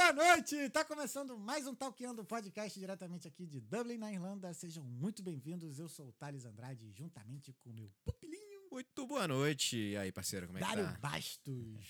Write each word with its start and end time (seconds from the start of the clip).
Boa 0.00 0.14
noite! 0.14 0.70
Tá 0.70 0.82
começando 0.82 1.38
mais 1.38 1.66
um 1.66 1.74
Talkando 1.74 2.24
Podcast 2.24 2.80
diretamente 2.80 3.28
aqui 3.28 3.46
de 3.46 3.60
Dublin, 3.60 3.98
na 3.98 4.10
Irlanda. 4.10 4.52
Sejam 4.54 4.82
muito 4.82 5.22
bem-vindos. 5.22 5.78
Eu 5.78 5.90
sou 5.90 6.08
o 6.08 6.12
Thales 6.12 6.46
Andrade, 6.46 6.90
juntamente 6.90 7.52
com 7.52 7.68
o 7.68 7.74
meu 7.74 7.92
pupilinho. 8.02 8.62
Muito 8.72 9.06
boa 9.06 9.28
noite. 9.28 9.76
E 9.76 9.98
aí, 9.98 10.10
parceiro, 10.10 10.46
como 10.46 10.58
é 10.58 10.62
Dário 10.62 10.86
que 10.86 10.92
tá? 10.94 10.98
Bastos. 11.00 11.84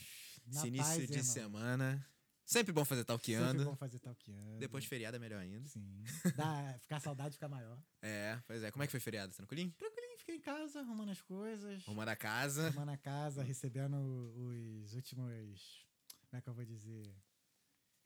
Esse 0.45 0.67
início 0.67 1.07
de 1.07 1.23
semana. 1.23 2.05
Sempre 2.45 2.73
bom 2.73 2.85
fazer 2.85 3.05
talqueando. 3.05 3.47
Sempre 3.47 3.65
bom 3.65 3.77
fazer 3.77 4.01
Talkando. 4.01 4.59
Depois 4.59 4.83
de 4.83 4.91
feriado 4.91 5.17
é 5.17 5.21
melhor 5.21 5.41
ainda. 5.41 5.69
Sim. 5.69 6.03
Dá, 6.35 6.77
ficar 6.81 6.99
saudade 6.99 7.35
fica 7.35 7.49
maior. 7.49 7.81
É, 8.03 8.37
pois 8.45 8.61
é. 8.65 8.73
Como 8.73 8.83
é 8.83 8.89
que 8.89 8.91
foi 8.91 9.01
feriado? 9.01 9.33
Tranquilinho? 9.33 9.73
Tranquilinho, 9.79 10.19
fiquei 10.19 10.35
em 10.35 10.41
casa, 10.41 10.81
arrumando 10.81 11.11
as 11.11 11.23
coisas. 11.23 11.85
Arrumando 11.87 12.09
a 12.09 12.17
casa. 12.17 12.67
Arrumando 12.67 12.91
a 12.91 12.99
casa, 12.99 13.45
recebendo 13.45 13.95
os 14.35 14.95
últimos. 14.95 15.87
Como 16.29 16.39
é 16.39 16.43
que 16.43 16.49
eu 16.49 16.55
vou 16.55 16.65
dizer? 16.65 17.15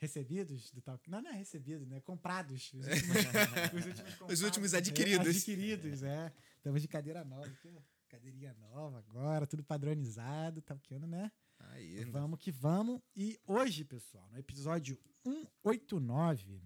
Recebidos 0.07 0.71
do 0.71 0.80
tal. 0.80 1.00
Não, 1.07 1.23
não 1.23 1.30
é 1.30 1.34
recebido, 1.34 1.86
né? 1.86 2.00
Comprados. 2.00 2.72
Os 2.75 2.86
últimos, 2.86 3.17
os 3.17 3.86
últimos 3.86 4.11
comprados. 4.12 4.32
Os 4.32 4.43
últimos 4.43 4.75
adquiridos. 4.75 5.26
É, 5.26 5.31
adquiridos, 5.31 6.03
é. 6.03 6.32
Estamos 6.57 6.82
de 6.82 6.89
cadeira 6.89 7.25
nova 7.25 7.46
aqui, 7.46 7.72
ó. 7.76 7.81
Cadeirinha 8.09 8.54
nova 8.54 8.98
agora, 8.98 9.46
tudo 9.46 9.64
padronizado, 9.64 10.62
tá 10.62 10.75
talqueando, 10.75 11.07
né? 11.07 11.32
Aí, 11.59 12.04
Vamos 12.04 12.39
que 12.39 12.53
vamos. 12.53 13.00
E 13.17 13.40
hoje, 13.46 13.85
pessoal, 13.85 14.29
no 14.31 14.39
episódio 14.39 14.98
189, 15.25 16.62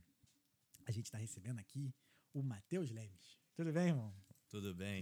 a 0.85 0.91
gente 0.91 1.11
tá 1.11 1.17
recebendo 1.17 1.59
aqui 1.59 1.95
o 2.35 2.43
Matheus 2.43 2.91
Lemes. 2.91 3.39
Tudo 3.55 3.73
bem, 3.73 3.89
irmão? 3.89 4.15
Tudo 4.49 4.75
bem. 4.75 5.01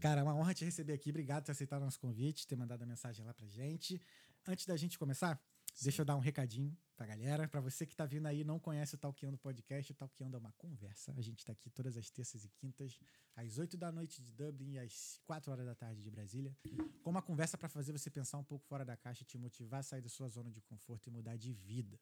Cara, 0.00 0.20
é 0.20 0.24
uma 0.24 0.34
honra 0.34 0.54
te 0.54 0.64
receber 0.64 0.92
aqui. 0.92 1.10
Obrigado 1.10 1.42
por 1.42 1.46
ter 1.46 1.52
aceitado 1.52 1.82
o 1.82 1.84
nosso 1.84 1.98
convite, 1.98 2.46
ter 2.46 2.56
mandado 2.56 2.82
a 2.82 2.86
mensagem 2.86 3.24
lá 3.24 3.34
pra 3.34 3.46
gente. 3.46 4.00
Antes 4.46 4.66
da 4.66 4.76
gente 4.76 4.98
começar, 4.98 5.40
deixa 5.82 6.02
eu 6.02 6.04
dar 6.04 6.16
um 6.16 6.20
recadinho 6.20 6.76
pra 6.96 7.06
galera. 7.06 7.46
Pra 7.46 7.60
você 7.60 7.86
que 7.86 7.94
tá 7.94 8.04
vindo 8.04 8.26
aí 8.26 8.40
e 8.40 8.44
não 8.44 8.58
conhece 8.58 8.94
o 8.94 8.98
Talkeando 8.98 9.38
Podcast, 9.38 9.92
o 9.92 9.94
Talkeando 9.94 10.36
é 10.36 10.40
uma 10.40 10.52
conversa. 10.52 11.14
A 11.16 11.20
gente 11.20 11.44
tá 11.44 11.52
aqui 11.52 11.70
todas 11.70 11.96
as 11.96 12.10
terças 12.10 12.44
e 12.44 12.48
quintas, 12.48 12.98
às 13.36 13.58
8 13.58 13.76
da 13.76 13.92
noite 13.92 14.20
de 14.20 14.32
Dublin 14.32 14.72
e 14.72 14.78
às 14.78 15.20
4 15.24 15.50
horas 15.52 15.64
da 15.64 15.74
tarde 15.74 16.02
de 16.02 16.10
Brasília. 16.10 16.56
Com 17.02 17.10
uma 17.10 17.22
conversa 17.22 17.56
pra 17.56 17.68
fazer 17.68 17.92
você 17.92 18.10
pensar 18.10 18.38
um 18.38 18.44
pouco 18.44 18.66
fora 18.66 18.84
da 18.84 18.96
caixa, 18.96 19.24
te 19.24 19.38
motivar 19.38 19.80
a 19.80 19.82
sair 19.82 20.02
da 20.02 20.08
sua 20.08 20.28
zona 20.28 20.50
de 20.50 20.60
conforto 20.60 21.06
e 21.06 21.10
mudar 21.10 21.36
de 21.36 21.52
vida. 21.52 21.98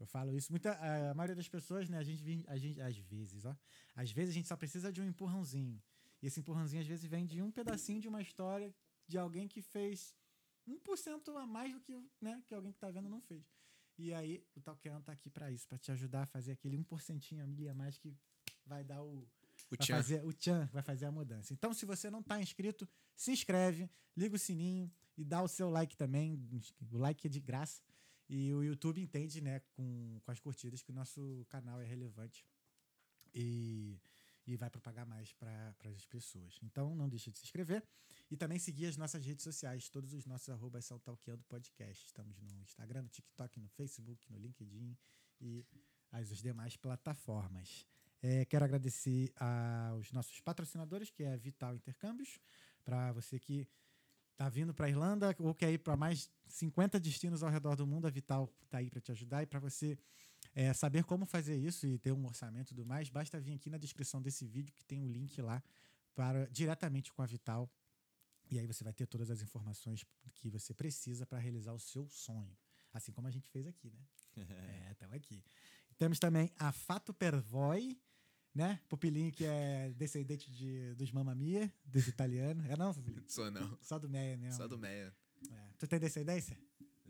Eu 0.00 0.06
falo 0.06 0.34
isso, 0.34 0.50
muita, 0.50 0.72
a 1.10 1.14
maioria 1.14 1.36
das 1.36 1.48
pessoas, 1.48 1.88
né, 1.88 1.96
a 1.96 2.02
gente, 2.02 2.44
a 2.48 2.56
gente, 2.56 2.80
às 2.80 2.96
vezes, 2.96 3.44
ó, 3.44 3.56
às 3.94 4.10
vezes 4.10 4.30
a 4.30 4.34
gente 4.34 4.48
só 4.48 4.56
precisa 4.56 4.92
de 4.92 5.00
um 5.00 5.04
empurrãozinho. 5.04 5.80
E 6.20 6.26
esse 6.26 6.40
empurrãozinho 6.40 6.82
às 6.82 6.88
vezes 6.88 7.04
vem 7.04 7.24
de 7.24 7.40
um 7.40 7.52
pedacinho 7.52 8.00
de 8.00 8.08
uma 8.08 8.20
história 8.20 8.74
de 9.06 9.16
alguém 9.18 9.46
que 9.46 9.62
fez 9.62 10.12
1% 10.68 11.36
a 11.36 11.46
mais 11.46 11.72
do 11.72 11.80
que, 11.80 12.04
né, 12.20 12.42
que 12.46 12.54
alguém 12.54 12.72
que 12.72 12.78
tá 12.78 12.90
vendo 12.90 13.08
não 13.08 13.20
fez. 13.20 13.44
E 13.98 14.12
aí 14.14 14.44
o 14.54 14.60
Talkeano 14.60 15.02
tá 15.02 15.12
aqui 15.12 15.28
para 15.30 15.50
isso, 15.50 15.66
para 15.68 15.78
te 15.78 15.92
ajudar 15.92 16.22
a 16.22 16.26
fazer 16.26 16.52
aquele 16.52 16.76
1% 16.78 17.40
a 17.40 17.46
milha 17.46 17.72
a 17.72 17.74
mais 17.74 17.98
que 17.98 18.14
vai 18.64 18.82
dar 18.84 19.02
o 19.02 19.28
O 19.70 19.76
vai 19.76 19.78
tchan. 19.78 19.96
fazer 19.96 20.24
o 20.24 20.32
tchan, 20.32 20.66
vai 20.72 20.82
fazer 20.82 21.06
a 21.06 21.12
mudança. 21.12 21.52
Então, 21.52 21.74
se 21.74 21.84
você 21.84 22.10
não 22.10 22.22
tá 22.22 22.40
inscrito, 22.40 22.88
se 23.16 23.32
inscreve, 23.32 23.90
liga 24.16 24.34
o 24.34 24.38
sininho 24.38 24.90
e 25.16 25.24
dá 25.24 25.42
o 25.42 25.48
seu 25.48 25.68
like 25.68 25.96
também. 25.96 26.40
O 26.90 26.96
like 26.96 27.26
é 27.26 27.30
de 27.30 27.40
graça. 27.40 27.82
E 28.28 28.52
o 28.54 28.62
YouTube 28.62 29.00
entende, 29.00 29.40
né, 29.42 29.60
com, 29.74 30.18
com 30.24 30.30
as 30.30 30.40
curtidas, 30.40 30.82
que 30.82 30.90
o 30.90 30.94
nosso 30.94 31.44
canal 31.50 31.80
é 31.80 31.84
relevante 31.84 32.46
e, 33.34 33.98
e 34.46 34.56
vai 34.56 34.68
propagar 34.68 35.06
mais 35.06 35.32
para 35.32 35.74
as 35.94 36.04
pessoas. 36.06 36.58
Então, 36.62 36.94
não 36.94 37.08
deixe 37.08 37.30
de 37.30 37.38
se 37.38 37.44
inscrever 37.44 37.82
e 38.30 38.36
também 38.36 38.58
seguir 38.58 38.86
as 38.86 38.96
nossas 38.96 39.24
redes 39.24 39.44
sociais. 39.44 39.88
Todos 39.88 40.12
os 40.12 40.26
nossos 40.26 40.48
arrobas 40.48 40.84
são 40.84 40.98
Talkeando 40.98 41.44
Podcast. 41.44 42.06
Estamos 42.06 42.38
no 42.40 42.62
Instagram, 42.62 43.02
no 43.02 43.08
TikTok, 43.08 43.60
no 43.60 43.68
Facebook, 43.68 44.30
no 44.30 44.38
LinkedIn 44.38 44.96
e 45.40 45.66
as 46.10 46.28
demais 46.38 46.76
plataformas. 46.76 47.86
É, 48.22 48.44
quero 48.44 48.64
agradecer 48.64 49.32
aos 49.36 50.12
nossos 50.12 50.40
patrocinadores, 50.40 51.10
que 51.10 51.24
é 51.24 51.32
a 51.32 51.36
Vital 51.36 51.74
Intercâmbios, 51.74 52.38
para 52.84 53.12
você 53.12 53.38
que 53.38 53.66
tá 54.36 54.48
vindo 54.48 54.72
para 54.72 54.88
Irlanda 54.88 55.34
ou 55.38 55.54
quer 55.54 55.72
ir 55.72 55.78
para 55.78 55.96
mais 55.96 56.30
50 56.46 57.00
destinos 57.00 57.42
ao 57.42 57.50
redor 57.50 57.76
do 57.76 57.86
mundo, 57.86 58.06
a 58.06 58.10
Vital 58.10 58.48
tá 58.70 58.78
aí 58.78 58.90
para 58.90 59.00
te 59.00 59.10
ajudar 59.12 59.42
e 59.42 59.46
para 59.46 59.58
você 59.58 59.98
é, 60.54 60.72
saber 60.72 61.04
como 61.04 61.24
fazer 61.26 61.56
isso 61.56 61.86
e 61.86 61.98
ter 61.98 62.12
um 62.12 62.24
orçamento 62.26 62.68
e 62.68 62.74
tudo 62.74 62.86
mais, 62.86 63.08
basta 63.08 63.40
vir 63.40 63.54
aqui 63.54 63.70
na 63.70 63.78
descrição 63.78 64.20
desse 64.20 64.46
vídeo 64.46 64.72
que 64.74 64.84
tem 64.84 65.00
um 65.00 65.08
link 65.08 65.40
lá 65.40 65.62
para 66.14 66.46
diretamente 66.48 67.12
com 67.12 67.22
a 67.22 67.26
Vital 67.26 67.70
e 68.50 68.58
aí 68.58 68.66
você 68.66 68.84
vai 68.84 68.92
ter 68.92 69.06
todas 69.06 69.30
as 69.30 69.40
informações 69.40 70.04
que 70.34 70.50
você 70.50 70.74
precisa 70.74 71.24
para 71.24 71.38
realizar 71.38 71.72
o 71.72 71.78
seu 71.78 72.06
sonho, 72.08 72.54
assim 72.92 73.10
como 73.10 73.26
a 73.26 73.30
gente 73.30 73.50
fez 73.50 73.66
aqui, 73.66 73.90
né? 73.90 74.04
é, 74.88 74.92
estamos 74.92 75.16
aqui. 75.16 75.42
Temos 75.96 76.18
também 76.18 76.50
a 76.58 76.70
Fato 76.70 77.14
Pervoi, 77.14 77.98
né? 78.54 78.78
Pupilinho 78.88 79.32
que 79.32 79.46
é 79.46 79.90
descendente 79.96 80.52
de, 80.52 80.94
dos 80.96 81.10
Mamma 81.10 81.34
Mia, 81.34 81.72
dos 81.84 82.06
italianos. 82.08 82.66
É 82.66 82.76
não, 82.76 82.92
Pupilinho? 82.92 83.24
Sou 83.26 83.50
não. 83.50 83.78
Só 83.80 83.98
do 83.98 84.08
Meia 84.08 84.36
mesmo. 84.36 84.56
Só 84.56 84.68
do 84.68 84.76
Meia. 84.76 85.14
É. 85.50 85.70
Tu 85.78 85.86
tem 85.86 85.98
descendência? 85.98 86.58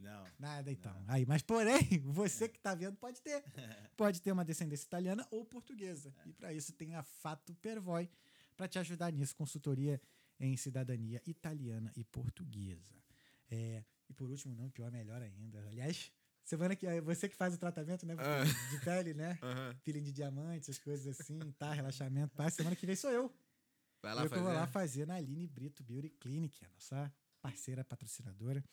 Não. 0.02 0.24
Nada, 0.38 0.70
então. 0.70 1.04
Aí, 1.06 1.24
mas 1.24 1.42
porém, 1.42 1.78
você 2.04 2.48
que 2.48 2.58
tá 2.58 2.74
vendo 2.74 2.96
pode 2.96 3.20
ter. 3.20 3.42
Pode 3.96 4.20
ter 4.20 4.32
uma 4.32 4.44
descendência 4.44 4.84
italiana 4.84 5.26
ou 5.30 5.44
portuguesa. 5.44 6.12
E 6.26 6.32
para 6.32 6.52
isso 6.52 6.72
tem 6.72 6.94
a 6.94 7.02
Fato 7.02 7.54
Pervoi 7.54 8.08
para 8.56 8.66
te 8.66 8.78
ajudar 8.78 9.12
nisso, 9.12 9.36
consultoria 9.36 10.00
em 10.40 10.56
cidadania 10.56 11.22
italiana 11.26 11.92
e 11.96 12.02
portuguesa. 12.02 12.96
É, 13.50 13.84
e 14.08 14.14
por 14.14 14.28
último, 14.30 14.54
não, 14.54 14.68
pior, 14.70 14.90
melhor 14.90 15.22
ainda. 15.22 15.64
Aliás, 15.68 16.10
semana 16.42 16.74
que 16.74 17.00
você 17.02 17.28
que 17.28 17.36
faz 17.36 17.54
o 17.54 17.58
tratamento, 17.58 18.04
né, 18.04 18.16
de 18.70 18.80
pele, 18.84 19.14
né? 19.14 19.38
Aham. 19.42 19.76
Peeling 19.84 20.02
de 20.02 20.12
diamante, 20.12 20.62
essas 20.62 20.78
coisas 20.78 21.20
assim, 21.20 21.38
tá, 21.52 21.72
relaxamento. 21.72 22.34
Semana 22.50 22.74
que 22.74 22.86
vem 22.86 22.96
sou 22.96 23.10
eu. 23.10 23.32
Vai 24.02 24.14
lá 24.14 24.24
eu 24.24 24.28
fazer. 24.28 24.42
vou 24.42 24.52
lá 24.52 24.66
fazer 24.66 25.06
na 25.06 25.14
Aline 25.14 25.46
Brito 25.46 25.84
Beauty 25.84 26.10
Clinic, 26.10 26.64
a 26.64 26.68
nossa 26.70 27.12
parceira 27.40 27.84
patrocinadora. 27.84 28.64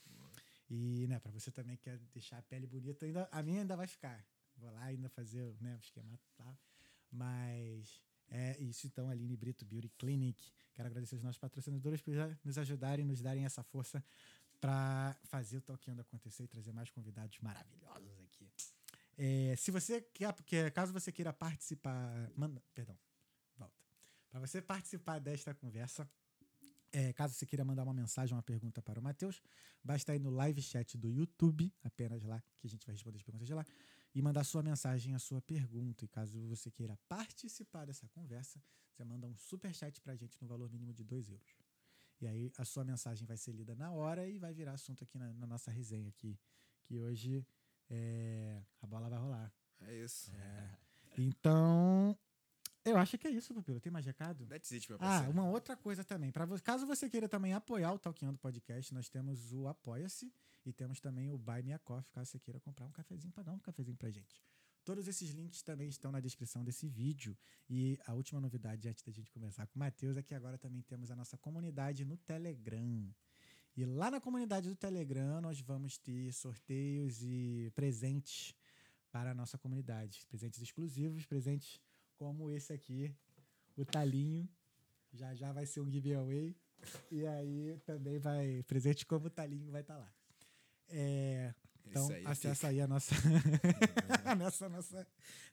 E, 0.70 1.08
né, 1.08 1.20
pra 1.20 1.32
você 1.32 1.52
também 1.52 1.76
que 1.78 1.84
quer 1.84 1.98
deixar 2.14 2.38
a 2.38 2.42
pele 2.44 2.68
bonita, 2.68 3.06
ainda, 3.06 3.28
a 3.32 3.42
minha 3.42 3.62
ainda 3.62 3.76
vai 3.76 3.88
ficar. 3.88 4.24
Vou 4.56 4.70
lá 4.72 4.84
ainda 4.84 5.10
fazer 5.10 5.56
né, 5.60 5.76
o 5.76 5.80
esquema 5.80 6.20
lá. 6.38 6.58
Mas 7.12 8.02
é 8.28 8.58
isso 8.62 8.86
então, 8.86 9.10
Aline 9.10 9.36
Brito 9.36 9.66
Beauty 9.66 9.90
Clinic. 9.98 10.52
Quero 10.74 10.88
agradecer 10.88 11.16
aos 11.16 11.24
nossos 11.24 11.40
patrocinadores 11.40 12.02
por 12.02 12.14
nos 12.44 12.58
ajudarem, 12.58 13.04
nos 13.04 13.22
darem 13.22 13.46
essa 13.46 13.64
força 13.64 14.04
para 14.62 15.18
fazer 15.24 15.58
o 15.58 15.62
Talkando 15.62 16.02
acontecer 16.02 16.44
e 16.44 16.48
trazer 16.48 16.72
mais 16.72 16.90
convidados 16.92 17.40
maravilhosos 17.40 18.20
aqui. 18.22 18.52
É, 19.18 19.56
se 19.58 19.72
você 19.72 20.02
quer, 20.02 20.34
que- 20.44 20.70
caso 20.72 20.94
você 20.94 21.12
queira 21.12 21.34
participar, 21.34 22.32
manda, 22.36 22.62
perdão, 22.74 22.98
volta. 23.58 23.76
Para 24.30 24.40
você 24.40 24.62
participar 24.62 25.20
desta 25.20 25.54
conversa, 25.54 26.10
é, 26.92 27.14
caso 27.14 27.34
você 27.34 27.46
queira 27.46 27.64
mandar 27.64 27.84
uma 27.84 27.94
mensagem, 27.94 28.36
uma 28.36 28.44
pergunta 28.44 28.82
para 28.82 29.00
o 29.00 29.04
Matheus, 29.04 29.42
basta 29.84 30.16
ir 30.16 30.20
no 30.20 30.30
live 30.30 30.62
chat 30.62 30.98
do 30.98 31.10
YouTube, 31.10 31.74
apenas 31.84 32.24
lá, 32.24 32.42
que 32.60 32.68
a 32.68 32.70
gente 32.70 32.86
vai 32.86 32.94
responder 32.94 33.18
as 33.18 33.24
perguntas 33.24 33.48
de 33.48 33.54
lá, 33.54 33.66
e 34.14 34.22
mandar 34.22 34.44
sua 34.44 34.64
mensagem, 34.64 35.14
a 35.14 35.20
sua 35.20 35.42
pergunta. 35.42 36.04
E 36.06 36.08
caso 36.08 36.40
você 36.48 36.72
queira 36.72 36.98
participar 37.08 37.86
dessa 37.86 38.08
conversa, 38.10 38.62
você 38.92 39.04
manda 39.04 39.28
um 39.28 39.36
super 39.38 39.74
chat 39.74 40.02
para 40.02 40.14
a 40.14 40.16
gente 40.16 40.42
no 40.42 40.48
valor 40.48 40.70
mínimo 40.70 40.94
de 40.94 41.04
2 41.04 41.30
euros. 41.30 41.58
E 42.22 42.28
aí 42.28 42.52
a 42.58 42.66
sua 42.66 42.84
mensagem 42.84 43.26
vai 43.26 43.38
ser 43.38 43.54
lida 43.54 43.76
na 43.76 43.92
hora 43.92 44.28
e 44.28 44.38
vai 44.38 44.54
virar 44.54 44.74
assunto 44.74 45.04
aqui 45.04 45.18
na, 45.18 45.34
na 45.34 45.48
nossa 45.48 45.72
resenha 45.72 46.10
aqui, 46.10 46.38
que 46.84 47.00
hoje 47.00 47.46
é, 47.90 48.62
a 48.82 48.88
bola 48.88 49.10
vai 49.10 49.20
rolar. 49.20 49.54
É 49.82 49.96
isso. 50.04 50.32
Então, 51.18 52.18
eu 52.90 52.98
acho 52.98 53.18
que 53.18 53.28
é 53.28 53.32
isso, 53.32 53.54
Pupilo. 53.54 53.80
Tem 53.80 53.92
mais 53.92 54.06
recado? 54.06 54.46
That's 54.48 54.72
it, 54.72 54.90
meu 54.90 54.98
Ah, 54.98 55.00
parceiro. 55.00 55.32
uma 55.32 55.48
outra 55.50 55.76
coisa 55.76 56.04
também. 56.04 56.32
Pra 56.32 56.48
caso 56.60 56.86
você 56.86 57.10
queira 57.10 57.28
também 57.30 57.54
apoiar 57.54 57.94
o 57.94 58.00
Talkando 58.00 58.38
Podcast, 58.38 58.94
nós 58.94 59.10
temos 59.10 59.52
o 59.54 59.68
Apoia-se 59.68 60.32
e 60.66 60.74
temos 60.74 61.00
também 61.00 61.30
o 61.30 61.38
Buy 61.38 61.62
Me 61.64 61.74
a 61.74 61.80
Coffee, 61.80 62.12
caso 62.12 62.32
você 62.32 62.40
queira 62.40 62.60
comprar 62.60 62.86
um 62.86 62.92
cafezinho 62.92 63.32
para 63.34 63.44
dar 63.44 63.54
um 63.54 63.60
cafezinho 63.60 63.98
pra 63.98 64.10
gente. 64.10 64.42
Todos 64.86 65.08
esses 65.08 65.30
links 65.32 65.62
também 65.62 65.88
estão 65.90 66.12
na 66.12 66.20
descrição 66.20 66.64
desse 66.64 66.88
vídeo. 66.88 67.38
E 67.70 68.00
a 68.08 68.14
última 68.14 68.40
novidade, 68.42 68.88
antes 68.90 69.04
da 69.04 69.12
gente 69.12 69.30
começar 69.32 69.68
com 69.68 69.76
o 69.76 69.80
Matheus, 69.80 70.18
é 70.18 70.24
que 70.24 70.34
agora 70.34 70.58
também 70.58 70.82
temos 70.82 71.12
a 71.12 71.16
nossa 71.16 71.38
comunidade 71.38 72.04
no 72.06 72.18
Telegram. 72.18 73.14
E 73.76 73.86
lá 73.86 74.10
na 74.10 74.20
comunidade 74.20 74.68
do 74.68 74.76
Telegram 74.76 75.42
nós 75.42 75.60
vamos 75.62 75.98
ter 75.98 76.34
sorteios 76.34 77.22
e 77.22 77.72
presentes 77.76 78.56
para 79.12 79.32
a 79.32 79.34
nossa 79.34 79.58
comunidade. 79.58 80.26
Presentes 80.28 80.62
exclusivos, 80.62 81.26
presentes 81.26 81.80
como 82.20 82.52
esse 82.52 82.74
aqui, 82.74 83.16
o 83.78 83.86
talinho. 83.86 84.48
Já 85.14 85.34
já 85.34 85.52
vai 85.52 85.66
ser 85.66 85.80
um 85.80 85.90
giveaway. 85.90 86.56
E 87.10 87.26
aí 87.26 87.80
também 87.86 88.20
vai. 88.20 88.62
Presente 88.68 89.06
como 89.06 89.28
o 89.28 89.30
talinho 89.30 89.72
vai 89.72 89.82
estar 89.82 89.98
lá. 89.98 90.14
É, 90.90 91.54
então, 91.88 92.08
aí, 92.10 92.24
acessa 92.26 92.68
aí 92.68 92.82
a 92.82 92.88
nossa. 92.88 93.16
a 94.26 94.36
nossa, 94.36 94.70
nossa 94.70 95.08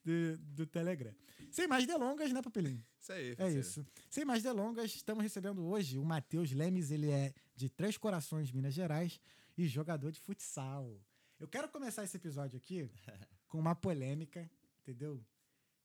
do, 0.05 0.37
do 0.39 0.67
Telegram. 0.67 1.15
Sem 1.51 1.67
mais 1.67 1.87
delongas, 1.87 2.33
né, 2.33 2.43
Papelinho? 2.43 2.85
Isso 3.01 3.13
aí, 3.13 3.31
É 3.31 3.37
parceiro. 3.37 3.61
isso. 3.61 3.87
Sem 4.11 4.25
mais 4.25 4.43
delongas, 4.43 4.95
estamos 4.95 5.23
recebendo 5.23 5.65
hoje 5.65 5.99
o 5.99 6.05
Matheus 6.05 6.51
Lemes. 6.53 6.91
Ele 6.91 7.11
é 7.11 7.33
de 7.55 7.71
Três 7.71 7.97
Corações, 7.97 8.51
Minas 8.53 8.75
Gerais, 8.75 9.21
e 9.57 9.67
jogador 9.67 10.11
de 10.11 10.21
futsal. 10.21 11.01
Eu 11.39 11.49
quero 11.49 11.69
começar 11.69 12.05
esse 12.05 12.17
episódio 12.17 12.57
aqui 12.57 12.91
com 13.49 13.59
uma 13.59 13.75
polêmica, 13.75 14.51
entendeu? 14.83 15.25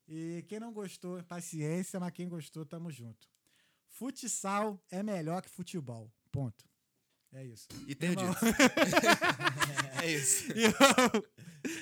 E 0.08 0.44
quem 0.48 0.60
não 0.60 0.74
gostou, 0.74 1.24
paciência, 1.24 2.00
mas 2.00 2.12
quem 2.12 2.28
gostou, 2.28 2.66
tamo 2.66 2.92
junto. 2.92 3.28
Futsal 3.88 4.84
é 4.90 5.02
melhor 5.04 5.42
que 5.42 5.50
futebol. 5.50 6.12
Ponto. 6.32 6.70
É 7.34 7.46
isso. 7.46 7.68
E 7.88 7.96
tenho 7.96 8.12
Irmão. 8.12 8.34
dito. 8.34 8.46
é 10.04 10.12
isso. 10.12 10.52
Irmão, 10.52 11.24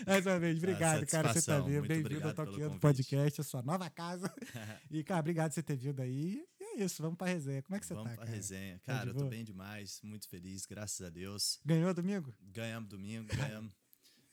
Mais 0.06 0.25
uma 0.25 0.39
vez, 0.39 0.57
obrigado, 0.57 1.06
cara. 1.07 1.33
Você 1.33 1.42
tá. 1.42 1.60
Muito 1.60 1.88
Bem-vindo 1.88 1.94
ao 1.94 2.06
obrigado 2.06 2.36
pelo 2.36 2.48
Toquinho 2.48 2.66
do 2.66 2.80
convite. 2.80 2.81
Podcast, 2.81 3.42
a 3.42 3.44
sua 3.44 3.62
nova 3.63 3.89
casa. 3.89 4.31
E, 4.92 5.04
cara, 5.04 5.21
obrigado 5.21 5.50
por 5.50 5.56
você 5.56 5.63
ter 5.63 5.75
vindo 5.75 6.01
aí. 6.01 6.45
E 6.60 6.63
é 6.63 6.83
isso, 6.83 7.01
vamos 7.01 7.18
pra 7.18 7.27
resenha. 7.27 7.63
Como 7.63 7.75
é 7.75 7.80
que 7.80 7.86
você 7.88 7.95
Vamos 7.95 8.12
tá, 8.12 8.16
pra 8.18 8.25
cara? 8.25 8.36
resenha. 8.36 8.80
Tá 8.86 8.94
Cara, 8.94 9.04
de 9.06 9.07
eu 9.10 9.13
tô 9.13 9.19
boa? 9.21 9.30
bem 9.31 9.44
demais, 9.44 10.00
muito 10.04 10.30
feliz, 10.30 10.66
graças 10.68 11.01
a 11.01 11.10
Deus. 11.10 11.60
Ganhou 11.66 11.94
domingo? 11.95 12.31
Ganhamos 12.42 12.88
domingo, 12.89 13.27
ganhamos. 13.36 13.74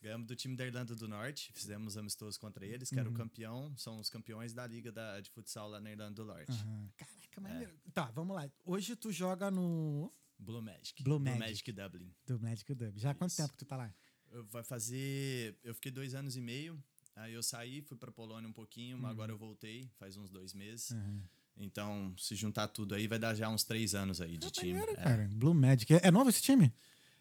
Ganhamos 0.06 0.29
do 0.29 0.37
time 0.37 0.55
da 0.55 0.64
Irlanda 0.64 0.94
do 0.94 1.08
Norte, 1.08 1.50
fizemos 1.53 1.97
amistoso 1.97 2.38
contra 2.38 2.64
eles, 2.64 2.91
que 2.91 2.97
era 2.99 3.08
o 3.08 3.11
Uhum. 3.11 3.19
campeão, 3.19 3.76
são 3.76 3.99
os 3.99 4.08
campeões 4.08 4.53
da 4.55 4.64
liga 4.64 4.93
da, 4.93 5.20
de 5.20 5.29
futsal 5.31 5.69
lá 5.69 5.81
na 5.81 5.91
Irlanda 5.91 6.14
do 6.14 6.25
Norte. 6.25 6.53
Aham. 6.53 6.88
Caraca, 6.97 7.17
É. 7.38 7.41
maneiro. 7.41 7.73
Tá, 7.93 8.05
vamos 8.12 8.37
lá. 8.37 8.49
Hoje 8.64 8.94
tu 8.94 9.11
joga 9.11 9.50
no 9.50 10.12
Blue 10.38 10.62
Magic. 10.62 11.03
Blue 11.03 11.19
Magic. 11.19 11.73
Dublin. 11.73 12.14
do 12.25 12.38
Magic 12.38 12.73
Dub. 12.73 12.97
Já 12.97 13.11
há 13.11 13.14
quanto 13.14 13.35
tempo 13.35 13.50
que 13.50 13.58
tu 13.58 13.64
tá 13.64 13.76
lá? 13.76 13.93
Eu 14.31 14.44
vai 14.44 14.62
fazer. 14.62 15.58
Eu 15.64 15.75
fiquei 15.75 15.91
dois 15.91 16.14
anos 16.14 16.37
e 16.37 16.41
meio. 16.41 16.81
Aí 17.17 17.32
eu 17.32 17.43
saí, 17.43 17.82
fui 17.82 17.97
pra 17.97 18.12
Polônia 18.12 18.49
um 18.49 18.52
pouquinho, 18.52 18.97
mas 18.97 19.11
agora 19.11 19.32
eu 19.32 19.37
voltei, 19.38 19.91
faz 19.99 20.17
uns 20.17 20.31
dois 20.31 20.55
meses. 20.55 20.93
Aham. 20.93 21.23
Então, 21.56 22.14
se 22.17 22.37
juntar 22.37 22.69
tudo 22.69 22.94
aí, 22.94 23.09
vai 23.09 23.19
dar 23.19 23.35
já 23.35 23.49
uns 23.49 23.64
três 23.64 23.93
anos 23.93 24.20
aí 24.20 24.37
de 24.38 24.47
Ah, 24.47 24.50
time. 24.52 24.75
maneiro, 24.75 24.93
É. 25.00 25.02
cara. 25.02 25.29
Blue 25.32 25.55
Magic. 25.55 25.93
É, 25.94 26.00
é 26.05 26.11
novo 26.12 26.31
esse 26.31 26.43
time? 26.43 26.73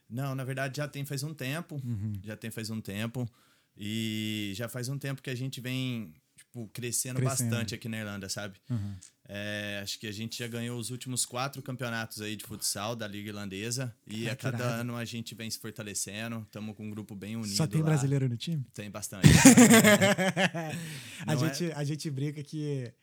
Não, 0.09 0.35
na 0.35 0.43
verdade 0.43 0.77
já 0.77 0.87
tem 0.87 1.05
faz 1.05 1.23
um 1.23 1.33
tempo. 1.33 1.81
Uhum. 1.83 2.13
Já 2.23 2.35
tem 2.35 2.51
faz 2.51 2.69
um 2.69 2.81
tempo. 2.81 3.29
E 3.77 4.53
já 4.55 4.69
faz 4.69 4.87
um 4.87 4.97
tempo 4.97 5.21
que 5.21 5.29
a 5.29 5.35
gente 5.35 5.59
vem, 5.59 6.13
tipo, 6.37 6.67
crescendo, 6.69 7.19
Crescendo. 7.19 7.49
bastante 7.49 7.75
aqui 7.75 7.89
na 7.89 7.97
Irlanda, 7.97 8.29
sabe? 8.29 8.57
Uhum. 8.69 8.95
É, 9.27 9.79
acho 9.83 9.99
que 9.99 10.07
a 10.07 10.11
gente 10.11 10.37
já 10.37 10.47
ganhou 10.47 10.79
os 10.79 10.91
últimos 10.91 11.25
quatro 11.25 11.61
campeonatos 11.61 12.21
aí 12.21 12.35
de 12.35 12.45
futsal 12.45 12.95
da 12.95 13.07
Liga 13.07 13.29
Irlandesa. 13.29 13.93
E 14.07 14.29
a 14.29 14.35
cada 14.35 14.59
irado. 14.59 14.81
ano 14.81 14.95
a 14.95 15.03
gente 15.03 15.35
vem 15.35 15.49
se 15.49 15.59
fortalecendo. 15.59 16.43
Estamos 16.43 16.75
com 16.75 16.85
um 16.85 16.89
grupo 16.89 17.15
bem 17.15 17.35
unido. 17.35 17.55
Só 17.55 17.67
tem 17.67 17.81
lá. 17.81 17.87
brasileiro 17.87 18.29
no 18.29 18.37
time? 18.37 18.63
Tem 18.73 18.89
bastante. 18.89 19.27
a, 21.27 21.33
é? 21.33 21.37
gente, 21.37 21.71
a 21.73 21.83
gente 21.83 22.09
brinca 22.09 22.41
que 22.43 22.93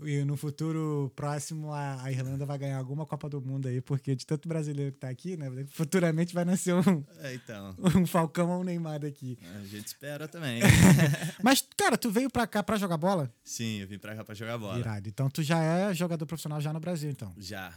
e 0.00 0.24
no 0.24 0.36
futuro 0.36 1.12
próximo 1.14 1.72
a, 1.72 2.10
Irlanda 2.10 2.44
vai 2.44 2.58
ganhar 2.58 2.78
alguma 2.78 3.06
Copa 3.06 3.28
do 3.28 3.40
Mundo 3.40 3.68
aí, 3.68 3.80
porque 3.80 4.14
de 4.14 4.26
tanto 4.26 4.48
brasileiro 4.48 4.92
que 4.92 4.98
tá 4.98 5.08
aqui, 5.08 5.36
né? 5.36 5.50
Futuramente 5.68 6.34
vai 6.34 6.44
nascer 6.44 6.74
um, 6.74 7.04
é, 7.20 7.34
então, 7.34 7.74
um 7.96 8.06
Falcão 8.06 8.50
ou 8.50 8.60
um 8.60 8.64
Neymar 8.64 9.00
daqui. 9.00 9.38
a 9.54 9.64
gente 9.66 9.86
espera 9.86 10.26
também. 10.26 10.60
Mas, 11.42 11.64
cara, 11.76 11.96
tu 11.96 12.10
veio 12.10 12.30
pra 12.30 12.46
cá 12.46 12.62
pra 12.62 12.76
jogar 12.76 12.96
bola? 12.96 13.32
Sim, 13.44 13.80
eu 13.80 13.88
vim 13.88 13.98
pra 13.98 14.14
cá 14.14 14.24
pra 14.24 14.34
jogar 14.34 14.58
bola. 14.58 14.78
Irado. 14.78 15.08
Então 15.08 15.30
tu 15.30 15.42
já 15.42 15.62
é 15.62 15.94
jogador 15.94 16.26
profissional 16.26 16.60
já 16.60 16.72
no 16.72 16.80
Brasil, 16.80 17.10
então. 17.10 17.32
Já, 17.36 17.72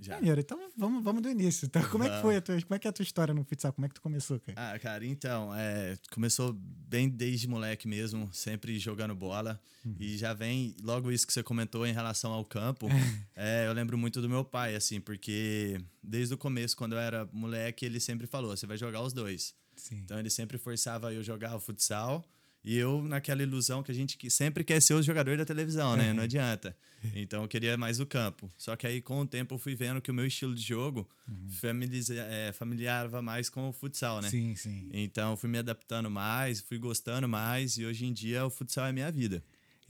já. 0.00 0.14
Maneiro. 0.14 0.40
Então 0.40 0.58
vamos, 0.76 1.04
vamos 1.04 1.22
do 1.22 1.28
início. 1.28 1.66
Então, 1.66 1.82
como 1.90 2.04
é 2.04 2.10
que 2.10 2.22
foi 2.22 2.36
a 2.36 2.40
tua, 2.40 2.60
como 2.62 2.74
é 2.74 2.78
que 2.78 2.86
é 2.86 2.90
a 2.90 2.92
tua 2.92 3.02
história 3.02 3.34
no 3.34 3.44
futsal? 3.44 3.72
Como 3.72 3.84
é 3.84 3.88
que 3.88 3.94
tu 3.94 4.00
começou, 4.00 4.40
cara? 4.40 4.74
Ah, 4.74 4.78
cara, 4.78 5.04
então, 5.04 5.54
é, 5.54 5.96
começou 6.10 6.52
bem 6.54 7.08
desde 7.08 7.46
moleque 7.46 7.86
mesmo, 7.86 8.28
sempre 8.32 8.78
jogando 8.78 9.14
bola. 9.14 9.60
Uhum. 9.84 9.96
E 9.98 10.16
já 10.16 10.32
vem, 10.32 10.74
logo 10.82 11.12
isso 11.12 11.26
que 11.26 11.32
você 11.32 11.42
comentou 11.42 11.86
em 11.86 11.92
relação 11.92 12.32
ao 12.32 12.44
campo, 12.44 12.88
é, 13.36 13.66
eu 13.66 13.72
lembro 13.72 13.96
muito 13.98 14.20
do 14.20 14.28
meu 14.28 14.44
pai, 14.44 14.74
assim, 14.74 15.00
porque 15.00 15.80
desde 16.02 16.34
o 16.34 16.38
começo, 16.38 16.76
quando 16.76 16.92
eu 16.92 16.98
era 16.98 17.28
moleque, 17.32 17.84
ele 17.84 18.00
sempre 18.00 18.26
falou: 18.26 18.56
você 18.56 18.66
vai 18.66 18.76
jogar 18.76 19.02
os 19.02 19.12
dois. 19.12 19.54
Sim. 19.76 19.96
Então 19.96 20.18
ele 20.18 20.30
sempre 20.30 20.58
forçava 20.58 21.12
eu 21.12 21.22
jogar 21.22 21.54
o 21.54 21.60
futsal. 21.60 22.24
E 22.62 22.76
eu, 22.76 23.02
naquela 23.02 23.42
ilusão 23.42 23.82
que 23.82 23.90
a 23.90 23.94
gente 23.94 24.18
sempre 24.30 24.62
quer 24.62 24.80
ser 24.82 24.92
o 24.94 25.02
jogador 25.02 25.36
da 25.38 25.44
televisão, 25.46 25.96
né? 25.96 26.12
Não 26.12 26.24
adianta. 26.24 26.76
Então 27.14 27.40
eu 27.42 27.48
queria 27.48 27.74
mais 27.78 28.00
o 28.00 28.04
campo. 28.06 28.50
Só 28.58 28.76
que 28.76 28.86
aí, 28.86 29.00
com 29.00 29.20
o 29.20 29.26
tempo, 29.26 29.54
eu 29.54 29.58
fui 29.58 29.74
vendo 29.74 30.00
que 30.02 30.10
o 30.10 30.14
meu 30.14 30.26
estilo 30.26 30.54
de 30.54 30.60
jogo 30.62 31.08
familiza- 31.48 32.14
é, 32.14 32.52
familiarava 32.52 33.22
mais 33.22 33.48
com 33.48 33.68
o 33.68 33.72
futsal, 33.72 34.20
né? 34.20 34.28
Sim, 34.28 34.54
sim. 34.54 34.90
Então 34.92 35.30
eu 35.30 35.36
fui 35.38 35.48
me 35.48 35.56
adaptando 35.58 36.10
mais, 36.10 36.60
fui 36.60 36.76
gostando 36.78 37.26
mais. 37.28 37.78
E 37.78 37.84
hoje 37.86 38.04
em 38.04 38.12
dia 38.12 38.44
o 38.44 38.50
futsal 38.50 38.86
é 38.86 38.92
minha 38.92 39.10
vida. 39.10 39.42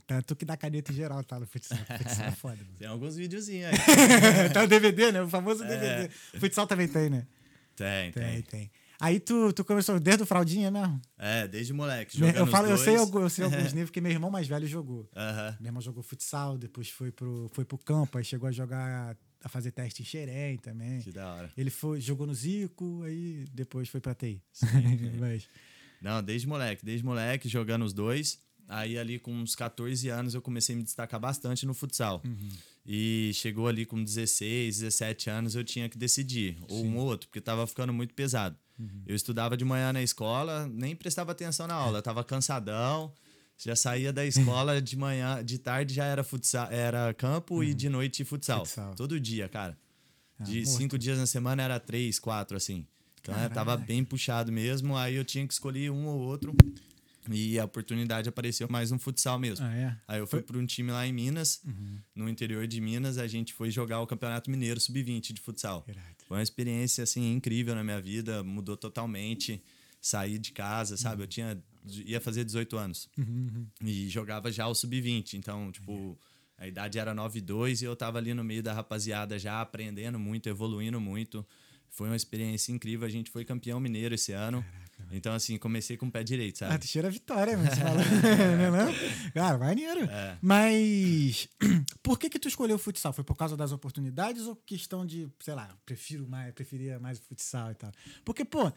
É 0.07 0.21
tu 0.21 0.35
que 0.35 0.43
dá 0.45 0.55
caneta 0.57 0.91
em 0.91 0.95
geral, 0.95 1.23
tá? 1.23 1.39
No 1.39 1.45
futsal. 1.47 1.77
Futsal 1.97 2.25
é 2.25 2.31
foda. 2.31 2.55
mano. 2.57 2.77
Tem 2.79 2.87
alguns 2.87 3.15
videozinhos 3.15 3.67
aí. 3.71 4.49
tá 4.53 4.63
o 4.63 4.67
DVD, 4.67 5.11
né? 5.11 5.21
O 5.21 5.27
famoso 5.29 5.63
É. 5.63 5.67
DVD. 6.07 6.13
Futsal 6.39 6.67
também 6.67 6.87
tem, 6.87 7.09
né? 7.09 7.25
tem, 7.75 8.11
Tem, 8.11 8.23
tem. 8.23 8.41
tem. 8.43 8.71
Aí 9.01 9.19
tu, 9.19 9.51
tu 9.51 9.65
começou 9.65 9.99
desde 9.99 10.21
o 10.23 10.25
fraldinha 10.27 10.69
mesmo? 10.69 11.01
É, 11.17 11.47
desde 11.47 11.73
moleque. 11.73 12.15
Jogando 12.17 12.35
eu, 12.37 12.47
falo, 12.47 12.67
eu, 12.67 12.77
sei, 12.77 12.95
algu- 12.95 13.19
eu 13.21 13.29
sei 13.29 13.45
alguns 13.45 13.73
níveis, 13.73 13.89
porque 13.89 13.99
meu 13.99 14.11
irmão 14.11 14.29
mais 14.29 14.47
velho 14.47 14.67
jogou. 14.67 15.09
Aham. 15.15 15.57
Meu 15.59 15.69
irmão 15.69 15.81
jogou 15.81 16.03
futsal, 16.03 16.57
depois 16.57 16.87
foi 16.89 17.11
pro, 17.11 17.49
foi 17.51 17.65
pro 17.65 17.77
campo, 17.79 18.17
aí 18.17 18.23
chegou 18.23 18.47
a 18.47 18.51
jogar, 18.51 19.17
a 19.43 19.49
fazer 19.49 19.71
teste 19.71 20.03
em 20.03 20.05
Xerém 20.05 20.57
também. 20.57 21.01
Que 21.01 21.11
da 21.11 21.33
hora. 21.33 21.51
Ele 21.57 21.71
foi, 21.71 21.99
jogou 21.99 22.27
no 22.27 22.33
Zico, 22.35 23.01
aí 23.03 23.45
depois 23.51 23.89
foi 23.89 23.99
pra 23.99 24.13
TI. 24.13 24.39
Mas, 25.19 25.47
Não, 26.01 26.21
desde 26.21 26.47
moleque, 26.47 26.85
desde 26.85 27.03
moleque, 27.03 27.49
jogando 27.49 27.83
os 27.85 27.93
dois. 27.93 28.39
Aí 28.73 28.97
ali 28.97 29.19
com 29.19 29.33
uns 29.33 29.53
14 29.53 30.07
anos 30.07 30.33
eu 30.33 30.41
comecei 30.41 30.73
a 30.73 30.77
me 30.77 30.83
destacar 30.85 31.19
bastante 31.19 31.65
no 31.65 31.73
futsal. 31.73 32.21
Uhum. 32.25 32.49
E 32.85 33.31
chegou 33.33 33.67
ali 33.67 33.85
com 33.85 34.01
16, 34.01 34.79
17 34.79 35.29
anos 35.29 35.55
eu 35.55 35.63
tinha 35.63 35.89
que 35.89 35.97
decidir, 35.97 36.57
ou 36.69 36.85
um 36.85 36.95
ou 36.95 37.05
outro, 37.05 37.27
porque 37.27 37.41
tava 37.41 37.67
ficando 37.67 37.91
muito 37.91 38.13
pesado. 38.13 38.55
Uhum. 38.79 39.03
Eu 39.05 39.13
estudava 39.13 39.57
de 39.57 39.65
manhã 39.65 39.91
na 39.91 40.01
escola, 40.01 40.67
nem 40.67 40.95
prestava 40.95 41.33
atenção 41.33 41.67
na 41.67 41.73
aula, 41.73 42.01
tava 42.01 42.23
cansadão. 42.23 43.13
Já 43.57 43.75
saía 43.75 44.13
da 44.13 44.25
escola 44.25 44.81
de 44.81 44.95
manhã, 44.95 45.43
de 45.43 45.57
tarde 45.59 45.93
já 45.93 46.05
era 46.05 46.23
futsal, 46.23 46.69
era 46.71 47.13
campo 47.13 47.61
e 47.61 47.73
de 47.73 47.89
noite 47.89 48.23
futsal. 48.23 48.59
Uhum. 48.59 48.65
Futsal. 48.65 48.95
Todo 48.95 49.19
dia, 49.19 49.49
cara. 49.49 49.77
Ah, 50.39 50.43
De 50.45 50.63
morto. 50.63 50.77
cinco 50.77 50.97
dias 50.97 51.17
na 51.17 51.25
semana 51.25 51.61
era 51.61 51.77
três, 51.77 52.19
quatro, 52.19 52.55
assim. 52.55 52.87
Então 53.21 53.37
é, 53.37 53.49
tava 53.49 53.75
bem 53.75 54.03
puxado 54.03 54.49
mesmo. 54.49 54.95
Aí 54.95 55.15
eu 55.15 55.25
tinha 55.25 55.45
que 55.45 55.53
escolher 55.53 55.91
um 55.91 56.07
ou 56.07 56.21
outro. 56.21 56.55
E 57.29 57.59
a 57.59 57.65
oportunidade 57.65 58.27
apareceu 58.27 58.67
mais 58.69 58.91
no 58.91 58.97
futsal 58.97 59.37
mesmo. 59.37 59.65
ah, 59.65 59.75
é? 59.75 59.97
Aí 60.07 60.19
eu 60.19 60.27
fui 60.27 60.41
para 60.41 60.57
um 60.57 60.65
time 60.65 60.91
lá 60.91 61.05
em 61.05 61.13
Minas, 61.13 61.61
no 62.15 62.27
interior 62.29 62.65
de 62.67 62.81
Minas, 62.81 63.17
a 63.17 63.27
gente 63.27 63.53
foi 63.53 63.69
jogar 63.69 64.01
o 64.01 64.07
Campeonato 64.07 64.49
Mineiro 64.49 64.79
Sub-20 64.79 65.33
de 65.33 65.41
futsal. 65.41 65.85
Irado. 65.87 66.05
Foi 66.27 66.37
uma 66.37 66.43
experiência 66.43 67.03
assim 67.03 67.33
incrível 67.33 67.75
na 67.75 67.83
minha 67.83 68.01
vida, 68.01 68.43
mudou 68.43 68.77
totalmente. 68.77 69.61
Saí 69.99 70.39
de 70.39 70.51
casa, 70.51 70.97
sabe? 70.97 71.21
Eu 71.21 71.27
tinha 71.27 71.61
ia 72.05 72.21
fazer 72.21 72.43
18 72.43 72.77
anos 72.77 73.09
Uhum, 73.17 73.65
e 73.83 74.07
jogava 74.09 74.51
já 74.51 74.67
o 74.67 74.75
sub-20, 74.75 75.33
então, 75.33 75.71
tipo, 75.71 76.17
a 76.57 76.67
idade 76.67 76.99
era 76.99 77.13
9 77.13 77.39
e 77.39 77.41
2 77.41 77.81
e 77.81 77.85
eu 77.85 77.95
tava 77.95 78.17
ali 78.17 78.33
no 78.33 78.43
meio 78.43 78.61
da 78.61 78.73
rapaziada 78.73 79.37
já 79.39 79.61
aprendendo 79.61 80.19
muito, 80.19 80.47
evoluindo 80.47 80.99
muito. 80.99 81.45
Foi 81.89 82.07
uma 82.07 82.15
experiência 82.15 82.71
incrível, 82.71 83.05
a 83.05 83.09
gente 83.09 83.29
foi 83.29 83.43
campeão 83.43 83.79
mineiro 83.79 84.15
esse 84.15 84.31
ano. 84.31 84.63
Então, 85.11 85.33
assim, 85.33 85.57
comecei 85.57 85.97
com 85.97 86.07
o 86.07 86.11
pé 86.11 86.23
direito, 86.23 86.63
Ah, 86.63 86.69
sabe? 86.69 86.79
tu 86.79 86.87
cheira 86.87 87.07
a 87.07 87.11
vitória, 87.11 87.57
mano. 87.57 87.69
Você 87.69 87.81
não 88.57 88.77
é 88.77 88.85
não? 88.85 89.31
Cara, 89.33 89.57
maneiro. 89.57 90.05
É. 90.05 90.37
Mas 90.41 91.47
por 92.03 92.19
que 92.19 92.29
que 92.29 92.39
tu 92.39 92.47
escolheu 92.47 92.75
o 92.75 92.79
futsal? 92.79 93.13
Foi 93.13 93.23
por 93.23 93.35
causa 93.35 93.55
das 93.57 93.71
oportunidades 93.71 94.45
ou 94.47 94.55
questão 94.55 95.05
de, 95.05 95.29
sei 95.39 95.53
lá, 95.53 95.75
prefiro 95.85 96.27
mais, 96.27 96.53
preferia 96.53 96.99
mais 96.99 97.19
o 97.19 97.21
futsal 97.23 97.71
e 97.71 97.75
tal? 97.75 97.91
Porque, 98.23 98.43
pô, 98.45 98.71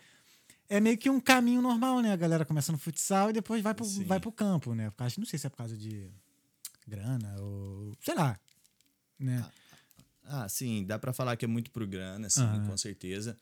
é 0.69 0.81
meio 0.81 0.97
que 0.99 1.11
um 1.11 1.21
caminho 1.21 1.61
normal, 1.61 2.01
né? 2.01 2.13
A 2.13 2.17
galera 2.17 2.45
começa 2.45 2.73
no 2.73 2.79
futsal 2.79 3.31
e 3.31 3.33
depois 3.33 3.63
vai 3.63 3.75
pro, 3.75 3.85
Sim. 3.85 4.05
vai 4.05 4.19
pro 4.21 4.33
campo, 4.33 4.75
né? 4.75 4.91
Por 4.91 4.97
causa, 4.97 5.15
não 5.19 5.27
sei 5.27 5.39
se 5.39 5.47
é 5.47 5.51
por 5.51 5.57
causa 5.59 5.77
de 5.77 6.11
grana 6.87 7.37
ou, 7.41 7.93
sei 8.01 8.15
lá, 8.15 8.39
né? 9.19 9.45
Ah, 10.25 10.49
sim, 10.49 10.85
dá 10.85 10.99
pra 10.99 11.13
falar 11.13 11.37
que 11.37 11.45
é 11.45 11.49
muito 11.49 11.71
pro 11.71 11.87
grana, 11.87 12.31
sim, 12.31 12.43
Aham. 12.43 12.67
com 12.67 12.77
certeza. 12.77 13.39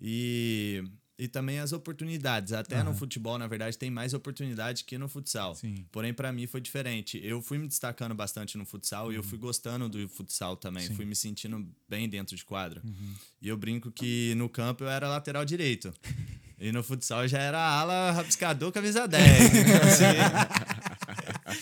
E, 0.00 0.82
e 1.18 1.28
também 1.28 1.58
as 1.58 1.72
oportunidades. 1.72 2.52
Até 2.52 2.82
no 2.82 2.90
Aham. 2.90 2.98
futebol, 2.98 3.38
na 3.38 3.46
verdade, 3.46 3.76
tem 3.78 3.90
mais 3.90 4.12
oportunidade 4.14 4.84
que 4.84 4.96
no 4.98 5.08
futsal. 5.08 5.54
Sim. 5.54 5.86
Porém, 5.92 6.12
pra 6.12 6.32
mim 6.32 6.46
foi 6.46 6.60
diferente. 6.60 7.20
Eu 7.22 7.40
fui 7.42 7.58
me 7.58 7.68
destacando 7.68 8.14
bastante 8.14 8.56
no 8.58 8.64
futsal 8.64 9.12
e 9.12 9.16
eu 9.16 9.22
fui 9.22 9.38
gostando 9.38 9.88
do 9.88 10.08
futsal 10.08 10.56
também. 10.56 10.82
Uhum. 10.82 10.86
Sim. 10.86 10.92
Uhum. 10.92 10.96
Fui 10.96 11.04
me 11.04 11.14
sentindo 11.16 11.68
bem 11.88 12.08
dentro 12.08 12.34
de 12.36 12.44
quadra. 12.44 12.82
E 13.40 13.48
eu 13.48 13.56
brinco 13.56 13.90
que 13.92 14.34
no 14.36 14.48
campo 14.48 14.84
eu 14.84 14.88
era 14.88 15.08
lateral 15.08 15.44
direito. 15.44 15.92
E 16.58 16.70
no 16.72 16.82
futsal 16.82 17.22
eu 17.22 17.28
já 17.28 17.38
era 17.38 17.58
ala, 17.60 18.12
rabiscador, 18.12 18.70
camisa 18.72 19.06
10. 19.08 19.22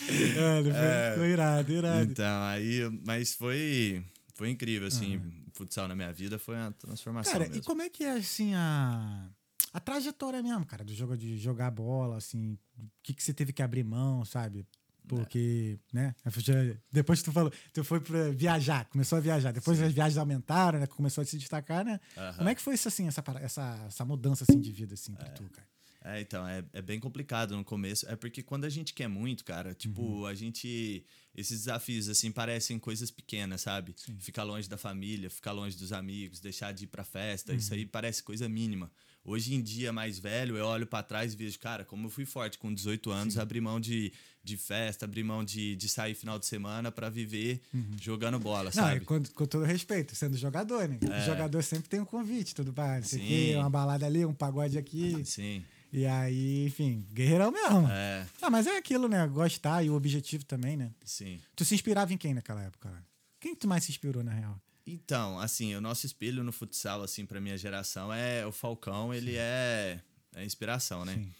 Então, 0.09 0.59
assim, 0.59 0.69
É, 0.77 1.13
foi 1.17 1.29
irado, 1.31 1.71
irado. 1.73 2.11
então, 2.11 2.43
aí, 2.43 2.79
mas 3.05 3.33
foi, 3.33 4.03
foi 4.35 4.49
incrível, 4.49 4.87
assim. 4.87 5.17
O 5.17 5.51
futsal 5.53 5.87
na 5.87 5.95
minha 5.95 6.11
vida 6.13 6.39
foi 6.39 6.55
uma 6.55 6.71
transformação 6.71 7.33
Cara, 7.33 7.45
e 7.45 7.49
mesmo. 7.49 7.63
como 7.63 7.81
é 7.81 7.89
que 7.89 8.03
é, 8.03 8.11
assim, 8.13 8.53
a, 8.53 9.27
a 9.73 9.79
trajetória 9.79 10.41
mesmo, 10.43 10.65
cara, 10.65 10.83
do 10.83 10.93
jogo 10.93 11.15
de 11.17 11.37
jogar 11.37 11.71
bola, 11.71 12.17
assim, 12.17 12.57
o 12.77 12.89
que, 13.03 13.13
que 13.13 13.23
você 13.23 13.33
teve 13.33 13.53
que 13.53 13.61
abrir 13.63 13.83
mão, 13.83 14.23
sabe? 14.25 14.65
Porque, 15.07 15.79
né? 15.91 16.15
já- 16.37 16.53
Depois 16.91 17.19
que 17.19 17.25
tu 17.25 17.31
falou, 17.31 17.51
tu 17.73 17.83
foi 17.83 17.99
pra 17.99 18.29
viajar, 18.29 18.85
começou 18.85 19.17
a 19.17 19.21
viajar. 19.21 19.51
Depois 19.51 19.81
as 19.81 19.91
viagens 19.91 20.17
aumentaram, 20.17 20.79
né? 20.79 20.87
Começou 20.87 21.21
a 21.21 21.25
se 21.25 21.37
destacar, 21.37 21.83
né? 21.83 21.99
Aham. 22.15 22.37
Como 22.37 22.49
é 22.49 22.55
que 22.55 22.61
foi 22.61 22.75
isso, 22.75 22.87
assim, 22.87 23.07
essa, 23.07 23.23
essa, 23.41 23.83
essa 23.87 24.05
mudança, 24.05 24.45
assim, 24.47 24.59
de 24.61 24.71
vida, 24.71 24.93
assim, 24.93 25.13
pra 25.15 25.27
tu, 25.29 25.43
cara? 25.49 25.67
É, 26.03 26.19
então, 26.21 26.47
é, 26.47 26.63
é 26.73 26.81
bem 26.81 26.99
complicado 26.99 27.55
no 27.55 27.63
começo. 27.63 28.07
É 28.09 28.15
porque 28.15 28.41
quando 28.41 28.65
a 28.65 28.69
gente 28.69 28.93
quer 28.93 29.07
muito, 29.07 29.43
cara, 29.45 29.73
tipo, 29.73 30.01
Uhum. 30.01 30.25
a 30.25 30.33
gente. 30.33 31.05
Esses 31.35 31.59
desafios, 31.59 32.09
assim, 32.09 32.31
parecem 32.31 32.77
coisas 32.79 33.11
pequenas, 33.11 33.61
sabe? 33.61 33.93
Ficar 34.19 34.43
longe 34.43 34.67
da 34.67 34.77
família, 34.77 35.29
ficar 35.29 35.51
longe 35.51 35.77
dos 35.77 35.91
amigos, 35.93 36.39
deixar 36.39 36.73
de 36.73 36.85
ir 36.85 36.87
pra 36.87 37.03
festa, 37.03 37.53
isso 37.53 37.71
Uhum. 37.73 37.79
aí 37.79 37.85
parece 37.85 38.21
coisa 38.23 38.49
mínima. 38.49 38.91
Hoje 39.23 39.53
em 39.53 39.61
dia, 39.61 39.93
mais 39.93 40.17
velho, 40.17 40.57
eu 40.57 40.65
olho 40.65 40.87
pra 40.87 41.03
trás 41.03 41.33
e 41.33 41.37
vejo, 41.37 41.59
cara, 41.59 41.85
como 41.85 42.07
eu 42.07 42.09
fui 42.09 42.25
forte 42.25 42.57
com 42.57 42.73
18 42.73 43.11
anos, 43.11 43.37
abri 43.37 43.61
mão 43.61 43.79
de, 43.79 44.11
de 44.43 44.57
festa, 44.57 45.05
abri 45.05 45.23
mão 45.23 45.43
de, 45.43 45.75
de 45.75 45.87
sair 45.87 46.15
final 46.15 46.39
de 46.39 46.45
semana 46.47 46.91
pra 46.91 47.07
viver 47.07 47.61
jogando 48.01 48.39
bola, 48.39 48.71
Uhum. 48.71 48.81
Não, 48.81 48.83
sabe? 48.87 49.05
com, 49.05 49.21
com 49.35 49.45
todo 49.45 49.63
respeito, 49.63 50.15
sendo 50.15 50.35
jogador, 50.35 50.87
né? 50.87 50.97
O 51.03 51.25
jogador 51.25 51.61
sempre 51.61 51.87
tem 51.87 51.99
um 51.99 52.05
convite, 52.05 52.55
tudo 52.55 52.73
para 52.73 52.99
quê, 53.01 53.07
Sim. 53.07 53.55
uma 53.57 53.69
balada 53.69 54.07
ali, 54.07 54.25
um 54.25 54.33
pagode 54.33 54.77
aqui. 54.77 55.23
Sim. 55.23 55.63
E 55.93 56.05
aí, 56.05 56.65
enfim, 56.65 57.05
guerreirão 57.13 57.51
mesmo. 57.51 57.87
É, 57.89 58.25
Ah, 58.41 58.49
mas 58.49 58.65
é 58.65 58.77
aquilo, 58.77 59.07
né? 59.07 59.27
Gostar 59.27 59.83
e 59.83 59.89
o 59.89 59.93
objetivo 59.93 60.43
também, 60.45 60.75
né? 60.77 60.89
sim. 61.03 61.39
Tu 61.55 61.63
se 61.65 61.75
inspirava 61.75 62.11
em 62.13 62.17
quem 62.17 62.33
naquela 62.33 62.63
época? 62.63 62.89
cara? 62.89 63.05
Quem 63.39 63.53
que 63.53 63.59
tu 63.59 63.67
mais 63.67 63.83
se 63.83 63.91
inspirou, 63.91 64.23
na 64.23 64.31
real? 64.33 64.59
Então, 64.91 65.39
assim, 65.39 65.73
o 65.75 65.81
nosso 65.81 66.05
espelho 66.05 66.43
no 66.43 66.51
futsal, 66.51 67.01
assim, 67.01 67.25
pra 67.25 67.39
minha 67.39 67.57
geração 67.57 68.13
é 68.13 68.45
o 68.45 68.51
Falcão, 68.51 69.13
ele 69.13 69.35
é, 69.37 70.01
é 70.35 70.43
inspiração, 70.43 71.05
né? 71.05 71.15
Sim. 71.15 71.31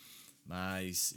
Mas 0.45 1.13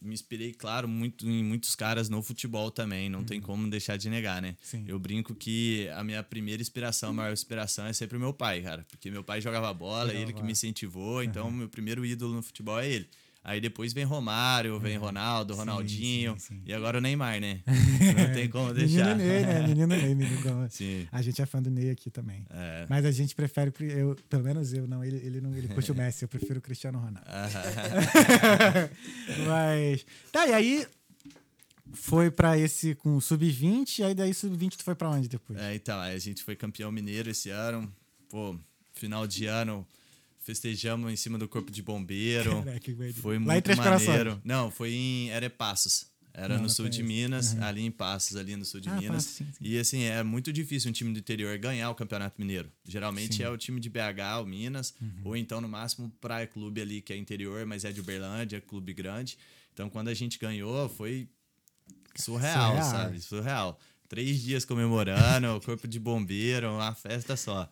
me 0.00 0.14
inspirei, 0.14 0.52
claro, 0.52 0.86
muito 0.86 1.28
em 1.28 1.42
muitos 1.42 1.74
caras 1.74 2.08
no 2.08 2.22
futebol 2.22 2.70
também, 2.70 3.10
não 3.10 3.24
tem 3.24 3.40
como 3.40 3.68
deixar 3.68 3.96
de 3.96 4.08
negar, 4.08 4.40
né? 4.40 4.50
Uhum. 4.50 4.56
Sim. 4.62 4.84
Eu 4.86 4.98
brinco 4.98 5.34
que 5.34 5.88
a 5.88 6.04
minha 6.04 6.22
primeira 6.22 6.62
inspiração, 6.62 7.10
a 7.10 7.12
maior 7.12 7.32
inspiração 7.32 7.86
é 7.86 7.92
sempre 7.92 8.16
o 8.16 8.20
meu 8.20 8.32
pai, 8.32 8.62
cara. 8.62 8.86
Porque 8.88 9.10
meu 9.10 9.24
pai 9.24 9.40
jogava 9.40 9.72
bola, 9.74 10.14
ele 10.14 10.32
que 10.32 10.42
me 10.42 10.52
incentivou, 10.52 11.22
então 11.22 11.50
meu 11.50 11.68
primeiro 11.68 12.06
ídolo 12.06 12.34
no 12.34 12.42
futebol 12.42 12.78
é 12.78 12.88
ele. 12.88 13.08
Aí 13.48 13.62
depois 13.62 13.94
vem 13.94 14.04
Romário, 14.04 14.78
vem 14.78 14.98
Ronaldo, 14.98 15.54
Uhum. 15.54 15.60
Sim, 15.60 15.64
Ronaldinho 15.64 16.32
sim, 16.38 16.54
sim. 16.56 16.62
e 16.66 16.72
agora 16.74 16.98
o 16.98 17.00
Neymar, 17.00 17.40
né? 17.40 17.60
Não 17.66 18.34
tem 18.34 18.46
como 18.46 18.74
deixar. 18.74 19.16
Menino 19.16 19.32
Ney, 19.32 19.40
né? 19.46 19.66
Menino 19.66 19.86
Ney, 19.86 20.14
menino. 20.14 20.68
Sim. 20.68 21.08
A 21.10 21.22
gente 21.22 21.40
é 21.40 21.46
fã 21.46 21.62
do 21.62 21.70
Ney 21.70 21.88
aqui 21.88 22.10
também. 22.10 22.44
É. 22.50 22.86
Mas 22.90 23.06
a 23.06 23.10
gente 23.10 23.34
prefere, 23.34 23.72
eu, 23.80 24.14
pelo 24.28 24.44
menos 24.44 24.74
eu, 24.74 24.86
não, 24.86 25.02
ele, 25.02 25.16
ele 25.24 25.40
não 25.40 25.54
ele 25.54 25.66
curte 25.68 25.90
o 25.90 25.94
Messi, 25.96 26.24
eu 26.24 26.28
prefiro 26.28 26.58
o 26.58 26.62
Cristiano 26.62 26.98
Ronaldo. 26.98 27.26
Mas. 29.46 30.04
Tá, 30.30 30.46
e 30.46 30.52
aí 30.52 30.86
foi 31.92 32.30
pra 32.30 32.58
esse 32.58 32.94
com 32.96 33.16
o 33.16 33.20
Sub-20, 33.20 34.00
e 34.00 34.04
aí 34.04 34.14
daí 34.14 34.34
Sub-20 34.34 34.76
tu 34.76 34.84
foi 34.84 34.94
pra 34.94 35.08
onde 35.08 35.26
depois? 35.28 35.58
É, 35.58 35.74
então, 35.74 35.98
a 35.98 36.18
gente 36.18 36.42
foi 36.42 36.54
campeão 36.54 36.92
mineiro 36.92 37.30
esse 37.30 37.48
ano. 37.50 37.90
Pô, 38.28 38.54
final 38.92 39.26
de 39.26 39.46
ano, 39.46 39.86
festejamos 40.48 41.12
em 41.12 41.16
cima 41.16 41.36
do 41.38 41.46
corpo 41.46 41.70
de 41.70 41.82
bombeiro. 41.82 42.50
Caraca, 42.64 42.80
que. 42.80 43.12
Foi 43.12 43.36
Lá 43.36 43.40
em 43.42 43.44
muito 43.44 43.64
Três 43.64 43.78
Corações? 43.78 44.08
maneiro. 44.08 44.40
Não, 44.44 44.70
foi 44.70 44.92
em 44.92 45.28
Erepassos. 45.28 46.06
Era 46.32 46.54
Não, 46.56 46.62
no 46.64 46.70
sul 46.70 46.88
de. 46.88 47.02
Minas, 47.02 47.56
ali 47.60 47.82
em 47.84 47.90
Passos, 47.90 48.36
ali 48.36 48.54
no 48.54 48.64
sul 48.64 48.80
de 48.80 48.88
Ah, 48.88 48.94
Minas. 48.94 49.24
Passos, 49.24 49.30
sim, 49.38 49.44
sim. 49.46 49.58
E 49.60 49.76
assim, 49.78 50.02
é 50.04 50.22
muito 50.22 50.52
difícil 50.52 50.88
um 50.88 50.92
time 50.92 51.12
do 51.12 51.18
interior 51.18 51.56
ganhar 51.58 51.90
o 51.90 51.94
Campeonato 51.96 52.36
Mineiro. 52.40 52.70
Geralmente 52.84 53.36
Sim. 53.36 53.42
Uhum. 53.42 53.48
é 53.48 53.52
o 53.52 53.56
time 53.58 53.80
de 53.80 53.90
BH, 53.90 54.40
o 54.42 54.46
Minas, 54.46 54.94
ou 55.24 55.36
então 55.36 55.60
no 55.60 55.68
máximo 55.68 56.10
Praia 56.20 56.46
Clube 56.46 56.80
ali, 56.80 57.00
que 57.02 57.12
é 57.12 57.16
interior, 57.16 57.66
mas 57.66 57.84
é 57.84 57.90
de 57.90 58.00
Uberlândia, 58.00 58.60
clube 58.60 58.94
grande. 58.94 59.36
Então 59.74 59.90
quando 59.90 60.08
a 60.08 60.14
gente 60.14 60.38
ganhou, 60.38 60.88
foi 60.88 61.28
surreal, 62.16 62.70
Surreal. 62.76 62.90
sabe? 62.90 63.20
Surreal. 63.20 63.80
Três 64.08 64.40
dias 64.40 64.64
comemorando, 64.64 65.56
o 65.56 65.60
corpo 65.60 65.86
de 65.88 65.98
bombeiro, 65.98 66.70
uma 66.72 66.94
festa 66.94 67.36
só. 67.36 67.68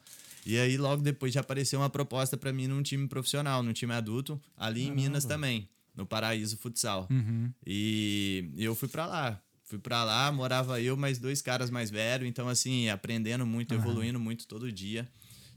E 0.46 0.56
aí, 0.58 0.76
logo 0.76 1.02
depois, 1.02 1.34
já 1.34 1.40
apareceu 1.40 1.80
uma 1.80 1.90
proposta 1.90 2.36
pra 2.36 2.52
mim 2.52 2.68
num 2.68 2.80
time 2.80 3.08
profissional, 3.08 3.64
num 3.64 3.72
time 3.72 3.92
adulto, 3.92 4.40
ali 4.56 4.86
em 4.86 4.92
Minas 4.92 5.24
também, 5.24 5.68
no 5.94 6.06
Paraíso 6.06 6.56
Futsal. 6.56 7.08
Uhum. 7.10 7.52
E 7.66 8.48
eu 8.56 8.72
fui 8.76 8.88
pra 8.88 9.06
lá. 9.06 9.42
Fui 9.64 9.80
pra 9.80 10.04
lá, 10.04 10.30
morava 10.30 10.80
eu, 10.80 10.96
mais 10.96 11.18
dois 11.18 11.42
caras 11.42 11.68
mais 11.68 11.90
velhos. 11.90 12.28
Então, 12.28 12.48
assim, 12.48 12.88
aprendendo 12.88 13.44
muito, 13.44 13.74
evoluindo 13.74 14.20
muito 14.20 14.46
todo 14.46 14.70
dia. 14.70 15.08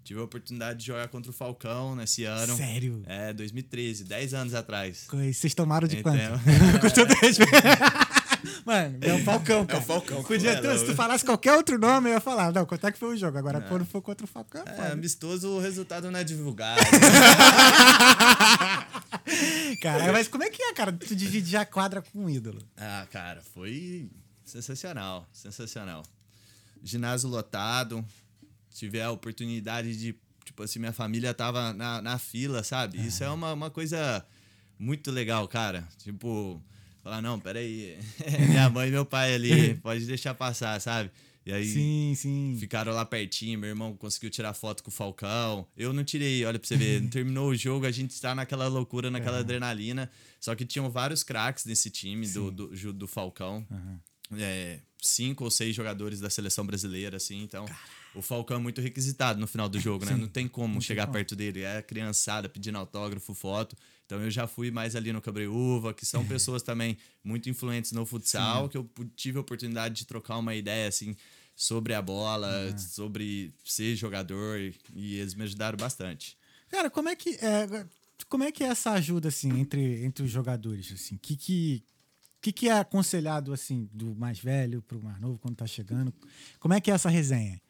Tive 0.03 0.19
a 0.19 0.23
oportunidade 0.23 0.79
de 0.79 0.87
jogar 0.87 1.07
contra 1.09 1.29
o 1.29 1.33
Falcão 1.33 1.95
nesse 1.95 2.23
ano. 2.23 2.55
Sério? 2.55 3.03
É, 3.05 3.31
2013, 3.31 4.05
10 4.05 4.33
anos 4.33 4.55
atrás. 4.55 5.05
Vocês 5.11 5.53
tomaram 5.53 5.87
de 5.87 6.01
quanto? 6.01 6.17
Então. 6.17 6.39
Com 6.81 6.89
todo 6.89 7.13
respeito. 7.13 7.53
Mano, 8.65 8.97
é 9.01 9.13
o 9.13 9.23
Falcão, 9.23 9.65
cara. 9.65 9.81
Falcão, 9.81 10.23
Podia 10.23 10.51
é, 10.51 10.61
ter, 10.61 10.77
se 10.77 10.85
tu 10.85 10.95
falasse 10.95 11.25
qualquer 11.25 11.53
outro 11.53 11.77
nome, 11.77 12.09
eu 12.09 12.13
ia 12.13 12.19
falar. 12.19 12.51
Não, 12.51 12.65
quanto 12.65 12.87
é 12.87 12.91
que 12.91 12.97
foi 12.97 13.13
o 13.13 13.17
jogo? 13.17 13.37
Agora, 13.37 13.61
quando 13.61 13.85
for 13.85 14.01
contra 14.01 14.25
o 14.25 14.27
Falcão, 14.27 14.63
É, 14.65 14.91
amistoso, 14.91 15.49
o 15.49 15.59
resultado 15.59 16.09
não 16.09 16.19
é 16.19 16.23
divulgado. 16.23 16.79
Cara, 19.81 20.11
mas 20.11 20.27
como 20.27 20.43
é 20.43 20.49
que 20.49 20.61
é, 20.61 20.73
cara? 20.73 20.91
Tu 20.91 21.15
dividir 21.15 21.57
a 21.57 21.65
quadra 21.65 22.01
com 22.01 22.25
um 22.25 22.29
ídolo. 22.29 22.61
Ah, 22.75 23.07
cara, 23.11 23.41
foi 23.53 24.09
sensacional, 24.43 25.27
sensacional. 25.31 26.03
Ginásio 26.83 27.29
lotado, 27.29 28.03
tive 28.73 29.01
a 29.01 29.11
oportunidade 29.11 29.95
de, 29.97 30.15
tipo 30.43 30.63
assim, 30.63 30.79
minha 30.79 30.93
família 30.93 31.33
tava 31.33 31.73
na, 31.73 32.01
na 32.01 32.17
fila, 32.17 32.63
sabe? 32.63 33.05
Isso 33.05 33.23
é 33.23 33.29
uma, 33.29 33.53
uma 33.53 33.69
coisa 33.69 34.25
muito 34.77 35.11
legal, 35.11 35.47
cara. 35.47 35.87
Tipo, 35.97 36.61
falar, 37.03 37.21
não, 37.21 37.39
peraí, 37.39 37.97
minha 38.49 38.69
mãe 38.69 38.89
e 38.89 38.91
meu 38.91 39.05
pai 39.05 39.33
ali, 39.33 39.75
pode 39.81 40.05
deixar 40.05 40.33
passar, 40.33 40.79
sabe? 40.79 41.11
E 41.45 41.53
aí 41.53 41.65
Sim, 41.65 42.13
sim. 42.15 42.57
ficaram 42.59 42.93
lá 42.93 43.03
pertinho, 43.05 43.57
meu 43.57 43.69
irmão 43.69 43.95
conseguiu 43.95 44.29
tirar 44.29 44.53
foto 44.53 44.83
com 44.83 44.89
o 44.89 44.93
Falcão. 44.93 45.65
Eu 45.75 45.91
não 45.91 46.03
tirei, 46.03 46.45
olha 46.45 46.59
pra 46.59 46.67
você 46.67 46.77
ver. 46.77 47.01
Terminou 47.09 47.49
o 47.49 47.55
jogo, 47.55 47.85
a 47.87 47.91
gente 47.91 48.11
está 48.11 48.35
naquela 48.35 48.67
loucura, 48.67 49.09
naquela 49.09 49.39
adrenalina. 49.39 50.11
Só 50.39 50.53
que 50.53 50.63
tinham 50.63 50.89
vários 50.91 51.23
craques 51.23 51.65
nesse 51.65 51.89
time 51.89 52.27
do, 52.27 52.51
do, 52.51 52.93
do 52.93 53.07
Falcão. 53.07 53.65
É, 54.37 54.79
cinco 55.01 55.43
ou 55.45 55.49
seis 55.49 55.75
jogadores 55.75 56.19
da 56.19 56.29
seleção 56.29 56.65
brasileira, 56.65 57.17
assim. 57.17 57.41
Então, 57.41 57.65
o 58.13 58.21
Falcão 58.21 58.57
é 58.57 58.59
muito 58.59 58.79
requisitado 58.79 59.39
no 59.39 59.47
final 59.47 59.67
do 59.67 59.79
jogo, 59.79 60.05
né? 60.05 60.15
Não 60.15 60.27
tem 60.27 60.47
como 60.47 60.79
chegar 60.81 61.07
perto 61.07 61.35
dele. 61.35 61.63
É 61.63 61.81
criançada 61.81 62.47
pedindo 62.47 62.77
autógrafo, 62.77 63.33
foto. 63.33 63.75
Então, 64.09 64.19
eu 64.23 64.31
já 64.31 64.47
fui 64.47 64.71
mais 64.71 64.95
ali 64.95 65.13
no 65.13 65.21
Cabreúva, 65.21 65.93
que 65.93 66.03
são 66.03 66.25
pessoas 66.25 66.63
também 66.63 66.97
muito 67.23 67.47
influentes 67.47 67.91
no 67.91 68.07
futsal, 68.07 68.67
que 68.67 68.75
eu 68.75 68.89
tive 69.15 69.37
a 69.37 69.41
oportunidade 69.41 69.93
de 69.93 70.07
trocar 70.07 70.39
uma 70.39 70.55
ideia, 70.55 70.87
assim, 70.87 71.15
sobre 71.55 71.93
a 71.93 72.01
bola, 72.01 72.75
sobre 72.75 73.53
ser 73.63 73.95
jogador, 73.95 74.59
e 74.95 75.19
eles 75.19 75.35
me 75.35 75.43
ajudaram 75.43 75.77
bastante. 75.77 76.35
Cara, 76.71 76.89
como 76.89 77.07
é 77.07 77.15
que 77.15 77.35
é, 77.35 77.85
como 78.27 78.43
é 78.43 78.51
que 78.51 78.63
é 78.63 78.67
essa 78.67 78.93
ajuda 78.93 79.27
assim 79.27 79.59
entre, 79.59 80.03
entre 80.03 80.23
os 80.23 80.31
jogadores 80.31 80.91
assim? 80.91 81.15
Que 81.17 81.35
que 81.35 81.83
que 82.41 82.51
que 82.51 82.69
é 82.69 82.79
aconselhado 82.79 83.53
assim 83.53 83.89
do 83.93 84.15
mais 84.15 84.39
velho 84.39 84.81
pro 84.81 85.03
mais 85.03 85.19
novo 85.19 85.37
quando 85.37 85.55
tá 85.55 85.67
chegando? 85.67 86.11
Como 86.59 86.73
é 86.73 86.81
que 86.81 86.89
é 86.89 86.95
essa 86.95 87.09
resenha? 87.09 87.61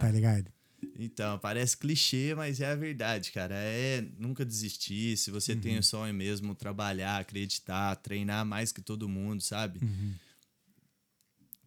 Tá 0.00 0.10
ligado? 0.10 0.53
Então, 0.98 1.38
parece 1.38 1.76
clichê, 1.76 2.34
mas 2.34 2.60
é 2.60 2.66
a 2.66 2.74
verdade, 2.74 3.32
cara. 3.32 3.54
É 3.54 4.04
nunca 4.18 4.44
desistir. 4.44 5.16
Se 5.16 5.30
você 5.30 5.54
tem 5.54 5.78
o 5.78 5.82
sonho 5.82 6.14
mesmo, 6.14 6.54
trabalhar, 6.54 7.18
acreditar, 7.18 7.96
treinar 7.96 8.44
mais 8.44 8.72
que 8.72 8.80
todo 8.80 9.08
mundo, 9.08 9.42
sabe? 9.42 9.80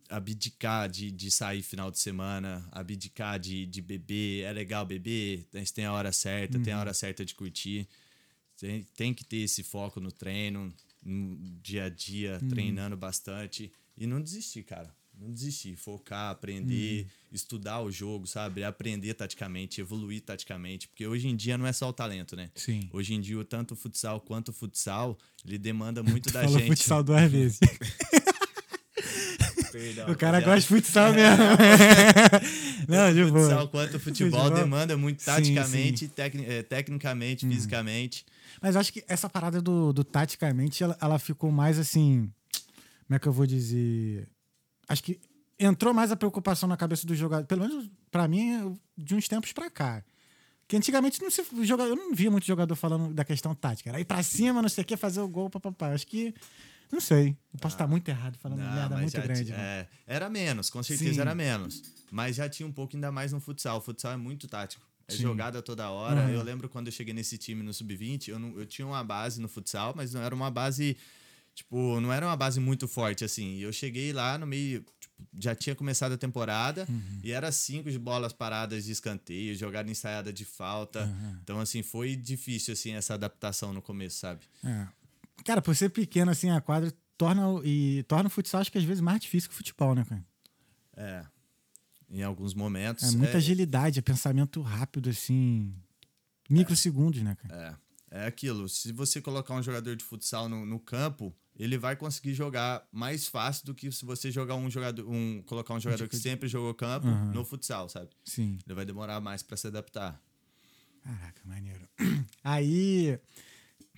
Abdicar 0.09 0.89
de, 0.89 1.11
de 1.11 1.29
sair 1.29 1.61
final 1.61 1.91
de 1.91 1.99
semana, 1.99 2.67
abdicar 2.71 3.39
de, 3.39 3.65
de 3.65 3.81
beber. 3.81 4.43
É 4.43 4.53
legal 4.53 4.85
beber, 4.85 5.45
mas 5.53 5.71
tem 5.71 5.85
a 5.85 5.93
hora 5.93 6.11
certa, 6.11 6.57
tem 6.63 6.73
a 6.73 6.79
hora 6.79 6.93
certa 6.93 7.25
de 7.25 7.35
curtir. 7.35 7.87
Tem, 8.57 8.83
tem 8.95 9.13
que 9.13 9.23
ter 9.23 9.37
esse 9.37 9.63
foco 9.63 9.99
no 9.99 10.11
treino, 10.11 10.73
no 11.03 11.37
dia 11.61 11.85
a 11.85 11.89
dia, 11.89 12.39
treinando 12.49 12.95
bastante. 12.97 13.71
E 13.97 14.07
não 14.07 14.21
desistir, 14.21 14.63
cara. 14.63 14.95
Não 15.19 15.31
desistir. 15.33 15.75
Focar, 15.75 16.29
aprender, 16.29 17.07
estudar 17.31 17.81
o 17.81 17.91
jogo, 17.91 18.27
sabe? 18.27 18.63
Aprender 18.63 19.13
taticamente, 19.15 19.81
evoluir 19.81 20.21
taticamente. 20.21 20.87
Porque 20.87 21.07
hoje 21.07 21.27
em 21.27 21.35
dia 21.35 21.57
não 21.57 21.65
é 21.65 21.73
só 21.73 21.89
o 21.89 21.93
talento, 21.93 22.35
né? 22.35 22.49
Sim. 22.53 22.87
Hoje 22.93 23.13
em 23.15 23.21
dia, 23.21 23.43
tanto 23.43 23.73
o 23.73 23.75
futsal 23.77 24.21
quanto 24.21 24.49
o 24.49 24.53
futsal, 24.53 25.17
ele 25.45 25.57
demanda 25.57 26.03
muito 26.03 26.31
da 26.31 26.43
Falou 26.43 26.59
gente. 26.59 26.67
futsal 26.69 27.03
duas 27.03 27.29
vezes. 27.31 27.59
Perdão, 29.71 30.09
o 30.11 30.15
cara 30.15 30.39
gosta 30.39 30.61
de 30.61 30.67
futsal 30.67 31.13
mesmo. 31.13 31.43
Não, 32.87 33.13
de 33.13 33.25
boa. 33.31 33.41
futsal 33.43 33.67
quanto 33.67 33.97
o 33.97 33.99
futebol 33.99 34.39
Futebol. 34.41 34.63
demanda 34.63 34.95
muito 34.97 35.19
Sim, 35.21 35.25
taticamente, 35.25 36.07
tecni- 36.07 36.45
eh, 36.45 36.63
tecnicamente, 36.63 37.45
Uhum. 37.45 37.51
fisicamente. 37.51 38.25
Mas 38.61 38.75
eu 38.75 38.81
acho 38.81 38.93
que 38.93 39.03
essa 39.07 39.29
parada 39.29 39.61
do, 39.61 39.91
do 39.93 40.03
taticamente, 40.03 40.83
ela, 40.83 40.97
ela 41.01 41.19
ficou 41.19 41.51
mais 41.51 41.77
assim. 41.77 42.31
Como 43.07 43.15
é 43.15 43.19
que 43.19 43.27
eu 43.27 43.33
vou 43.33 43.45
dizer? 43.45 44.27
Acho 44.87 45.03
que 45.03 45.19
entrou 45.59 45.93
mais 45.93 46.11
a 46.11 46.15
preocupação 46.15 46.67
na 46.69 46.77
cabeça 46.77 47.05
do 47.05 47.15
jogador. 47.15 47.45
Pelo 47.45 47.61
menos 47.67 47.89
pra 48.11 48.27
mim, 48.27 48.77
de 48.97 49.15
uns 49.15 49.27
tempos 49.27 49.51
pra 49.53 49.69
cá. 49.69 50.03
Que 50.67 50.75
antigamente 50.75 51.21
não 51.21 51.31
se, 51.31 51.41
o 51.53 51.63
jogador, 51.65 51.89
eu 51.91 51.95
não 51.95 52.13
via 52.13 52.29
muito 52.29 52.45
jogador 52.45 52.75
falando 52.75 53.13
da 53.13 53.23
questão 53.23 53.55
tática. 53.55 53.89
Era 53.89 53.99
ir 54.01 54.05
pra 54.05 54.21
cima, 54.21 54.61
não 54.61 54.67
sei 54.69 54.83
o 54.83 54.85
que, 54.87 54.97
fazer 54.97 55.21
o 55.21 55.27
gol, 55.27 55.49
papapá. 55.49 55.93
Acho 55.93 56.05
que. 56.07 56.33
Não 56.91 57.01
sei. 57.01 57.37
Eu 57.53 57.59
posso 57.59 57.75
estar 57.75 57.87
muito 57.87 58.07
errado, 58.09 58.37
falando 58.37 58.59
Não, 58.59 58.73
merda 58.73 58.97
muito 58.97 59.21
grande. 59.21 59.51
né? 59.51 59.57
é, 59.57 59.87
era 60.05 60.29
menos, 60.29 60.69
com 60.69 60.81
certeza 60.83 61.13
Sim. 61.15 61.19
era 61.21 61.35
menos. 61.35 61.81
Mas 62.11 62.35
já 62.37 62.47
tinha 62.47 62.65
um 62.67 62.71
pouco 62.71 62.95
ainda 62.95 63.11
mais 63.11 63.33
no 63.33 63.39
futsal. 63.41 63.77
O 63.77 63.81
futsal 63.81 64.13
é 64.13 64.17
muito 64.17 64.47
tático. 64.47 64.85
É 65.07 65.11
Sim. 65.13 65.23
jogada 65.23 65.61
toda 65.61 65.89
hora. 65.89 66.21
Uhum. 66.23 66.29
Eu 66.29 66.43
lembro 66.43 66.67
quando 66.69 66.87
eu 66.87 66.91
cheguei 66.93 67.13
nesse 67.13 67.37
time 67.37 67.61
no 67.63 67.73
Sub-20, 67.73 68.27
eu, 68.29 68.39
não- 68.39 68.57
eu 68.57 68.65
tinha 68.65 68.85
uma 68.87 69.03
base 69.03 69.39
no 69.41 69.47
futsal, 69.49 69.93
mas 69.95 70.13
não 70.13 70.21
era 70.21 70.33
uma 70.35 70.49
base. 70.51 70.95
Tipo, 71.57 71.99
não 71.99 72.13
era 72.13 72.23
uma 72.27 72.35
base 72.37 72.59
muito 72.59 72.87
forte, 72.87 73.25
assim. 73.25 73.55
E 73.55 73.63
eu 73.63 73.73
cheguei 73.73 74.13
lá 74.13 74.37
no 74.37 74.45
meio. 74.45 74.85
tipo, 74.99 75.15
já 75.39 75.55
tinha 75.55 75.75
começado 75.75 76.11
a 76.11 76.17
temporada 76.17 76.85
Uhum. 76.87 77.19
e 77.23 77.31
era 77.31 77.51
cinco 77.51 77.89
de 77.89 77.97
bolas 77.97 78.31
paradas 78.31 78.85
de 78.85 78.91
escanteio, 78.91 79.55
jogada 79.55 79.89
ensaiada 79.89 80.31
de 80.31 80.45
falta. 80.45 81.05
Uhum. 81.05 81.37
Então, 81.41 81.59
assim, 81.59 81.81
foi 81.81 82.15
difícil, 82.15 82.73
assim, 82.73 82.91
essa 82.91 83.15
adaptação 83.15 83.73
no 83.73 83.81
começo, 83.81 84.17
sabe? 84.19 84.41
É. 84.63 84.87
Cara, 85.43 85.59
por 85.59 85.75
ser 85.75 85.89
pequeno 85.89 86.29
assim, 86.29 86.51
a 86.51 86.61
quadra 86.61 86.93
torna, 87.17 87.41
e 87.63 88.03
torna 88.07 88.27
o 88.27 88.29
futsal, 88.29 88.61
acho 88.61 88.71
que 88.71 88.77
às 88.77 88.83
vezes 88.83 89.01
mais 89.01 89.19
difícil 89.19 89.49
que 89.49 89.55
o 89.55 89.57
futebol, 89.57 89.95
né, 89.95 90.05
cara? 90.07 90.23
É. 90.95 91.25
Em 92.07 92.21
alguns 92.21 92.53
momentos. 92.53 93.15
É 93.15 93.17
muita 93.17 93.37
agilidade, 93.37 93.97
é 93.97 94.01
pensamento 94.03 94.61
rápido, 94.61 95.09
assim. 95.09 95.73
Microsegundos, 96.47 97.21
né, 97.23 97.35
cara? 97.35 97.79
É, 98.11 98.21
é 98.23 98.27
aquilo. 98.27 98.69
Se 98.69 98.91
você 98.91 99.19
colocar 99.21 99.55
um 99.55 99.63
jogador 99.63 99.95
de 99.95 100.03
futsal 100.03 100.47
no, 100.47 100.65
no 100.67 100.79
campo, 100.79 101.35
ele 101.57 101.77
vai 101.77 101.95
conseguir 101.95 102.33
jogar 102.33 102.87
mais 102.91 103.27
fácil 103.27 103.65
do 103.65 103.73
que 103.75 103.91
se 103.91 104.05
você 104.05 104.31
jogar 104.31 104.55
um 104.55 104.69
jogador, 104.69 105.07
um, 105.09 105.41
colocar 105.45 105.73
um 105.73 105.79
jogador 105.79 106.07
que 106.07 106.15
sempre 106.17 106.47
jogou 106.47 106.73
campo 106.73 107.07
Aham. 107.07 107.31
no 107.33 107.43
futsal, 107.43 107.89
sabe? 107.89 108.09
Sim. 108.23 108.57
Ele 108.65 108.75
vai 108.75 108.85
demorar 108.85 109.19
mais 109.19 109.41
pra 109.43 109.57
se 109.57 109.67
adaptar. 109.67 110.21
Caraca, 111.03 111.41
maneiro. 111.45 111.81
Aí, 112.43 113.19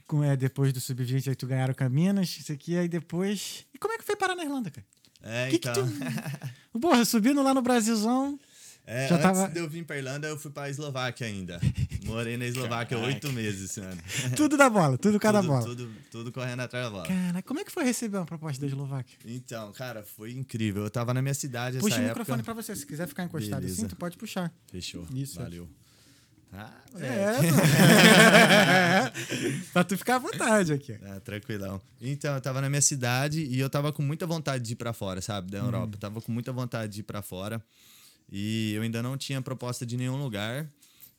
com, 0.07 0.23
é, 0.23 0.35
depois 0.37 0.71
do 0.73 0.79
Sub-20, 0.79 1.27
aí 1.29 1.35
tu 1.35 1.45
ganharam 1.47 1.73
com 1.73 1.83
a 1.83 1.89
Minas, 1.89 2.29
isso 2.37 2.51
aqui, 2.51 2.75
aí 2.77 2.87
depois... 2.87 3.65
E 3.73 3.77
como 3.77 3.93
é 3.93 3.97
que 3.97 4.03
foi 4.03 4.15
parar 4.15 4.35
na 4.35 4.43
Irlanda, 4.43 4.71
cara? 4.71 4.85
É, 5.21 5.49
Que 5.49 5.59
que 5.59 5.69
então. 5.69 5.85
tu- 5.87 6.79
Porra, 6.79 7.03
subindo 7.05 7.41
lá 7.43 7.53
no 7.53 7.61
Brasilzão... 7.61 8.39
É, 8.91 9.07
Já 9.07 9.15
antes 9.17 9.23
tava- 9.27 9.47
de 9.49 9.59
eu 9.59 9.69
vir 9.69 9.85
pra 9.85 9.97
Irlanda, 9.97 10.27
eu 10.27 10.35
fui 10.35 10.49
pra 10.49 10.67
Eslováquia 10.67 11.27
ainda. 11.27 11.61
Morei 12.05 12.37
na 12.37 12.45
Eslováquia 12.47 12.97
oito 12.97 13.31
meses. 13.31 13.77
Tudo 14.35 14.57
da 14.57 14.67
bola, 14.67 14.97
tudo 14.97 15.19
cada 15.19 15.43
bola. 15.43 15.63
Tudo, 15.63 15.91
tudo 16.09 16.31
correndo 16.31 16.61
atrás 16.61 16.85
da 16.85 16.89
bola. 16.91 17.05
Cara, 17.07 17.43
como 17.43 17.59
é 17.59 17.63
que 17.63 17.71
foi 17.71 17.83
receber 17.83 18.17
uma 18.17 18.25
proposta 18.25 18.59
da 18.59 18.65
Eslováquia? 18.65 19.15
Então, 19.25 19.71
cara, 19.73 20.03
foi 20.03 20.31
incrível. 20.31 20.85
Eu 20.85 20.89
tava 20.89 21.13
na 21.13 21.21
minha 21.21 21.35
cidade 21.35 21.77
essa 21.77 21.85
Puxa 21.85 21.97
o 21.97 21.99
época. 21.99 22.09
microfone 22.19 22.41
pra 22.41 22.53
você, 22.55 22.75
se 22.75 22.83
quiser 22.83 23.07
ficar 23.07 23.25
encostado 23.25 23.59
Beleza. 23.61 23.81
assim, 23.81 23.87
tu 23.87 23.95
pode 23.95 24.17
puxar. 24.17 24.51
Fechou. 24.71 25.05
Isso, 25.13 25.37
Valeu. 25.39 25.69
Ah, 26.51 26.71
É, 26.99 27.41
mano. 27.43 27.61
pra 29.71 29.83
tu 29.83 29.95
ficar 29.97 30.15
à 30.15 30.19
vontade 30.19 30.73
aqui. 30.73 30.97
Ah, 31.03 31.19
tranquilão. 31.19 31.79
Então, 32.01 32.33
eu 32.33 32.41
tava 32.41 32.59
na 32.59 32.69
minha 32.69 32.81
cidade 32.81 33.43
e 33.43 33.59
eu 33.59 33.69
tava 33.69 33.93
com 33.93 34.01
muita 34.01 34.25
vontade 34.25 34.63
de 34.63 34.73
ir 34.73 34.75
pra 34.75 34.93
fora, 34.93 35.21
sabe? 35.21 35.51
Da 35.51 35.59
Europa. 35.59 35.91
Eu 35.93 35.99
tava 35.99 36.21
com 36.21 36.31
muita 36.31 36.51
vontade 36.51 36.91
de 36.93 36.99
ir 37.01 37.03
pra 37.03 37.21
fora. 37.21 37.63
E 38.31 38.73
eu 38.73 38.81
ainda 38.81 39.01
não 39.01 39.17
tinha 39.17 39.41
proposta 39.41 39.85
de 39.85 39.97
nenhum 39.97 40.21
lugar. 40.21 40.69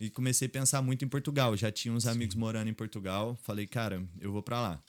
E 0.01 0.09
comecei 0.09 0.47
a 0.47 0.51
pensar 0.51 0.81
muito 0.81 1.05
em 1.05 1.09
Portugal. 1.09 1.57
Já 1.57 1.71
tinha 1.71 1.93
uns 1.93 2.07
amigos 2.07 2.35
morando 2.35 2.69
em 2.69 2.75
Portugal. 2.75 3.39
Falei, 3.43 3.67
cara, 3.67 4.03
eu 4.21 4.33
vou 4.33 4.43
pra 4.43 4.61
lá. 4.61 4.83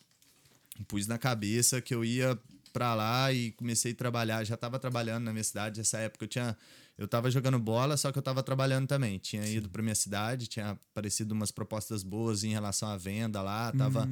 Pus 0.88 1.06
na 1.06 1.18
cabeça 1.18 1.82
que 1.82 1.94
eu 1.94 2.06
ia 2.06 2.40
pra 2.72 2.96
lá 2.96 3.34
e 3.34 3.52
comecei 3.52 3.92
a 3.92 3.96
trabalhar. 3.96 4.44
Já 4.46 4.56
tava 4.56 4.80
trabalhando 4.80 5.26
na 5.26 5.34
minha 5.34 5.44
cidade. 5.44 5.80
Nessa 5.80 5.98
época 5.98 6.26
eu 6.26 6.30
tinha. 6.30 6.58
Eu 6.98 7.08
tava 7.08 7.32
jogando 7.32 7.58
bola, 7.58 7.98
só 7.98 8.12
que 8.12 8.20
eu 8.20 8.22
tava 8.22 8.44
trabalhando 8.44 8.88
também. 8.88 9.18
Tinha 9.18 9.46
ido 9.48 9.68
pra 9.70 9.82
minha 9.82 9.96
cidade, 9.96 10.46
tinha 10.46 10.78
aparecido 10.92 11.34
umas 11.34 11.50
propostas 11.50 12.04
boas 12.04 12.44
em 12.44 12.52
relação 12.52 12.88
à 12.88 12.96
venda 12.96 13.42
lá. 13.42 13.72
Tava. 13.72 14.08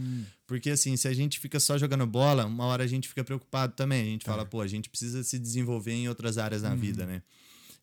Porque 0.48 0.72
assim, 0.72 0.98
se 0.98 1.08
a 1.08 1.14
gente 1.14 1.40
fica 1.40 1.60
só 1.60 1.78
jogando 1.78 2.08
bola, 2.08 2.46
uma 2.46 2.66
hora 2.66 2.84
a 2.84 2.88
gente 2.88 3.08
fica 3.08 3.24
preocupado 3.24 3.74
também. 3.74 4.02
A 4.02 4.06
gente 4.06 4.26
fala, 4.26 4.44
pô, 4.44 4.60
a 4.60 4.68
gente 4.68 4.90
precisa 4.90 5.24
se 5.24 5.38
desenvolver 5.38 5.94
em 5.94 6.10
outras 6.10 6.38
áreas 6.40 6.64
na 6.64 6.74
vida, 6.74 7.06
né? 7.06 7.22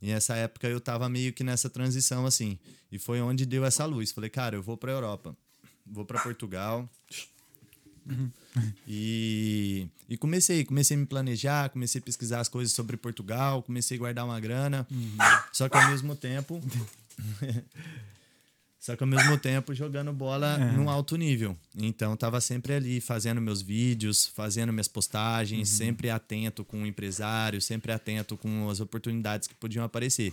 E 0.01 0.09
nessa 0.09 0.37
época 0.37 0.69
eu 0.69 0.81
tava 0.81 1.09
meio 1.09 1.33
que 1.33 1.43
nessa 1.43 1.71
transição, 1.71 2.27
assim. 2.27 2.59
E 2.91 2.99
foi 2.99 3.21
onde 3.21 3.47
deu 3.47 3.65
essa 3.65 3.85
luz. 3.85 4.13
Falei, 4.13 4.31
cara, 4.31 4.57
eu 4.57 4.63
vou 4.63 4.77
pra 4.77 4.93
Europa. 4.93 5.37
Vou 5.87 6.05
pra 6.05 6.23
Portugal. 6.23 6.89
E, 8.87 9.89
e 10.09 10.17
comecei, 10.17 10.65
comecei 10.65 10.97
a 10.97 11.01
me 11.01 11.07
planejar, 11.07 11.69
comecei 11.71 12.01
a 12.01 12.05
pesquisar 12.05 12.41
as 12.41 12.49
coisas 12.49 12.73
sobre 12.73 12.97
Portugal, 12.97 13.63
comecei 13.63 13.97
a 13.97 14.01
guardar 14.01 14.25
uma 14.25 14.39
grana. 14.39 14.87
Só 15.53 15.69
que 15.69 15.77
ao 15.77 15.91
mesmo 15.91 16.15
tempo. 16.15 16.61
Só 18.87 18.95
que 18.95 19.03
ao 19.03 19.07
mesmo 19.09 19.37
tempo 19.37 19.75
jogando 19.75 20.13
bola 20.13 20.57
num 20.73 20.89
alto 20.89 21.17
nível. 21.17 21.57
Então 21.77 22.17
tava 22.17 22.41
sempre 22.41 22.73
ali 22.73 23.01
fazendo 23.01 23.41
meus 23.41 23.61
vídeos, 23.61 24.29
fazendo 24.29 24.73
minhas 24.73 24.87
postagens, 24.87 25.69
sempre 25.69 26.09
atento 26.09 26.65
com 26.65 26.85
o 26.85 26.87
empresário, 26.87 27.61
sempre 27.61 27.91
atento 27.91 28.37
com 28.37 28.71
as 28.71 28.79
oportunidades 28.79 29.49
que 29.49 29.55
podiam 29.57 29.85
aparecer. 29.85 30.33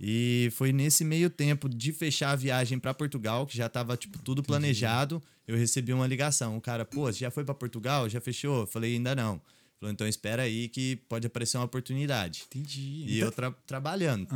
E 0.00 0.48
foi 0.52 0.72
nesse 0.72 1.04
meio 1.04 1.28
tempo 1.28 1.68
de 1.68 1.92
fechar 1.92 2.30
a 2.30 2.36
viagem 2.36 2.78
para 2.78 2.94
Portugal, 2.94 3.46
que 3.46 3.54
já 3.58 3.68
tava 3.68 3.94
tipo 3.94 4.18
tudo 4.20 4.42
planejado, 4.42 5.22
eu 5.46 5.54
recebi 5.54 5.92
uma 5.92 6.06
ligação. 6.06 6.56
O 6.56 6.62
cara, 6.62 6.86
pô, 6.86 7.12
você 7.12 7.18
já 7.18 7.30
foi 7.30 7.44
para 7.44 7.54
Portugal? 7.54 8.08
Já 8.08 8.22
fechou? 8.22 8.60
Eu 8.62 8.66
falei, 8.66 8.94
ainda 8.94 9.14
não. 9.14 9.38
Falou, 9.78 9.92
então 9.92 10.08
espera 10.08 10.44
aí 10.44 10.66
que 10.68 10.96
pode 11.10 11.26
aparecer 11.26 11.58
uma 11.58 11.66
oportunidade. 11.66 12.44
Entendi. 12.46 13.04
E 13.06 13.18
eu 13.18 13.30
tra- 13.30 13.54
trabalhando. 13.66 14.26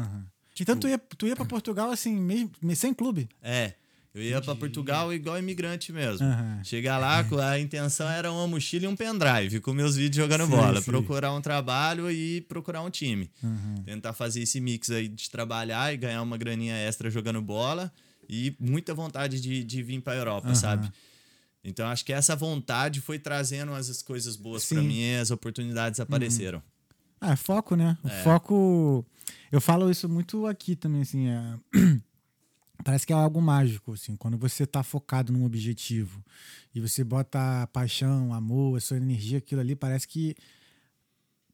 Aham. 0.63 0.73
Então 0.73 0.77
tu 0.79 0.89
ia, 0.89 0.99
tu 0.99 1.27
ia 1.27 1.37
pra 1.37 1.45
Portugal 1.45 1.91
assim, 1.91 2.15
mesmo, 2.17 2.51
sem 2.75 2.93
clube? 2.95 3.29
É. 3.43 3.75
Eu 4.15 4.23
ia 4.23 4.41
pra 4.41 4.55
Portugal 4.55 5.13
igual 5.13 5.39
imigrante 5.39 5.93
mesmo. 5.93 6.27
Aham. 6.27 6.65
Chegar 6.65 6.97
lá, 6.97 7.23
com 7.25 7.37
a 7.39 7.59
intenção 7.61 8.09
era 8.09 8.33
uma 8.33 8.47
mochila 8.47 8.87
e 8.87 8.89
um 8.89 8.97
pendrive, 8.97 9.61
com 9.61 9.75
meus 9.75 9.95
vídeos 9.95 10.17
jogando 10.25 10.47
Sim, 10.47 10.51
bola. 10.53 10.81
sim. 10.81 10.91
Procurar 10.91 11.35
um 11.35 11.41
trabalho 11.43 12.11
e 12.11 12.41
procurar 12.41 12.81
um 12.81 12.89
time. 12.89 13.31
Uhum. 13.43 13.75
Tentar 13.85 14.15
fazer 14.15 14.41
esse 14.41 14.59
mix 14.59 14.91
aí 14.91 15.07
de 15.07 15.29
trabalhar 15.29 15.93
e 15.93 15.99
ganhar 15.99 16.23
uma 16.23 16.39
graninha 16.39 16.75
extra 16.75 17.11
jogando 17.11 17.43
bola. 17.43 17.93
E 18.27 18.57
muita 18.59 18.95
vontade 18.95 19.39
de, 19.39 19.63
de 19.63 19.83
vir 19.83 20.01
pra 20.01 20.15
Europa, 20.17 20.47
Aham. 20.49 20.55
sabe? 20.55 20.91
Então 21.63 21.87
acho 21.87 22.03
que 22.03 22.13
essa 22.13 22.35
vontade 22.35 23.03
foi 23.03 23.19
trazendo 23.19 23.73
as 23.75 24.01
coisas 24.01 24.35
boas. 24.35 24.71
Uhum. 24.71 24.83
mim 24.83 25.01
e 25.01 25.17
as 25.17 25.31
oportunidades 25.31 26.01
apareceram. 26.01 26.63
Ah, 27.21 27.33
é 27.33 27.37
foco, 27.37 27.75
né? 27.77 27.97
O 28.03 28.09
É. 28.09 28.23
foco. 28.23 29.05
Eu 29.51 29.61
falo 29.61 29.91
isso 29.91 30.09
muito 30.09 30.47
aqui 30.47 30.77
também, 30.77 31.03
assim. 31.03 31.29
é- 31.29 31.59
Parece 32.85 33.07
que 33.07 33.13
é 33.13 33.17
algo 33.17 33.41
mágico, 33.41 33.95
assim. 33.95 34.15
Quando 34.17 34.37
você 34.37 34.67
tá 34.67 34.83
focado 34.83 35.33
num 35.33 35.45
objetivo 35.45 36.23
e 36.75 36.81
você 36.81 37.03
bota 37.03 37.67
paixão, 37.73 38.33
amor, 38.35 38.77
a 38.77 38.81
sua 38.81 38.99
energia, 38.99 39.39
aquilo 39.39 39.61
ali, 39.61 39.75
parece 39.75 40.07
que. 40.07 40.35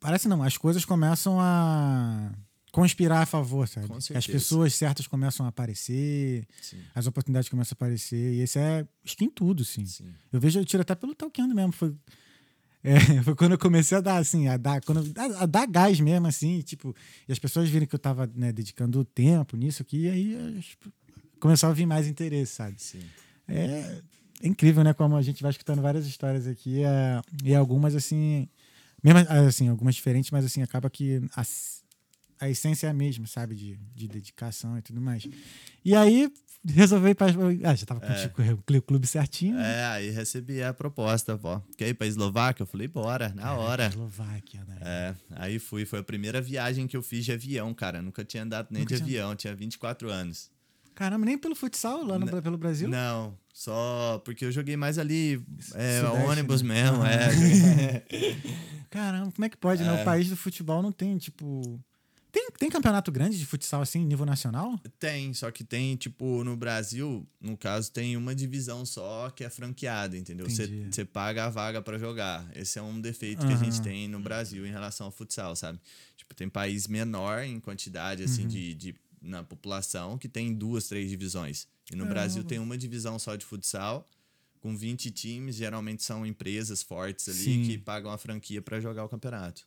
Parece 0.00 0.26
não, 0.28 0.42
as 0.42 0.56
coisas 0.56 0.84
começam 0.84 1.38
a 1.40 2.32
conspirar 2.72 3.22
a 3.22 3.26
favor, 3.26 3.68
sabe? 3.68 3.86
As 4.14 4.26
pessoas 4.26 4.74
certas 4.74 5.06
começam 5.06 5.46
a 5.46 5.50
aparecer, 5.50 6.44
Sim. 6.60 6.78
as 6.94 7.06
oportunidades 7.06 7.48
começam 7.48 7.74
a 7.74 7.76
aparecer. 7.78 8.34
E 8.34 8.40
esse 8.40 8.58
é. 8.58 8.86
Acho 9.04 9.16
que 9.16 9.24
em 9.24 9.30
tudo, 9.30 9.62
assim. 9.62 9.86
Sim. 9.86 10.12
Eu 10.32 10.40
vejo, 10.40 10.58
eu 10.58 10.64
tiro 10.64 10.82
até 10.82 10.94
pelo 10.94 11.14
talqueando 11.14 11.54
mesmo. 11.54 11.70
Foi, 11.72 11.94
é, 12.84 12.94
foi 13.22 13.34
quando 13.34 13.52
eu 13.52 13.58
comecei 13.58 13.96
a 13.96 14.00
dar, 14.00 14.16
assim, 14.16 14.48
a 14.48 14.56
dar, 14.56 14.80
quando, 14.82 15.00
a, 15.16 15.42
a 15.42 15.46
dar 15.46 15.66
gás 15.66 15.98
mesmo, 16.00 16.26
assim, 16.26 16.60
tipo, 16.62 16.94
e 17.28 17.32
as 17.32 17.38
pessoas 17.38 17.68
viram 17.68 17.86
que 17.86 17.94
eu 17.94 17.98
tava 17.98 18.30
né, 18.34 18.52
dedicando 18.52 19.04
tempo 19.04 19.56
nisso 19.56 19.82
aqui, 19.82 20.02
e 20.04 20.08
aí 20.10 20.58
as- 20.58 20.76
começou 21.40 21.68
a 21.68 21.72
vir 21.72 21.86
mais 21.86 22.06
interesse, 22.06 22.52
sabe? 22.54 22.74
Sim. 22.80 23.02
É, 23.48 24.00
é 24.42 24.48
incrível, 24.48 24.82
né? 24.84 24.92
Como 24.94 25.16
a 25.16 25.22
gente 25.22 25.42
vai 25.42 25.50
escutando 25.50 25.82
várias 25.82 26.06
histórias 26.06 26.46
aqui, 26.46 26.82
é, 26.82 27.20
e 27.44 27.54
algumas, 27.54 27.94
assim, 27.94 28.48
mesmo 29.02 29.18
assim, 29.48 29.68
algumas 29.68 29.94
diferentes, 29.94 30.30
mas 30.30 30.44
assim, 30.44 30.62
acaba 30.62 30.88
que 30.88 31.20
a, 31.34 31.42
a 32.40 32.48
essência 32.50 32.86
é 32.86 32.90
a 32.90 32.94
mesma, 32.94 33.26
sabe? 33.26 33.54
De, 33.54 33.78
de 33.94 34.08
dedicação 34.08 34.78
e 34.78 34.82
tudo 34.82 35.00
mais. 35.00 35.26
E 35.84 35.94
aí, 35.94 36.32
resolvi 36.66 37.10
ir 37.10 37.14
pra. 37.14 37.26
Ah, 37.64 37.74
já 37.74 37.86
tava 37.86 38.00
com 38.00 38.76
o 38.76 38.82
clube 38.82 39.06
certinho. 39.06 39.56
né? 39.56 39.80
É, 39.80 39.84
aí 39.86 40.10
recebi 40.10 40.62
a 40.62 40.72
proposta, 40.72 41.38
ó. 41.42 41.60
Quer 41.76 41.88
ir 41.88 41.94
pra 41.94 42.06
Eslováquia? 42.06 42.62
Eu 42.62 42.66
falei, 42.66 42.86
bora, 42.88 43.30
na 43.34 43.54
hora. 43.54 43.86
Eslováquia, 43.86 44.64
né? 44.66 44.76
É, 44.80 45.14
aí 45.36 45.58
fui. 45.58 45.84
Foi 45.84 45.98
a 46.00 46.02
primeira 46.04 46.40
viagem 46.40 46.86
que 46.86 46.96
eu 46.96 47.02
fiz 47.02 47.24
de 47.24 47.32
avião, 47.32 47.72
cara. 47.74 48.00
Nunca 48.02 48.24
tinha 48.24 48.42
andado 48.42 48.68
nem 48.70 48.82
Nunca 48.82 48.94
de 48.96 49.02
tinha- 49.04 49.20
avião, 49.22 49.36
tinha 49.36 49.54
24 49.54 50.10
anos. 50.10 50.50
Caramba, 50.94 51.24
nem 51.24 51.38
pelo 51.38 51.54
futsal 51.54 52.04
lá 52.04 52.18
no, 52.18 52.42
pelo 52.42 52.58
Brasil? 52.58 52.86
Não, 52.86 53.34
só 53.52 54.20
porque 54.26 54.44
eu 54.44 54.52
joguei 54.52 54.76
mais 54.76 54.98
ali, 54.98 55.42
é, 55.74 56.00
Sudeste, 56.02 56.26
ônibus 56.28 56.60
né? 56.60 56.74
mesmo, 56.84 57.02
Ah. 57.02 57.10
é. 57.10 58.02
Caramba, 58.90 59.32
como 59.32 59.44
é 59.44 59.48
que 59.48 59.56
pode, 59.56 59.82
né? 59.82 60.02
O 60.02 60.04
país 60.04 60.28
do 60.28 60.36
futebol 60.36 60.82
não 60.82 60.92
tem, 60.92 61.16
tipo. 61.16 61.80
Tem, 62.32 62.50
tem 62.58 62.70
campeonato 62.70 63.12
grande 63.12 63.38
de 63.38 63.44
futsal 63.44 63.82
assim, 63.82 64.02
nível 64.06 64.24
nacional? 64.24 64.78
Tem, 64.98 65.34
só 65.34 65.50
que 65.50 65.62
tem, 65.62 65.94
tipo, 65.96 66.42
no 66.42 66.56
Brasil, 66.56 67.26
no 67.38 67.58
caso, 67.58 67.92
tem 67.92 68.16
uma 68.16 68.34
divisão 68.34 68.86
só 68.86 69.28
que 69.28 69.44
é 69.44 69.50
franqueada, 69.50 70.16
entendeu? 70.16 70.46
Você 70.48 71.04
paga 71.04 71.44
a 71.44 71.50
vaga 71.50 71.82
pra 71.82 71.98
jogar. 71.98 72.50
Esse 72.56 72.78
é 72.78 72.82
um 72.82 72.98
defeito 73.00 73.46
que 73.46 73.52
a 73.52 73.56
gente 73.56 73.82
tem 73.82 74.08
no 74.08 74.18
Brasil 74.18 74.66
em 74.66 74.70
relação 74.70 75.06
ao 75.06 75.12
futsal, 75.12 75.54
sabe? 75.54 75.78
Tipo, 76.16 76.34
tem 76.34 76.48
país 76.48 76.88
menor 76.88 77.42
em 77.42 77.60
quantidade, 77.60 78.22
assim, 78.22 78.42
Uhum. 78.42 78.48
de, 78.48 78.74
de 78.74 78.94
na 79.20 79.44
população 79.44 80.16
que 80.18 80.26
tem 80.28 80.52
duas, 80.54 80.88
três 80.88 81.10
divisões. 81.10 81.68
E 81.90 81.94
no 81.94 82.04
Caramba. 82.04 82.14
Brasil 82.14 82.42
tem 82.44 82.58
uma 82.58 82.78
divisão 82.78 83.18
só 83.18 83.36
de 83.36 83.44
futsal, 83.44 84.08
com 84.58 84.74
20 84.76 85.10
times, 85.10 85.54
geralmente 85.56 86.02
são 86.02 86.24
empresas 86.24 86.82
fortes 86.82 87.28
ali 87.28 87.38
Sim. 87.38 87.62
que 87.64 87.76
pagam 87.78 88.10
a 88.10 88.16
franquia 88.16 88.62
pra 88.62 88.80
jogar 88.80 89.04
o 89.04 89.08
campeonato. 89.08 89.66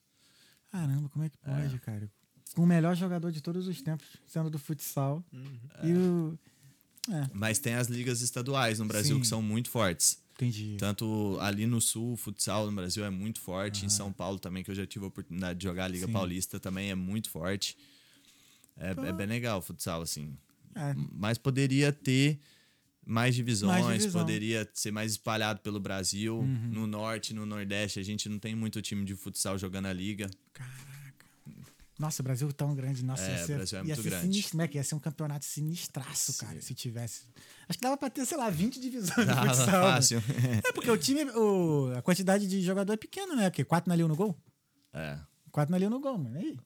Caramba, 0.71 1.07
como 1.09 1.23
é 1.25 1.29
que 1.29 1.37
pode, 1.37 1.79
cara? 1.79 2.09
Com 2.53 2.63
o 2.63 2.67
melhor 2.67 2.95
jogador 2.95 3.31
de 3.31 3.41
todos 3.41 3.67
os 3.67 3.81
tempos, 3.81 4.05
sendo 4.25 4.49
do 4.49 4.59
futsal. 4.59 5.23
Uhum. 5.33 5.59
E, 5.83 5.93
o- 5.93 6.39
É, 7.07 7.29
Mas 7.33 7.59
tem 7.59 7.75
as 7.75 7.87
ligas 7.87 8.21
estaduais 8.21 8.79
no 8.79 8.85
Brasil 8.85 9.15
Sim. 9.15 9.21
que 9.21 9.27
são 9.27 9.41
muito 9.41 9.69
fortes. 9.69 10.17
entendi. 10.33 10.75
Tanto 10.79 11.37
ali 11.39 11.65
no 11.67 11.79
sul, 11.79 12.13
o 12.13 12.17
futsal 12.17 12.65
no 12.65 12.75
Brasil 12.75 13.05
é 13.05 13.09
muito 13.09 13.39
forte. 13.39 13.85
Em 13.85 13.89
São 13.89 14.11
Paulo 14.11 14.39
também, 14.39 14.63
que 14.63 14.71
eu 14.71 14.75
já 14.75 14.85
tive 14.87 15.05
a 15.05 15.07
oportunidade 15.07 15.59
de 15.59 15.63
jogar 15.63 15.85
a 15.85 15.87
Liga 15.87 16.07
Sim. 16.07 16.11
Paulista, 16.13 16.59
também 16.59 16.89
é 16.89 16.95
muito 16.95 17.29
forte. 17.29 17.77
É, 18.75 18.89
é 18.91 19.13
bem 19.13 19.27
legal 19.27 19.59
o 19.59 19.61
futsal, 19.61 20.01
assim. 20.01 20.35
É. 20.73 20.93
Mas 21.13 21.37
poderia 21.37 21.93
ter 21.93 22.39
mais 23.05 23.35
divisões, 23.35 23.83
Mais 23.85 23.99
divisão. 23.99 24.19
Uhum. 24.21 24.25
poderia 24.27 24.69
ser 24.73 24.91
mais 24.91 25.11
espalhado 25.11 25.59
pelo 25.61 25.79
Brasil. 25.79 26.41
No 26.43 26.85
norte, 26.87 27.33
no 27.33 27.45
nordeste, 27.45 27.99
a 27.99 28.03
gente 28.03 28.27
não 28.27 28.39
tem 28.39 28.55
muito 28.55 28.81
time 28.81 29.05
de 29.05 29.15
futsal 29.15 29.57
jogando 29.59 29.85
a 29.85 29.93
liga. 29.93 30.29
Caraca. 30.53 30.94
Nossa, 31.97 32.21
o 32.21 32.25
Brasil 32.25 32.51
tão 32.51 32.75
grande. 32.75 33.03
Nossa, 33.05 33.23
É, 33.23 33.31
ia 33.31 33.45
ser, 33.45 33.53
o 33.53 33.55
Brasil 33.55 33.79
é 33.79 33.83
muito 33.83 34.03
grande. 34.03 34.21
sinistro, 34.25 34.57
né? 34.57 34.67
Que 34.67 34.77
ia 34.77 34.83
ser 34.83 34.95
um 34.95 34.99
campeonato 34.99 35.45
sinistraço, 35.45 36.37
cara, 36.37 36.61
se 36.61 36.73
tivesse. 36.73 37.21
Acho 37.69 37.77
que 37.79 37.83
dava 37.83 37.95
pra 37.97 38.09
ter, 38.09 38.25
sei 38.25 38.37
lá, 38.37 38.49
20 38.49 38.79
divisões 38.79 39.15
de 39.15 39.25
Dava 39.25 39.47
futsal. 39.47 39.65
né? 39.65 39.71
fácil. 39.93 40.23
É, 40.67 40.71
porque 40.73 40.91
o 40.91 40.97
time, 40.97 41.23
o, 41.31 41.93
a 41.97 42.01
quantidade 42.01 42.47
de 42.47 42.61
jogador 42.61 42.91
é 42.93 42.97
pequena, 42.97 43.35
né? 43.35 43.49
Porque 43.49 43.63
quatro 43.63 43.89
na 43.89 43.95
Liga 43.95 44.07
no 44.07 44.15
gol? 44.15 44.37
é. 44.93 45.17
Quatro 45.51 45.71
na 45.71 45.77
Liga 45.77 45.89
no 45.89 46.01
gol, 46.01 46.17
mano. 46.17 46.37
Aí. 46.37 46.57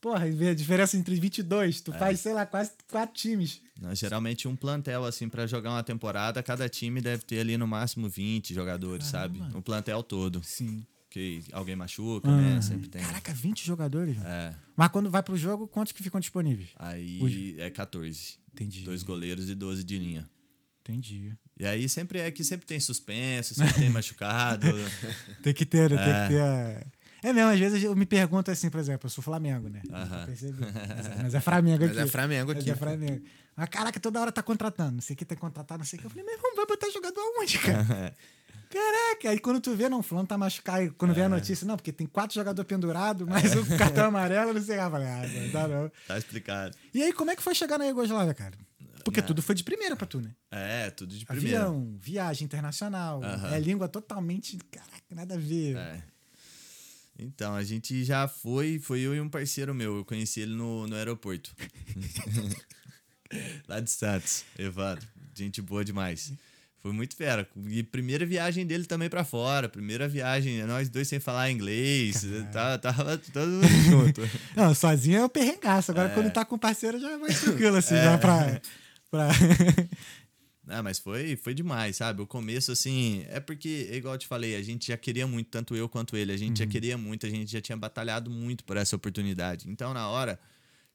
Porra, 0.00 0.28
e 0.28 0.48
a 0.48 0.54
diferença 0.54 0.96
entre 0.96 1.14
22. 1.14 1.78
É. 1.78 1.82
Tu 1.84 1.92
faz, 1.92 2.18
sei 2.20 2.34
lá, 2.34 2.44
quase 2.44 2.72
quatro 2.90 3.14
times. 3.14 3.62
Nós, 3.80 3.98
geralmente 3.98 4.48
um 4.48 4.56
plantel, 4.56 5.04
assim, 5.04 5.28
pra 5.28 5.46
jogar 5.46 5.70
uma 5.70 5.82
temporada, 5.84 6.42
cada 6.42 6.68
time 6.68 7.00
deve 7.00 7.24
ter 7.24 7.38
ali 7.38 7.56
no 7.56 7.66
máximo 7.68 8.08
20 8.08 8.52
jogadores, 8.52 9.06
sabe? 9.06 9.40
O 9.54 9.62
plantel 9.62 10.02
todo. 10.02 10.42
Sim. 10.42 10.84
Que 11.16 11.42
alguém 11.50 11.74
machuca, 11.74 12.30
né? 12.30 12.56
Ah, 12.58 12.60
Sempre 12.60 12.88
tem. 12.90 13.00
Caraca, 13.02 13.32
20 13.32 13.64
jogadores. 13.66 14.18
É. 14.22 14.54
Mas 14.76 14.88
quando 14.88 15.10
vai 15.10 15.22
pro 15.22 15.34
jogo, 15.34 15.66
quantos 15.66 15.94
que 15.94 16.02
ficam 16.02 16.20
disponíveis? 16.20 16.68
Aí 16.78 17.54
é 17.58 17.70
14. 17.70 18.34
Entendi. 18.52 18.82
Dois 18.84 19.02
goleiros 19.02 19.48
e 19.48 19.54
12 19.54 19.82
de 19.82 19.98
linha. 19.98 20.28
Entendi. 20.82 21.32
E 21.58 21.64
aí 21.66 21.88
sempre 21.88 22.18
é 22.18 22.30
que 22.30 22.44
sempre 22.44 22.66
tem 22.66 22.78
suspenso, 22.78 23.54
sempre 23.54 23.72
tem 23.72 23.88
machucado. 23.90 24.66
Tem 25.42 25.54
que 25.54 25.64
ter, 25.64 25.88
né? 25.90 25.96
Tem 25.96 26.12
É. 26.12 26.22
que 26.26 26.34
ter. 26.34 26.42
a- 26.42 26.86
É 27.30 27.32
mesmo, 27.32 27.50
às 27.50 27.58
vezes 27.58 27.82
eu 27.82 27.96
me 27.96 28.04
pergunto 28.04 28.50
assim, 28.50 28.68
por 28.68 28.78
exemplo, 28.78 29.06
eu 29.06 29.10
sou 29.10 29.24
Flamengo, 29.24 29.70
né? 29.70 29.80
Percebi. 30.26 30.58
Mas 30.94 31.06
é- 31.06 31.22
Mas 31.22 31.34
é 31.34 31.40
Flamengo 31.40 31.84
aqui. 31.86 31.94
Mas 31.94 32.06
é 32.06 32.10
Flamengo 32.10 32.52
Mas 32.52 32.60
aqui. 32.62 32.70
é 32.70 32.76
Flamengo. 32.76 33.24
Mas 33.56 33.68
caraca, 33.70 33.98
toda 33.98 34.20
hora 34.20 34.30
tá 34.30 34.42
contratando. 34.42 34.92
Não 34.96 35.00
sei 35.00 35.14
o 35.14 35.16
que 35.16 35.24
tem 35.24 35.34
que 35.34 35.40
contratar, 35.40 35.78
não 35.78 35.84
sei 35.86 35.96
o 35.96 36.00
que. 36.00 36.06
Eu 36.06 36.10
falei, 36.10 36.26
meu 36.26 36.34
irmão, 36.34 36.54
vai 36.54 36.66
botar 36.66 36.90
jogador 36.90 37.20
aonde, 37.22 37.58
cara? 37.58 38.14
Caraca, 38.70 39.30
aí 39.30 39.38
quando 39.38 39.60
tu 39.60 39.74
vê, 39.74 39.88
não, 39.88 40.02
fulano 40.02 40.26
tá 40.26 40.36
machucado. 40.36 40.92
Quando 40.98 41.14
vê 41.14 41.22
a 41.22 41.28
notícia, 41.28 41.66
não, 41.66 41.76
porque 41.76 41.92
tem 41.92 42.06
quatro 42.06 42.34
jogadores 42.34 42.68
pendurados, 42.68 43.26
mais 43.26 43.54
o 43.54 43.64
cartão 43.76 44.06
amarelo, 44.06 44.52
não 44.52 44.62
sei. 44.62 44.78
Eu 44.78 44.90
falei, 44.90 45.08
ah, 45.08 45.26
não 45.26 45.50
dá 45.50 45.68
não. 45.68 45.92
tá 46.06 46.18
explicado. 46.18 46.76
E 46.92 47.02
aí, 47.02 47.12
como 47.12 47.30
é 47.30 47.36
que 47.36 47.42
foi 47.42 47.54
chegar 47.54 47.78
na 47.78 47.86
Iugoslávia, 47.86 48.34
cara? 48.34 48.56
Porque 49.04 49.22
tudo 49.22 49.40
foi 49.40 49.54
de 49.54 49.62
primeira 49.62 49.94
pra 49.94 50.06
tu, 50.06 50.20
né? 50.20 50.34
É, 50.50 50.90
tudo 50.90 51.16
de 51.16 51.24
primeira. 51.24 51.60
Avião, 51.60 51.96
viagem 52.00 52.44
internacional, 52.44 53.20
é 53.52 53.60
língua 53.60 53.88
totalmente. 53.88 54.58
Caraca, 54.70 55.14
nada 55.14 55.34
a 55.34 55.38
ver. 55.38 55.76
É. 55.76 56.02
Então, 57.18 57.54
a 57.54 57.62
gente 57.62 58.04
já 58.04 58.26
foi, 58.26 58.78
foi 58.78 59.00
eu 59.00 59.14
e 59.14 59.20
um 59.20 59.28
parceiro 59.28 59.74
meu. 59.74 59.98
Eu 59.98 60.04
conheci 60.04 60.40
ele 60.40 60.54
no, 60.54 60.86
no 60.86 60.96
aeroporto. 60.96 61.54
Lá 63.68 63.80
de 63.80 63.90
Santos, 63.90 64.44
Evandro. 64.58 65.06
Gente 65.34 65.60
boa 65.60 65.84
demais. 65.84 66.32
Foi 66.86 66.92
muito 66.92 67.16
fera. 67.16 67.48
E 67.68 67.82
primeira 67.82 68.24
viagem 68.24 68.64
dele 68.64 68.84
também 68.84 69.10
pra 69.10 69.24
fora. 69.24 69.68
Primeira 69.68 70.06
viagem, 70.06 70.62
nós 70.66 70.88
dois 70.88 71.08
sem 71.08 71.18
falar 71.18 71.50
inglês. 71.50 72.24
Tá, 72.52 72.78
tava 72.78 73.18
todo 73.18 73.44
mundo 73.44 73.66
junto. 73.90 74.20
Não, 74.54 74.72
sozinho 74.72 75.18
é 75.18 75.24
o 75.24 75.28
perrengaço. 75.28 75.90
É. 75.90 75.94
Agora, 75.94 76.10
quando 76.10 76.30
tá 76.30 76.44
com 76.44 76.56
parceiro, 76.56 77.00
já 77.00 77.10
é 77.10 77.16
mais 77.16 77.40
tranquilo, 77.40 77.76
assim, 77.76 77.96
já 77.96 78.16
pra. 78.18 78.60
pra... 79.10 79.28
Ah, 80.68 80.82
mas 80.82 80.98
foi, 80.98 81.36
foi 81.36 81.54
demais, 81.54 81.94
sabe? 81.94 82.22
O 82.22 82.26
começo, 82.26 82.72
assim, 82.72 83.24
é 83.28 83.38
porque, 83.38 83.88
igual 83.92 84.14
eu 84.14 84.18
te 84.18 84.26
falei, 84.26 84.56
a 84.56 84.62
gente 84.62 84.88
já 84.88 84.96
queria 84.96 85.24
muito, 85.24 85.48
tanto 85.48 85.76
eu 85.76 85.88
quanto 85.88 86.16
ele, 86.16 86.32
a 86.32 86.36
gente 86.36 86.58
já 86.58 86.66
queria 86.66 86.98
muito, 86.98 87.24
a 87.24 87.30
gente 87.30 87.52
já 87.52 87.60
tinha 87.60 87.76
batalhado 87.76 88.32
muito 88.32 88.64
por 88.64 88.76
essa 88.76 88.96
oportunidade. 88.96 89.70
Então, 89.70 89.94
na 89.94 90.08
hora, 90.08 90.40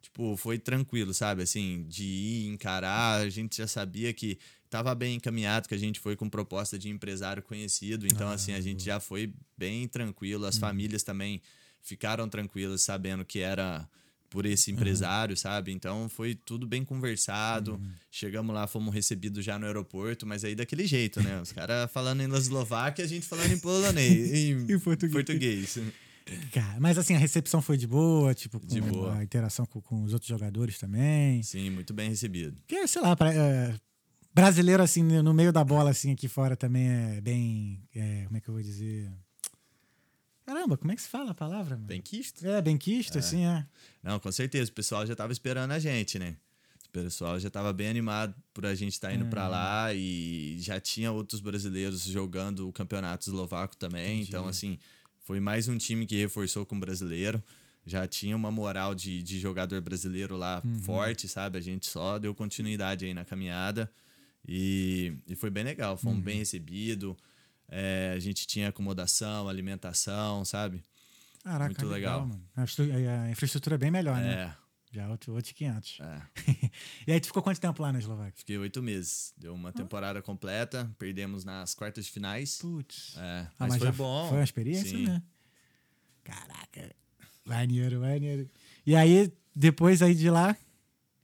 tipo, 0.01 0.35
foi 0.35 0.59
tranquilo, 0.59 1.13
sabe? 1.13 1.43
Assim, 1.43 1.85
de 1.87 2.03
ir, 2.03 2.47
encarar, 2.47 3.21
a 3.21 3.29
gente 3.29 3.55
já 3.55 3.65
sabia 3.65 4.11
que 4.11 4.37
tava 4.71 4.95
bem 4.95 5.17
encaminhado, 5.17 5.67
que 5.67 5.75
a 5.75 5.77
gente 5.77 5.99
foi 5.99 6.15
com 6.15 6.27
proposta 6.27 6.79
de 6.79 6.89
empresário 6.89 7.43
conhecido. 7.43 8.07
Então, 8.07 8.29
assim, 8.29 8.53
a 8.53 8.61
gente 8.61 8.83
já 8.83 8.99
foi 8.99 9.31
bem 9.57 9.87
tranquilo, 9.87 10.45
as 10.45 10.57
famílias 10.57 11.03
também 11.03 11.39
ficaram 11.83 12.27
tranquilas, 12.29 12.81
sabendo 12.81 13.23
que 13.25 13.39
era 13.39 13.87
por 14.29 14.45
esse 14.45 14.71
empresário, 14.71 15.35
sabe? 15.35 15.73
Então 15.73 16.07
foi 16.07 16.33
tudo 16.33 16.65
bem 16.65 16.85
conversado. 16.85 17.81
Chegamos 18.09 18.55
lá, 18.55 18.65
fomos 18.65 18.93
recebidos 18.93 19.43
já 19.43 19.59
no 19.59 19.65
aeroporto, 19.65 20.25
mas 20.25 20.45
aí 20.45 20.55
daquele 20.55 20.87
jeito, 20.87 21.21
né? 21.21 21.41
Os 21.41 21.51
caras 21.51 21.91
falando 21.91 22.21
em 22.21 22.33
Eslováquia, 22.33 23.03
a 23.03 23.07
gente 23.07 23.25
falando 23.27 23.51
em 23.51 23.59
polonês, 23.59 24.31
em 24.33 24.71
Em 24.71 24.79
português. 24.79 25.11
português. 25.11 25.77
Cara, 26.53 26.79
mas 26.79 26.97
assim, 26.97 27.13
a 27.13 27.17
recepção 27.17 27.61
foi 27.61 27.75
de 27.75 27.85
boa, 27.87 28.33
tipo, 28.33 28.57
com 28.57 28.67
De 28.67 28.79
boa. 28.79 29.17
a 29.17 29.23
interação 29.23 29.65
com, 29.65 29.81
com 29.81 30.01
os 30.03 30.13
outros 30.13 30.29
jogadores 30.29 30.77
também. 30.79 31.43
Sim, 31.43 31.69
muito 31.71 31.93
bem 31.93 32.09
recebido. 32.09 32.55
Porque, 32.65 32.87
sei 32.87 33.01
lá, 33.01 33.15
pra- 33.17 33.33
é, 33.33 33.75
brasileiro, 34.33 34.81
assim, 34.83 35.03
no 35.03 35.33
meio 35.33 35.51
da 35.51 35.63
bola, 35.63 35.89
assim, 35.91 36.11
aqui 36.11 36.27
fora 36.27 36.55
também 36.55 36.89
é 36.89 37.21
bem. 37.21 37.81
é, 37.95 38.23
como 38.25 38.37
é 38.37 38.41
que 38.41 38.49
eu 38.49 38.53
vou 38.53 38.63
dizer? 38.63 39.11
Caramba, 40.45 40.77
como 40.77 40.91
é 40.91 40.95
que 40.95 41.01
se 41.01 41.07
fala 41.09 41.31
a 41.31 41.33
palavra? 41.35 41.75
Mano? 41.75 41.87
Bem 41.87 42.01
quisto. 42.01 42.45
É, 42.45 42.61
bem 42.61 42.77
quisto, 42.77 43.17
assim, 43.17 43.45
é. 43.45 43.65
Não, 44.03 44.19
com 44.19 44.31
certeza. 44.31 44.69
O 44.71 44.73
pessoal 44.73 45.05
já 45.05 45.15
tava 45.15 45.31
esperando 45.31 45.71
a 45.71 45.79
gente, 45.79 46.17
né? 46.19 46.35
O 46.87 46.89
pessoal 46.91 47.39
já 47.39 47.49
tava 47.49 47.71
bem 47.71 47.87
animado 47.87 48.35
por 48.53 48.65
a 48.65 48.75
gente 48.75 48.91
estar 48.93 49.13
indo 49.13 49.25
pra 49.27 49.45
Uhum. 49.45 49.51
lá 49.51 49.93
e 49.93 50.57
já 50.59 50.77
tinha 50.79 51.09
outros 51.11 51.39
brasileiros 51.39 52.03
jogando 52.03 52.67
o 52.67 52.73
campeonato 52.73 53.29
eslovaco 53.29 53.77
também. 53.77 54.21
Então, 54.21 54.45
assim, 54.47 54.77
foi 55.21 55.39
mais 55.39 55.69
um 55.69 55.77
time 55.77 56.05
que 56.05 56.17
reforçou 56.17 56.65
com 56.65 56.75
o 56.75 56.79
brasileiro. 56.79 57.41
Já 57.85 58.05
tinha 58.07 58.35
uma 58.35 58.51
moral 58.51 58.93
de, 58.93 59.23
de 59.23 59.39
jogador 59.39 59.79
brasileiro 59.81 60.35
lá 60.35 60.61
Uhum. 60.65 60.79
forte, 60.81 61.29
sabe? 61.29 61.57
A 61.57 61.61
gente 61.61 61.85
só 61.87 62.19
deu 62.19 62.35
continuidade 62.35 63.05
aí 63.05 63.13
na 63.13 63.23
caminhada 63.23 63.89
e, 64.47 65.13
e 65.27 65.35
foi 65.35 65.49
bem 65.49 65.63
legal. 65.63 65.97
Fomos 65.97 66.17
Uhum. 66.17 66.23
bem 66.23 66.37
recebidos. 66.37 67.15
É, 67.67 68.13
a 68.15 68.19
gente 68.19 68.45
tinha 68.47 68.69
acomodação, 68.69 69.47
alimentação, 69.47 70.43
sabe? 70.43 70.81
Caraca, 71.43 71.65
Muito 71.73 71.85
legal, 71.87 72.21
legal. 72.21 72.27
mano. 72.27 72.49
A, 72.55 73.23
a 73.23 73.31
infraestrutura 73.31 73.75
é 73.75 73.77
bem 73.77 73.89
melhor, 73.89 74.17
né? 74.19 74.33
É, 74.33 74.55
Já 74.97 75.09
outro, 75.09 75.33
outro 75.33 75.55
500. 75.55 75.99
é. 76.01 76.21
e 77.07 77.11
aí, 77.13 77.19
tu 77.19 77.27
ficou 77.27 77.41
quanto 77.41 77.59
tempo 77.61 77.81
lá 77.81 77.91
na 77.93 77.99
Eslováquia? 77.99 78.33
Fiquei 78.35 78.57
oito 78.57 78.83
meses. 78.83 79.33
Deu 79.37 79.53
uma 79.55 79.71
temporada 79.71 80.21
completa. 80.21 80.91
Perdemos 80.99 81.43
nas 81.45 81.73
quartas 81.73 82.05
de 82.05 82.11
finais. 82.11 82.57
Putz. 82.57 83.15
É, 83.17 83.47
Ah, 83.57 83.67
mas, 83.67 83.77
foi 83.77 83.91
bom. 83.93 84.27
Foi 84.27 84.37
uma 84.39 84.43
experiência, 84.43 84.89
Sim. 84.97 85.05
né? 85.07 85.23
Caraca. 86.23 86.93
Maneiro, 87.45 87.99
maneiro. 88.01 88.49
E 88.85 88.95
aí, 88.95 89.31
depois 89.55 90.01
aí 90.01 90.13
de 90.13 90.29
lá, 90.29 90.55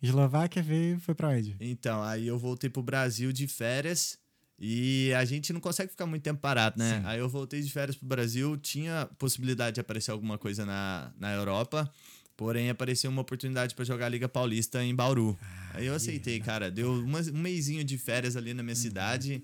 Eslováquia 0.10 0.62
veio, 0.64 1.00
foi 1.00 1.14
pra 1.16 1.30
onde? 1.30 1.56
Então, 1.60 2.02
aí 2.04 2.28
eu 2.28 2.38
voltei 2.38 2.70
pro 2.70 2.82
Brasil 2.84 3.32
de 3.32 3.48
férias. 3.48 4.18
E 4.60 5.14
a 5.14 5.24
gente 5.24 5.54
não 5.54 5.60
consegue 5.60 5.92
ficar 5.92 6.08
muito 6.08 6.24
tempo 6.24 6.40
parado, 6.42 6.80
né? 6.80 7.04
Aí 7.06 7.20
eu 7.20 7.30
voltei 7.30 7.62
de 7.62 7.72
férias 7.72 7.96
pro 7.96 8.08
Brasil. 8.08 8.58
Tinha 8.58 9.08
possibilidade 9.20 9.76
de 9.76 9.82
aparecer 9.82 10.10
alguma 10.10 10.36
coisa 10.38 10.66
na, 10.66 11.12
na 11.20 11.32
Europa. 11.32 11.88
Porém, 12.36 12.70
apareceu 12.70 13.10
uma 13.12 13.22
oportunidade 13.22 13.76
para 13.76 13.86
jogar 13.86 14.08
a 14.08 14.10
Liga 14.10 14.28
Paulista 14.28 14.84
em 14.84 14.96
Bauru. 14.96 15.38
aí 15.76 15.86
eu 15.86 15.94
aceitei, 15.94 16.40
cara. 16.40 16.72
Deu 16.72 16.92
uma, 16.94 17.20
um 17.22 17.38
mêsinho 17.40 17.84
de 17.84 17.98
férias 18.00 18.36
ali 18.36 18.54
na 18.54 18.64
minha 18.64 18.76
Uhum. 18.76 18.82
cidade. 18.82 19.44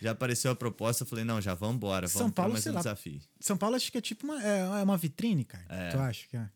Já 0.00 0.12
apareceu 0.12 0.50
a 0.50 0.56
proposta. 0.56 1.02
Eu 1.04 1.06
falei, 1.06 1.24
não, 1.24 1.38
já 1.40 1.52
vamos 1.54 1.76
embora. 1.76 2.08
São 2.08 2.20
Vamos 2.20 2.34
pra 2.34 2.42
Paulo, 2.44 2.52
mais 2.54 2.66
um 2.66 2.72
lá. 2.72 2.78
desafio. 2.80 3.20
São 3.40 3.56
Paulo 3.58 3.76
acho 3.76 3.92
que 3.92 3.98
é 3.98 4.00
tipo 4.00 4.24
uma, 4.26 4.42
é, 4.42 4.58
é 4.60 4.82
uma 4.82 4.96
vitrine, 4.96 5.44
cara. 5.44 5.64
É. 5.68 5.90
Tu 5.90 5.98
acha 5.98 6.26
que 6.28 6.36
é? 6.36 6.48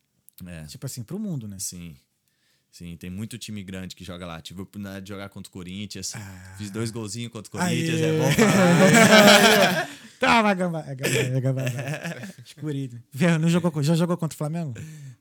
É. 0.47 0.65
Tipo 0.65 0.87
assim, 0.87 1.03
pro 1.03 1.19
mundo, 1.19 1.47
né? 1.47 1.59
Sim. 1.59 1.95
Sim, 2.73 2.97
tem 2.97 3.11
muito 3.11 3.37
time 3.37 3.63
grande 3.65 3.97
que 3.97 4.05
joga 4.05 4.25
lá. 4.27 4.41
Tive 4.41 4.61
a 4.61 4.63
oportunidade 4.63 5.05
de 5.05 5.09
jogar 5.09 5.29
contra 5.29 5.49
o 5.51 5.53
Corinthians. 5.53 6.15
Ah. 6.15 6.55
Fiz 6.57 6.71
dois 6.71 6.91
golzinhos 6.91 7.33
contra 7.33 7.57
o 7.57 7.61
Aê! 7.61 7.75
Corinthians. 7.77 8.01
É 8.01 8.19
bom 8.19 8.31
falar. 8.33 9.89
Tava, 10.21 10.55
gamba. 10.55 10.85
É 10.87 10.95
gamba, 10.95 11.17
é 11.19 11.41
gamba. 11.41 11.63
Escurido. 12.45 13.03
Vê, 13.13 13.37
Não 13.39 13.49
jogou, 13.49 13.83
já 13.83 13.95
jogou 13.95 14.17
contra 14.17 14.35
o 14.35 14.39
Flamengo? 14.39 14.75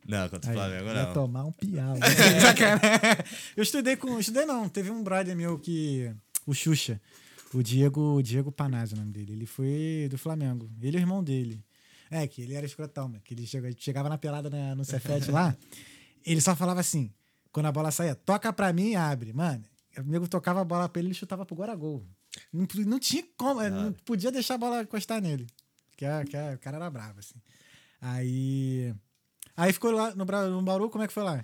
não, 0.07 0.29
contra 0.29 0.49
o 0.51 0.53
Flamengo 0.53 0.85
Vai 0.85 1.05
não. 1.05 1.13
tomar 1.13 1.45
um 1.45 1.51
piau. 1.51 1.95
Sacanagem. 2.41 3.23
eu 3.57 3.63
estudei 3.63 3.95
com. 3.95 4.19
Estudei 4.19 4.45
não. 4.45 4.67
Teve 4.69 4.91
um 4.91 5.01
brother 5.03 5.35
meu 5.35 5.57
que. 5.57 6.11
O 6.45 6.53
Xuxa. 6.53 6.99
O 7.53 7.63
Diego, 7.63 8.17
o 8.17 8.21
Diego 8.21 8.51
Panazzi, 8.51 8.93
o 8.93 8.97
nome 8.97 9.11
dele. 9.11 9.31
Ele 9.33 9.45
foi 9.47 10.07
do 10.11 10.17
Flamengo. 10.19 10.69
Ele 10.81 10.97
e 10.97 10.99
o 10.99 11.01
irmão 11.01 11.23
dele. 11.23 11.63
É, 12.11 12.27
que 12.27 12.41
ele 12.43 12.53
era 12.53 12.65
escrotão. 12.65 13.11
Que 13.23 13.33
ele 13.33 13.47
chega- 13.47 13.71
chegava 13.77 14.07
na 14.09 14.17
pelada 14.19 14.49
na- 14.49 14.75
no 14.75 14.83
Cefete 14.85 15.31
lá. 15.31 15.55
Ele 16.25 16.41
só 16.41 16.55
falava 16.55 16.79
assim: 16.81 17.09
quando 17.51 17.65
a 17.67 17.71
bola 17.71 17.91
saía, 17.91 18.15
toca 18.15 18.51
pra 18.53 18.71
mim 18.73 18.91
e 18.91 18.95
abre. 18.95 19.33
Mano, 19.33 19.63
o 19.97 20.01
amigo 20.01 20.27
tocava 20.27 20.61
a 20.61 20.65
bola 20.65 20.87
pra 20.89 20.99
ele 20.99 21.07
e 21.07 21.11
ele 21.11 21.15
chutava 21.17 21.45
pro 21.45 21.55
Guaragol. 21.55 22.05
Não, 22.53 22.67
não 22.85 22.99
tinha 22.99 23.23
como, 23.35 23.61
não 23.69 23.91
podia 24.05 24.31
deixar 24.31 24.55
a 24.55 24.57
bola 24.57 24.81
encostar 24.83 25.21
nele. 25.21 25.47
Que, 25.97 26.05
a- 26.05 26.23
que 26.23 26.37
a- 26.37 26.53
o 26.55 26.59
cara 26.59 26.77
era 26.77 26.89
bravo, 26.89 27.19
assim. 27.19 27.35
Aí. 28.01 28.93
Aí 29.57 29.73
ficou 29.73 29.91
lá 29.91 30.13
no, 30.15 30.25
no 30.51 30.61
Bauru, 30.61 30.89
como 30.89 31.03
é 31.03 31.07
que 31.07 31.13
foi 31.13 31.23
lá? 31.23 31.43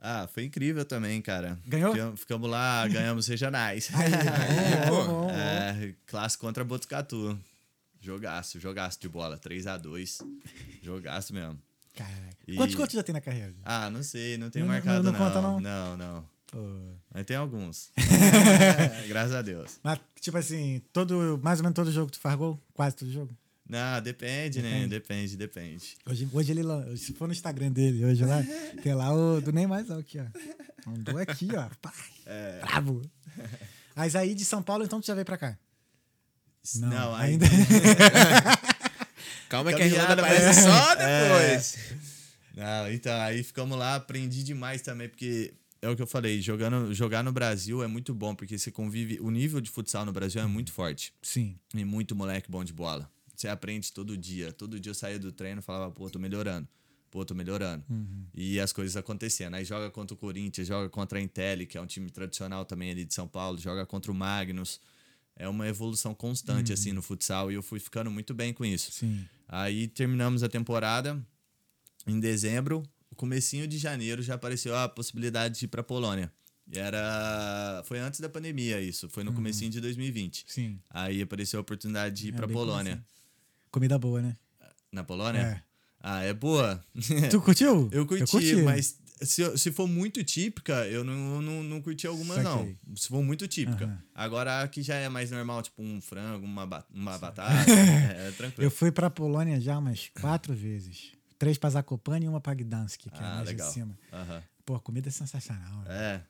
Ah, 0.00 0.26
foi 0.32 0.44
incrível 0.44 0.84
também, 0.84 1.20
cara. 1.22 1.58
Ganhou? 1.66 1.92
Ficam- 1.92 2.16
Ficamos 2.16 2.50
lá, 2.50 2.88
ganhamos 2.88 3.26
regionais. 3.28 3.88
Aí, 3.94 4.10
pô. 4.88 5.04
bom, 5.04 5.06
bom. 5.26 5.30
É, 5.30 5.94
clássico 6.06 6.44
contra 6.46 6.64
Botucatu. 6.64 7.38
Jogaço, 8.00 8.58
jogaço 8.58 8.98
de 9.00 9.08
bola. 9.08 9.38
3x2. 9.38 10.26
Jogaço 10.82 11.32
mesmo. 11.32 11.56
Caraca. 11.94 12.36
E- 12.46 12.56
Quantos 12.56 12.74
quantos 12.74 12.94
já 12.94 13.02
tem 13.02 13.12
na 13.12 13.20
carreira? 13.20 13.54
Ah, 13.64 13.90
não 13.90 14.02
sei, 14.02 14.36
não 14.38 14.50
tenho 14.50 14.64
Não- 14.66 14.72
marcado 14.72 15.02
não- 15.04 15.12
não. 15.12 15.18
não 15.18 15.26
conta, 15.26 15.40
não? 15.42 15.60
Não, 15.60 15.96
não. 15.96 16.32
Mas 17.14 17.24
tem 17.24 17.36
alguns. 17.36 17.90
Graças 19.08 19.34
a 19.34 19.42
Deus. 19.42 19.78
Mas, 19.82 19.98
tipo 20.20 20.36
assim, 20.36 20.82
todo, 20.92 21.40
mais 21.42 21.60
ou 21.60 21.64
menos 21.64 21.74
todo 21.76 21.90
jogo 21.92 22.10
tu 22.10 22.18
faz 22.20 22.36
gol? 22.36 22.60
Quase 22.74 22.96
todo 22.96 23.10
jogo? 23.10 23.34
Não, 23.68 24.02
depende, 24.02 24.60
né? 24.60 24.86
Depende, 24.86 25.34
depende. 25.36 25.96
Hoje, 26.04 26.28
hoje 26.30 26.52
ele, 26.52 26.62
se 26.96 27.14
for 27.14 27.26
no 27.26 27.32
Instagram 27.32 27.70
dele, 27.72 28.04
hoje 28.04 28.22
lá, 28.24 28.42
tem 28.82 28.92
lá 28.94 29.14
o 29.14 29.40
do 29.40 29.50
Neymarzão 29.52 29.98
aqui, 29.98 30.18
ó. 30.18 30.24
Mandou 30.90 31.16
aqui, 31.18 31.48
ó. 31.56 31.68
Pá, 31.80 31.92
É. 32.26 32.60
bravo. 32.60 33.00
Mas 33.96 34.14
aí 34.16 34.34
de 34.34 34.44
São 34.44 34.62
Paulo, 34.62 34.84
então 34.84 35.00
tu 35.00 35.06
já 35.06 35.14
veio 35.14 35.24
pra 35.24 35.38
cá? 35.38 35.56
Não, 36.76 36.88
Não, 36.90 37.14
ainda. 37.14 37.46
Calma 39.52 39.70
que 39.70 39.82
a 39.82 39.86
Irlanda 39.86 40.14
aparece 40.14 40.62
só 40.62 40.92
É. 40.98 41.28
depois. 41.28 41.78
Não, 42.56 42.90
então, 42.90 43.20
aí 43.20 43.42
ficamos 43.42 43.76
lá, 43.78 43.96
aprendi 43.96 44.42
demais 44.42 44.80
também, 44.80 45.10
porque 45.10 45.52
é 45.82 45.90
o 45.90 45.94
que 45.94 46.00
eu 46.00 46.06
falei, 46.06 46.40
jogando, 46.40 46.94
jogar 46.94 47.22
no 47.22 47.30
Brasil 47.32 47.82
é 47.82 47.86
muito 47.86 48.14
bom, 48.14 48.34
porque 48.34 48.56
você 48.56 48.70
convive. 48.70 49.18
O 49.20 49.30
nível 49.30 49.60
de 49.60 49.68
futsal 49.70 50.06
no 50.06 50.12
Brasil 50.12 50.40
é 50.40 50.46
muito 50.46 50.72
forte. 50.72 51.12
Sim. 51.20 51.54
E 51.74 51.84
muito 51.84 52.16
moleque 52.16 52.50
bom 52.50 52.64
de 52.64 52.72
bola. 52.72 53.10
Você 53.36 53.46
aprende 53.46 53.92
todo 53.92 54.16
dia. 54.16 54.52
Todo 54.54 54.80
dia 54.80 54.88
eu 54.90 54.94
saía 54.94 55.18
do 55.18 55.30
treino 55.30 55.60
e 55.60 55.62
falava, 55.62 55.90
pô, 55.90 56.08
tô 56.08 56.18
melhorando. 56.18 56.66
Pô, 57.10 57.22
tô 57.22 57.34
melhorando. 57.34 57.84
E 58.34 58.58
as 58.58 58.72
coisas 58.72 58.96
acontecendo. 58.96 59.52
Aí 59.52 59.66
joga 59.66 59.90
contra 59.90 60.14
o 60.14 60.16
Corinthians, 60.16 60.66
joga 60.66 60.88
contra 60.88 61.18
a 61.18 61.22
Intelli, 61.22 61.66
que 61.66 61.76
é 61.76 61.80
um 61.80 61.86
time 61.86 62.08
tradicional 62.08 62.64
também 62.64 62.90
ali 62.90 63.04
de 63.04 63.12
São 63.12 63.28
Paulo, 63.28 63.58
joga 63.58 63.84
contra 63.84 64.10
o 64.10 64.14
Magnus. 64.14 64.80
É 65.42 65.48
uma 65.48 65.66
evolução 65.66 66.14
constante, 66.14 66.72
assim, 66.72 66.92
no 66.92 67.02
futsal. 67.02 67.50
E 67.50 67.54
eu 67.54 67.62
fui 67.64 67.80
ficando 67.80 68.12
muito 68.12 68.32
bem 68.32 68.52
com 68.54 68.64
isso. 68.64 68.92
Sim. 68.92 69.24
Aí 69.48 69.88
terminamos 69.88 70.44
a 70.44 70.48
temporada 70.48 71.20
em 72.06 72.20
dezembro. 72.20 72.80
O 73.10 73.16
comecinho 73.16 73.66
de 73.66 73.76
janeiro 73.76 74.22
já 74.22 74.34
apareceu 74.34 74.76
a 74.76 74.88
possibilidade 74.88 75.58
de 75.58 75.64
ir 75.64 75.68
pra 75.68 75.82
Polônia. 75.82 76.32
E 76.72 76.78
era... 76.78 77.82
Foi 77.86 77.98
antes 77.98 78.20
da 78.20 78.28
pandemia 78.28 78.80
isso. 78.80 79.08
Foi 79.08 79.24
no 79.24 79.32
comecinho 79.32 79.68
de 79.68 79.80
2020. 79.80 80.44
Sim. 80.46 80.78
Aí 80.88 81.20
apareceu 81.20 81.58
a 81.58 81.62
oportunidade 81.62 82.14
de 82.14 82.28
ir 82.28 82.34
É, 82.34 82.38
bem 82.38 82.48
Polônia. 82.48 82.92
comecinho. 82.92 83.06
Comida 83.72 83.98
boa, 83.98 84.22
né? 84.22 84.36
Na 84.92 85.02
Polônia? 85.02 85.40
É. 85.40 85.62
Ah, 85.98 86.22
é 86.22 86.32
boa. 86.32 86.80
Tu 87.30 87.40
curtiu? 87.40 87.88
eu 87.92 88.06
curti, 88.06 88.62
mas 88.62 88.96
se, 89.24 89.58
se 89.58 89.72
for 89.72 89.86
muito 89.88 90.22
típica, 90.24 90.86
eu 90.86 91.02
não, 91.04 91.40
não, 91.42 91.62
não 91.62 91.80
curti 91.82 92.06
algumas, 92.06 92.42
não. 92.42 92.58
Saquei. 92.58 92.76
Se 92.96 93.08
for 93.08 93.22
muito 93.22 93.46
típica. 93.48 93.84
Aham. 93.84 93.98
Agora, 94.14 94.62
a 94.62 94.68
que 94.68 94.82
já 94.82 94.94
é 94.96 95.08
mais 95.08 95.30
normal, 95.30 95.62
tipo 95.62 95.82
um 95.82 96.00
frango, 96.00 96.44
uma, 96.44 96.66
ba- 96.66 96.84
uma 96.92 97.18
batata, 97.18 97.70
é, 97.70 98.28
é 98.28 98.32
tranquilo. 98.32 98.64
Eu 98.66 98.70
fui 98.70 98.90
pra 98.92 99.08
Polônia 99.10 99.60
já 99.60 99.78
umas 99.78 100.10
quatro 100.20 100.54
vezes. 100.54 101.12
Três 101.38 101.58
pra 101.58 101.70
Zakopane 101.70 102.26
e 102.26 102.28
uma 102.28 102.40
pra 102.40 102.54
Gdansk, 102.54 103.00
que 103.00 103.08
é 103.08 103.12
Ah, 103.18 103.34
mais 103.36 103.48
legal. 103.48 103.66
de 103.68 103.74
cima. 103.74 103.98
Aham. 104.12 104.42
Pô, 104.64 104.74
a 104.76 104.80
comida 104.80 105.08
é 105.08 105.12
sensacional. 105.12 105.82
né? 105.82 105.86
É. 105.88 106.20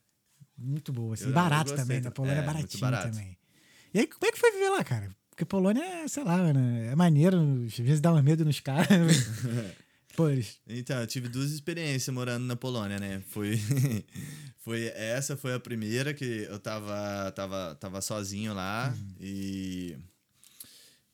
Muito 0.56 0.92
boa. 0.92 1.14
Assim. 1.14 1.24
Eu- 1.24 1.28
eu 1.30 1.34
barato 1.34 1.64
gostei 1.70 1.76
também. 1.84 2.00
Na. 2.00 2.10
Polônia 2.10 2.40
é, 2.40 2.44
É, 2.44 2.52
muito 2.52 2.78
baratinho 2.78 3.12
também. 3.12 3.38
E 3.92 3.98
aí, 4.00 4.06
como 4.06 4.24
é 4.26 4.32
que 4.32 4.38
foi 4.38 4.52
viver 4.52 4.70
lá, 4.70 4.82
cara? 4.82 5.10
Porque 5.28 5.44
Polônia 5.44 5.82
é, 5.82 6.08
sei 6.08 6.24
lá, 6.24 6.52
né? 6.52 6.88
é 6.92 6.94
maneiro. 6.96 7.38
Às 7.66 7.76
vezes 7.78 8.00
dá 8.00 8.12
um 8.12 8.22
medo 8.22 8.44
nos 8.44 8.60
caras. 8.60 8.86
Eles... 10.30 10.60
Então, 10.66 11.00
eu 11.00 11.06
tive 11.06 11.28
duas 11.28 11.50
experiências 11.50 12.14
morando 12.14 12.44
na 12.44 12.56
Polônia, 12.56 12.98
né? 12.98 13.22
Foi, 13.28 13.58
foi 14.58 14.84
essa 14.94 15.36
foi 15.36 15.54
a 15.54 15.60
primeira 15.60 16.12
que 16.14 16.46
eu 16.48 16.58
tava 16.58 17.32
tava, 17.32 17.74
tava 17.76 18.00
sozinho 18.00 18.54
lá 18.54 18.94
e 19.20 19.96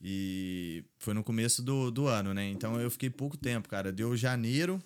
e 0.00 0.84
foi 0.98 1.12
no 1.12 1.24
começo 1.24 1.62
do, 1.62 1.90
do 1.90 2.06
ano, 2.06 2.32
né? 2.32 2.48
Então 2.48 2.80
eu 2.80 2.90
fiquei 2.90 3.10
pouco 3.10 3.36
tempo, 3.36 3.68
cara. 3.68 3.92
Deu 3.92 4.16
janeiro, 4.16 4.80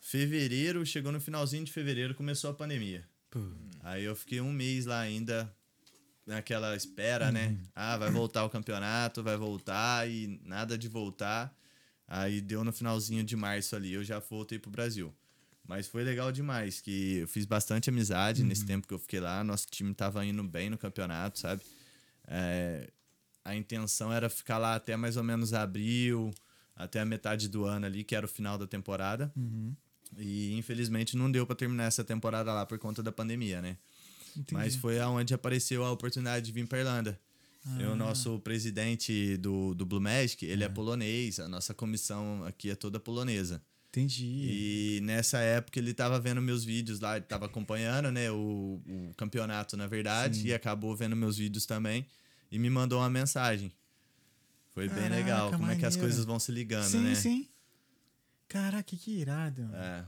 fevereiro, 0.00 0.84
chegou 0.84 1.12
no 1.12 1.20
finalzinho 1.20 1.64
de 1.64 1.72
fevereiro, 1.72 2.14
começou 2.14 2.50
a 2.50 2.54
pandemia. 2.54 3.04
Pô, 3.30 3.40
Aí 3.82 4.04
eu 4.04 4.16
fiquei 4.16 4.40
um 4.40 4.52
mês 4.52 4.86
lá 4.86 5.00
ainda 5.00 5.52
naquela 6.26 6.74
espera, 6.74 7.30
né? 7.30 7.56
Ah, 7.74 7.96
vai 7.96 8.10
voltar 8.10 8.44
o 8.44 8.50
campeonato, 8.50 9.22
vai 9.22 9.36
voltar 9.36 10.10
e 10.10 10.40
nada 10.44 10.76
de 10.76 10.88
voltar. 10.88 11.56
Aí 12.08 12.40
deu 12.40 12.62
no 12.62 12.72
finalzinho 12.72 13.24
de 13.24 13.34
março 13.34 13.74
ali, 13.74 13.92
eu 13.92 14.04
já 14.04 14.18
voltei 14.18 14.58
pro 14.58 14.70
Brasil. 14.70 15.12
Mas 15.66 15.88
foi 15.88 16.04
legal 16.04 16.30
demais, 16.30 16.80
que 16.80 17.16
eu 17.18 17.28
fiz 17.28 17.44
bastante 17.44 17.90
amizade 17.90 18.44
nesse 18.44 18.64
tempo 18.64 18.86
que 18.86 18.94
eu 18.94 18.98
fiquei 18.98 19.18
lá. 19.18 19.42
Nosso 19.42 19.66
time 19.66 19.92
tava 19.92 20.24
indo 20.24 20.42
bem 20.44 20.70
no 20.70 20.78
campeonato, 20.78 21.40
sabe? 21.40 21.60
É, 22.28 22.88
a 23.44 23.56
intenção 23.56 24.12
era 24.12 24.28
ficar 24.28 24.58
lá 24.58 24.76
até 24.76 24.96
mais 24.96 25.16
ou 25.16 25.24
menos 25.24 25.52
abril, 25.52 26.32
até 26.76 27.00
a 27.00 27.04
metade 27.04 27.48
do 27.48 27.64
ano 27.64 27.86
ali, 27.86 28.04
que 28.04 28.14
era 28.14 28.26
o 28.26 28.28
final 28.28 28.56
da 28.56 28.66
temporada. 28.66 29.32
E 30.16 30.56
infelizmente 30.56 31.16
não 31.16 31.30
deu 31.30 31.44
pra 31.44 31.56
terminar 31.56 31.84
essa 31.84 32.04
temporada 32.04 32.52
lá 32.52 32.64
por 32.64 32.78
conta 32.78 33.02
da 33.02 33.10
pandemia, 33.10 33.60
né? 33.60 33.76
entendi. 34.36 34.54
Mas 34.54 34.76
foi 34.76 35.00
aonde 35.00 35.34
apareceu 35.34 35.84
a 35.84 35.90
oportunidade 35.90 36.46
de 36.46 36.52
vir 36.52 36.66
para 36.66 36.78
Irlanda. 36.78 37.20
Eu, 37.80 37.92
o 37.92 37.96
nosso 37.96 38.38
presidente 38.40 39.36
do, 39.38 39.74
do 39.74 39.84
Blue 39.84 40.00
Magic, 40.00 40.44
ele 40.44 40.62
é 40.62 40.68
polonês, 40.68 41.40
a 41.40 41.48
nossa 41.48 41.74
comissão 41.74 42.44
aqui 42.44 42.70
é 42.70 42.74
toda 42.76 43.00
polonesa. 43.00 43.60
Entendi. 43.88 44.24
E 44.26 45.00
nessa 45.02 45.38
época 45.38 45.78
ele 45.78 45.94
tava 45.94 46.20
vendo 46.20 46.40
meus 46.40 46.64
vídeos 46.64 47.00
lá, 47.00 47.16
ele 47.16 47.24
tava 47.24 47.46
acompanhando, 47.46 48.12
né, 48.12 48.30
o, 48.30 48.80
o 48.86 49.14
campeonato, 49.16 49.76
na 49.76 49.86
verdade, 49.86 50.46
e 50.46 50.52
acabou 50.54 50.94
vendo 50.94 51.16
meus 51.16 51.38
vídeos 51.38 51.64
também 51.66 52.06
e 52.52 52.58
me 52.58 52.68
mandou 52.70 53.00
uma 53.00 53.10
mensagem. 53.10 53.72
Foi 54.74 54.88
bem 54.88 55.04
Caraca, 55.04 55.16
legal, 55.16 55.50
como 55.50 55.70
é 55.70 55.76
que 55.76 55.86
as 55.86 55.94
maneiro. 55.94 56.00
coisas 56.00 56.24
vão 56.24 56.38
se 56.38 56.52
ligando, 56.52 56.84
sim, 56.84 57.00
né? 57.00 57.14
sim. 57.14 57.48
Caraca, 58.46 58.94
que 58.94 59.10
irado. 59.10 59.62
mano. 59.62 59.74
É. 59.76 60.04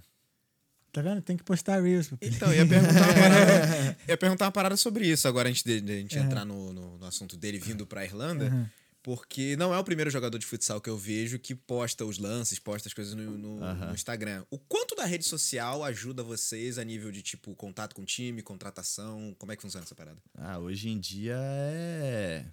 Tá 0.93 1.03
vendo? 1.03 1.21
Tem 1.23 1.37
que 1.37 1.45
postar 1.45 1.81
Reels. 1.83 2.11
Então, 2.21 2.53
ia 2.53 2.67
perguntar 2.67 3.03
uma 3.05 3.15
parada, 3.15 3.97
ia 4.09 4.17
perguntar 4.17 4.45
uma 4.47 4.53
parada 4.53 4.77
sobre 4.77 5.07
isso 5.07 5.29
agora 5.29 5.49
antes 5.49 5.63
de, 5.63 5.81
de 5.81 5.93
a 5.93 5.97
gente 5.97 6.17
Aham. 6.19 6.27
entrar 6.27 6.45
no, 6.45 6.73
no, 6.73 6.99
no 6.99 7.07
assunto 7.07 7.37
dele 7.37 7.59
vindo 7.59 7.87
pra 7.87 8.05
Irlanda. 8.05 8.47
Aham. 8.47 8.71
Porque 9.01 9.57
não 9.57 9.73
é 9.73 9.79
o 9.79 9.85
primeiro 9.85 10.11
jogador 10.11 10.39
de 10.39 10.45
futsal 10.45 10.81
que 10.81 10.91
eu 10.91 10.99
vejo 10.99 11.39
que 11.39 11.55
posta 11.55 12.05
os 12.05 12.19
lances, 12.19 12.59
posta 12.59 12.89
as 12.89 12.93
coisas 12.95 13.15
no, 13.15 13.39
no- 13.39 13.63
Aham. 13.65 13.87
no 13.87 13.95
Instagram. 13.95 14.45
O 14.51 14.59
quanto 14.59 14.95
da 14.97 15.05
rede 15.05 15.25
social 15.25 15.85
ajuda 15.85 16.23
vocês 16.23 16.79
a 16.79 16.85
nível 16.85 17.11
de, 17.13 17.23
tipo, 17.23 17.55
contato 17.55 17.95
com 17.95 18.03
o 18.03 18.05
time, 18.05 18.43
contratação? 18.43 19.35
Como 19.39 19.53
é 19.53 19.57
que 19.57 19.63
funciona 19.63 19.85
essa 19.85 19.95
parada? 19.95 20.19
Ah, 20.37 20.59
hoje 20.59 20.89
em 20.91 20.99
dia 20.99 21.37
é. 21.39 22.45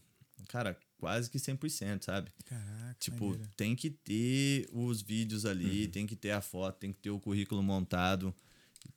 Cara, 0.48 0.78
quase 0.98 1.30
que 1.30 1.40
100%, 1.40 2.06
sabe? 2.06 2.32
Caraca, 2.46 2.96
Tipo, 3.00 3.30
maneiro. 3.32 3.50
tem 3.58 3.76
que 3.76 3.90
ter 3.90 4.68
os 4.72 5.02
vídeos 5.02 5.46
Uhum. 5.46 5.52
ali, 5.52 5.88
tem 5.88 6.06
que 6.08 6.16
ter 6.16 6.32
a 6.32 6.42
foto, 6.42 6.78
tem 6.80 6.92
que 6.94 7.00
ter 7.00 7.10
o 7.10 7.20
currículo 7.20 7.62
montado. 7.64 8.34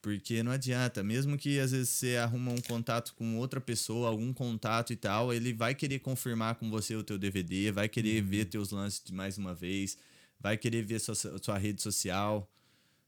Porque 0.03 0.43
não 0.43 0.53
adianta, 0.53 1.03
mesmo 1.03 1.37
que 1.39 1.59
às 1.59 1.73
vezes 1.73 1.89
você 1.89 2.17
arruma 2.17 2.53
um 2.53 2.61
contato 2.61 3.15
com 3.15 3.37
outra 3.39 3.61
pessoa, 3.61 4.09
algum 4.09 4.33
contato 4.33 4.93
e 4.93 4.97
tal, 4.97 5.33
ele 5.33 5.53
vai 5.53 5.75
querer 5.75 5.99
confirmar 6.01 6.57
com 6.57 6.71
você 6.71 6.95
o 6.95 7.03
teu 7.03 7.19
DVD, 7.19 7.73
vai 7.73 7.89
querer 7.89 8.23
Uhum. 8.23 8.29
ver 8.29 8.45
teus 8.47 8.71
lances 8.71 9.03
de 9.03 9.13
mais 9.15 9.39
uma 9.39 9.55
vez, 9.55 9.97
vai 10.39 10.57
querer 10.59 10.83
ver 10.85 11.01
sua, 11.01 11.15
sua 11.15 11.59
rede 11.59 11.83
social. 11.83 12.49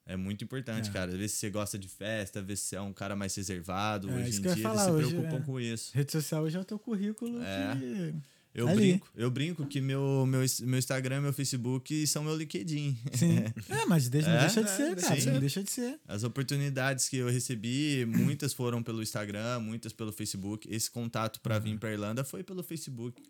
É 0.07 0.17
muito 0.17 0.43
importante, 0.43 0.89
É. 0.89 0.93
cara. 0.93 1.13
Ver 1.17 1.29
se 1.29 1.37
você 1.37 1.51
gosta 1.51 1.79
de 1.79 1.87
festa, 1.89 2.43
ver 2.43 2.57
se 2.57 2.65
você 2.65 2.77
é 2.77 2.81
um 2.81 2.93
cara 2.93 3.15
mais 3.15 3.35
reservado. 3.35 4.11
É, 4.11 4.15
hoje 4.15 4.39
em 4.39 4.43
dia 4.43 4.57
falar, 4.57 4.83
eles 4.83 4.85
se 4.85 4.91
hoje, 5.07 5.15
preocupam 5.15 5.37
é. 5.37 5.47
com 5.47 5.61
isso. 5.61 5.93
Rede 5.95 6.11
social 6.13 6.43
hoje 6.43 6.57
é 6.57 6.61
o 6.61 6.65
teu 6.65 6.79
currículo. 6.79 7.41
É. 7.43 7.77
que- 7.79 8.15
Eu 8.53 8.67
Ali. 8.67 8.77
brinco, 8.77 9.09
eu 9.15 9.31
brinco 9.31 9.65
que 9.67 9.81
meu, 9.81 10.27
meu, 10.27 10.41
meu 10.63 10.79
Instagram 10.81 11.19
e 11.19 11.21
meu 11.21 11.33
Facebook 11.33 12.05
são 12.09 12.25
meu 12.25 12.35
LinkedIn. 12.37 12.99
Sim. 13.13 13.37
É, 13.71 13.87
mas 13.87 14.09
deixa, 14.09 14.29
não 14.29 14.37
É? 14.37 14.41
deixa 14.41 14.65
de 14.65 14.71
ser, 14.71 14.97
cara. 14.97 15.15
de 15.15 15.23
ser. 15.23 15.33
Não 15.33 15.39
deixa 15.41 15.63
de 15.63 15.71
ser. 15.71 16.01
As 16.09 16.25
oportunidades 16.25 17.09
que 17.09 17.17
eu 17.19 17.29
recebi, 17.31 18.05
muitas 18.07 18.53
foram 18.53 18.83
pelo 18.83 19.01
Instagram, 19.05 19.61
muitas 19.61 19.93
pelo 19.93 20.11
Facebook. 20.11 20.67
Esse 20.69 20.91
contato 20.91 21.41
para 21.41 21.61
vir 21.61 21.79
para 21.79 21.93
Irlanda 21.93 22.25
foi 22.25 22.43
pelo 22.43 22.65
Facebook. 22.65 23.23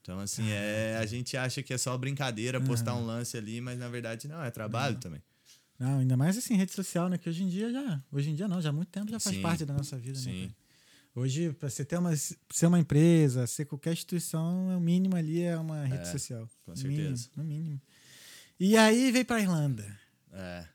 Então, 0.00 0.20
assim, 0.20 0.48
é, 0.50 0.96
a 1.00 1.04
gente 1.06 1.36
acha 1.36 1.60
que 1.64 1.74
é 1.74 1.78
só 1.78 1.98
brincadeira 1.98 2.60
postar 2.60 2.94
um 2.94 3.04
lance 3.04 3.36
ali, 3.36 3.60
mas 3.60 3.76
na 3.76 3.88
verdade 3.88 4.28
não, 4.28 4.40
é 4.44 4.52
trabalho 4.52 4.96
também. 5.00 5.20
Não, 5.78 5.98
ainda 5.98 6.16
mais 6.16 6.36
assim, 6.38 6.54
rede 6.56 6.72
social, 6.72 7.08
né? 7.08 7.18
Que 7.18 7.28
hoje 7.28 7.42
em 7.42 7.48
dia 7.48 7.70
já. 7.70 8.02
Hoje 8.10 8.30
em 8.30 8.34
dia 8.34 8.48
não, 8.48 8.60
já 8.62 8.70
há 8.70 8.72
muito 8.72 8.88
tempo 8.88 9.10
já 9.10 9.20
faz 9.20 9.36
Sim. 9.36 9.42
parte 9.42 9.64
da 9.64 9.74
nossa 9.74 9.96
vida, 9.98 10.18
né? 10.18 10.24
Sim. 10.24 10.40
cara? 10.48 10.66
Hoje, 11.14 11.52
pra 11.54 11.70
você 11.70 11.82
ter 11.84 11.96
uma, 11.98 12.14
ser 12.16 12.66
uma 12.66 12.78
empresa, 12.78 13.46
ser 13.46 13.64
qualquer 13.64 13.92
instituição, 13.94 14.70
é 14.70 14.76
o 14.76 14.80
mínimo 14.80 15.16
ali 15.16 15.40
é 15.42 15.56
uma 15.58 15.84
rede 15.84 16.02
É, 16.02 16.12
social. 16.12 16.48
com 16.64 16.72
No 16.72 16.76
mínimo, 16.82 17.16
certeza. 17.16 17.30
no 17.36 17.44
mínimo. 17.44 17.80
E 18.60 18.76
aí 18.76 19.10
veio 19.10 19.24
pra 19.24 19.40
Irlanda, 19.40 19.98
É. 20.32 20.66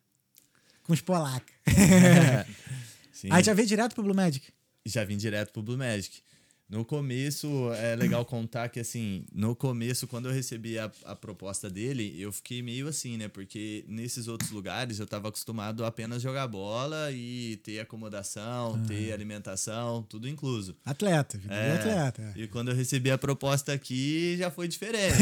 com 0.83 0.93
os 0.93 1.01
polacos. 1.01 1.51
Sim. 3.13 3.27
aí 3.31 3.43
já 3.43 3.53
veio 3.53 3.67
direto 3.67 3.93
pro 3.93 4.03
Blue 4.03 4.15
Magic. 4.15 4.51
já 4.85 5.03
vim 5.03 5.17
direto 5.17 5.51
pro 5.51 5.61
Blue 5.61 5.77
Magic. 5.77 6.23
No 6.71 6.85
começo, 6.85 7.69
é 7.73 7.97
legal 7.97 8.23
contar 8.23 8.69
que, 8.69 8.79
assim, 8.79 9.25
no 9.35 9.53
começo, 9.53 10.07
quando 10.07 10.29
eu 10.29 10.33
recebi 10.33 10.79
a, 10.79 10.89
a 11.03 11.13
proposta 11.13 11.69
dele, 11.69 12.15
eu 12.17 12.31
fiquei 12.31 12.61
meio 12.61 12.87
assim, 12.87 13.17
né? 13.17 13.27
Porque 13.27 13.83
nesses 13.89 14.29
outros 14.29 14.51
lugares 14.51 14.97
eu 14.97 15.05
tava 15.05 15.27
acostumado 15.27 15.83
a 15.83 15.89
apenas 15.89 16.21
jogar 16.21 16.47
bola 16.47 17.11
e 17.11 17.57
ter 17.57 17.79
acomodação, 17.81 18.81
ter 18.87 19.11
alimentação, 19.11 20.01
tudo 20.03 20.29
incluso. 20.29 20.73
Atleta, 20.85 21.37
vida 21.37 21.53
É, 21.53 21.73
atleta. 21.73 22.33
é. 22.37 22.41
E 22.41 22.47
quando 22.47 22.69
eu 22.71 22.75
recebi 22.75 23.11
a 23.11 23.17
proposta 23.17 23.73
aqui, 23.73 24.37
já 24.39 24.49
foi 24.49 24.69
diferente. 24.69 25.17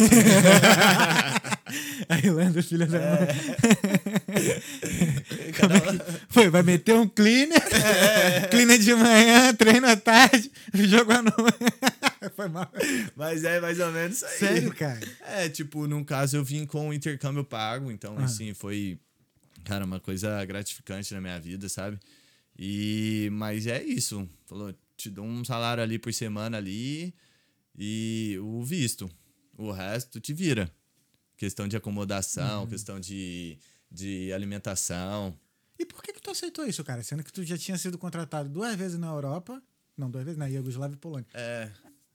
A 2.08 2.18
Irlanda, 2.20 2.62
filha 2.62 2.86
da 2.86 3.00
mãe. 3.00 3.28
Foi, 6.30 6.50
vai 6.50 6.64
meter 6.64 6.94
um 6.96 7.08
cleaner, 7.08 7.62
cleaner 8.50 8.80
de 8.80 8.94
manhã, 8.94 9.54
treino 9.54 9.88
à 9.88 9.96
tarde, 9.96 10.52
jogo 10.74 11.12
à 11.12 11.22
noite. 11.22 11.34
Foi 12.36 12.48
mal. 12.50 12.72
Mas 13.16 13.44
é 13.44 13.60
mais 13.62 13.80
ou 13.80 13.92
menos 13.92 14.18
isso 14.18 14.26
aí. 14.26 14.38
Sério, 14.38 14.74
cara? 14.76 15.00
É, 15.22 15.48
tipo, 15.50 15.88
num 15.88 16.04
caso 16.04 16.36
eu 16.38 16.44
vim 16.44 16.66
com 16.66 16.90
o 16.90 16.94
intercâmbio 16.94 17.44
pago, 17.44 17.92
então, 17.92 18.16
Ah. 18.18 18.26
assim, 18.26 18.54
foi, 18.54 19.00
cara, 19.64 19.86
uma 19.86 20.00
coisa 20.00 20.44
gratificante 20.46 21.14
na 21.14 21.22
minha 21.22 21.40
vida, 21.40 21.70
sabe? 21.70 21.98
E, 22.58 23.30
mas 23.32 23.68
é 23.68 23.82
isso. 23.82 24.28
Falou, 24.46 24.74
te 24.98 25.10
dou 25.10 25.24
um 25.26 25.46
salário 25.46 25.82
ali 25.82 25.98
por 25.98 26.14
semana 26.14 26.58
ali 26.58 27.14
e 27.78 28.38
o 28.42 28.62
visto. 28.64 29.10
O 29.58 29.72
resto 29.72 30.20
te 30.20 30.34
vira. 30.34 30.70
Questão 31.38 31.70
de 31.70 31.78
acomodação, 31.78 32.64
Uhum. 32.64 32.68
questão 32.68 33.00
de, 33.00 33.58
de 33.90 34.32
alimentação. 34.34 35.34
E 35.80 35.86
por 35.86 36.04
que 36.04 36.12
que 36.12 36.22
tu 36.22 36.30
aceitou 36.30 36.66
isso, 36.66 36.84
cara? 36.84 37.02
Sendo 37.02 37.24
que 37.24 37.32
tu 37.32 37.44
já 37.44 37.58
tinha 37.58 37.78
sido 37.78 37.98
contratado 37.98 38.50
duas 38.50 38.76
vezes 38.76 39.00
na 39.00 39.08
Europa, 39.08 39.62
não, 39.98 40.12
duas 40.12 40.26
vezes 40.26 40.38
na 40.38 40.48
Iugoslávia 40.48 40.96
e 40.96 40.98
Polônia. 40.98 41.28
É, 41.34 41.70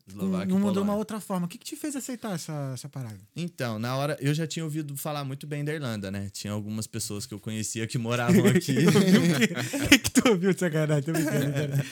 Eslováquia 0.07 0.47
não 0.47 0.61
mudou 0.61 0.83
uma 0.83 0.95
outra 0.95 1.19
forma. 1.19 1.47
O 1.47 1.49
que 1.49 1.57
que 1.57 1.65
te 1.65 1.77
fez 1.77 1.97
aceitar 1.97 2.35
essa, 2.35 2.73
essa 2.75 2.89
parada? 2.91 3.19
Então, 3.35 3.79
na 3.79 3.97
hora, 3.97 4.19
eu 4.21 4.35
já 4.35 4.47
tinha 4.47 4.63
ouvido 4.63 4.95
falar 4.99 5.25
muito 5.25 5.47
bem 5.47 5.65
da 5.65 5.73
Irlanda, 5.73 6.11
né? 6.11 6.29
Tinha 6.31 6.53
algumas 6.53 6.87
pessoas 6.87 7.25
que 7.25 7.33
eu 7.33 7.41
conhecia 7.41 7.87
que 7.87 7.97
moravam 7.97 8.45
aqui. 8.55 8.77
O 8.87 9.89
que, 9.89 9.99
que 9.99 10.11
tu 10.11 10.29
ouviu 10.29 10.53
de 10.53 10.61
sacanagem? 10.61 11.05
Tô 11.05 11.13
brincando, 11.13 11.53
cara. 11.53 11.87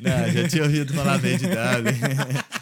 Não, 0.00 0.32
já 0.32 0.48
tinha 0.48 0.62
ouvido 0.64 0.92
falar 0.92 1.18
bem 1.18 1.38
de 1.38 1.46
Dublin. 1.46 2.46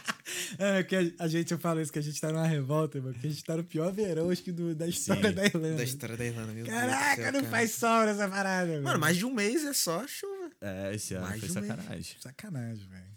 É, 0.59 0.83
que 0.83 1.15
a, 1.19 1.29
gente, 1.29 1.53
eu 1.53 1.59
falo 1.59 1.81
isso, 1.81 1.93
que 1.93 1.99
a 1.99 2.03
gente 2.03 2.21
tá 2.21 2.31
numa 2.31 2.47
revolta, 2.47 3.01
mano, 3.01 3.15
que 3.15 3.27
a 3.27 3.31
gente 3.31 3.45
tá 3.45 3.57
no 3.57 3.65
pior 3.65 3.93
verão, 3.93 4.31
acho 4.31 4.43
que 4.43 4.53
do, 4.53 4.75
da 4.75 4.87
história 4.87 5.29
Sim, 5.29 5.35
da 5.35 5.45
Irlanda. 5.47 5.77
Da 5.77 5.85
história 5.85 6.17
da 6.17 6.25
Irlanda, 6.25 6.53
meu 6.53 6.65
Deus 6.65 6.77
Caraca, 6.77 7.23
céu, 7.23 7.33
não 7.33 7.41
cara. 7.41 7.51
faz 7.51 7.71
sol 7.73 8.07
nessa 8.07 8.29
parada, 8.29 8.67
velho. 8.67 8.83
Mano, 8.83 8.99
mais 8.99 9.17
de 9.17 9.25
um 9.25 9.33
mês 9.33 9.65
é 9.65 9.73
só 9.73 10.07
chuva. 10.07 10.51
É, 10.61 10.95
esse 10.95 11.15
ano 11.15 11.27
Mais 11.27 11.41
foi 11.41 11.51
um 11.51 11.55
mês. 11.55 11.67
sacanagem. 11.67 12.17
Sacanagem, 12.21 12.89
velho. 12.89 13.15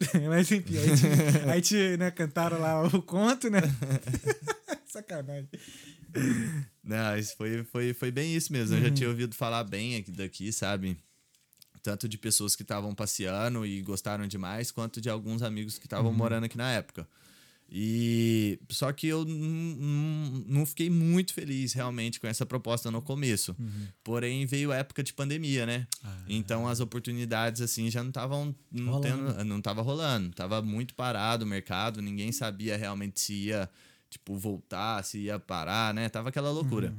Mas 0.28 0.50
enfim, 0.50 0.78
a 0.78 0.86
gente, 0.86 1.06
a 1.50 1.54
gente 1.56 1.96
né, 1.98 2.10
cantaram 2.10 2.58
lá 2.58 2.82
o 2.86 3.02
conto, 3.02 3.50
né? 3.50 3.60
Sacanagem. 4.86 5.48
Não, 6.82 7.16
isso 7.16 7.36
foi, 7.36 7.62
foi, 7.64 7.92
foi 7.92 8.10
bem 8.10 8.34
isso 8.34 8.52
mesmo. 8.52 8.76
Eu 8.76 8.82
já 8.82 8.90
tinha 8.90 9.08
ouvido 9.08 9.34
falar 9.34 9.62
bem 9.64 9.96
aqui 9.96 10.10
daqui, 10.10 10.52
sabe? 10.52 10.98
Tanto 11.82 12.08
de 12.08 12.18
pessoas 12.18 12.54
que 12.54 12.62
estavam 12.62 12.94
passeando 12.94 13.64
e 13.64 13.80
gostaram 13.82 14.26
demais, 14.26 14.70
quanto 14.70 15.00
de 15.00 15.08
alguns 15.08 15.42
amigos 15.42 15.78
que 15.78 15.86
estavam 15.86 16.12
morando 16.12 16.44
aqui 16.44 16.56
na 16.56 16.70
época. 16.72 17.06
E 17.72 18.58
só 18.68 18.92
que 18.92 19.06
eu 19.06 19.24
não 19.24 20.66
fiquei 20.66 20.90
muito 20.90 21.32
feliz 21.32 21.72
realmente 21.72 22.18
com 22.18 22.26
essa 22.26 22.44
proposta 22.44 22.90
no 22.90 23.00
começo. 23.00 23.54
Porém, 24.02 24.44
veio 24.44 24.72
a 24.72 24.76
época 24.76 25.02
de 25.04 25.12
pandemia, 25.12 25.64
né? 25.64 25.86
Então 26.26 26.66
as 26.66 26.80
oportunidades 26.80 27.60
assim 27.62 27.88
já 27.88 28.02
não 28.02 28.10
estavam 28.10 28.54
não, 28.72 28.94
Rolando. 28.94 29.32
tendo- 29.34 29.44
não 29.44 29.62
tava 29.62 29.82
rolando, 29.82 30.30
tava 30.34 30.60
muito 30.60 30.94
parado 30.94 31.44
o 31.44 31.48
mercado, 31.48 32.02
ninguém 32.02 32.32
sabia 32.32 32.76
realmente 32.76 33.20
se 33.20 33.34
ia 33.34 33.70
tipo 34.08 34.36
voltar, 34.36 35.04
se 35.04 35.18
ia 35.18 35.38
parar, 35.38 35.94
né? 35.94 36.08
Tava 36.08 36.30
aquela 36.30 36.50
loucura. 36.50 36.92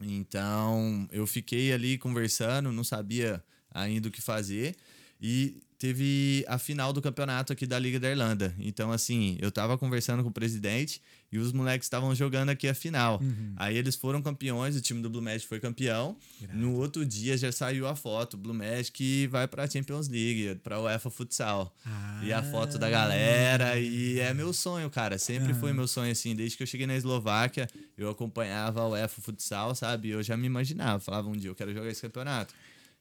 Então, 0.00 1.08
eu 1.12 1.26
fiquei 1.28 1.72
ali 1.72 1.96
conversando, 1.96 2.72
não 2.72 2.82
sabia 2.82 3.42
ainda 3.74 4.08
o 4.08 4.10
que 4.10 4.22
fazer. 4.22 4.74
E 5.20 5.60
teve 5.78 6.44
a 6.46 6.58
final 6.58 6.92
do 6.92 7.02
campeonato 7.02 7.52
aqui 7.52 7.66
da 7.66 7.78
Liga 7.78 7.98
da 7.98 8.08
Irlanda. 8.08 8.54
Então, 8.58 8.92
assim, 8.92 9.36
eu 9.40 9.50
tava 9.50 9.76
conversando 9.76 10.22
com 10.22 10.28
o 10.28 10.32
presidente 10.32 11.00
e 11.30 11.38
os 11.38 11.52
moleques 11.52 11.86
estavam 11.86 12.14
jogando 12.14 12.50
aqui 12.50 12.68
a 12.68 12.74
final. 12.74 13.20
Aí 13.56 13.76
eles 13.76 13.96
foram 13.96 14.22
campeões, 14.22 14.76
o 14.76 14.80
time 14.80 15.02
do 15.02 15.10
Blue 15.10 15.22
Magic 15.22 15.46
foi 15.46 15.58
campeão. 15.58 16.16
No 16.52 16.74
outro 16.74 17.04
dia 17.04 17.36
já 17.36 17.50
saiu 17.50 17.86
a 17.88 17.96
foto, 17.96 18.36
Blue 18.36 18.54
Magic 18.54 19.26
vai 19.28 19.48
pra 19.48 19.68
Champions 19.68 20.08
League, 20.08 20.56
pra 20.62 20.80
UEFA 20.80 21.10
Futsal. 21.10 21.74
E 22.22 22.32
a 22.32 22.42
foto 22.42 22.78
da 22.78 22.90
galera, 22.90 23.78
e 23.78 24.20
é 24.20 24.32
meu 24.34 24.52
sonho, 24.52 24.88
cara. 24.90 25.18
Sempre 25.18 25.54
foi 25.54 25.72
meu 25.72 25.88
sonho, 25.88 26.12
assim. 26.12 26.34
Desde 26.36 26.56
que 26.56 26.62
eu 26.62 26.66
cheguei 26.66 26.86
na 26.86 26.96
Eslováquia, 26.96 27.68
eu 27.96 28.08
acompanhava 28.08 28.82
o 28.84 28.90
UEFA 28.90 29.20
Futsal, 29.20 29.74
sabe? 29.74 30.10
Eu 30.10 30.22
já 30.22 30.36
me 30.36 30.46
imaginava, 30.46 31.00
falava 31.00 31.28
um 31.28 31.36
dia, 31.36 31.50
eu 31.50 31.54
quero 31.54 31.72
jogar 31.72 31.88
esse 31.90 32.02
campeonato. 32.02 32.54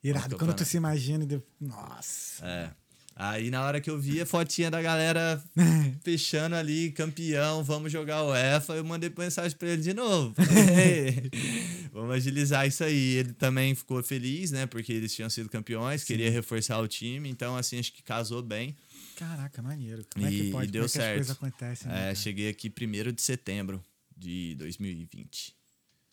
Irado, 0.04 0.38
quando 0.38 0.54
tu 0.56 0.66
se 0.66 0.78
imagina 0.78 1.24
e 1.24 1.28
deu... 1.28 1.44
Nossa. 1.60 2.46
É. 2.46 2.72
Aí 3.16 3.52
na 3.52 3.64
hora 3.64 3.80
que 3.82 3.90
eu 3.90 4.00
vi 4.00 4.20
a 4.22 4.26
fotinha 4.26 4.72
da 4.72 4.82
galera 4.82 5.44
fechando 6.04 6.56
ali, 6.56 6.92
campeão, 6.92 7.64
vamos 7.64 7.92
jogar 7.92 8.24
o 8.24 8.32
UEFA, 8.32 8.74
eu 8.76 8.84
mandei 8.84 9.14
mensagem 9.16 9.56
pra 9.58 9.68
ele 9.70 9.82
de 9.82 9.94
novo. 9.94 10.34
Vamos 11.94 12.16
agilizar 12.16 12.66
isso 12.66 12.84
aí. 12.86 13.16
Ele 13.18 13.34
também 13.34 13.76
ficou 13.76 14.02
feliz, 14.02 14.50
né? 14.50 14.66
Porque 14.66 14.94
eles 14.94 15.14
tinham 15.14 15.30
sido 15.30 15.50
campeões, 15.50 16.04
queria 16.06 16.32
reforçar 16.32 16.80
o 16.80 16.88
time, 16.88 17.30
então 17.30 17.56
assim, 17.58 17.78
acho 17.80 17.92
que 17.94 18.02
casou 18.02 18.42
bem. 18.42 18.76
Caraca, 19.18 19.62
maneiro. 19.62 20.04
Como 20.14 20.26
é 20.26 20.30
que 20.30 20.44
E- 20.44 20.52
pode? 20.52 20.70
e 20.70 20.72
deu 20.72 20.84
Como 20.84 20.88
é 20.88 20.92
que 20.92 20.98
as 20.98 21.04
certo. 21.04 21.16
coisas 21.18 21.32
acontecem, 21.36 21.88
né, 21.90 22.12
É, 22.12 22.16
cheguei 22.16 22.48
aqui 22.48 22.70
primeiro 22.70 23.12
de 23.12 23.22
setembro 23.22 23.84
de 24.18 24.56
2020. 24.56 25.54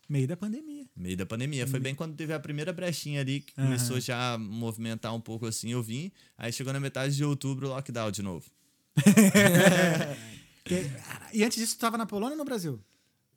Meio 0.08 0.26
da 0.26 0.36
pandemia. 0.36 0.86
Meio 0.96 1.16
da 1.16 1.26
pandemia. 1.26 1.66
Foi 1.66 1.78
bem 1.78 1.94
quando 1.94 2.16
teve 2.16 2.32
a 2.32 2.40
primeira 2.40 2.72
brechinha 2.72 3.20
ali, 3.20 3.40
que 3.40 3.52
Aham. 3.58 3.66
começou 3.66 4.00
já 4.00 4.34
a 4.34 4.38
movimentar 4.38 5.14
um 5.14 5.20
pouco 5.20 5.46
assim, 5.46 5.70
eu 5.72 5.82
vim. 5.82 6.10
Aí 6.36 6.50
chegou 6.52 6.72
na 6.72 6.80
metade 6.80 7.14
de 7.14 7.24
outubro, 7.24 7.68
lockdown 7.68 8.10
de 8.10 8.22
novo. 8.22 8.46
Que- 10.64 10.90
E 11.32 11.42
antes 11.44 11.58
disso, 11.58 11.76
tu 11.76 11.80
tava 11.80 11.96
na 11.96 12.06
Polônia 12.06 12.32
ou 12.34 12.38
no 12.38 12.44
Brasil? 12.44 12.78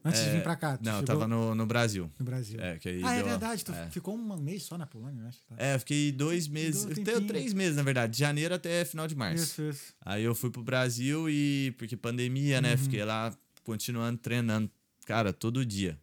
Antes 0.04 0.24
de 0.24 0.32
vir 0.32 0.42
pra 0.44 0.56
cá? 0.56 0.80
Não, 0.82 0.94
eu 0.94 1.00
chegou 1.02 1.06
tava 1.06 1.28
no, 1.28 1.54
no 1.54 1.66
Brasil. 1.66 2.10
no 2.18 2.26
Brasil. 2.26 2.60
É, 2.60 2.78
que 2.80 2.90
aí 2.90 3.02
ah, 3.04 3.14
é 3.14 3.18
deu 3.18 3.26
a- 3.28 3.30
verdade. 3.30 3.64
Tu 3.64 3.72
é. 3.72 3.90
ficou 3.92 4.16
um 4.16 4.38
mês 4.38 4.64
só 4.64 4.76
na 4.78 4.88
Polônia, 4.88 5.22
eu 5.22 5.28
acho. 5.28 5.38
Tá? 5.48 5.56
É, 5.60 5.76
eu 5.76 5.80
fiquei 5.80 6.12
dois 6.12 6.48
meses. 6.48 6.86
Um 6.86 6.90
Eu 7.06 7.28
três 7.28 7.54
meses, 7.54 7.76
na 7.78 7.84
verdade, 7.84 8.14
de 8.14 8.20
janeiro 8.20 8.54
até 8.56 8.84
final 8.84 9.08
de 9.08 9.16
março. 9.16 9.44
Isso, 9.44 9.62
isso. 9.62 9.94
Aí 10.04 10.24
eu 10.24 10.34
fui 10.34 10.50
pro 10.50 10.64
Brasil 10.64 11.30
e. 11.30 11.74
Porque 11.78 11.96
pandemia, 11.96 12.60
né? 12.62 12.72
Uhum. 12.72 12.78
Fiquei 12.80 13.06
lá 13.06 13.32
continuando 13.64 14.18
treinando. 14.18 14.70
Cara, 15.06 15.32
todo 15.32 15.64
dia. 15.66 16.00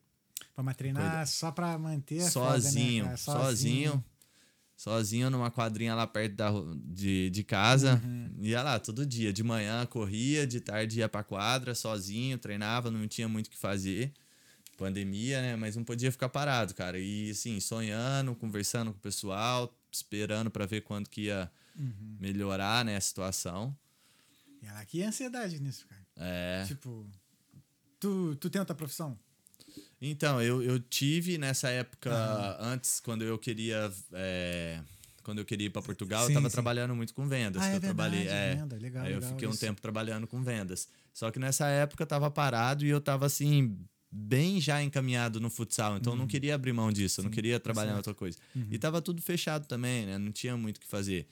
Pra 0.58 0.64
mas 0.64 0.76
treinar 0.76 1.24
só 1.28 1.52
pra 1.52 1.78
manter 1.78 2.18
a 2.20 2.28
sozinho, 2.28 3.04
foda, 3.04 3.16
né, 3.16 3.22
cara? 3.24 3.38
sozinho. 3.44 4.04
Sozinho 4.76 5.30
numa 5.30 5.52
quadrinha 5.52 5.94
lá 5.94 6.04
perto 6.04 6.34
da, 6.34 6.50
de, 6.84 7.30
de 7.30 7.44
casa. 7.44 8.00
Uhum. 8.04 8.32
Ia 8.40 8.62
lá 8.64 8.78
todo 8.80 9.06
dia. 9.06 9.32
De 9.32 9.44
manhã 9.44 9.86
corria, 9.86 10.44
de 10.48 10.60
tarde 10.60 10.98
ia 10.98 11.08
pra 11.08 11.22
quadra, 11.22 11.76
sozinho, 11.76 12.36
treinava, 12.38 12.90
não 12.90 13.06
tinha 13.06 13.28
muito 13.28 13.46
o 13.46 13.50
que 13.50 13.56
fazer. 13.56 14.12
Pandemia, 14.76 15.40
né? 15.40 15.54
Mas 15.54 15.76
não 15.76 15.84
podia 15.84 16.10
ficar 16.10 16.28
parado, 16.28 16.74
cara. 16.74 16.98
E 16.98 17.30
assim, 17.30 17.60
sonhando, 17.60 18.34
conversando 18.34 18.90
com 18.92 18.98
o 18.98 19.00
pessoal, 19.00 19.72
esperando 19.92 20.50
pra 20.50 20.66
ver 20.66 20.80
quando 20.80 21.08
que 21.08 21.26
ia 21.26 21.48
Uhum. 21.76 22.16
melhorar, 22.18 22.84
né, 22.84 22.96
a 22.96 23.00
situação. 23.00 23.76
E 24.60 24.66
ela 24.66 24.84
que 24.84 25.04
ansiedade 25.04 25.60
nisso, 25.60 25.86
cara. 25.86 26.04
É. 26.16 26.64
Tipo, 26.66 27.08
tu, 28.00 28.34
tu 28.40 28.50
tem 28.50 28.58
outra 28.58 28.74
profissão? 28.74 29.16
Então, 30.00 30.40
eu, 30.40 30.62
eu 30.62 30.78
tive 30.78 31.38
nessa 31.38 31.68
época, 31.68 32.56
antes, 32.60 33.00
quando 33.00 33.22
eu 33.24 33.36
queria. 33.38 33.90
é, 34.12 34.80
quando 35.24 35.38
eu 35.38 35.44
queria 35.44 35.66
ir 35.66 35.70
para 35.70 35.82
Portugal, 35.82 36.24
Sim, 36.26 36.32
eu 36.32 36.34
tava 36.34 36.48
sim. 36.48 36.54
trabalhando 36.54 36.94
muito 36.94 37.12
com 37.12 37.28
vendas. 37.28 37.62
Ah, 37.62 37.68
é 37.68 37.76
eu 37.76 37.80
trabalhei. 37.80 38.20
verdade, 38.20 38.38
é. 38.40 38.54
venda, 38.56 38.76
legal, 38.78 39.04
Aí 39.04 39.12
eu 39.12 39.16
legal 39.18 39.30
fiquei 39.32 39.46
um 39.48 39.50
isso. 39.50 39.60
tempo 39.60 39.80
trabalhando 39.80 40.26
com 40.26 40.42
vendas. 40.42 40.88
Só 41.12 41.30
que 41.30 41.38
nessa 41.38 41.66
época 41.68 42.02
eu 42.04 42.06
tava 42.06 42.30
parado 42.30 42.86
e 42.86 42.88
eu 42.88 43.00
tava 43.00 43.26
assim, 43.26 43.76
bem 44.10 44.58
já 44.60 44.82
encaminhado 44.82 45.38
no 45.40 45.50
futsal. 45.50 45.96
Então 45.98 46.12
eu 46.14 46.16
não 46.16 46.26
queria 46.26 46.54
abrir 46.54 46.72
mão 46.72 46.90
disso, 46.92 47.20
eu 47.20 47.24
não 47.24 47.30
queria 47.30 47.58
trabalhar 47.60 47.90
em 47.90 47.92
Uhum. 47.92 47.96
outra 47.98 48.14
coisa. 48.14 48.38
Uhum. 48.56 48.68
E 48.70 48.78
tava 48.78 49.02
tudo 49.02 49.20
fechado 49.20 49.66
também, 49.66 50.06
né? 50.06 50.16
Não 50.16 50.32
tinha 50.32 50.56
muito 50.56 50.76
o 50.78 50.80
que 50.80 50.86
fazer. 50.86 51.26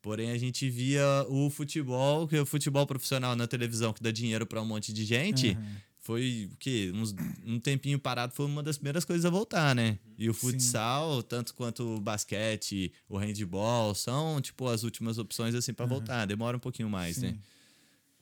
Porém, 0.00 0.30
a 0.30 0.38
gente 0.38 0.68
via 0.68 1.04
o 1.28 1.48
futebol, 1.48 2.28
que 2.28 2.36
é 2.36 2.40
o 2.42 2.46
futebol 2.46 2.86
profissional 2.86 3.34
na 3.34 3.46
televisão 3.46 3.92
que 3.92 4.02
dá 4.02 4.10
dinheiro 4.10 4.46
para 4.46 4.60
um 4.60 4.66
monte 4.66 4.92
de 4.92 5.04
gente. 5.04 5.50
Aham. 5.52 5.76
Foi 6.02 6.50
o 6.52 6.56
quê? 6.56 6.90
Uns, 6.92 7.14
um 7.46 7.60
tempinho 7.60 7.96
parado 7.98 8.34
foi 8.34 8.44
uma 8.44 8.60
das 8.60 8.76
primeiras 8.76 9.04
coisas 9.04 9.24
a 9.24 9.30
voltar, 9.30 9.72
né? 9.72 9.98
E 10.18 10.28
o 10.28 10.34
Sim. 10.34 10.50
futsal, 10.50 11.22
tanto 11.22 11.54
quanto 11.54 11.96
o 11.96 12.00
basquete, 12.00 12.92
o 13.08 13.16
handball, 13.16 13.94
são, 13.94 14.40
tipo, 14.40 14.66
as 14.68 14.82
últimas 14.82 15.16
opções, 15.16 15.54
assim, 15.54 15.72
pra 15.72 15.86
voltar. 15.86 16.26
Demora 16.26 16.56
um 16.56 16.60
pouquinho 16.60 16.90
mais, 16.90 17.18
né? 17.18 17.30
Sim. 17.30 17.38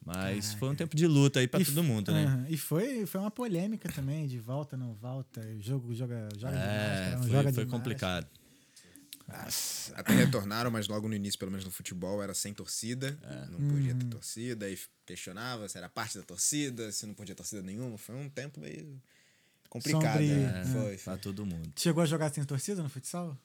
Mas 0.04 0.44
Caraca. 0.44 0.58
foi 0.58 0.68
um 0.68 0.74
tempo 0.74 0.96
de 0.96 1.06
luta 1.06 1.40
aí 1.40 1.48
pra 1.48 1.58
E 1.60 1.64
todo 1.64 1.82
mundo, 1.82 2.12
né? 2.12 2.24
Aham. 2.24 2.46
E 2.50 2.56
foi, 2.58 3.06
foi 3.06 3.20
uma 3.20 3.30
polêmica 3.30 3.88
também, 3.88 4.26
de 4.26 4.38
volta, 4.38 4.76
não 4.76 4.94
volta, 4.94 5.40
jogo, 5.58 5.94
joga, 5.94 6.28
joga 6.38 6.56
É, 6.56 7.10
não 7.12 7.22
foi, 7.22 7.30
joga 7.30 7.52
foi 7.52 7.64
de 7.64 7.70
complicado. 7.70 8.26
Nossa. 9.32 9.94
Até 9.94 10.14
retornaram, 10.14 10.70
mas 10.70 10.88
logo 10.88 11.08
no 11.08 11.14
início, 11.14 11.38
pelo 11.38 11.50
menos 11.50 11.64
no 11.64 11.70
futebol, 11.70 12.22
era 12.22 12.34
sem 12.34 12.52
torcida. 12.54 13.18
Não 13.50 13.68
podia 13.68 13.92
Uhum. 13.92 13.98
ter 13.98 14.06
torcida. 14.06 14.66
Aí 14.66 14.78
questionava 15.06 15.68
se 15.68 15.76
era 15.78 15.88
parte 15.88 16.18
da 16.18 16.24
torcida, 16.24 16.90
se 16.92 17.06
não 17.06 17.14
podia 17.14 17.34
torcida 17.34 17.62
nenhuma. 17.62 17.96
Foi 17.98 18.14
um 18.16 18.28
tempo 18.28 18.60
meio 18.60 19.00
complicado. 19.68 20.02
Sombrio. 20.18 20.34
né? 20.36 20.60
É. 20.60 20.64
Foi, 20.66 20.96
Pra 20.98 21.12
foi. 21.14 21.18
todo 21.18 21.46
mundo. 21.46 21.70
Chegou 21.76 22.02
a 22.02 22.06
jogar 22.06 22.32
sem 22.32 22.44
torcida 22.44 22.82
no 22.82 22.88
futsal? 22.88 23.36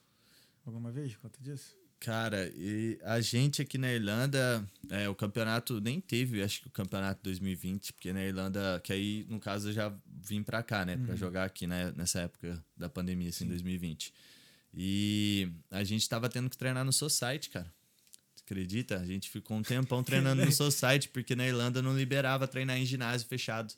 Alguma 0.64 0.90
vez 0.90 1.12
por 1.14 1.22
conta 1.22 1.38
disso? 1.40 1.76
Cara, 1.98 2.52
e 2.54 2.98
a 3.04 3.20
gente 3.22 3.62
aqui 3.62 3.78
na 3.78 3.90
Irlanda, 3.90 4.68
é, 4.90 5.08
o 5.08 5.14
campeonato 5.14 5.80
nem 5.80 5.98
teve, 5.98 6.42
acho 6.42 6.60
que 6.60 6.66
o 6.68 6.70
campeonato 6.70 7.22
2020, 7.22 7.94
porque 7.94 8.12
na 8.12 8.22
Irlanda, 8.22 8.78
que 8.84 8.92
aí 8.92 9.24
no 9.30 9.40
caso 9.40 9.70
eu 9.70 9.72
já 9.72 9.90
vim 10.06 10.42
pra 10.42 10.62
cá, 10.62 10.84
né, 10.84 10.98
Pra 10.98 11.16
jogar 11.16 11.44
aqui 11.44 11.66
né, 11.66 11.92
nessa 11.96 12.20
época 12.20 12.62
da 12.76 12.90
pandemia, 12.90 13.30
assim, 13.30 13.46
2020. 13.46 14.12
E 14.76 15.50
a 15.70 15.82
gente 15.82 16.06
tava 16.06 16.28
tendo 16.28 16.50
que 16.50 16.56
treinar 16.56 16.84
no 16.84 16.92
Society, 16.92 17.48
cara. 17.48 17.72
Você 18.34 18.42
acredita? 18.44 18.98
A 18.98 19.06
gente 19.06 19.30
ficou 19.30 19.56
um 19.56 19.62
tempão 19.62 20.04
treinando 20.04 20.44
no 20.44 20.52
Society, 20.52 21.08
porque 21.08 21.34
na 21.34 21.46
Irlanda 21.46 21.80
não 21.80 21.96
liberava 21.96 22.46
treinar 22.46 22.76
em 22.76 22.84
ginásio 22.84 23.26
fechado. 23.26 23.72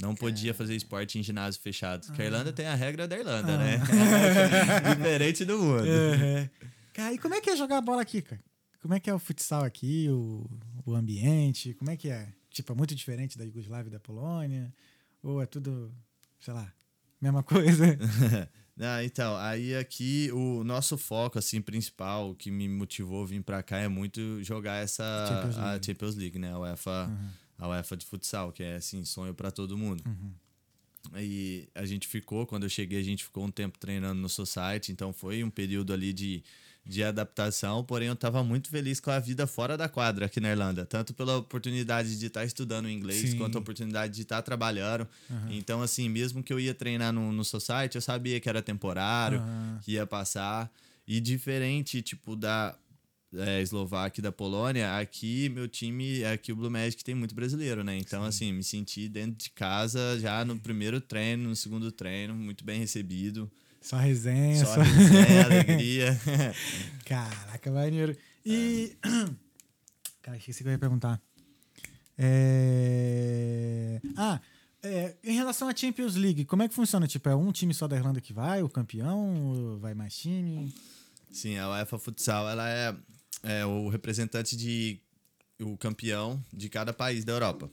Não 0.00 0.14
podia 0.14 0.54
fazer 0.54 0.74
esporte 0.74 1.18
em 1.18 1.22
ginásio 1.22 1.60
fechado. 1.60 2.06
Porque 2.06 2.22
a 2.22 2.24
Irlanda 2.24 2.52
tem 2.52 2.66
a 2.66 2.74
regra 2.74 3.06
da 3.06 3.18
Irlanda, 3.18 3.58
né? 3.58 3.78
Diferente 4.96 5.44
do 5.44 5.58
mundo. 5.58 5.86
É. 5.86 6.50
Cara, 6.94 7.12
e 7.12 7.18
como 7.18 7.34
é 7.34 7.40
que 7.40 7.50
é 7.50 7.56
jogar 7.56 7.80
bola 7.82 8.00
aqui, 8.00 8.22
cara? 8.22 8.42
Como 8.80 8.94
é 8.94 9.00
que 9.00 9.08
é 9.08 9.14
o 9.14 9.18
futsal 9.18 9.62
aqui, 9.62 10.08
o, 10.10 10.50
o 10.84 10.94
ambiente? 10.94 11.74
Como 11.74 11.90
é 11.90 11.96
que 11.96 12.08
é? 12.08 12.32
Tipo, 12.50 12.72
é 12.72 12.76
muito 12.76 12.94
diferente 12.94 13.36
da 13.36 13.44
Iugoslávia 13.44 13.88
e 13.88 13.92
da 13.92 14.00
Polônia? 14.00 14.72
Ou 15.22 15.40
é 15.42 15.46
tudo, 15.46 15.94
sei 16.40 16.54
lá, 16.54 16.72
mesma 17.20 17.42
coisa? 17.42 17.98
Ah, 18.80 19.04
então, 19.04 19.36
aí 19.36 19.76
aqui 19.76 20.30
o 20.32 20.64
nosso 20.64 20.98
foco, 20.98 21.38
assim, 21.38 21.62
principal, 21.62 22.30
o 22.30 22.34
que 22.34 22.50
me 22.50 22.68
motivou 22.68 23.22
a 23.22 23.26
vir 23.26 23.42
pra 23.42 23.62
cá 23.62 23.78
é 23.78 23.86
muito 23.86 24.42
jogar 24.42 24.82
essa 24.82 25.04
Champions 25.28 25.56
a 25.58 25.70
League. 25.70 25.86
Champions 25.86 26.14
League, 26.16 26.38
né? 26.38 26.52
A 26.52 26.58
UEFA, 26.58 27.10
a 27.56 27.68
UEFA 27.68 27.96
de 27.96 28.04
futsal, 28.04 28.50
que 28.52 28.64
é, 28.64 28.76
assim, 28.76 29.04
sonho 29.04 29.32
pra 29.32 29.52
todo 29.52 29.78
mundo. 29.78 30.02
E 31.16 31.68
a 31.74 31.84
gente 31.84 32.08
ficou, 32.08 32.46
quando 32.46 32.64
eu 32.64 32.68
cheguei, 32.68 32.98
a 32.98 33.04
gente 33.04 33.22
ficou 33.22 33.44
um 33.44 33.50
tempo 33.50 33.78
treinando 33.78 34.20
no 34.20 34.28
Society, 34.28 34.90
então 34.90 35.12
foi 35.12 35.44
um 35.44 35.50
período 35.50 35.92
ali 35.92 36.12
de, 36.12 36.42
de 36.86 37.02
adaptação, 37.02 37.82
porém 37.82 38.08
eu 38.08 38.16
tava 38.16 38.44
muito 38.44 38.68
feliz 38.68 39.00
com 39.00 39.10
a 39.10 39.18
vida 39.18 39.46
fora 39.46 39.76
da 39.76 39.88
quadra 39.88 40.26
aqui 40.26 40.38
na 40.38 40.50
Irlanda, 40.50 40.84
tanto 40.84 41.14
pela 41.14 41.38
oportunidade 41.38 42.18
de 42.18 42.26
estar 42.26 42.44
estudando 42.44 42.90
inglês, 42.90 43.30
Sim. 43.30 43.38
quanto 43.38 43.56
a 43.56 43.60
oportunidade 43.60 44.14
de 44.14 44.22
estar 44.22 44.42
trabalhando. 44.42 45.08
Então, 45.48 45.80
assim, 45.80 46.08
mesmo 46.08 46.42
que 46.42 46.52
eu 46.52 46.60
ia 46.60 46.74
treinar 46.74 47.12
no, 47.12 47.32
no 47.32 47.44
Society, 47.44 47.96
eu 47.96 48.02
sabia 48.02 48.38
que 48.38 48.48
era 48.48 48.60
temporário, 48.60 49.38
Aham. 49.38 49.80
que 49.82 49.92
ia 49.92 50.06
passar. 50.06 50.70
E 51.06 51.20
diferente, 51.20 52.02
tipo, 52.02 52.36
da 52.36 52.76
é, 53.32 53.60
Eslováquia 53.62 54.20
e 54.20 54.22
da 54.22 54.32
Polônia, 54.32 54.98
aqui 54.98 55.48
meu 55.48 55.66
time, 55.66 56.24
aqui 56.24 56.52
o 56.52 56.56
Blue 56.56 56.70
Magic 56.70 57.02
tem 57.02 57.14
muito 57.14 57.34
brasileiro, 57.34 57.82
né? 57.82 57.96
Então, 57.96 58.24
assim, 58.24 58.52
me 58.52 58.62
senti 58.62 59.08
dentro 59.08 59.36
de 59.36 59.50
casa 59.50 60.18
já 60.20 60.44
no 60.44 60.58
primeiro 60.58 61.00
treino, 61.00 61.48
no 61.48 61.56
segundo 61.56 61.90
treino, 61.90 62.34
muito 62.34 62.64
bem 62.64 62.78
recebido. 62.78 63.50
Só 63.84 63.98
resenha, 63.98 64.64
Só 64.64 64.76
só... 64.76 64.80
resenha, 64.80 65.44
alegria. 65.44 66.18
Caraca, 67.04 67.70
maneiro. 67.70 68.16
E. 68.44 68.96
Cara, 70.22 70.38
esqueci 70.38 70.62
que 70.62 70.68
eu 70.70 70.72
ia 70.72 70.78
perguntar. 70.78 71.20
É... 72.16 74.00
Ah, 74.16 74.40
é, 74.82 75.14
em 75.22 75.34
relação 75.34 75.68
à 75.68 75.76
Champions 75.76 76.14
League, 76.14 76.46
como 76.46 76.62
é 76.62 76.68
que 76.68 76.74
funciona? 76.74 77.06
Tipo, 77.06 77.28
é 77.28 77.36
um 77.36 77.52
time 77.52 77.74
só 77.74 77.86
da 77.86 77.94
Irlanda 77.94 78.22
que 78.22 78.32
vai, 78.32 78.62
o 78.62 78.70
campeão? 78.70 79.78
Vai 79.78 79.92
mais 79.92 80.16
time? 80.16 80.74
Sim, 81.30 81.58
a 81.58 81.68
UEFA 81.68 81.98
Futsal, 81.98 82.48
ela 82.48 82.66
é, 82.66 82.96
é 83.42 83.66
o 83.66 83.90
representante 83.90 84.56
de 84.56 84.98
o 85.60 85.76
campeão 85.76 86.42
de 86.50 86.70
cada 86.70 86.94
país 86.94 87.22
da 87.22 87.34
Europa. 87.34 87.70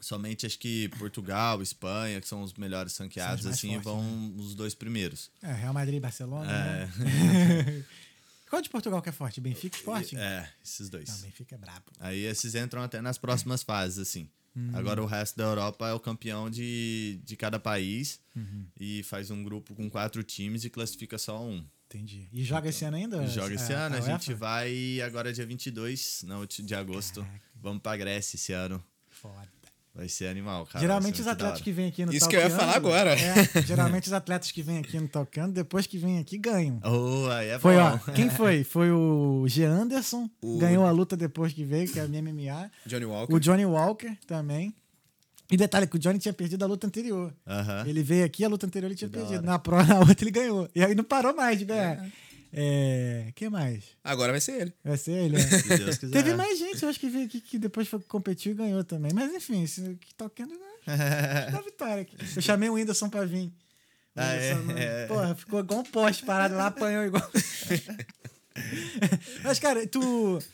Somente 0.00 0.46
acho 0.46 0.58
que 0.58 0.88
Portugal, 0.98 1.60
Espanha, 1.62 2.20
que 2.20 2.28
são 2.28 2.42
os 2.42 2.54
melhores 2.54 2.96
ranqueados, 2.96 3.44
mais 3.44 3.56
assim, 3.56 3.68
fortes, 3.80 3.84
vão 3.84 4.34
os 4.36 4.54
dois 4.54 4.74
primeiros. 4.74 5.30
É, 5.42 5.52
Real 5.52 5.72
Madrid 5.74 5.96
e 5.96 6.00
Barcelona. 6.00 6.50
É. 6.50 6.86
né? 7.02 7.84
Qual 8.48 8.62
de 8.62 8.70
Portugal 8.70 9.02
que 9.02 9.08
é 9.10 9.12
forte? 9.12 9.40
Benfica 9.40 9.76
e 9.76 9.80
Sporting? 9.80 10.16
É, 10.16 10.48
esses 10.64 10.88
dois. 10.88 11.08
Não, 11.08 11.18
Benfica 11.18 11.54
é 11.54 11.58
brabo. 11.58 11.84
Aí 12.00 12.20
esses 12.24 12.54
entram 12.54 12.82
até 12.82 13.00
nas 13.02 13.18
próximas 13.18 13.62
fases, 13.62 13.98
assim. 13.98 14.28
Hum. 14.56 14.70
Agora 14.72 15.02
o 15.02 15.06
resto 15.06 15.36
da 15.36 15.44
Europa 15.44 15.86
é 15.86 15.92
o 15.92 16.00
campeão 16.00 16.48
de, 16.48 17.20
de 17.24 17.36
cada 17.36 17.58
país 17.60 18.18
Uhum. 18.34 18.64
e 18.80 19.02
faz 19.02 19.30
um 19.30 19.42
grupo 19.42 19.74
com 19.74 19.90
quatro 19.90 20.22
times 20.22 20.64
e 20.64 20.70
classifica 20.70 21.18
só 21.18 21.42
um. 21.44 21.62
Entendi. 21.86 22.28
E 22.32 22.42
joga 22.44 22.68
esse 22.68 22.84
ano 22.84 22.96
ainda? 22.96 23.26
Joga 23.26 23.54
esse 23.54 23.72
a- 23.72 23.86
ano, 23.86 23.96
a, 23.96 23.98
a 23.98 24.00
gente 24.00 24.32
vai 24.32 25.00
agora 25.02 25.32
dia 25.32 25.44
22 25.44 26.22
não, 26.26 26.46
de 26.46 26.74
agosto. 26.74 27.22
Caraca. 27.22 27.42
Vamos 27.56 27.82
pra 27.82 27.96
Grécia 27.96 28.36
esse 28.36 28.52
ano. 28.52 28.82
Foda. 29.10 29.48
Vai 29.94 30.08
ser 30.08 30.28
animal, 30.28 30.64
cara. 30.66 30.78
geralmente 30.80 31.14
vai 31.14 31.22
os 31.22 31.26
atletas 31.26 31.60
que 31.60 31.72
vêm 31.72 31.88
aqui 31.88 32.06
no 32.06 32.12
Isso 32.14 32.28
que 32.28 32.36
eu 32.36 32.40
ia 32.40 32.48
Talkando- 32.48 32.60
falar 32.66 32.76
agora. 32.76 33.16
É, 33.18 33.62
geralmente 33.66 34.06
os 34.06 34.12
atletas 34.12 34.52
que 34.52 34.62
vêm 34.62 34.78
aqui 34.78 35.00
no 35.00 35.08
Tocando, 35.08 35.52
depois 35.52 35.86
que 35.88 35.98
vêm 35.98 36.18
aqui, 36.20 36.38
ganham. 36.38 36.80
Oh, 36.84 37.28
aí 37.30 37.48
é 37.48 37.58
Foi, 37.58 37.74
bom. 37.74 37.80
ó, 38.06 38.12
quem 38.12 38.30
foi? 38.30 38.62
Foi 38.62 38.92
o 38.92 39.44
G. 39.48 39.64
Anderson, 39.64 40.30
O- 40.40 40.58
ganhou 40.58 40.86
a 40.86 40.90
luta 40.92 41.16
depois 41.16 41.52
que 41.52 41.64
veio, 41.64 41.90
que 41.90 41.98
é 41.98 42.02
a 42.02 42.06
minha 42.08 42.22
MMA. 42.22 42.70
Johnny 42.86 43.04
Walker. 43.06 43.34
O 43.34 43.40
Johnny 43.40 43.64
Walker 43.66 44.16
também. 44.26 44.72
E 45.50 45.56
detalhe 45.56 45.86
que 45.86 45.96
o 45.96 45.98
Johnny 45.98 46.18
tinha 46.18 46.32
perdido 46.34 46.62
a 46.62 46.68
luta 46.68 46.86
anterior. 46.86 47.32
Aham. 47.46 47.84
Ele 47.86 48.02
veio 48.02 48.24
aqui, 48.24 48.44
a 48.44 48.48
luta 48.48 48.66
anterior 48.66 48.88
ele 48.88 48.94
tinha 48.94 49.08
Que 49.10 49.16
perdido. 49.16 49.42
Na 49.42 49.58
prova, 49.58 49.82
na 49.94 49.98
outra 50.00 50.16
ele 50.20 50.30
ganhou. 50.30 50.68
E 50.74 50.84
aí 50.84 50.94
não 50.94 51.02
parou 51.02 51.34
mais 51.34 51.58
de 51.58 51.64
ganhar. 51.64 52.04
É. 52.04 52.08
que 53.34 53.48
mais? 53.48 53.84
Agora 54.02 54.32
vai 54.32 54.40
ser 54.40 54.60
ele. 54.62 54.72
Vai 54.84 54.96
ser 54.96 55.12
ele, 55.12 55.36
né? 55.36 55.42
Se 55.46 55.68
Deus 55.78 55.98
quiser. 55.98 56.12
Teve 56.12 56.34
mais 56.34 56.58
gente, 56.58 56.82
eu 56.82 56.88
acho 56.88 56.98
que 57.00 57.08
veio 57.08 57.26
aqui 57.26 57.40
que 57.40 57.58
depois 57.58 57.88
foi, 57.88 58.00
competiu 58.00 58.52
e 58.52 58.54
ganhou 58.54 58.82
também. 58.84 59.12
Mas 59.14 59.32
enfim, 59.32 59.62
esse 59.64 59.96
que 60.00 60.14
tocando 60.14 60.54
da 60.86 60.86
vitória 61.60 62.02
aqui. 62.02 62.16
Eu 62.36 62.42
chamei 62.42 62.68
o 62.68 62.74
Whindersson 62.74 63.08
pra 63.10 63.24
vir. 63.24 63.46
O 63.46 63.52
Ah, 64.16 64.32
é? 64.32 64.54
Whindersson, 64.54 64.78
É. 64.78 65.06
Porra, 65.06 65.34
ficou 65.34 65.60
igual 65.60 65.80
um 65.80 65.84
poste 65.84 66.24
parado 66.24 66.54
lá, 66.54 66.66
apanhou 66.68 67.04
igual. 67.04 67.30
Mas, 69.44 69.58
cara, 69.58 69.86
tu. 69.86 70.38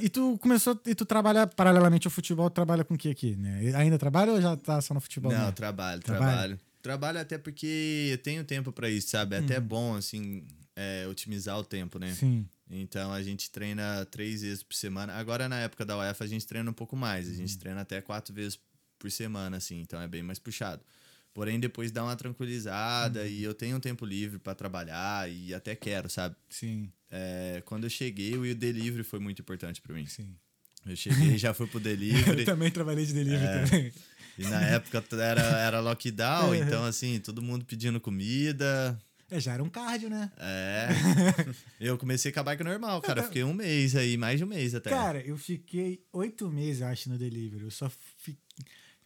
E 0.00 0.08
tu 0.08 0.38
começou. 0.38 0.80
E 0.86 0.94
tu 0.94 1.04
trabalha 1.04 1.46
paralelamente 1.46 2.06
ao 2.06 2.10
futebol, 2.10 2.48
trabalha 2.48 2.82
com 2.82 2.94
o 2.94 2.98
que 2.98 3.10
aqui? 3.10 3.36
Né? 3.36 3.74
Ainda 3.76 3.98
trabalha 3.98 4.32
ou 4.32 4.40
já 4.40 4.56
tá 4.56 4.80
só 4.80 4.94
no 4.94 5.00
futebol? 5.02 5.30
Não, 5.30 5.38
mesmo? 5.38 5.52
trabalho, 5.52 6.00
trabalho. 6.00 6.58
Trabalho 6.80 7.20
até 7.20 7.36
porque 7.36 8.08
eu 8.12 8.16
tenho 8.18 8.42
tempo 8.44 8.72
pra 8.72 8.88
isso, 8.88 9.10
sabe? 9.10 9.36
É 9.36 9.40
até 9.40 9.60
bom, 9.60 9.94
assim, 9.96 10.46
é, 10.76 11.06
otimizar 11.08 11.58
o 11.58 11.64
tempo, 11.64 11.98
né? 11.98 12.12
Sim. 12.14 12.46
Então 12.70 13.12
a 13.12 13.22
gente 13.22 13.50
treina 13.50 14.04
três 14.06 14.42
vezes 14.42 14.62
por 14.62 14.74
semana. 14.74 15.14
Agora, 15.14 15.48
na 15.48 15.58
época 15.60 15.84
da 15.84 15.96
UEFA, 15.98 16.24
a 16.24 16.26
gente 16.26 16.46
treina 16.46 16.70
um 16.70 16.74
pouco 16.74 16.94
mais. 16.96 17.26
A 17.26 17.30
Uhum. 17.30 17.36
gente 17.36 17.58
treina 17.58 17.80
até 17.80 18.00
quatro 18.00 18.34
vezes 18.34 18.58
por 18.98 19.10
semana, 19.10 19.56
assim, 19.56 19.80
então 19.80 20.00
é 20.00 20.06
bem 20.08 20.22
mais 20.22 20.38
puxado. 20.38 20.82
Porém, 21.32 21.60
depois 21.60 21.90
dá 21.90 22.02
uma 22.02 22.16
tranquilizada 22.16 23.20
Uhum. 23.20 23.26
e 23.26 23.42
eu 23.42 23.54
tenho 23.54 23.76
um 23.76 23.80
tempo 23.80 24.04
livre 24.06 24.38
pra 24.38 24.54
trabalhar 24.54 25.30
e 25.30 25.52
até 25.54 25.74
quero, 25.74 26.08
sabe? 26.10 26.34
Sim, 26.48 26.90
É, 27.10 27.62
quando 27.64 27.84
eu 27.84 27.90
cheguei, 27.90 28.36
o 28.36 28.54
delivery 28.54 29.04
foi 29.04 29.20
muito 29.20 29.40
importante 29.40 29.80
pra 29.80 29.94
mim. 29.94 30.06
sim. 30.06 30.34
Eu 30.84 30.96
cheguei 30.96 31.36
já 31.38 31.54
fui 31.54 31.66
pro 31.68 31.78
delivery. 31.80 32.40
Eu 32.40 32.44
também 32.46 32.70
trabalhei 32.70 33.04
de 33.06 33.12
delivery 33.12 33.44
É. 33.44 33.64
também. 33.64 33.92
E 34.38 34.42
na 34.42 34.60
época 34.62 35.04
era, 35.22 35.40
era 35.60 35.80
lockdown, 35.80 36.48
Uhum. 36.50 36.54
então 36.54 36.84
assim, 36.84 37.20
todo 37.20 37.40
mundo 37.40 37.64
pedindo 37.64 38.00
comida. 38.00 38.98
É, 39.30 39.40
já 39.40 39.54
era 39.54 39.62
um 39.62 39.68
cardio, 39.68 40.08
né? 40.08 40.30
É. 40.38 40.88
Eu 41.80 41.98
comecei 41.98 42.30
com 42.30 42.40
a 42.40 42.42
bike 42.44 42.62
normal, 42.62 43.00
cara. 43.02 43.22
Fiquei 43.24 43.42
um 43.42 43.52
mês 43.52 43.96
aí, 43.96 44.16
mais 44.16 44.38
de 44.38 44.44
um 44.44 44.48
mês 44.48 44.74
até. 44.74 44.90
Cara, 44.90 45.20
eu 45.20 45.36
fiquei 45.36 46.04
oito 46.12 46.48
meses, 46.48 46.80
eu 46.80 46.86
acho, 46.86 47.10
no 47.10 47.18
delivery. 47.18 47.64
Eu 47.64 47.70
só, 47.70 47.90
fi... 48.16 48.38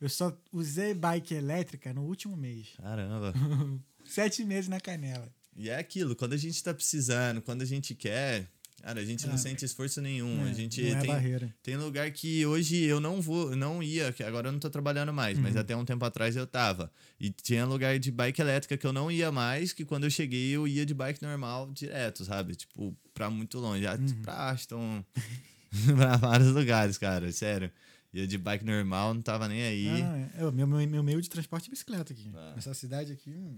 eu 0.01 0.09
só 0.09 0.37
usei 0.53 0.93
bike 0.93 1.35
elétrica 1.35 1.93
no 1.95 2.03
último 2.03 2.37
mês. 2.37 2.69
Caramba. 2.77 3.33
Sete 4.05 4.45
meses 4.45 4.69
na 4.69 4.81
canela. 4.81 5.33
E 5.57 5.69
é 5.69 5.77
aquilo, 5.77 6.15
quando 6.15 6.35
a 6.35 6.37
gente 6.37 6.63
tá 6.63 6.73
precisando, 6.73 7.43
quando 7.43 7.63
a 7.63 7.67
gente 7.67 7.95
quer, 7.95 8.49
cara, 8.83 9.01
a 9.01 9.05
gente 9.05 9.27
não 9.27 9.35
Ah. 9.35 9.39
sente 9.39 9.65
esforço 9.65 10.01
nenhum. 10.01 10.47
É, 10.47 10.51
a 10.51 10.53
gente 10.53 10.83
não 10.83 10.97
é 10.97 11.01
tem, 11.01 11.11
barreira. 11.11 11.55
tem 11.63 11.77
lugar 11.77 12.11
que 12.11 12.45
hoje 12.47 12.77
eu 12.83 13.01
não 13.01 13.21
vou, 13.21 13.55
não 13.55 13.83
ia, 13.83 14.13
que 14.13 14.23
agora 14.23 14.49
eu 14.49 14.53
não 14.53 14.59
tô 14.59 14.69
trabalhando 14.71 15.13
mais, 15.13 15.39
mas 15.39 15.55
Uhum. 15.55 15.61
até 15.61 15.77
um 15.77 15.85
tempo 15.85 16.05
atrás 16.05 16.35
eu 16.37 16.47
tava. 16.47 16.91
E 17.19 17.31
tinha 17.31 17.65
lugar 17.67 17.99
de 17.99 18.11
bike 18.11 18.41
elétrica 18.41 18.77
que 18.77 18.87
eu 18.87 18.93
não 18.93 19.11
ia 19.11 19.31
mais, 19.31 19.73
que 19.73 19.85
quando 19.85 20.05
eu 20.05 20.11
cheguei 20.11 20.51
eu 20.51 20.67
ia 20.67 20.85
de 20.87 20.95
bike 20.95 21.23
normal 21.23 21.71
direto, 21.73 22.25
sabe? 22.25 22.55
Tipo, 22.57 22.97
pra 23.15 23.29
muito 23.31 23.59
longe. 23.59 23.83
Já 23.83 23.95
Uhum. 23.97 24.23
pra 24.23 24.51
Aston, 24.51 25.05
pra 25.97 26.17
vários 26.17 26.49
lugares, 26.53 26.99
cara, 26.99 27.31
sério. 27.33 27.71
Ia 28.13 28.27
de 28.27 28.37
bike 28.39 28.65
normal, 28.65 29.15
não 29.15 29.23
tava 29.23 29.47
nem 29.47 29.63
aí. 29.63 29.89
Ah, 30.03 30.31
é. 30.39 30.43
Eu- 30.43 30.51
meu, 30.51 30.67
meu, 30.67 30.85
meu 30.89 31.03
meio 31.03 31.23
de 31.23 31.29
transporte 31.31 31.69
é 31.69 31.71
bicicleta 31.71 32.13
aqui. 32.13 32.29
Ah. 32.35 32.55
Nessa 32.57 32.75
cidade 32.75 33.13
aqui. 33.13 33.31
hum, 33.31 33.55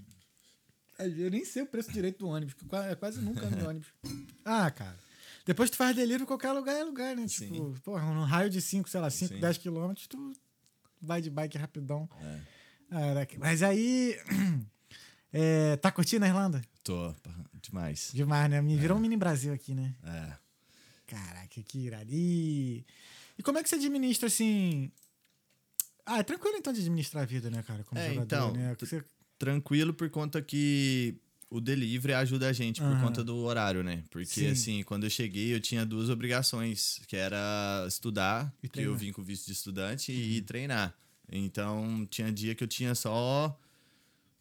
Eu 0.99 1.31
nem 1.31 1.43
sei 1.45 1.63
o 1.63 1.67
preço 1.67 1.91
direito 1.91 2.19
do 2.19 2.29
ônibus, 2.29 2.55
quase 3.01 3.19
nunca 3.21 3.47
ando 3.47 3.57
de 3.57 3.65
ônibus. 3.67 3.89
Ah, 4.45 4.71
cara. 4.71 4.95
Depois 5.45 5.71
tu 5.71 5.77
faz 5.77 5.95
delivery, 5.97 6.25
qualquer 6.27 6.53
lugar 6.53 6.75
é 6.77 6.85
lugar, 6.85 7.17
né? 7.17 7.27
Sim. 7.29 7.53
Tipo, 7.53 7.81
porra, 7.83 8.03
num 8.15 8.25
raio 8.25 8.49
de 8.51 8.61
5, 8.61 8.89
sei 8.89 9.01
lá, 9.01 9.11
5, 9.11 9.35
Sim. 9.35 9.41
10 9.41 9.59
quilômetros, 9.59 10.07
tu 10.07 10.33
vai 11.01 11.21
de 11.21 11.31
bike 11.31 11.59
rapidão. 11.59 12.09
É. 12.21 12.41
Caraca, 12.91 13.37
Mas 13.39 13.63
aí. 13.63 14.17
é, 15.33 15.77
tá 15.77 15.91
curtindo 15.91 16.25
a 16.25 16.29
Irlanda? 16.29 16.63
Tô, 16.85 17.15
demais. 17.61 18.11
Demais, 18.13 18.51
né? 18.51 18.61
Me 18.61 18.77
virou 18.77 18.97
um 18.97 19.01
mini 19.01 19.17
Brasil 19.17 19.53
aqui, 19.53 19.75
né? 19.75 19.95
É. 20.05 20.37
Caraca, 21.07 21.63
que 21.63 21.79
irado. 21.79 22.11
E, 22.11 22.85
como 23.43 23.59
é 23.59 23.63
que 23.63 23.69
você 23.69 23.75
administra, 23.77 24.27
assim... 24.29 24.91
Ah, 26.05 26.19
é 26.19 26.23
tranquilo, 26.23 26.57
então, 26.57 26.73
de 26.73 26.81
administrar 26.81 27.23
a 27.23 27.27
vida, 27.27 27.49
né, 27.51 27.63
cara? 27.63 27.85
Como 27.85 28.01
É, 28.01 28.09
jogador, 28.15 28.25
então, 28.25 28.53
né? 28.53 28.75
tu- 28.75 28.87
Você- 28.87 29.05
Tranquilo 29.39 29.93
por 29.93 30.09
conta 30.11 30.41
que 30.41 31.17
o 31.53 31.61
delivery 31.61 32.15
ajuda 32.15 32.49
a 32.49 32.53
gente 32.53 32.81
por 32.81 32.91
Aham. 32.93 33.01
conta 33.01 33.23
do 33.23 33.37
horário, 33.37 33.85
né? 33.85 34.03
Porque, 34.11 34.27
Sim. 34.27 34.49
assim, 34.49 34.83
quando 34.83 35.05
eu 35.05 35.11
cheguei, 35.11 35.55
eu 35.55 35.61
tinha 35.61 35.85
duas 35.85 36.09
obrigações, 36.09 37.01
que 37.07 37.17
era 37.17 37.85
estudar, 37.87 38.53
E 38.63 38.69
que 38.69 38.81
eu 38.81 38.97
vim 38.97 39.13
com 39.13 39.23
visto 39.23 39.47
de 39.47 39.53
estudante, 39.53 40.13
e 40.13 40.41
treinar. 40.43 40.95
Então, 41.31 42.07
tinha 42.11 42.33
dia 42.33 42.55
que 42.55 42.65
eu 42.65 42.69
tinha 42.69 42.95
só 42.95 43.59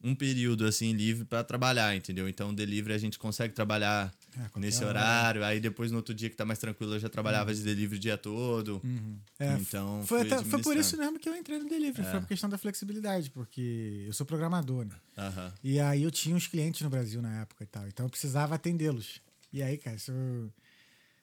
um 0.03 0.15
período, 0.15 0.65
assim, 0.65 0.93
livre 0.93 1.23
pra 1.25 1.43
trabalhar, 1.43 1.95
entendeu? 1.95 2.27
Então, 2.27 2.49
o 2.49 2.53
delivery 2.53 2.93
a 2.93 2.97
gente 2.97 3.19
consegue 3.19 3.53
trabalhar 3.53 4.11
qualquer 4.35 4.59
nesse 4.59 4.83
hora. 4.83 4.99
horário. 4.99 5.43
Aí, 5.43 5.59
depois, 5.59 5.91
no 5.91 5.97
outro 5.97 6.13
dia 6.13 6.29
que 6.29 6.35
tá 6.35 6.43
mais 6.43 6.57
tranquilo, 6.57 6.95
eu 6.95 6.99
já 6.99 7.07
trabalhava 7.09 7.53
de 7.53 7.61
delivery 7.61 7.97
o 7.97 7.99
dia 7.99 8.17
todo. 8.17 8.81
Uhum. 8.83 9.17
É, 9.39 9.53
Então, 9.53 10.03
foi, 10.07 10.21
até- 10.21 10.43
foi 10.43 10.61
por 10.61 10.75
isso 10.75 10.97
mesmo 10.97 11.19
que 11.19 11.29
eu 11.29 11.35
entrei 11.35 11.59
no 11.59 11.69
delivery. 11.69 12.07
Foi 12.09 12.19
por 12.19 12.27
questão 12.27 12.49
da 12.49 12.57
flexibilidade, 12.57 13.29
porque 13.29 14.03
eu 14.07 14.13
sou 14.13 14.25
programador, 14.25 14.85
né? 14.85 14.95
Aham. 15.17 15.53
E 15.63 15.79
aí 15.79 16.01
eu 16.03 16.09
tinha 16.11 16.35
uns 16.35 16.47
clientes 16.47 16.81
no 16.81 16.89
Brasil 16.89 17.21
na 17.21 17.41
época 17.41 17.63
e 17.63 17.67
tal. 17.67 17.87
Então 17.87 18.05
eu 18.05 18.09
precisava 18.09 18.55
atendê-los. 18.55 19.21
E 19.53 19.61
aí, 19.61 19.77
cara, 19.77 19.95
isso... 19.97 20.11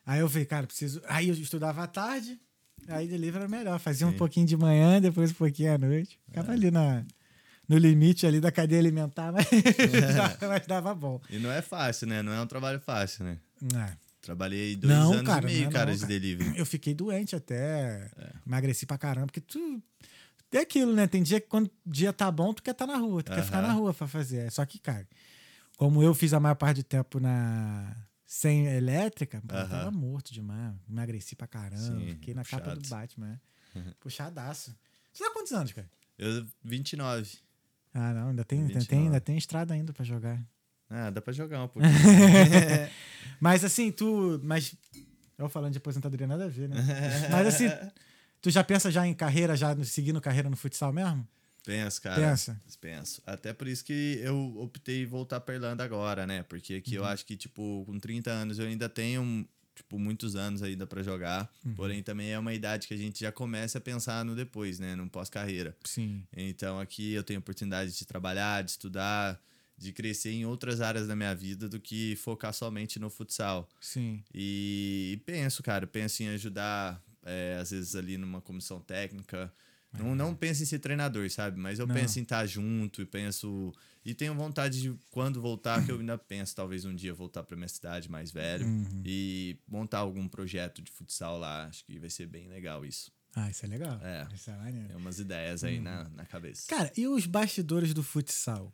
Aí 0.06 0.20
eu 0.20 0.28
falei, 0.28 0.46
cara, 0.46 0.66
preciso. 0.66 1.02
Aí 1.08 1.28
eu 1.28 1.34
estudava 1.34 1.82
à 1.82 1.86
tarde, 1.86 2.38
aí 2.86 3.06
delivery 3.06 3.44
era 3.44 3.48
melhor. 3.48 3.78
Fazia 3.78 4.06
um 4.06 4.12
Sim. 4.12 4.16
pouquinho 4.16 4.46
de 4.46 4.56
manhã, 4.56 5.00
depois 5.00 5.30
um 5.32 5.34
pouquinho 5.34 5.74
à 5.74 5.78
noite. 5.78 6.18
Ficava 6.26 6.52
ali 6.52 6.70
na, 6.70 7.04
no 7.68 7.76
limite 7.76 8.26
ali 8.26 8.40
da 8.40 8.50
cadeia 8.50 8.80
alimentar, 8.80 9.30
mas, 9.32 9.46
mas 10.40 10.66
dava 10.66 10.94
bom. 10.94 11.20
E 11.28 11.38
não 11.38 11.50
é 11.50 11.60
fácil, 11.62 12.06
né? 12.06 12.22
Não 12.22 12.32
é 12.32 12.40
um 12.40 12.46
trabalho 12.46 12.80
fácil, 12.80 13.24
né? 13.24 13.38
É. 13.74 13.92
Trabalhei 14.20 14.74
dois 14.76 14.92
Não, 14.92 15.12
anos 15.12 15.24
cara, 15.26 15.44
e 15.44 15.46
meio, 15.46 15.62
não 15.64 15.70
é 15.70 15.72
cara, 15.72 15.86
não, 15.90 15.94
de 15.94 16.00
cara. 16.00 16.12
delivery. 16.12 16.58
Eu 16.58 16.66
fiquei 16.66 16.92
doente 16.94 17.36
até. 17.36 18.10
É. 18.16 18.30
Emagreci 18.46 18.84
pra 18.86 18.98
caramba, 18.98 19.26
porque 19.26 19.40
tu. 19.40 19.82
Tem 20.50 20.60
aquilo, 20.62 20.94
né? 20.94 21.06
Tem 21.06 21.22
dia 21.22 21.40
que 21.40 21.46
quando 21.46 21.66
o 21.66 21.70
dia 21.90 22.12
tá 22.12 22.30
bom, 22.30 22.52
tu 22.54 22.62
quer 22.62 22.70
estar 22.72 22.86
na 22.86 22.96
rua, 22.96 23.22
tu 23.22 23.30
quer 23.32 23.44
ficar 23.44 23.60
na 23.62 23.72
rua 23.72 23.92
pra 23.92 24.08
fazer. 24.08 24.50
Só 24.50 24.64
que, 24.64 24.78
cara, 24.78 25.06
como 25.76 26.02
eu 26.02 26.14
fiz 26.14 26.32
a 26.32 26.40
maior 26.40 26.54
parte 26.54 26.78
do 26.78 26.84
tempo 26.84 27.20
na. 27.20 27.94
Sem 28.26 28.66
elétrica, 28.66 29.42
pô, 29.46 29.54
eu 29.54 29.60
Aham. 29.60 29.68
tava 29.68 29.90
morto 29.90 30.34
demais. 30.34 30.74
Emagreci 30.88 31.34
pra 31.34 31.46
caramba. 31.46 31.80
Sim, 31.80 32.08
fiquei 32.10 32.34
na 32.34 32.44
capa 32.44 32.74
do 32.74 32.80
puxado. 32.80 33.00
Batman. 33.00 33.40
é. 33.74 33.80
Puxadaço. 34.00 34.74
Você 35.12 35.24
tá 35.24 35.30
quantos 35.32 35.52
anos, 35.52 35.72
cara? 35.72 35.88
Eu, 36.18 36.44
29. 36.62 37.38
Ah, 37.94 38.12
não, 38.12 38.28
ainda 38.30 38.44
tem, 38.44 38.60
ainda 38.60 38.72
tem, 38.72 38.80
29. 38.80 39.04
ainda 39.06 39.20
tem 39.20 39.36
estrada 39.38 39.74
ainda 39.74 39.92
pra 39.92 40.04
jogar. 40.04 40.40
Ah, 40.90 41.10
dá 41.10 41.20
pra 41.20 41.32
jogar 41.32 41.62
um 41.64 41.68
pouquinho. 41.68 41.92
Mas 43.40 43.64
assim, 43.64 43.90
tu. 43.90 44.40
Mas. 44.42 44.74
Eu 45.36 45.48
falando 45.48 45.72
de 45.72 45.78
aposentadoria, 45.78 46.26
nada 46.26 46.46
a 46.46 46.48
ver, 46.48 46.68
né? 46.68 46.76
Mas 47.30 47.46
assim, 47.46 47.68
tu 48.42 48.50
já 48.50 48.64
pensa 48.64 48.90
já 48.90 49.06
em 49.06 49.14
carreira, 49.14 49.56
já 49.56 49.76
seguindo 49.84 50.20
carreira 50.20 50.50
no 50.50 50.56
futsal 50.56 50.92
mesmo? 50.92 51.26
Penso, 51.64 52.00
cara. 52.02 52.16
Pensa. 52.20 52.60
Penso. 52.80 53.22
Até 53.26 53.52
por 53.52 53.68
isso 53.68 53.84
que 53.84 54.18
eu 54.22 54.56
optei 54.58 55.04
voltar 55.06 55.38
pra 55.40 55.54
Irlanda 55.54 55.84
agora, 55.84 56.26
né? 56.26 56.42
Porque 56.44 56.74
aqui 56.74 56.96
Uhum. 56.96 57.04
eu 57.04 57.08
acho 57.08 57.24
que, 57.26 57.36
tipo, 57.36 57.84
com 57.86 57.98
30 58.00 58.30
anos 58.30 58.58
eu 58.58 58.66
ainda 58.66 58.88
tenho, 58.88 59.46
tipo, 59.78 59.98
muitos 59.98 60.36
anos 60.36 60.62
ainda 60.62 60.86
pra 60.86 61.02
jogar. 61.02 61.50
Uhum. 61.64 61.74
Porém, 61.74 62.02
também 62.02 62.30
é 62.30 62.38
uma 62.38 62.52
idade 62.52 62.86
que 62.86 62.94
a 62.94 62.96
gente 62.96 63.20
já 63.20 63.32
começa 63.32 63.78
a 63.78 63.80
pensar 63.80 64.24
no 64.24 64.34
depois, 64.34 64.78
né? 64.78 64.94
No 64.94 65.08
pós-carreira. 65.08 65.76
Sim. 65.84 66.22
Então 66.36 66.78
aqui 66.78 67.12
eu 67.12 67.22
tenho 67.22 67.40
oportunidade 67.40 67.96
de 67.96 68.04
trabalhar, 68.04 68.62
de 68.62 68.72
estudar, 68.72 69.40
de 69.76 69.92
crescer 69.92 70.32
em 70.32 70.44
outras 70.44 70.80
áreas 70.80 71.06
da 71.06 71.14
minha 71.14 71.34
vida 71.34 71.68
do 71.68 71.80
que 71.80 72.16
focar 72.16 72.52
somente 72.52 72.98
no 72.98 73.08
futsal. 73.08 73.68
Sim. 73.80 74.22
E, 74.34 75.12
e 75.14 75.16
penso, 75.24 75.62
cara, 75.62 75.86
penso 75.86 76.22
em 76.22 76.28
ajudar, 76.30 77.02
é, 77.24 77.58
às 77.60 77.70
vezes 77.70 77.94
ali 77.94 78.18
numa 78.18 78.40
comissão 78.40 78.80
técnica. 78.80 79.52
Não, 79.92 80.14
não 80.14 80.34
penso 80.34 80.62
em 80.62 80.66
ser 80.66 80.78
treinador, 80.80 81.28
sabe? 81.30 81.58
Mas 81.58 81.78
eu 81.78 81.86
Não. 81.86 81.94
penso 81.94 82.18
em 82.18 82.22
estar 82.22 82.44
junto 82.46 83.00
e 83.02 83.06
penso. 83.06 83.72
E 84.04 84.14
tenho 84.14 84.34
vontade 84.34 84.80
de, 84.82 84.94
quando 85.10 85.40
voltar, 85.40 85.84
que 85.84 85.90
eu 85.92 85.98
ainda 85.98 86.16
penso, 86.18 86.54
talvez 86.54 86.84
um 86.84 86.94
dia 86.94 87.12
voltar 87.14 87.42
para 87.42 87.56
minha 87.56 87.68
cidade 87.68 88.10
mais 88.10 88.30
velho 88.30 88.66
Uhum. 88.66 89.02
e 89.04 89.56
montar 89.66 89.98
algum 89.98 90.28
projeto 90.28 90.82
de 90.82 90.90
futsal 90.90 91.38
lá. 91.38 91.66
Acho 91.66 91.84
que 91.84 91.98
vai 91.98 92.10
ser 92.10 92.26
bem 92.26 92.48
legal 92.48 92.84
isso. 92.84 93.10
Ah, 93.34 93.50
isso 93.50 93.64
é 93.64 93.68
legal. 93.68 93.98
É. 94.02 94.26
Isso 94.34 94.50
é 94.50 94.56
maneiro. 94.56 94.88
Tem 94.88 94.96
umas 94.96 95.18
ideias 95.18 95.62
aí 95.64 95.80
na, 95.80 96.04
na 96.10 96.24
cabeça. 96.26 96.68
Cara, 96.68 96.92
e 96.96 97.06
os 97.06 97.24
bastidores 97.26 97.92
do 97.94 98.02
futsal? 98.02 98.72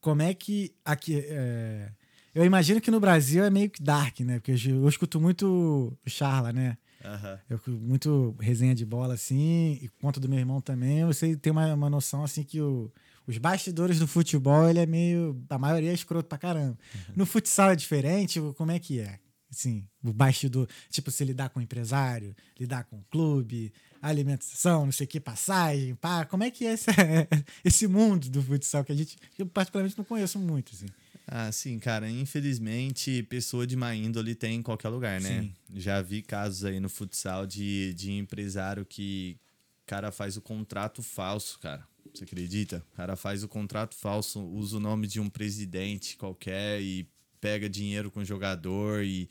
Como 0.00 0.22
é 0.22 0.32
que 0.34 0.74
aqui. 0.84 1.14
é, 1.26 1.90
Eu 2.34 2.44
imagino 2.44 2.80
que 2.80 2.90
no 2.90 3.00
Brasil 3.00 3.44
é 3.44 3.50
meio 3.50 3.70
que 3.70 3.82
dark, 3.82 4.20
né? 4.20 4.38
Porque 4.40 4.52
eu, 4.52 4.82
eu 4.82 4.88
escuto 4.88 5.20
muito 5.20 5.96
o 6.04 6.10
Charla, 6.10 6.52
né? 6.52 6.76
Aham. 7.06 7.38
Eu 7.48 7.60
muito 7.68 8.34
resenha 8.40 8.74
de 8.74 8.84
bola, 8.84 9.14
assim, 9.14 9.78
e 9.80 9.88
conta 10.00 10.18
do 10.18 10.28
meu 10.28 10.38
irmão 10.38 10.60
também. 10.60 11.04
Você 11.04 11.36
tem 11.36 11.52
uma, 11.52 11.72
uma 11.72 11.88
noção, 11.88 12.24
assim, 12.24 12.42
que 12.42 12.60
o, 12.60 12.92
os 13.26 13.38
bastidores 13.38 13.98
do 13.98 14.08
futebol, 14.08 14.68
ele 14.68 14.80
é 14.80 14.86
meio. 14.86 15.40
A 15.48 15.58
maioria 15.58 15.90
é 15.90 15.94
escroto 15.94 16.28
pra 16.28 16.38
caramba. 16.38 16.76
No 17.14 17.24
futsal 17.24 17.70
é 17.70 17.76
diferente? 17.76 18.40
Como 18.56 18.72
é 18.72 18.78
que 18.78 19.00
é? 19.00 19.20
Assim, 19.48 19.86
o 20.02 20.12
bastidor, 20.12 20.68
tipo, 20.90 21.10
se 21.10 21.24
lidar 21.24 21.48
com 21.50 21.60
o 21.60 21.62
empresário, 21.62 22.34
lidar 22.58 22.84
com 22.84 22.96
o 22.96 23.04
clube, 23.08 23.72
alimentação, 24.02 24.84
não 24.84 24.92
sei 24.92 25.06
o 25.06 25.08
que, 25.08 25.20
passagem, 25.20 25.94
pá. 25.94 26.24
Como 26.24 26.42
é 26.42 26.50
que 26.50 26.66
é 26.66 26.72
esse, 26.72 26.86
esse 27.64 27.86
mundo 27.86 28.28
do 28.28 28.42
futsal 28.42 28.84
que 28.84 28.92
a 28.92 28.94
gente, 28.94 29.16
que 29.34 29.42
eu 29.42 29.46
particularmente 29.46 29.96
não 29.96 30.04
conheço 30.04 30.38
muito, 30.38 30.72
assim. 30.74 30.86
Ah, 31.26 31.50
sim, 31.50 31.78
cara. 31.78 32.08
Infelizmente, 32.08 33.22
pessoa 33.24 33.66
de 33.66 33.76
má 33.76 33.94
índole 33.94 34.34
tem 34.34 34.56
em 34.56 34.62
qualquer 34.62 34.88
lugar, 34.88 35.20
né? 35.20 35.42
Sim. 35.42 35.54
Já 35.74 36.00
vi 36.00 36.22
casos 36.22 36.64
aí 36.64 36.78
no 36.78 36.88
futsal 36.88 37.46
de, 37.46 37.92
de 37.94 38.12
empresário 38.12 38.84
que 38.84 39.38
cara 39.86 40.10
faz 40.10 40.36
o 40.36 40.42
contrato 40.42 41.02
falso, 41.02 41.58
cara. 41.60 41.86
Você 42.12 42.24
acredita? 42.24 42.84
O 42.92 42.96
cara 42.96 43.14
faz 43.14 43.44
o 43.44 43.48
contrato 43.48 43.94
falso, 43.94 44.40
usa 44.40 44.76
o 44.78 44.80
nome 44.80 45.06
de 45.06 45.20
um 45.20 45.30
presidente 45.30 46.16
qualquer 46.16 46.80
e 46.82 47.08
pega 47.40 47.68
dinheiro 47.68 48.10
com 48.10 48.20
o 48.20 48.24
jogador 48.24 49.04
e 49.04 49.28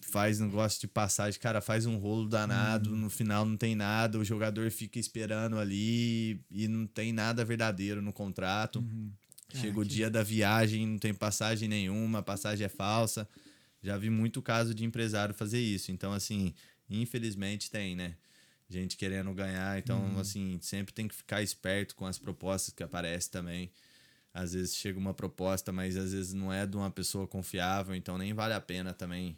faz 0.00 0.38
negócio 0.38 0.80
de 0.80 0.88
passagem, 0.88 1.38
cara, 1.38 1.60
faz 1.60 1.84
um 1.84 1.98
rolo 1.98 2.28
danado, 2.28 2.96
no 2.96 3.10
final 3.10 3.44
não 3.44 3.56
tem 3.56 3.74
nada, 3.74 4.18
o 4.18 4.24
jogador 4.24 4.70
fica 4.70 4.98
esperando 4.98 5.58
ali 5.58 6.40
e 6.50 6.66
não 6.66 6.86
tem 6.86 7.12
nada 7.12 7.44
verdadeiro 7.44 8.00
no 8.00 8.12
contrato. 8.12 8.80
Chega 9.52 9.78
o 9.80 9.82
que- 9.82 9.88
dia 9.88 10.10
da 10.10 10.22
viagem, 10.22 10.86
não 10.86 10.98
tem 10.98 11.14
passagem 11.14 11.68
nenhuma, 11.68 12.22
passagem 12.22 12.64
é 12.66 12.68
falsa. 12.68 13.28
Já 13.82 13.96
vi 13.96 14.10
muito 14.10 14.42
caso 14.42 14.74
de 14.74 14.84
empresário 14.84 15.34
fazer 15.34 15.60
isso. 15.60 15.90
Então, 15.92 16.12
assim, 16.12 16.52
infelizmente 16.90 17.70
tem, 17.70 17.94
né? 17.96 18.16
Gente 18.68 18.96
querendo 18.96 19.32
ganhar. 19.32 19.78
Então, 19.78 20.18
assim, 20.18 20.58
sempre 20.60 20.92
tem 20.92 21.08
que 21.08 21.14
ficar 21.14 21.42
esperto 21.42 21.94
com 21.94 22.04
as 22.04 22.18
propostas 22.18 22.74
que 22.74 22.82
aparecem 22.82 23.30
também. 23.30 23.70
Às 24.34 24.52
vezes 24.52 24.76
chega 24.76 24.98
uma 24.98 25.14
proposta, 25.14 25.72
mas 25.72 25.96
às 25.96 26.12
vezes 26.12 26.34
não 26.34 26.52
é 26.52 26.66
de 26.66 26.76
uma 26.76 26.90
pessoa 26.90 27.26
confiável, 27.26 27.94
então 27.94 28.18
nem 28.18 28.34
vale 28.34 28.52
a 28.52 28.60
pena 28.60 28.92
também 28.92 29.36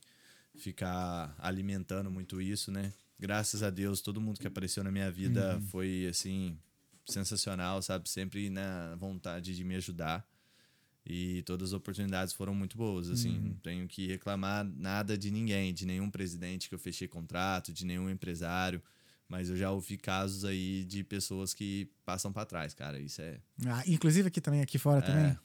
ficar 0.56 1.34
alimentando 1.38 2.11
muito 2.11 2.40
isso, 2.40 2.70
né? 2.72 2.92
Graças 3.18 3.62
a 3.62 3.70
Deus, 3.70 4.00
todo 4.00 4.20
mundo 4.20 4.40
que 4.40 4.46
apareceu 4.46 4.82
na 4.82 4.90
minha 4.90 5.11
vida 5.11 5.61
foi 5.70 6.06
assim 6.11 6.58
sensacional, 7.12 7.82
sabe? 7.82 8.08
Sempre 8.08 8.48
na 8.50 8.94
vontade 8.96 9.54
de 9.54 9.64
me 9.64 9.74
ajudar. 9.76 10.26
E 11.04 11.42
todas 11.42 11.70
as 11.70 11.72
oportunidades 11.72 12.34
foram 12.34 12.54
muito 12.54 12.76
boas, 12.76 13.08
assim, 13.08 13.36
não 13.38 13.54
tenho 13.54 13.88
que 13.88 14.06
reclamar 14.06 14.64
nada 14.64 15.16
de 15.16 15.30
ninguém, 15.30 15.72
de 15.72 15.86
nenhum 15.86 16.11
presidente 16.11 16.68
que 16.68 16.74
eu 16.74 16.78
fechei 16.78 17.08
contrato, 17.08 17.72
de 17.72 17.86
nenhum 17.86 18.08
empresário, 18.11 18.82
mas 19.26 19.48
eu 19.48 19.56
já 19.56 19.70
ouvi 19.70 19.96
casos 19.96 20.44
aí 20.44 20.84
de 20.84 21.02
pessoas 21.02 21.54
que 21.54 21.90
passam 22.04 22.30
para 22.32 22.44
trás, 22.44 22.74
cara, 22.74 23.00
isso 23.00 23.22
é 23.22 23.40
Ah, 23.66 23.82
inclusive 23.86 24.28
aqui 24.28 24.40
também, 24.42 24.61
aqui 24.61 24.76
fora 24.78 25.00
também. 25.00 25.38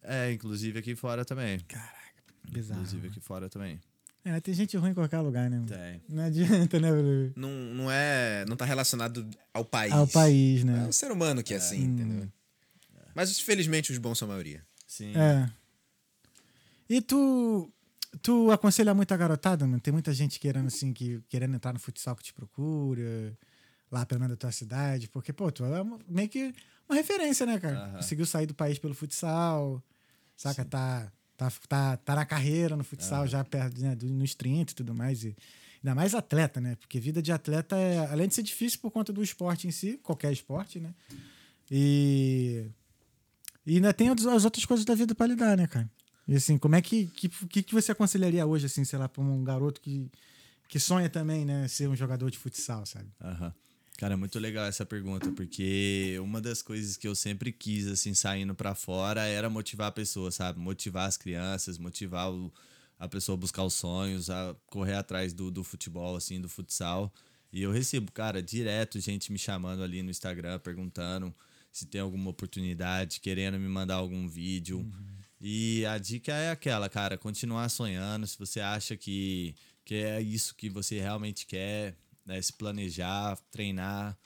é, 0.00 0.32
inclusive 0.32 0.78
aqui 0.78 0.94
fora 0.94 1.24
também. 1.24 1.58
Caraca, 1.60 2.22
bizarro. 2.48 2.80
Inclusive 2.80 3.08
aqui 3.08 3.20
fora 3.20 3.48
também. 3.48 3.80
É, 4.24 4.40
tem 4.40 4.52
gente 4.52 4.76
ruim 4.76 4.90
em 4.90 4.94
qualquer 4.94 5.20
lugar, 5.20 5.48
né? 5.48 5.62
Tem. 5.66 6.02
Não 6.08 6.22
adianta, 6.24 6.78
né, 6.78 6.90
Bruno? 6.90 7.32
Não, 7.36 7.50
não 7.50 7.90
é. 7.90 8.44
Não 8.46 8.56
tá 8.56 8.64
relacionado 8.64 9.26
ao 9.54 9.64
país. 9.64 9.92
Ao 9.92 10.06
país, 10.06 10.60
É 10.62 10.64
né? 10.64 10.86
o 10.86 10.92
ser 10.92 11.10
humano 11.10 11.42
que 11.42 11.54
é 11.54 11.56
assim, 11.56 11.82
entendeu? 11.82 12.28
Mas 13.14 13.38
felizmente 13.40 13.90
os 13.90 13.98
bons 13.98 14.18
são 14.18 14.26
a 14.26 14.30
maioria. 14.30 14.62
Sim. 14.86 15.12
É. 15.16 15.50
E 16.88 17.00
tu, 17.00 17.70
tu 18.22 18.50
aconselha 18.50 18.94
muito 18.94 19.12
a 19.12 19.16
garotada, 19.16 19.66
mano? 19.66 19.80
Tem 19.80 19.92
muita 19.92 20.12
gente 20.12 20.38
querendo, 20.38 20.66
assim, 20.66 20.92
que, 20.92 21.20
querendo 21.28 21.54
entrar 21.54 21.72
no 21.72 21.78
futsal 21.78 22.14
que 22.14 22.22
te 22.22 22.32
procura, 22.32 23.36
lá 23.90 24.04
pelo 24.06 24.20
menos 24.20 24.36
da 24.36 24.40
tua 24.40 24.52
cidade, 24.52 25.08
porque, 25.08 25.32
pô, 25.32 25.50
tu 25.50 25.64
é 25.64 25.84
meio 26.08 26.28
que 26.28 26.54
uma 26.88 26.96
referência, 26.96 27.44
né, 27.44 27.58
cara? 27.58 27.76
Aham. 27.78 27.96
Conseguiu 27.96 28.26
sair 28.26 28.46
do 28.46 28.54
país 28.54 28.78
pelo 28.78 28.94
futsal, 28.94 29.82
saca? 30.36 30.64
Tá, 30.64 31.12
tá, 31.38 31.50
tá, 31.68 31.96
tá 31.96 32.14
na 32.16 32.26
carreira 32.26 32.76
no 32.76 32.82
futsal, 32.84 33.26
já 33.26 33.42
perto, 33.44 33.80
né, 33.80 33.96
nos 34.02 34.34
30 34.34 34.72
e 34.72 34.74
tudo 34.74 34.94
mais. 34.94 35.24
E, 35.24 35.34
ainda 35.82 35.94
mais 35.94 36.12
atleta, 36.14 36.60
né? 36.60 36.74
Porque 36.74 36.98
vida 37.00 37.22
de 37.22 37.30
atleta 37.32 37.76
é, 37.76 37.98
além 38.10 38.26
de 38.28 38.34
ser 38.34 38.42
difícil 38.42 38.80
por 38.80 38.90
conta 38.90 39.12
do 39.12 39.22
esporte 39.22 39.66
em 39.68 39.70
si, 39.70 39.96
qualquer 40.02 40.32
esporte, 40.32 40.80
né? 40.80 40.92
E 41.70 42.66
E 43.64 43.76
ainda 43.76 43.94
tem 43.94 44.08
as 44.08 44.26
as 44.26 44.44
outras 44.44 44.64
coisas 44.64 44.84
da 44.84 44.94
vida 44.94 45.14
pra 45.14 45.26
lidar, 45.26 45.56
né, 45.56 45.66
cara? 45.66 45.88
E 46.26 46.34
assim, 46.34 46.58
como 46.58 46.74
é 46.74 46.82
que, 46.82 47.06
que, 47.06 47.62
que 47.62 47.72
você 47.72 47.92
aconselharia 47.92 48.44
hoje, 48.44 48.66
assim, 48.66 48.84
sei 48.84 48.98
lá, 48.98 49.08
pra 49.08 49.22
um 49.22 49.42
garoto 49.42 49.80
que, 49.80 50.10
que 50.68 50.78
sonha 50.78 51.08
também, 51.08 51.44
né, 51.44 51.66
ser 51.68 51.88
um 51.88 51.96
jogador 51.96 52.30
de 52.30 52.36
futsal, 52.36 52.84
sabe? 52.84 53.08
Aham. 53.20 53.54
Cara, 53.98 54.14
é 54.14 54.16
muito 54.16 54.38
legal 54.38 54.64
essa 54.64 54.86
pergunta, 54.86 55.28
porque 55.32 56.16
uma 56.22 56.40
das 56.40 56.62
coisas 56.62 56.96
que 56.96 57.08
eu 57.08 57.16
sempre 57.16 57.50
quis, 57.50 57.88
assim, 57.88 58.14
saindo 58.14 58.54
pra 58.54 58.72
fora 58.72 59.24
era 59.26 59.50
motivar 59.50 59.88
a 59.88 59.92
pessoa, 59.92 60.30
sabe? 60.30 60.60
Motivar 60.60 61.08
as 61.08 61.16
crianças, 61.16 61.78
motivar 61.78 62.30
o- 62.32 62.52
a 62.96 63.08
pessoa 63.08 63.34
a 63.34 63.36
buscar 63.36 63.64
os 63.64 63.74
sonhos, 63.74 64.30
a 64.30 64.54
correr 64.66 64.94
atrás 64.94 65.32
do, 65.32 65.50
do 65.50 65.64
futebol, 65.64 66.14
assim, 66.14 66.40
do 66.40 66.48
futsal. 66.48 67.12
E 67.52 67.60
eu 67.60 67.72
recebo, 67.72 68.12
cara, 68.12 68.40
direto 68.40 69.00
gente 69.00 69.32
me 69.32 69.38
chamando 69.38 69.82
ali 69.82 70.00
no 70.00 70.10
Instagram, 70.10 70.60
perguntando 70.60 71.34
se 71.72 71.84
tem 71.84 72.00
alguma 72.00 72.30
oportunidade, 72.30 73.18
querendo 73.20 73.58
me 73.58 73.66
mandar 73.68 73.96
algum 73.96 74.28
vídeo. 74.28 74.88
E 75.40 75.84
a 75.86 75.98
dica 75.98 76.32
é 76.32 76.52
aquela, 76.52 76.88
cara, 76.88 77.18
continuar 77.18 77.68
sonhando. 77.68 78.28
Se 78.28 78.38
você 78.38 78.60
acha 78.60 78.96
que, 78.96 79.56
que 79.84 79.96
é 79.96 80.20
isso 80.20 80.54
que 80.54 80.68
você 80.70 81.00
realmente 81.00 81.46
quer, 81.46 81.96
né, 82.28 82.40
se 82.42 82.52
planejar, 82.52 83.38
treinar, 83.50 84.16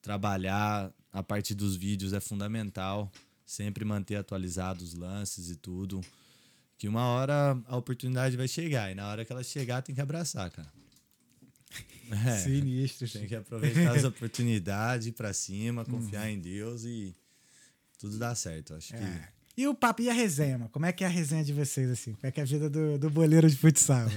trabalhar, 0.00 0.90
a 1.12 1.22
parte 1.22 1.54
dos 1.54 1.76
vídeos 1.76 2.14
é 2.14 2.20
fundamental. 2.20 3.12
Sempre 3.44 3.84
manter 3.84 4.16
atualizados 4.16 4.94
os 4.94 4.94
lances 4.94 5.50
e 5.50 5.56
tudo. 5.56 6.00
Que 6.78 6.88
uma 6.88 7.04
hora 7.04 7.62
a 7.66 7.76
oportunidade 7.76 8.34
vai 8.36 8.48
chegar. 8.48 8.90
E 8.90 8.94
na 8.94 9.06
hora 9.06 9.24
que 9.24 9.30
ela 9.30 9.44
chegar, 9.44 9.82
tem 9.82 9.94
que 9.94 10.00
abraçar, 10.00 10.50
cara. 10.50 10.72
É, 12.26 12.36
Sinistro. 12.40 13.06
tem 13.12 13.26
que 13.26 13.36
aproveitar 13.36 13.94
as 13.94 14.02
oportunidades, 14.04 15.06
ir 15.06 15.12
pra 15.12 15.34
cima, 15.34 15.84
confiar 15.84 16.30
em 16.30 16.40
Deus 16.40 16.84
e 16.84 17.14
tudo 17.98 18.18
dá 18.18 18.34
certo. 18.34 18.74
Acho 18.74 18.88
que. 18.94 19.04
É. 19.04 19.28
E 19.56 19.68
o 19.68 19.74
papo 19.74 20.02
e 20.02 20.08
a 20.08 20.12
resenha, 20.12 20.58
mano? 20.58 20.70
Como 20.70 20.86
é 20.86 20.92
que 20.92 21.04
é 21.04 21.06
a 21.06 21.10
resenha 21.10 21.44
de 21.44 21.52
vocês, 21.52 21.88
assim? 21.90 22.14
Como 22.14 22.26
é 22.26 22.32
que 22.32 22.40
é 22.40 22.42
a 22.42 22.46
vida 22.46 22.70
do, 22.70 22.98
do 22.98 23.10
boleiro 23.10 23.48
de 23.48 23.56
futsal? 23.56 24.08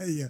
Aí, 0.00 0.24
ó. 0.24 0.28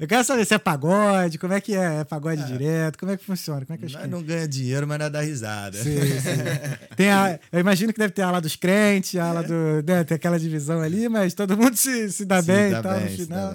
Eu 0.00 0.06
quero 0.06 0.24
saber 0.24 0.44
se 0.44 0.54
é 0.54 0.58
pagode, 0.58 1.38
como 1.38 1.52
é 1.52 1.60
que 1.60 1.74
é? 1.74 2.00
É 2.00 2.04
pagode 2.04 2.44
direto? 2.46 2.98
Como 2.98 3.12
é 3.12 3.16
que 3.16 3.24
funciona? 3.24 3.64
Como 3.64 3.74
é 3.74 3.78
que 3.78 3.94
eu 3.94 4.08
não 4.08 4.22
ganha 4.22 4.46
dinheiro, 4.46 4.86
mas 4.86 4.98
dá 5.10 5.20
risada. 5.20 5.76
Sim, 5.82 6.00
sim. 6.00 6.94
Tem 6.96 7.10
a, 7.10 7.38
eu 7.52 7.60
imagino 7.60 7.92
que 7.92 7.98
deve 7.98 8.12
ter 8.12 8.22
a 8.22 8.28
ala 8.28 8.40
dos 8.40 8.56
crentes, 8.56 9.18
a 9.18 9.24
ala 9.24 9.42
do. 9.42 9.82
Né, 9.86 10.04
tem 10.04 10.14
aquela 10.14 10.38
divisão 10.38 10.80
ali, 10.80 11.08
mas 11.08 11.34
todo 11.34 11.56
mundo 11.56 11.76
se, 11.76 12.10
se 12.10 12.24
dá 12.24 12.40
Se 12.40 12.46
bem 12.46 12.70
dá 12.70 12.78
e 12.78 12.82
tal 12.82 12.94
bem, 12.94 13.04
no 13.04 13.16
final. 13.16 13.54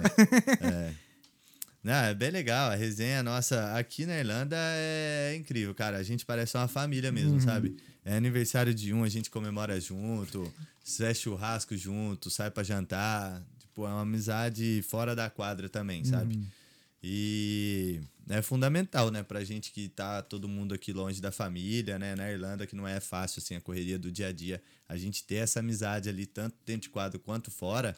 É. 0.60 1.04
Não, 1.84 1.92
é 1.92 2.14
bem 2.14 2.30
legal. 2.30 2.70
A 2.70 2.74
resenha 2.74 3.22
nossa 3.22 3.74
aqui 3.76 4.06
na 4.06 4.18
Irlanda 4.18 4.56
é 4.58 5.36
incrível, 5.36 5.74
cara. 5.74 5.98
A 5.98 6.02
gente 6.02 6.24
parece 6.24 6.56
uma 6.56 6.66
família 6.66 7.12
mesmo, 7.12 7.38
sabe? 7.42 7.76
É 8.02 8.16
aniversário 8.16 8.74
de 8.74 8.94
um, 8.94 9.04
a 9.04 9.08
gente 9.08 9.30
comemora 9.30 9.78
junto, 9.78 10.50
sai 10.82 11.14
churrasco 11.14 11.76
junto, 11.76 12.30
sai 12.30 12.50
pra 12.50 12.62
jantar. 12.62 13.42
Tipo, 13.74 13.86
é 13.86 13.88
uma 13.88 14.02
amizade 14.02 14.84
fora 14.88 15.16
da 15.16 15.28
quadra 15.28 15.68
também, 15.68 16.04
sabe? 16.04 16.40
E 17.02 18.00
é 18.28 18.40
fundamental, 18.40 19.10
né, 19.10 19.24
pra 19.24 19.42
gente 19.42 19.72
que 19.72 19.88
tá 19.88 20.22
todo 20.22 20.48
mundo 20.48 20.72
aqui 20.72 20.92
longe 20.92 21.20
da 21.20 21.32
família, 21.32 21.98
né, 21.98 22.14
na 22.14 22.30
Irlanda, 22.30 22.68
que 22.68 22.76
não 22.76 22.86
é 22.86 23.00
fácil, 23.00 23.42
assim, 23.42 23.56
a 23.56 23.60
correria 23.60 23.98
do 23.98 24.12
dia 24.12 24.28
a 24.28 24.32
dia. 24.32 24.62
A 24.88 24.96
gente 24.96 25.24
ter 25.24 25.34
essa 25.34 25.58
amizade 25.58 26.08
ali, 26.08 26.24
tanto 26.24 26.56
dentro 26.64 26.82
de 26.82 26.90
quadro 26.90 27.18
quanto 27.18 27.50
fora, 27.50 27.96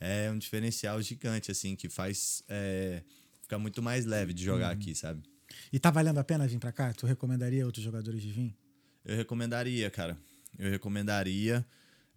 é 0.00 0.30
um 0.30 0.38
diferencial 0.38 1.00
gigante, 1.02 1.50
assim, 1.50 1.76
que 1.76 1.90
faz 1.90 2.42
é, 2.48 3.02
ficar 3.42 3.58
muito 3.58 3.82
mais 3.82 4.06
leve 4.06 4.32
de 4.32 4.42
jogar 4.42 4.70
aqui, 4.70 4.94
sabe? 4.94 5.22
E 5.70 5.78
tá 5.78 5.90
valendo 5.90 6.16
a 6.18 6.24
pena 6.24 6.48
vir 6.48 6.58
pra 6.58 6.72
cá? 6.72 6.94
Tu 6.94 7.06
recomendaria 7.06 7.66
outros 7.66 7.84
jogadores 7.84 8.22
de 8.22 8.30
vir? 8.30 8.56
Eu 9.04 9.18
recomendaria, 9.18 9.90
cara. 9.90 10.16
Eu 10.58 10.70
recomendaria. 10.70 11.64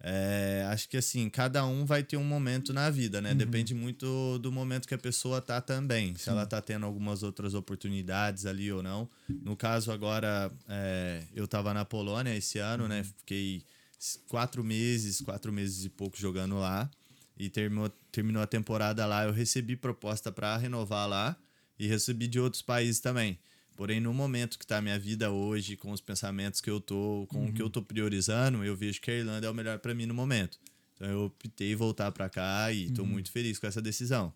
É, 0.06 0.66
acho 0.68 0.86
que 0.86 0.98
assim, 0.98 1.30
cada 1.30 1.64
um 1.64 1.86
vai 1.86 2.02
ter 2.02 2.18
um 2.18 2.24
momento 2.24 2.74
na 2.74 2.90
vida, 2.90 3.22
né? 3.22 3.32
Depende 3.34 3.72
muito 3.74 4.38
do 4.38 4.52
momento 4.52 4.86
que 4.86 4.92
a 4.92 4.98
pessoa 4.98 5.40
tá 5.40 5.62
também. 5.62 6.14
Se 6.16 6.28
ela 6.28 6.44
tá 6.44 6.60
tendo 6.60 6.84
algumas 6.84 7.22
outras 7.22 7.54
oportunidades 7.54 8.44
ali 8.44 8.70
ou 8.70 8.82
não. 8.82 9.08
No 9.42 9.56
caso, 9.56 9.90
agora, 9.90 10.52
é, 10.68 11.22
eu 11.34 11.48
tava 11.48 11.72
na 11.72 11.86
Polônia 11.86 12.36
esse 12.36 12.58
ano, 12.58 12.86
né? 12.86 13.02
Fiquei 13.02 13.62
s- 13.98 14.18
quatro 14.28 14.62
meses, 14.62 15.22
quatro 15.22 15.50
meses 15.50 15.86
e 15.86 15.88
pouco 15.88 16.18
jogando 16.18 16.56
lá. 16.58 16.90
E 17.38 17.48
terminou, 17.48 17.88
terminou 18.12 18.42
a 18.42 18.46
temporada 18.46 19.06
lá. 19.06 19.24
Eu 19.24 19.32
recebi 19.32 19.74
proposta 19.74 20.30
para 20.30 20.54
renovar 20.58 21.08
lá 21.08 21.34
e 21.78 21.86
recebi 21.86 22.28
de 22.28 22.38
outros 22.38 22.60
países 22.60 23.00
também. 23.00 23.38
Porém, 23.76 24.00
no 24.00 24.14
momento 24.14 24.58
que 24.58 24.66
tá 24.66 24.78
a 24.78 24.82
minha 24.82 24.98
vida 24.98 25.30
hoje, 25.30 25.76
com 25.76 25.90
os 25.90 26.00
pensamentos 26.00 26.60
que 26.60 26.70
eu 26.70 26.80
tô, 26.80 27.26
com 27.28 27.46
o 27.46 27.52
que 27.52 27.60
eu 27.60 27.68
tô 27.68 27.82
priorizando, 27.82 28.64
eu 28.64 28.76
vejo 28.76 29.00
que 29.00 29.10
a 29.10 29.14
Irlanda 29.14 29.46
é 29.46 29.50
o 29.50 29.54
melhor 29.54 29.78
para 29.80 29.92
mim 29.92 30.06
no 30.06 30.14
momento. 30.14 30.58
Então 30.94 31.08
eu 31.08 31.24
optei 31.24 31.74
voltar 31.74 32.12
para 32.12 32.28
cá 32.28 32.72
e 32.72 32.90
tô 32.90 33.04
muito 33.04 33.32
feliz 33.32 33.58
com 33.58 33.66
essa 33.66 33.82
decisão. 33.82 34.32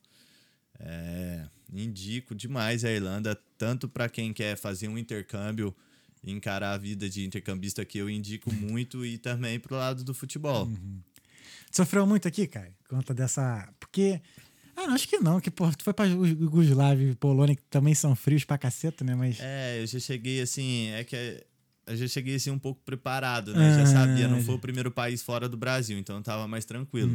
É, 0.81 1.47
indico 1.73 2.35
demais 2.35 2.85
a 2.85 2.91
Irlanda, 2.91 3.39
tanto 3.57 3.89
para 3.89 4.09
quem 4.09 4.33
quer 4.33 4.57
fazer 4.57 4.89
um 4.89 4.99
intercâmbio 4.99 5.75
e 6.23 6.33
encarar 6.33 6.73
a 6.73 6.79
vida 6.79 7.09
de 7.09 7.25
intercambista 7.25 7.85
que 7.85 7.99
eu 7.99 8.11
indico 8.11 8.53
muito 8.55 9.05
e 9.05 9.19
também 9.19 9.59
pro 9.61 9.77
lado 9.77 10.03
do 10.03 10.15
futebol. 10.15 10.69
Sofreu 11.71 12.07
muito 12.07 12.27
aqui, 12.27 12.47
cara? 12.47 12.73
Conta 12.89 13.15
dessa. 13.15 13.69
Porque. 13.79 14.21
Ah, 14.79 14.87
não, 14.87 14.95
acho 14.95 15.09
que 15.09 15.19
não, 15.19 15.41
que, 15.41 15.51
pô, 15.51 15.69
tu 15.73 15.83
foi 15.83 15.93
pra 15.93 16.05
Yugoslávia 16.05 17.11
e 17.11 17.15
Polônia, 17.17 17.57
que 17.57 17.63
também 17.65 17.97
são 17.97 18.15
frios 18.15 18.45
pra 18.45 18.57
caceta, 18.57 19.05
né? 19.05 19.13
Mas. 19.17 19.39
É, 19.41 19.83
eu 19.83 19.87
já 19.89 19.99
cheguei 19.99 20.41
assim, 20.41 20.91
é 20.91 21.03
que 21.03 21.17
eu 21.85 21.97
já 21.97 22.07
cheguei 22.07 22.37
assim 22.37 22.53
um 22.53 22.59
pouco 22.61 22.81
preparado, 22.85 23.53
né? 23.53 23.75
Já 23.77 23.87
sabia, 23.87 24.29
não 24.29 24.41
foi 24.41 24.55
o 24.55 24.59
primeiro 24.59 24.89
país 24.89 25.21
fora 25.21 25.49
do 25.49 25.57
Brasil, 25.57 25.99
então 25.99 26.17
eu 26.17 26.23
tava 26.23 26.47
mais 26.47 26.65
tranquilo. 26.65 27.11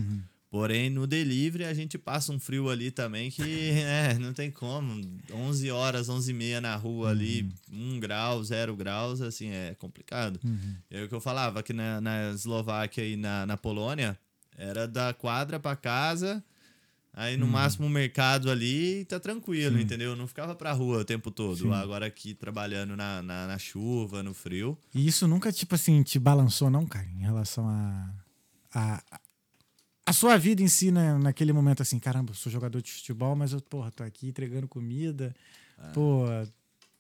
Porém, 0.50 0.90
no 0.90 1.08
delivery 1.08 1.64
a 1.64 1.74
gente 1.74 1.98
passa 1.98 2.32
um 2.34 2.40
frio 2.40 2.70
ali 2.70 2.92
também 2.92 3.32
que 3.32 3.42
é, 3.82 4.16
não 4.20 4.34
tem 4.34 4.52
como. 4.52 5.02
11 5.32 5.72
horas, 5.72 6.10
11 6.10 6.30
e 6.30 6.34
meia 6.34 6.60
na 6.60 6.76
rua 6.76 7.12
ali, 7.12 7.50
1 7.72 8.00
grau, 8.00 8.44
0 8.44 8.76
graus, 8.76 9.22
assim, 9.22 9.48
é 9.48 9.74
complicado. 9.80 10.38
É 10.92 11.04
o 11.04 11.08
que 11.08 11.16
eu 11.16 11.22
falava, 11.22 11.64
que 11.64 11.72
na, 11.72 12.02
na 12.02 12.32
Eslováquia 12.32 13.08
e 13.08 13.16
na, 13.16 13.46
na 13.46 13.56
Polônia, 13.56 14.20
era 14.58 14.86
da 14.88 15.14
quadra 15.14 15.60
pra 15.60 15.76
casa, 15.76 16.44
aí 17.14 17.38
no 17.38 17.48
máximo 17.48 17.88
o 17.88 17.90
mercado 17.90 18.50
ali 18.50 19.06
tá 19.06 19.20
tranquilo, 19.20 19.80
entendeu? 19.80 20.16
Não 20.16 20.28
ficava 20.28 20.56
pra 20.56 20.72
rua 20.74 21.00
o 21.00 21.06
tempo 21.06 21.30
todo. 21.32 21.74
Agora 21.74 22.06
aqui 22.08 22.34
trabalhando 22.34 22.96
na, 22.96 23.22
na, 23.22 23.48
na 23.48 23.58
chuva, 23.58 24.24
no 24.24 24.34
frio. 24.34 24.78
E 24.94 25.08
isso 25.08 25.28
nunca, 25.28 25.52
tipo 25.52 25.76
assim, 25.76 26.02
te 26.04 26.18
balançou, 26.20 26.70
não, 26.70 26.86
cara, 26.86 27.06
em 27.06 27.22
relação 27.22 27.68
a. 27.68 28.10
a 28.74 29.20
a 30.06 30.12
sua 30.12 30.38
vida 30.38 30.62
em 30.62 30.68
si, 30.68 30.92
né, 30.92 31.18
naquele 31.18 31.54
momento, 31.54 31.82
assim, 31.82 31.98
caramba, 31.98 32.32
eu 32.32 32.36
sou 32.36 32.52
jogador 32.52 32.82
de 32.82 32.92
futebol, 32.92 33.38
mas 33.38 33.54
eu, 33.54 33.62
porra, 33.62 33.90
tô 33.90 34.04
aqui 34.04 34.28
entregando 34.28 34.68
comida. 34.68 35.34
Pô, 35.94 36.26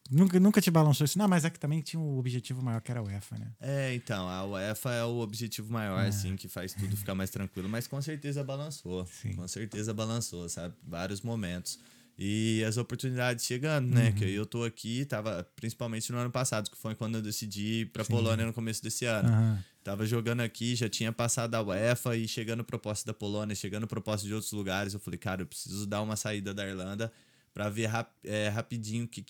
nunca, 0.09 0.39
nunca 0.39 0.61
te 0.61 0.71
balançou 0.71 1.05
isso. 1.05 1.17
Não, 1.17 1.27
mas 1.27 1.45
é 1.45 1.49
que 1.49 1.59
também 1.59 1.81
tinha 1.81 1.99
um 1.99 2.17
objetivo 2.17 2.61
maior, 2.61 2.81
que 2.81 2.91
era 2.91 2.99
a 2.99 3.03
UEFA, 3.03 3.37
né? 3.37 3.51
É, 3.59 3.93
então, 3.93 4.27
a 4.27 4.45
UEFA 4.45 4.91
é 4.91 5.03
o 5.03 5.19
objetivo 5.19 5.71
maior, 5.71 6.05
assim, 6.05 6.35
que 6.35 6.47
faz 6.47 6.73
tudo 6.73 6.95
ficar 6.95 7.15
mais 7.15 7.29
tranquilo, 7.29 7.69
mas 7.69 7.87
com 7.87 8.01
certeza 8.01 8.43
balançou. 8.43 9.05
Sim. 9.05 9.33
Com 9.33 9.47
certeza 9.47 9.93
balançou, 9.93 10.47
sabe? 10.49 10.75
Vários 10.85 11.21
momentos. 11.21 11.79
E 12.17 12.63
as 12.63 12.77
oportunidades 12.77 13.43
chegando, 13.43 13.93
né? 13.93 14.11
Que 14.11 14.25
eu 14.25 14.45
tô 14.45 14.63
aqui, 14.63 15.03
tava 15.05 15.47
principalmente 15.55 16.11
no 16.11 16.17
ano 16.19 16.29
passado, 16.29 16.69
que 16.69 16.77
foi 16.77 16.93
quando 16.93 17.15
eu 17.15 17.21
decidi 17.21 17.81
ir 17.81 17.85
pra 17.87 18.05
Polônia 18.05 18.45
no 18.45 18.53
começo 18.53 18.83
desse 18.83 19.05
ano. 19.05 19.29
Aham. 19.29 19.63
Tava 19.83 20.05
jogando 20.05 20.39
aqui, 20.41 20.75
já 20.75 20.87
tinha 20.87 21.11
passado 21.11 21.55
a 21.55 21.61
UEFA 21.61 22.15
e 22.15 22.25
chegando 22.27 22.63
proposta 22.63 23.05
da 23.05 23.13
Polônia, 23.13 23.53
chegando 23.53 23.85
proposta 23.85 24.25
de 24.25 24.33
outros 24.33 24.51
lugares. 24.53 24.93
Eu 24.93 24.99
falei, 24.99 25.17
cara, 25.17 25.41
eu 25.41 25.45
preciso 25.45 25.85
dar 25.85 26.01
uma 26.01 26.15
saída 26.15 26.53
da 26.53 26.65
Irlanda 26.65 27.11
pra 27.53 27.69
ver 27.69 27.87
rap 27.87 28.09
é, 28.23 28.49
rapidinho 28.49 29.05
o 29.05 29.07
que, 29.07 29.21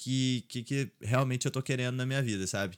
que, 0.48 0.64
que, 0.64 0.90
realmente 1.02 1.46
eu 1.46 1.52
tô 1.52 1.62
querendo 1.62 1.96
na 1.96 2.06
minha 2.06 2.22
vida, 2.22 2.48
sabe? 2.48 2.78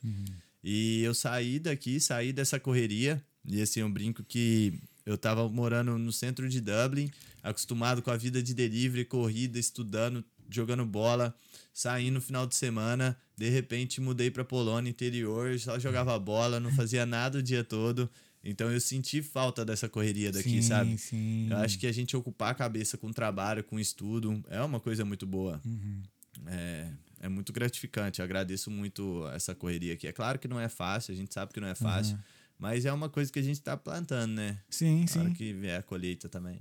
E 0.64 1.04
eu 1.04 1.14
saí 1.14 1.60
daqui, 1.60 2.00
saí 2.00 2.34
dessa 2.34 2.60
correria. 2.60 3.24
E 3.48 3.62
assim, 3.62 3.82
eu 3.82 3.90
brinco 3.90 4.24
que 4.24 4.74
eu 5.06 5.18
tava 5.18 5.48
morando 5.48 5.98
no 6.00 6.12
centro 6.12 6.50
de 6.50 6.60
Dublin, 6.60 7.12
acostumado 7.44 8.02
com 8.02 8.10
a 8.10 8.18
vida 8.18 8.42
de 8.42 8.56
delivery, 8.56 9.06
corrida, 9.06 9.60
estudando, 9.60 10.26
jogando 10.50 10.84
bola, 10.84 11.36
saindo 11.72 12.16
no 12.16 12.22
final 12.22 12.48
de 12.48 12.56
semana. 12.56 13.16
De 13.38 13.48
repente 13.50 14.02
mudei 14.02 14.32
pra 14.32 14.44
Polônia, 14.44 14.90
interior, 14.90 15.60
só 15.60 15.78
jogava 15.78 16.18
bola, 16.18 16.60
não 16.60 16.72
fazia 16.74 17.06
nada 17.06 17.38
o 17.38 17.44
dia 17.44 17.64
todo. 17.64 18.10
Então 18.46 18.72
eu 18.72 18.80
senti 18.80 19.24
falta 19.24 19.66
dessa 19.66 19.90
correria 19.90 20.32
daqui, 20.32 20.50
Sim, 20.50 20.62
sabe? 20.62 20.98
Sim. 21.00 21.48
Eu 21.50 21.58
acho 21.58 21.80
que 21.80 21.88
a 21.88 21.92
gente 21.92 22.16
ocupar 22.16 22.52
a 22.52 22.54
cabeça 22.54 22.96
com 22.96 23.12
trabalho, 23.12 23.64
com 23.64 23.80
estudo, 23.80 24.44
é 24.50 24.62
uma 24.62 24.80
coisa 24.80 25.04
muito 25.04 25.26
boa. 25.26 25.60
Uhum. 25.66 26.04
É, 26.46 26.92
é 27.22 27.30
muito 27.30 27.52
gratificante. 27.52 28.20
Eu 28.20 28.26
agradeço 28.26 28.70
muito 28.70 29.28
essa 29.34 29.56
correria 29.56 29.94
aqui. 29.94 30.08
É 30.08 30.12
claro 30.12 30.38
que 30.38 30.48
não 30.48 30.60
é 30.60 30.70
fácil, 30.70 31.12
a 31.12 31.18
gente 31.18 31.34
sabe 31.34 31.54
que 31.54 31.60
não 31.60 31.68
é 31.68 31.74
fácil, 31.76 32.20
mas 32.60 32.86
é 32.86 32.94
uma 32.94 33.10
coisa 33.10 33.32
que 33.32 33.40
a 33.40 33.44
gente 33.44 33.60
tá 33.62 33.76
plantando, 33.76 34.34
né? 34.34 34.60
Sim, 34.70 35.06
Na 35.16 35.22
hora 35.22 35.30
sim. 35.30 35.36
que 35.36 35.54
vier 35.54 35.80
a 35.80 35.84
colheita 35.84 36.30
também. 36.30 36.60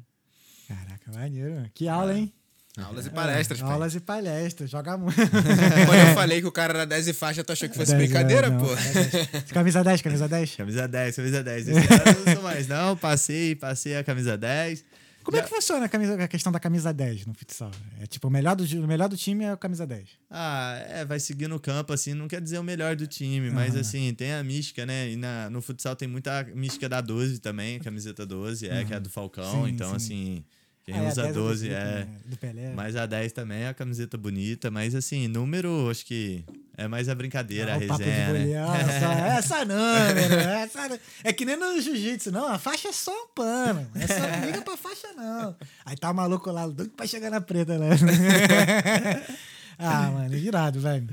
Caraca, 0.66 1.12
maneiro. 1.12 1.70
Que 1.74 1.86
aula, 1.86 2.16
hein? 2.16 2.32
Aulas 2.76 3.06
e 3.06 3.10
palestras, 3.10 3.60
pai. 3.60 3.70
Aulas 3.72 3.94
e 3.94 4.00
palestras, 4.00 4.70
joga 4.70 4.96
muito. 4.96 5.14
Quando 5.86 6.08
eu 6.08 6.14
falei 6.14 6.40
que 6.40 6.46
o 6.46 6.52
cara 6.52 6.72
era 6.72 6.86
10 6.86 7.08
e 7.08 7.12
faixa, 7.12 7.44
tu 7.44 7.52
achou 7.52 7.68
que 7.68 7.76
fosse 7.76 7.94
10, 7.94 8.02
brincadeira, 8.02 8.48
é, 8.48 8.50
não, 8.50 8.58
pô? 8.58 8.74
10. 8.74 9.52
Camisa 9.52 9.84
10, 9.84 10.02
camisa 10.02 10.28
10. 10.28 10.56
Camisa 10.56 10.88
10, 10.88 11.16
camisa 11.16 11.42
10. 11.44 11.68
Esse 11.68 11.78
ano 11.78 12.02
eu 12.06 12.24
não 12.24 12.34
sou 12.34 12.42
mais, 12.42 12.66
não. 12.66 12.96
Passei, 12.96 13.54
passei 13.54 13.96
a 13.96 14.02
camisa 14.02 14.36
10. 14.36 14.84
Como 15.24 15.38
é 15.38 15.42
que 15.42 15.48
funciona 15.48 15.86
a, 15.86 15.88
camisa, 15.88 16.22
a 16.22 16.28
questão 16.28 16.52
da 16.52 16.60
camisa 16.60 16.92
10 16.92 17.24
no 17.24 17.32
futsal? 17.32 17.70
É 17.98 18.06
tipo, 18.06 18.28
o 18.28 18.30
melhor 18.30 18.54
do, 18.54 18.62
o 18.62 18.86
melhor 18.86 19.08
do 19.08 19.16
time 19.16 19.44
é 19.44 19.52
a 19.52 19.56
camisa 19.56 19.86
10. 19.86 20.06
Ah, 20.30 20.76
é, 20.86 21.04
vai 21.04 21.18
seguir 21.18 21.48
no 21.48 21.58
campo, 21.58 21.94
assim, 21.94 22.12
não 22.12 22.28
quer 22.28 22.42
dizer 22.42 22.58
o 22.58 22.62
melhor 22.62 22.94
do 22.94 23.06
time, 23.06 23.50
mas 23.50 23.72
Aham. 23.72 23.80
assim, 23.80 24.14
tem 24.14 24.34
a 24.34 24.44
mística, 24.44 24.84
né? 24.84 25.10
E 25.10 25.16
na, 25.16 25.48
no 25.48 25.62
futsal 25.62 25.96
tem 25.96 26.06
muita 26.06 26.44
mística 26.54 26.90
da 26.90 27.00
12 27.00 27.38
também, 27.38 27.78
camiseta 27.78 28.26
12, 28.26 28.68
é, 28.68 28.84
que 28.84 28.92
é 28.92 28.96
a 28.96 28.98
do 28.98 29.08
Falcão, 29.08 29.64
Sim, 29.64 29.70
então 29.70 29.88
sim. 29.90 29.96
assim, 29.96 30.44
quem 30.84 30.94
Ah, 30.94 30.98
é, 30.98 31.06
a 31.06 31.08
usa 31.08 31.22
10 31.22 31.30
é 31.30 31.32
do 31.32 31.44
12 31.48 31.66
Felipe, 31.66 31.80
é. 31.80 31.84
né? 31.84 32.08
Do 32.26 32.36
Pelé. 32.36 32.72
Mas 32.74 32.94
a 32.96 33.06
10 33.06 33.32
também 33.32 33.62
é 33.62 33.68
a 33.68 33.74
camiseta 33.74 34.18
bonita, 34.18 34.70
mas 34.70 34.94
assim, 34.94 35.26
número, 35.28 35.88
acho 35.90 36.04
que 36.04 36.44
é 36.76 36.86
mais 36.86 37.08
a 37.08 37.14
brincadeira, 37.14 37.72
Ah, 37.72 37.76
a 37.76 37.78
resenha, 37.78 37.96
né? 37.98 38.26
goleiro, 38.26 38.58
essa, 38.74 39.06
essa 39.38 39.64
não, 39.64 40.14
velho, 40.14 40.34
essa 40.40 40.88
não. 40.88 40.98
É 41.22 41.32
que 41.32 41.44
nem 41.44 41.56
no 41.56 41.80
jiu-jitsu, 41.80 42.30
não. 42.30 42.48
A 42.48 42.58
faixa 42.58 42.88
é 42.88 42.92
só 42.92 43.12
um 43.12 43.28
pano. 43.34 43.86
Essa 43.94 44.18
não 44.28 44.44
liga 44.46 44.60
pra 44.62 44.76
faixa, 44.76 45.08
não. 45.16 45.56
Aí 45.86 45.96
tá 45.96 46.10
o 46.10 46.14
maluco 46.14 46.50
lá, 46.50 46.66
doido 46.66 46.90
pra 46.90 47.06
chegar 47.06 47.30
na 47.30 47.40
preta, 47.40 47.78
né? 47.78 47.88
ah, 49.78 50.10
mano, 50.10 50.34
irado, 50.36 50.80
velho. 50.80 51.08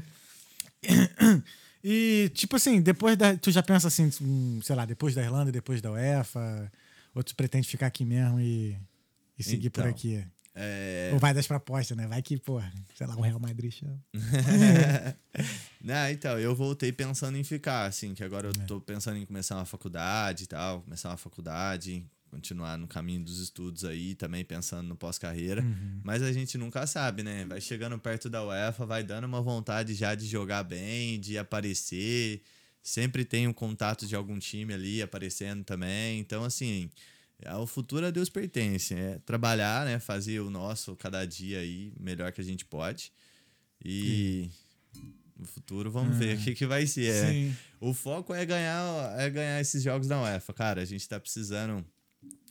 E, 1.83 2.29
tipo 2.33 2.55
assim, 2.57 2.81
depois 2.81 3.17
da. 3.17 3.35
Tu 3.35 3.51
já 3.51 3.63
pensa 3.63 3.87
assim, 3.87 4.09
hum, 4.21 4.59
sei 4.61 4.75
lá, 4.75 4.85
depois 4.85 5.15
da 5.15 5.23
Irlanda, 5.23 5.51
depois 5.51 5.81
da 5.81 5.91
UEFA? 5.91 6.71
Ou 7.15 7.23
tu 7.23 7.35
pretende 7.35 7.67
ficar 7.67 7.87
aqui 7.87 8.05
mesmo 8.05 8.39
e, 8.39 8.77
e 9.41 9.43
seguir 9.43 9.69
por 9.69 9.81
Então, 9.81 9.91
aqui? 9.91 10.23
É, 10.53 11.11
Ou 11.13 11.19
vai 11.19 11.33
das 11.33 11.47
propostas, 11.47 11.95
né? 11.95 12.05
Vai 12.07 12.21
que, 12.21 12.37
porra, 12.37 12.71
sei 12.95 13.07
lá, 13.07 13.15
o 13.15 13.21
Real 13.21 13.39
Madrid 13.39 13.71
chama. 13.71 13.97
Não, 15.81 16.09
então, 16.09 16.37
eu 16.37 16.53
voltei 16.53 16.91
pensando 16.91 17.37
em 17.37 17.43
ficar, 17.43 17.85
assim, 17.85 18.13
que 18.13 18.23
agora 18.23 18.47
eu 18.49 18.53
tô 18.67 18.81
pensando 18.81 19.17
em 19.17 19.25
começar 19.25 19.55
uma 19.55 19.65
faculdade 19.65 20.43
e 20.43 20.47
tal, 20.47 20.81
começar 20.81 21.09
uma 21.09 21.17
faculdade, 21.17 22.05
continuar 22.29 22.77
no 22.77 22.87
caminho 22.87 23.23
dos 23.23 23.39
estudos 23.39 23.85
aí, 23.85 24.13
também 24.13 24.43
pensando 24.43 24.87
no 24.87 24.95
pós-carreira. 24.95 25.63
Mas 26.03 26.21
a 26.21 26.31
gente 26.33 26.57
nunca 26.57 26.85
sabe, 26.85 27.23
né? 27.23 27.45
Vai 27.45 27.61
chegando 27.61 27.97
perto 27.97 28.29
da 28.29 28.45
UEFA, 28.45 28.85
vai 28.85 29.03
dando 29.03 29.25
uma 29.25 29.41
vontade 29.41 29.93
já 29.93 30.15
de 30.15 30.25
jogar 30.25 30.63
bem, 30.63 31.19
de 31.19 31.37
aparecer. 31.37 32.41
Sempre 32.83 33.23
tem 33.23 33.47
um 33.47 33.53
contato 33.53 34.05
de 34.05 34.15
algum 34.15 34.37
time 34.39 34.73
ali 34.73 35.01
aparecendo 35.01 35.63
também. 35.63 36.19
Então, 36.19 36.43
assim, 36.43 36.89
é, 36.89 36.89
o 37.57 37.67
futuro 37.67 38.05
a 38.05 38.11
Deus 38.11 38.29
pertence. 38.29 38.93
É 38.93 39.19
trabalhar, 39.25 39.85
né? 39.85 39.99
Fazer 39.99 40.39
o 40.39 40.49
nosso 40.49 40.95
cada 40.95 41.25
dia 41.25 41.59
aí, 41.59 41.93
melhor 41.99 42.31
que 42.31 42.41
a 42.41 42.43
gente 42.43 42.65
pode. 42.65 43.11
E 43.83 44.49
no 45.37 45.47
futuro 45.47 45.89
vamos 45.89 46.15
ver 46.17 46.37
o 46.37 46.41
que, 46.41 46.53
que 46.53 46.65
vai 46.65 46.85
ser. 46.85 47.11
é. 47.49 47.51
O 47.79 47.93
foco 47.93 48.33
é 48.33 48.45
ganhar, 48.45 49.19
é 49.19 49.29
ganhar 49.29 49.59
esses 49.59 49.81
jogos 49.81 50.07
da 50.07 50.21
UEFA. 50.21 50.53
Cara, 50.53 50.81
a 50.81 50.85
gente 50.85 51.07
tá 51.09 51.19
precisando 51.19 51.83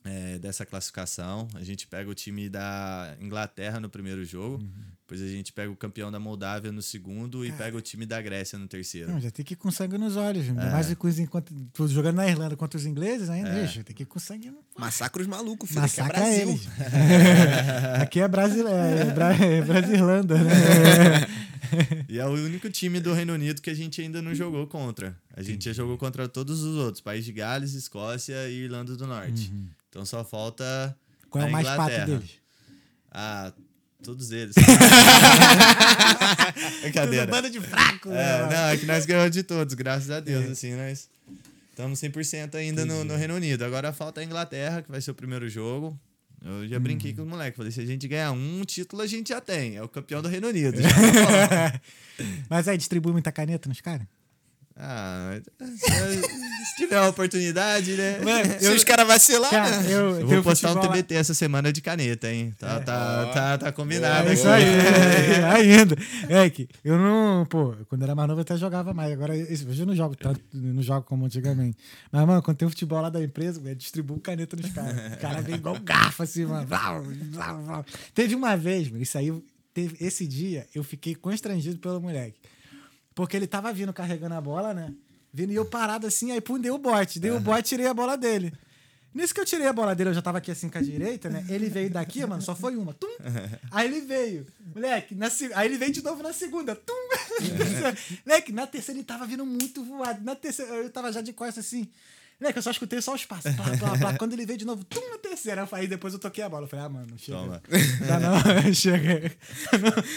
é, 0.05 0.39
dessa 0.39 0.65
classificação. 0.65 1.49
A 1.55 1.63
gente 1.63 1.87
pega 1.87 2.09
o 2.11 2.15
time 2.15 2.49
da 2.49 3.17
Inglaterra 3.21 3.81
no 3.81 3.89
primeiro 3.89 4.25
jogo. 4.25 4.57
Uhum. 4.57 4.91
Depois 5.11 5.23
a 5.23 5.27
gente 5.27 5.53
pega 5.53 5.71
o 5.71 5.75
campeão 5.75 6.11
da 6.11 6.21
Moldávia 6.21 6.71
no 6.71 6.81
segundo 6.81 7.45
e 7.45 7.51
pega 7.51 7.77
o 7.77 7.81
time 7.81 8.07
da 8.07 8.23
Grécia 8.23 8.57
no 8.57 8.69
terceiro. 8.69 9.11
Não, 9.11 9.21
já 9.21 9.29
tem 9.29 9.45
que 9.45 9.55
ir 9.55 9.57
com 9.57 9.69
sangue 9.69 9.99
nos 9.99 10.17
olhos. 10.17 10.49
É. 10.49 10.53
mais 10.53 10.95
com 10.95 11.09
os, 11.09 11.19
enquanto, 11.19 11.53
jogando 11.89 12.15
na 12.15 12.29
Irlanda 12.29 12.57
contra 12.57 12.79
os 12.79 12.87
ingleses, 12.87 13.29
ainda, 13.29 13.51
bicho, 13.51 13.83
tem 13.83 13.95
que 13.95 14.05
ir 14.05 14.07
com 14.07 14.21
sangue 14.21 14.51
no 14.51 14.59
Massacra 14.79 15.21
os 15.21 15.27
malucos, 15.27 15.69
filho. 15.69 15.81
que 15.81 16.01
é 16.01 16.05
Massacra 16.05 16.21
Brasil. 16.21 16.49
eles. 16.49 16.69
Aqui 18.01 18.21
é, 18.21 18.29
Brasil, 18.29 18.69
é, 18.69 19.05
Bra, 19.07 19.35
é 19.35 19.63
Brasilândia, 19.63 20.39
né? 20.39 20.55
E 22.09 22.19
é 22.19 22.27
o 22.27 22.31
único 22.31 22.71
time 22.71 23.01
do 23.01 23.13
Reino 23.13 23.33
Unido 23.33 23.61
que 23.61 23.71
a 23.71 23.75
gente 23.75 24.01
ainda 24.01 24.23
não 24.23 24.35
jogou 24.35 24.67
contra. 24.67 25.17
A 25.35 25.43
gente 25.43 25.65
já 25.65 25.73
jogou 25.73 25.97
contra 25.99 26.29
todos 26.29 26.63
os 26.63 26.77
outros: 26.77 27.01
País 27.01 27.25
de 27.25 27.33
Gales, 27.33 27.75
Escócia 27.75 28.49
e 28.49 28.65
Irlanda 28.65 28.97
do 28.97 29.07
Norte. 29.07 29.53
Então 29.91 30.07
só 30.07 30.25
falta. 30.25 30.97
Qual 31.29 31.43
é 31.43 31.47
a 31.47 31.49
o 31.49 31.53
mais 31.53 31.67
pato 31.67 31.83
Inglaterra. 31.83 32.07
deles? 32.07 32.31
Ah, 33.11 33.53
todos 34.03 34.31
eles. 34.31 34.55
Brincadeira. 36.83 37.27
banda 37.27 37.51
de 37.51 37.61
fraco. 37.61 38.09
É, 38.11 38.15
né? 38.15 38.49
não, 38.49 38.69
é 38.69 38.77
que 38.77 38.87
nós 38.87 39.05
ganhamos 39.05 39.33
de 39.33 39.43
todos, 39.43 39.75
graças 39.75 40.11
a 40.11 40.21
Deus, 40.21 40.49
assim, 40.51 40.75
nós 40.75 41.11
estamos 41.71 42.01
100% 42.01 42.55
ainda 42.55 42.85
no, 42.87 43.05
no 43.05 43.17
Reino 43.17 43.35
Unido. 43.35 43.65
Agora 43.65 43.93
falta 43.93 44.21
a 44.21 44.25
Inglaterra, 44.25 44.83
que 44.83 44.91
vai 44.91 45.01
ser 45.01 45.11
o 45.11 45.15
primeiro 45.15 45.49
jogo. 45.49 45.99
Eu 46.43 46.67
já 46.67 46.79
brinquei 46.79 47.13
com 47.13 47.23
os 47.23 47.29
moleques, 47.29 47.57
falei, 47.57 47.71
se 47.71 47.81
a 47.81 47.87
gente 47.87 48.09
ganhar 48.09 48.33
um 48.33 48.65
título, 48.65 49.03
a 49.03 49.07
gente 49.07 49.29
já 49.29 49.41
tem. 49.43 49.77
É 49.77 49.83
o 49.83 49.89
campeão 49.89 50.23
do 50.23 50.29
Reino 50.29 50.49
Unido. 50.49 50.79
Tá. 51.51 51.81
Mas 52.51 52.69
aí 52.69 52.77
distribui 52.77 53.13
muita 53.13 53.33
caneta 53.33 53.67
nos 53.67 53.81
caras? 53.81 54.07
Ah, 54.83 55.39
se 55.59 56.77
tiver 56.77 56.97
a 56.97 57.09
oportunidade, 57.09 57.93
né? 57.93 58.19
Se 58.59 58.69
os 58.69 58.83
caras 58.83 59.07
vacilar, 59.07 59.51
Cara, 59.51 59.81
né? 59.83 59.93
eu, 59.93 60.21
Eu 60.21 60.27
vou 60.27 60.43
postar 60.43 60.69
um 60.69 60.73
futebol 60.73 60.91
lá- 60.91 60.97
TBT 60.97 61.15
essa 61.17 61.35
semana 61.35 61.71
de 61.73 61.83
caneta, 61.83 62.33
hein? 62.33 62.55
Tá, 62.59 62.81
tá, 62.81 63.27
tá, 63.27 63.59
tá 63.59 63.73
combinado 63.73 64.29
É 64.29 64.33
aqui. 64.33 64.35
isso 64.41 64.49
aí, 64.49 64.65
é, 64.65 65.45
ainda. 65.45 65.97
É 66.29 66.49
que 66.49 66.67
eu 66.83 66.97
não, 66.97 67.45
pô, 67.45 67.75
quando 67.89 68.03
era 68.03 68.15
mais 68.15 68.27
novo 68.29 68.41
eu 68.41 68.43
até 68.43 68.57
jogava 68.57 68.95
mais. 68.95 69.13
Agora, 69.13 69.35
hoje 69.35 69.81
eu 69.81 69.87
não 69.87 69.95
jogo 69.95 70.17
tanto, 70.17 70.41
não 70.55 70.83
jogo 70.83 71.03
como 71.03 71.27
antigamente. 71.27 71.77
Mas, 72.11 72.27
mano, 72.27 72.41
quando 72.43 72.57
tem 72.57 72.67
o 72.67 72.71
futebol 72.71 73.03
lá 73.03 73.11
da 73.11 73.23
empresa, 73.23 73.61
eu 73.63 73.75
distribuo 73.75 74.19
caneta 74.19 74.57
nos 74.57 74.71
caras. 74.73 75.13
O 75.15 75.19
cara 75.19 75.43
vem 75.43 75.57
igual 75.57 75.79
garfo, 75.81 76.23
assim, 76.23 76.47
mano. 76.47 76.67
Teve 78.15 78.35
uma 78.35 78.57
vez, 78.57 78.89
mano, 78.91 79.03
isso 79.03 79.19
aí, 79.19 79.31
teve, 79.75 79.97
esse 80.05 80.27
dia 80.27 80.67
eu 80.75 80.83
fiquei 80.83 81.15
constrangido 81.15 81.79
pelo 81.79 82.01
moleque. 82.01 82.39
Porque 83.15 83.37
ele 83.37 83.47
tava 83.47 83.73
vindo 83.73 83.93
carregando 83.93 84.35
a 84.35 84.41
bola, 84.41 84.73
né? 84.73 84.95
Vindo 85.33 85.53
e 85.53 85.57
eu 85.57 85.65
parado 85.65 86.07
assim, 86.07 86.33
aí 86.33 86.41
pum, 86.41 86.59
dei 86.59 86.71
o 86.71 86.79
bote. 86.79 87.21
Dei 87.21 87.31
o 87.31 87.41
bote 87.41 87.69
tirei 87.69 87.87
a 87.87 87.95
bola 87.95 88.17
dele. 88.17 88.53
Nisso 89.13 89.35
que 89.35 89.41
eu 89.41 89.45
tirei 89.45 89.67
a 89.67 89.73
bola 89.73 89.93
dele, 89.95 90.11
eu 90.11 90.15
já 90.15 90.23
tava 90.23 90.39
aqui 90.39 90.53
assim 90.53 90.69
com 90.69 90.79
a 90.79 90.81
direita, 90.81 91.29
né? 91.29 91.45
Ele 91.49 91.69
veio 91.69 91.91
daqui, 91.91 92.25
mano, 92.25 92.41
só 92.41 92.55
foi 92.55 92.77
uma. 92.77 92.95
Tum! 92.95 93.09
Aí 93.73 93.89
ele 93.89 94.03
veio. 94.03 94.47
Moleque, 94.73 95.17
na, 95.17 95.27
aí 95.57 95.67
ele 95.67 95.79
veio 95.79 95.93
de 95.93 96.03
novo 96.03 96.23
na 96.23 96.33
segunda. 96.33 96.77
Tum! 96.77 96.95
Moleque, 98.25 98.53
na 98.53 98.69
terceira 98.69 98.99
ele 98.99 99.05
tava 99.05 99.27
vindo 99.27 99.45
muito 99.45 99.83
voado. 99.85 100.23
Na 100.23 100.37
terceira, 100.37 100.73
eu 100.75 100.91
tava 100.91 101.13
já 101.13 101.21
de 101.21 101.33
costas 101.33 101.67
assim. 101.67 101.89
Moleque, 102.41 102.59
eu 102.59 102.63
só 102.63 102.71
escutei 102.71 103.03
só 103.03 103.15
os 103.15 103.25
passos. 103.27 103.55
Plá, 103.55 103.77
plá, 103.77 103.99
plá. 103.99 104.17
Quando 104.17 104.33
ele 104.33 104.47
veio 104.47 104.59
de 104.59 104.65
novo, 104.65 104.83
tum, 104.85 105.11
na 105.11 105.19
terceira. 105.19 105.69
Aí 105.73 105.87
depois 105.87 106.15
eu 106.15 106.19
toquei 106.19 106.43
a 106.43 106.49
bola. 106.49 106.65
Eu 106.65 106.69
falei, 106.69 106.87
ah, 106.87 106.89
mano, 106.89 107.19
chega. 107.19 107.39
Toma. 107.39 107.63
Dá 108.09 108.19
não, 108.19 108.73
chega. 108.73 109.37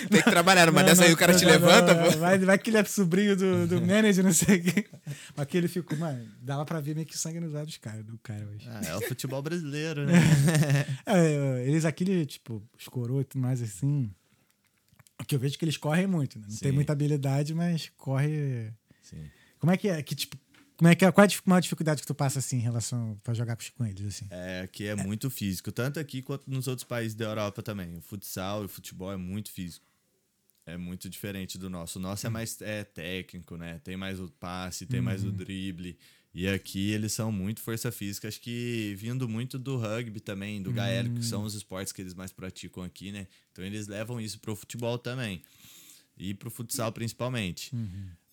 Tem 0.09 0.21
que 0.24 0.30
trabalhar, 0.30 0.71
mas 0.71 0.86
dessa 0.86 1.03
aí 1.03 1.11
o 1.11 1.17
cara 1.17 1.34
não, 1.34 1.39
te 1.39 1.43
não, 1.43 1.51
levanta, 1.51 1.93
não, 1.93 2.11
pô. 2.11 2.17
Vai, 2.17 2.39
vai 2.39 2.57
que 2.57 2.69
ele 2.69 2.78
é 2.78 2.86
sobrinho 2.86 3.36
do, 3.36 3.67
do 3.67 3.82
manager, 3.82 4.24
não 4.24 4.32
sei 4.32 4.57
o 4.57 4.63
quê. 4.63 4.86
Mas 5.36 5.47
que 5.47 5.57
ele 5.57 5.67
ficou, 5.67 5.97
mano, 5.97 6.26
dava 6.41 6.63
pra 6.63 6.80
ver 6.80 6.95
meio 6.95 7.05
que 7.05 7.17
sangue 7.17 7.41
nos 7.41 7.53
olhos, 7.53 7.76
cara, 7.76 8.01
do 8.01 8.17
cara 8.19 8.47
hoje. 8.47 8.69
Ah, 8.69 8.82
é 8.86 8.95
o 8.95 9.01
futebol 9.01 9.41
brasileiro, 9.41 10.05
né? 10.05 10.13
É, 11.05 11.65
eles 11.67 11.84
aqui, 11.84 12.26
tipo, 12.26 12.63
os 12.78 12.88
coroas 12.88 13.24
e 13.24 13.26
tudo 13.26 13.41
mais 13.41 13.61
assim. 13.61 14.09
O 15.19 15.26
que 15.26 15.36
eu 15.36 15.39
vejo 15.39 15.55
é 15.55 15.57
que 15.57 15.65
eles 15.65 15.78
correm 15.78 16.07
muito, 16.07 16.39
né? 16.39 16.45
Não 16.49 16.57
tem 16.57 16.71
Sim. 16.71 16.76
muita 16.76 16.93
habilidade, 16.93 17.53
mas 17.53 17.91
corre. 17.97 18.71
Sim. 19.01 19.30
Como 19.59 19.71
é 19.71 19.78
que 19.78 19.89
é? 19.89 20.01
Que, 20.01 20.15
tipo, 20.15 20.38
como 20.78 20.89
é 20.89 20.95
que 20.95 21.05
é? 21.05 21.11
Qual 21.11 21.26
é 21.26 21.28
a 21.28 21.39
maior 21.45 21.59
dificuldade 21.59 22.01
que 22.01 22.07
tu 22.07 22.15
passa 22.15 22.39
assim 22.39 22.57
em 22.57 22.61
relação 22.61 23.19
pra 23.24 23.34
jogar 23.34 23.57
com 23.78 23.86
eles, 23.86 24.05
assim? 24.05 24.28
É, 24.30 24.67
que 24.71 24.86
é 24.86 24.95
muito 24.95 25.30
físico, 25.30 25.71
tanto 25.71 25.99
aqui 25.99 26.21
quanto 26.21 26.49
nos 26.49 26.67
outros 26.67 26.86
países 26.86 27.15
da 27.15 27.26
Europa 27.26 27.61
também. 27.61 27.95
O 27.95 28.01
futsal 28.01 28.63
e 28.63 28.65
o 28.65 28.69
futebol 28.69 29.11
é 29.11 29.17
muito 29.17 29.51
físico. 29.51 29.86
É 30.65 30.78
muito 30.78 31.09
diferente 31.09 31.57
do 31.57 31.69
nosso. 31.69 31.99
O 31.99 32.01
nosso 32.01 32.26
é 32.26 32.30
mais 32.30 32.61
é, 32.61 32.84
técnico, 32.84 33.57
né? 33.57 33.80
Tem 33.84 33.97
mais 33.97 34.19
o 34.19 34.30
passe, 34.30 34.86
tem 34.86 35.01
mais 35.01 35.24
o 35.24 35.32
drible. 35.32 35.97
E 36.34 36.47
aqui 36.47 36.91
eles 36.91 37.13
são 37.13 37.32
muito 37.32 37.59
força 37.59 37.91
física. 37.91 38.28
Acho 38.28 38.39
que 38.39 38.95
vindo 38.97 39.28
muito 39.28 39.59
do 39.59 39.78
rugby 39.78 40.19
também, 40.19 40.61
do 40.61 40.71
gaélico, 40.71 41.17
que 41.17 41.26
são 41.26 41.43
os 41.43 41.53
esportes 41.53 41.93
que 41.93 42.01
eles 42.01 42.13
mais 42.13 42.32
praticam 42.32 42.82
aqui, 42.82 43.11
né? 43.11 43.28
Então 43.51 43.63
eles 43.63 43.88
levam 43.88 44.19
isso 44.19 44.39
pro 44.39 44.55
futebol 44.55 44.97
também. 44.97 45.43
E 46.17 46.34
pro 46.34 46.49
futsal 46.49 46.91
principalmente. 46.91 47.71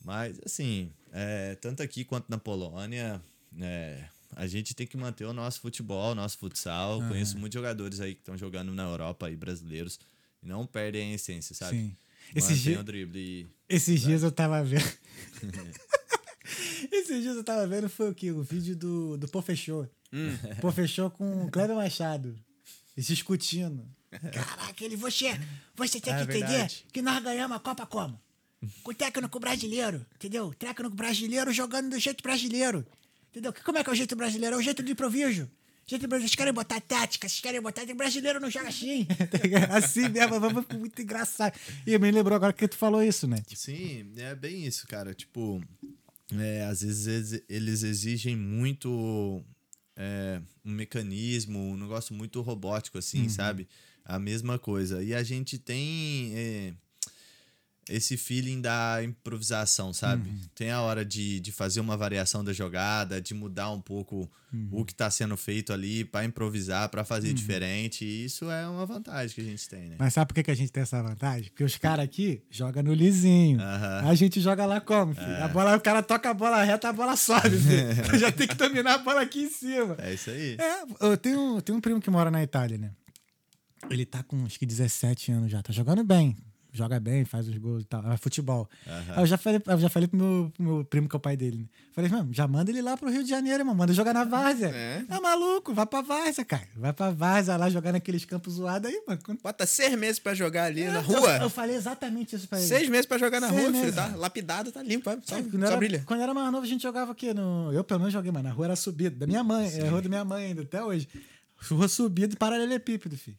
Mas, 0.05 0.41
assim, 0.45 0.93
é, 1.13 1.55
tanto 1.57 1.83
aqui 1.83 2.05
quanto 2.05 2.29
na 2.29 2.39
Polônia, 2.39 3.21
é, 3.61 4.05
a 4.35 4.47
gente 4.47 4.75
tem 4.75 4.87
que 4.87 4.97
manter 4.97 5.25
o 5.25 5.33
nosso 5.33 5.61
futebol, 5.61 6.13
o 6.13 6.15
nosso 6.15 6.39
futsal. 6.39 7.01
Conheço 7.09 7.39
muitos 7.39 7.55
jogadores 7.55 8.01
aí 8.01 8.15
que 8.15 8.21
estão 8.21 8.37
jogando 8.37 8.73
na 8.73 8.85
Europa 8.85 9.27
aí, 9.27 9.37
brasileiros, 9.37 9.99
e 10.43 10.47
não 10.47 10.67
perdem 10.67 11.13
a 11.13 11.15
essência, 11.15 11.55
sabe? 11.55 11.77
Sim. 11.77 11.97
Esses 12.35 12.65
o 12.67 12.85
drible 12.85 13.21
e... 13.21 13.47
Esses 13.69 14.03
dias 14.03 14.23
eu 14.23 14.31
tava 14.31 14.63
vendo. 14.63 14.85
Esses 16.93 17.23
dias 17.23 17.37
eu 17.37 17.45
tava 17.45 17.67
vendo 17.67 17.89
foi 17.89 18.11
o 18.11 18.15
quê? 18.15 18.31
O 18.31 18.43
vídeo 18.43 18.77
do, 18.77 19.17
do 19.17 19.29
Pô 19.29 19.43
Fechou. 19.43 19.89
Pô 20.61 20.71
Fechou 20.71 21.11
com 21.11 21.45
o 21.45 21.51
Kleber 21.51 21.77
Machado. 21.77 22.39
Eles 22.97 23.07
discutindo. 23.07 23.87
Caraca, 24.11 24.85
ele, 24.85 24.97
você, 24.97 25.39
você 25.75 26.01
tem 26.01 26.13
Ah, 26.13 26.27
que 26.27 26.33
é 26.33 26.39
entender 26.39 26.71
que 26.93 27.03
nós 27.03 27.23
ganhamos 27.23 27.57
a 27.57 27.61
Copa 27.61 27.87
como? 27.87 28.21
Com 28.83 28.91
o 28.91 28.95
técnico 28.95 29.41
brasileiro, 29.41 30.05
entendeu? 30.15 30.53
Técnico 30.55 30.95
brasileiro 30.95 31.53
jogando 31.53 31.91
do 31.91 31.99
jeito 31.99 32.23
brasileiro. 32.23 32.87
Entendeu? 33.31 33.55
Como 33.65 33.79
é 33.79 33.85
que 33.85 33.91
é 33.91 33.93
o 33.93 33.97
jeito 33.97 34.17
brasileiro? 34.17 34.57
É 34.57 34.59
o 34.59 34.63
jeito 34.63 34.83
do 34.83 34.91
improviso. 34.91 35.49
Gente, 35.87 36.07
vocês 36.07 36.35
querem 36.37 36.53
botar 36.53 36.81
tática, 36.81 37.29
vocês 37.29 37.41
querem 37.41 37.61
botar. 37.61 37.85
Brasileiro 37.95 38.39
não 38.39 38.49
joga 38.49 38.69
assim. 38.69 39.09
assim 39.75 40.09
mesmo, 40.09 40.39
muito 40.79 41.03
engraçado. 41.03 41.59
E 41.85 41.99
me 41.99 42.13
lembrou 42.13 42.37
agora 42.37 42.53
que 42.53 42.69
tu 42.69 42.77
falou 42.77 43.03
isso, 43.03 43.27
né? 43.27 43.39
Tipo... 43.39 43.57
Sim, 43.57 44.13
é 44.17 44.35
bem 44.37 44.65
isso, 44.65 44.87
cara. 44.87 45.13
Tipo, 45.13 45.61
é, 46.39 46.65
às 46.65 46.83
vezes 46.83 47.43
eles 47.49 47.83
exigem 47.83 48.37
muito 48.37 49.43
é, 49.97 50.41
um 50.65 50.71
mecanismo, 50.71 51.59
um 51.59 51.77
negócio 51.77 52.15
muito 52.15 52.41
robótico, 52.41 52.99
assim, 52.99 53.23
uhum. 53.23 53.29
sabe? 53.29 53.67
A 54.05 54.17
mesma 54.17 54.61
coisa. 54.61 55.03
E 55.03 55.13
a 55.13 55.25
gente 55.25 55.59
tem. 55.59 56.33
É, 56.37 56.73
esse 57.91 58.17
feeling 58.17 58.61
da 58.61 59.03
improvisação, 59.03 59.93
sabe? 59.93 60.29
Uhum. 60.29 60.41
Tem 60.55 60.71
a 60.71 60.81
hora 60.81 61.05
de, 61.05 61.41
de 61.41 61.53
fazer 61.53 61.81
uma 61.81 61.97
variação 61.97 62.45
da 62.45 62.53
jogada, 62.53 63.21
de 63.21 63.35
mudar 63.35 63.71
um 63.71 63.81
pouco 63.81 64.31
uhum. 64.53 64.69
o 64.73 64.85
que 64.85 64.93
está 64.93 65.11
sendo 65.11 65.37
feito 65.37 65.73
ali 65.73 66.05
para 66.05 66.25
improvisar, 66.25 66.89
para 66.89 67.05
fazer 67.05 67.29
uhum. 67.29 67.35
diferente. 67.35 68.05
E 68.05 68.25
isso 68.25 68.51
é 68.51 68.67
uma 68.69 68.87
vantagem 68.87 69.35
que 69.35 69.41
a 69.41 69.45
gente 69.45 69.69
tem, 69.69 69.89
né? 69.89 69.97
Mas 69.99 70.15
sabe 70.15 70.29
por 70.29 70.35
que, 70.35 70.45
que 70.45 70.51
a 70.51 70.55
gente 70.55 70.71
tem 70.71 70.83
essa 70.83 71.03
vantagem? 71.03 71.51
Porque 71.51 71.65
os 71.65 71.77
caras 71.77 72.05
aqui 72.05 72.43
jogam 72.51 72.83
no 72.83 72.95
lisinho. 72.95 73.59
A 73.61 74.15
gente 74.15 74.41
joga 74.41 74.65
lá 74.67 74.81
como, 74.81 75.15
filho? 75.15 75.27
É. 75.27 75.43
A 75.43 75.49
bola, 75.49 75.77
o 75.77 75.81
cara 75.81 76.03
toca 76.03 76.31
a 76.31 76.35
bola 76.35 76.63
reta, 76.63 76.89
a 76.89 76.93
bola 76.93 77.17
sobe, 77.17 77.59
filho. 77.59 78.19
Já 78.19 78.31
tem 78.31 78.47
que 78.47 78.55
dominar 78.55 78.95
a 78.95 78.99
bola 78.99 79.23
aqui 79.23 79.43
em 79.43 79.51
cima. 79.51 79.97
É 79.99 80.15
isso 80.15 80.31
aí. 80.31 80.57
É, 80.59 81.07
eu 81.07 81.17
tenho, 81.17 81.61
tenho 81.63 81.79
um 81.79 81.81
primo 81.81 82.01
que 82.01 82.11
mora 82.11 82.31
na 82.31 82.43
Itália, 82.43 82.79
né? 82.79 82.93
Ele 83.89 84.05
tá 84.05 84.23
com 84.23 84.45
acho 84.45 84.59
que 84.59 84.67
17 84.67 85.33
anos 85.33 85.51
já, 85.51 85.63
tá 85.63 85.73
jogando 85.73 86.05
bem 86.05 86.37
joga 86.73 87.01
bem, 87.01 87.25
faz 87.25 87.49
os 87.49 87.57
gols 87.57 87.83
e 87.83 87.87
tal. 87.87 88.13
É 88.13 88.17
futebol. 88.17 88.69
Uhum. 88.87 89.21
Eu 89.21 89.27
já 89.27 89.37
falei, 89.37 89.61
eu 89.67 89.79
já 89.79 89.89
falei 89.89 90.09
pro 90.09 90.19
meu, 90.19 90.53
pro 90.55 90.63
meu 90.63 90.85
primo, 90.85 91.09
que 91.09 91.17
é 91.17 91.19
o 91.19 91.21
pai 91.21 91.37
dele. 91.37 91.59
Né? 91.59 91.65
Falei, 91.93 92.11
mano, 92.11 92.33
já 92.33 92.47
manda 92.47 92.71
ele 92.71 92.81
lá 92.81 92.97
pro 92.97 93.11
Rio 93.11 93.23
de 93.23 93.31
Janeiro, 93.31 93.65
mano. 93.65 93.79
Manda 93.79 93.93
jogar 93.93 94.15
na 94.15 94.25
Várzea. 94.25 94.69
É. 94.69 95.05
é 95.09 95.21
maluco, 95.21 95.75
vai 95.75 95.87
pra 95.87 96.01
Várzea, 96.01 96.45
cara. 96.45 96.69
Vai 96.77 96.93
pra 96.93 97.11
Várzea 97.11 97.57
lá 97.57 97.69
jogar 97.69 97.93
naqueles 97.93 98.25
campos 98.25 98.55
zoados 98.55 98.91
aí, 98.91 99.03
mano. 99.07 99.21
Bota 99.43 99.67
seis 99.67 99.97
meses 99.99 100.19
pra 100.19 100.35
jogar 100.35 100.65
ali 100.65 100.83
é, 100.83 100.91
na 100.91 101.01
rua. 101.01 101.37
Eu, 101.37 101.43
eu, 101.43 101.51
falei 101.51 101.77
exatamente 101.77 102.37
isso 102.37 102.49
pra 102.49 102.59
ele. 102.59 102.69
Seis 102.69 102.89
meses 102.89 103.07
pra 103.07 103.19
jogar 103.19 103.41
na 103.41 103.49
seis 103.49 103.61
rua, 103.61 103.71
meses. 103.71 103.95
filho. 103.95 103.97
Tá 103.97 104.17
lapidado, 104.17 104.73
tá 104.73 104.83
limpo. 104.83 105.11
Só, 105.25 105.37
é, 105.37 105.43
quando, 105.43 105.61
só 105.61 105.67
era, 105.67 105.77
brilha. 105.77 106.03
quando 106.07 106.23
era 106.23 106.33
mais 106.33 106.53
novo, 106.53 106.65
a 106.65 106.69
gente 106.69 106.83
jogava 106.83 107.13
aqui 107.13 107.35
no. 107.35 107.73
Eu, 107.73 107.83
pelo 107.83 108.01
menos, 108.01 108.13
joguei, 108.13 108.31
mano. 108.31 108.49
Na 108.49 108.55
rua 108.55 108.67
era 108.67 108.77
subida. 108.77 109.17
Da 109.17 109.27
minha 109.27 109.43
mãe. 109.43 109.69
Sim. 109.69 109.81
É 109.81 109.87
a 109.89 109.91
rua 109.91 110.03
da 110.03 110.09
minha 110.09 110.25
mãe 110.25 110.47
ainda, 110.47 110.63
até 110.63 110.83
hoje. 110.83 111.09
Rua 111.69 111.89
subida 111.89 112.35
e 112.35 112.37
paralelepípedo, 112.37 113.17
filho. 113.17 113.37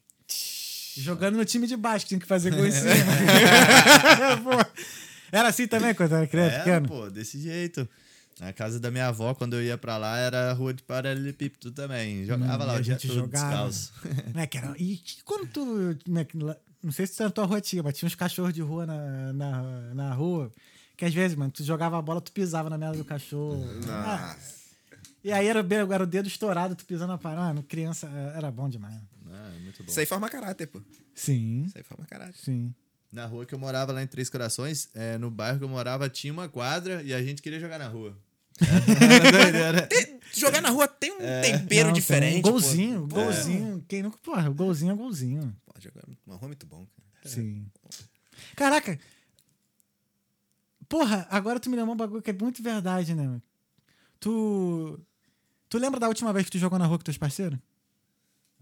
Jogando 0.98 1.38
no 1.38 1.46
time 1.46 1.68
de 1.68 1.78
baixo, 1.78 2.06
que 2.06 2.10
tinha 2.10 2.20
que 2.20 2.28
fazer 2.28 2.54
gol 2.54 2.66
em 2.66 2.72
cima. 2.72 2.92
era 5.32 5.50
assim 5.50 5.68
também 5.68 5.94
quando 5.94 6.16
era 6.16 6.28
criança, 6.28 6.56
era, 6.56 6.64
pequeno? 6.64 6.88
pô, 6.88 7.10
desse 7.10 7.40
jeito. 7.40 7.88
Na 8.40 8.52
casa 8.52 8.80
da 8.80 8.90
minha 8.90 9.08
avó, 9.08 9.36
quando 9.36 9.54
eu 9.54 9.64
ia 9.64 9.78
pra 9.78 9.98
lá, 9.98 10.18
era 10.18 10.52
rua 10.54 10.74
de 10.74 10.82
paralelepípedo 10.82 11.72
também. 11.72 12.26
Jogava 12.26 12.66
lá, 12.66 12.74
a 12.74 12.82
gente 12.82 13.08
jogava. 13.08 13.30
Descalço. 13.30 13.94
É, 14.36 14.48
que 14.48 14.58
era, 14.58 14.74
e 14.80 15.00
quando 15.24 15.48
tu. 15.48 15.98
Né, 16.08 16.26
não 16.82 16.92
sei 16.92 17.06
se 17.06 17.16
tu 17.16 17.24
na 17.24 17.30
tua 17.30 17.46
rua 17.46 17.62
tinha, 17.62 17.84
mas 17.84 17.96
tinha 17.96 18.08
uns 18.08 18.16
cachorros 18.16 18.54
de 18.54 18.62
rua 18.62 18.86
na, 18.86 19.34
na, 19.34 19.62
na 19.94 20.14
rua. 20.14 20.52
Que 20.98 21.06
às 21.06 21.14
vezes, 21.14 21.38
mano, 21.38 21.52
tu 21.52 21.64
jogava 21.64 21.98
a 21.98 22.02
bola, 22.02 22.20
tu 22.20 22.32
pisava 22.32 22.70
na 22.70 22.78
merda 22.78 22.98
do 22.98 23.06
cachorro. 23.06 23.64
Nossa. 23.86 23.92
Ah, 23.94 24.36
e 25.24 25.32
aí 25.32 25.48
era, 25.48 25.66
era 25.94 26.04
o 26.04 26.08
dedo 26.08 26.28
estourado, 26.28 26.76
tu 26.76 26.86
pisando 26.86 27.12
na 27.12 27.18
parada. 27.18 27.48
Mano, 27.48 27.64
criança, 27.64 28.08
era 28.36 28.50
bom 28.50 28.68
demais. 28.68 28.96
Muito 29.72 29.84
bom. 29.84 29.90
Isso 29.90 30.00
aí 30.00 30.06
forma 30.06 30.30
caráter, 30.30 30.68
pô. 30.68 30.82
Sim. 31.16 31.64
Isso 31.66 31.78
aí 31.78 31.84
forma 31.84 32.06
caráter. 32.06 32.36
Sim. 32.36 32.74
Na 33.12 33.26
rua 33.26 33.46
que 33.46 33.54
eu 33.54 33.60
morava, 33.60 33.92
lá 33.92 34.04
em 34.04 34.08
Três 34.08 34.30
Corações, 34.30 34.90
é, 34.94 35.18
no 35.18 35.32
bairro 35.32 35.58
que 35.58 35.64
eu 35.64 35.70
morava, 35.70 36.10
tinha 36.10 36.32
uma 36.32 36.48
quadra 36.48 37.02
e 37.04 37.14
a 37.14 37.22
gente 37.22 37.42
queria 37.42 37.60
jogar 37.60 37.78
na 37.78 37.88
rua. 37.88 38.18
tem, 39.90 40.20
jogar 40.34 40.62
na 40.62 40.70
rua 40.70 40.88
tem 40.88 41.12
um 41.12 41.22
é. 41.22 41.42
tempero 41.42 41.88
não, 41.88 41.94
diferente. 41.94 42.40
Um 42.40 42.52
golzinho, 42.52 43.08
pô. 43.08 43.16
golzinho. 43.16 43.78
É. 43.78 43.82
Quem 43.88 44.04
nunca. 44.04 44.18
Porra, 44.18 44.50
o 44.50 44.54
golzinho 44.54 44.92
é 44.92 44.96
golzinho. 44.96 45.56
Pô, 45.66 45.74
jogar 45.80 46.04
uma 46.26 46.36
rua 46.36 46.46
é 46.46 46.48
muito 46.48 46.66
bom, 46.66 46.86
cara. 46.86 47.30
Sim. 47.36 47.66
Caraca. 48.56 49.00
Porra, 50.88 51.26
agora 51.30 51.60
tu 51.60 51.70
me 51.70 51.76
lembrou 51.76 51.96
um 51.96 51.98
bagulho 51.98 52.22
que 52.22 52.30
é 52.30 52.34
muito 52.34 52.62
verdade, 52.62 53.16
né? 53.16 53.42
Tu. 54.20 55.00
Tu 55.70 55.78
lembra 55.78 56.00
da 56.00 56.10
última 56.10 56.34
vez 56.34 56.46
que 56.46 56.52
tu 56.52 56.60
jogou 56.60 56.78
na 56.78 56.86
rua 56.86 56.98
com 56.98 57.04
teus 57.04 57.18
parceiros? 57.18 57.58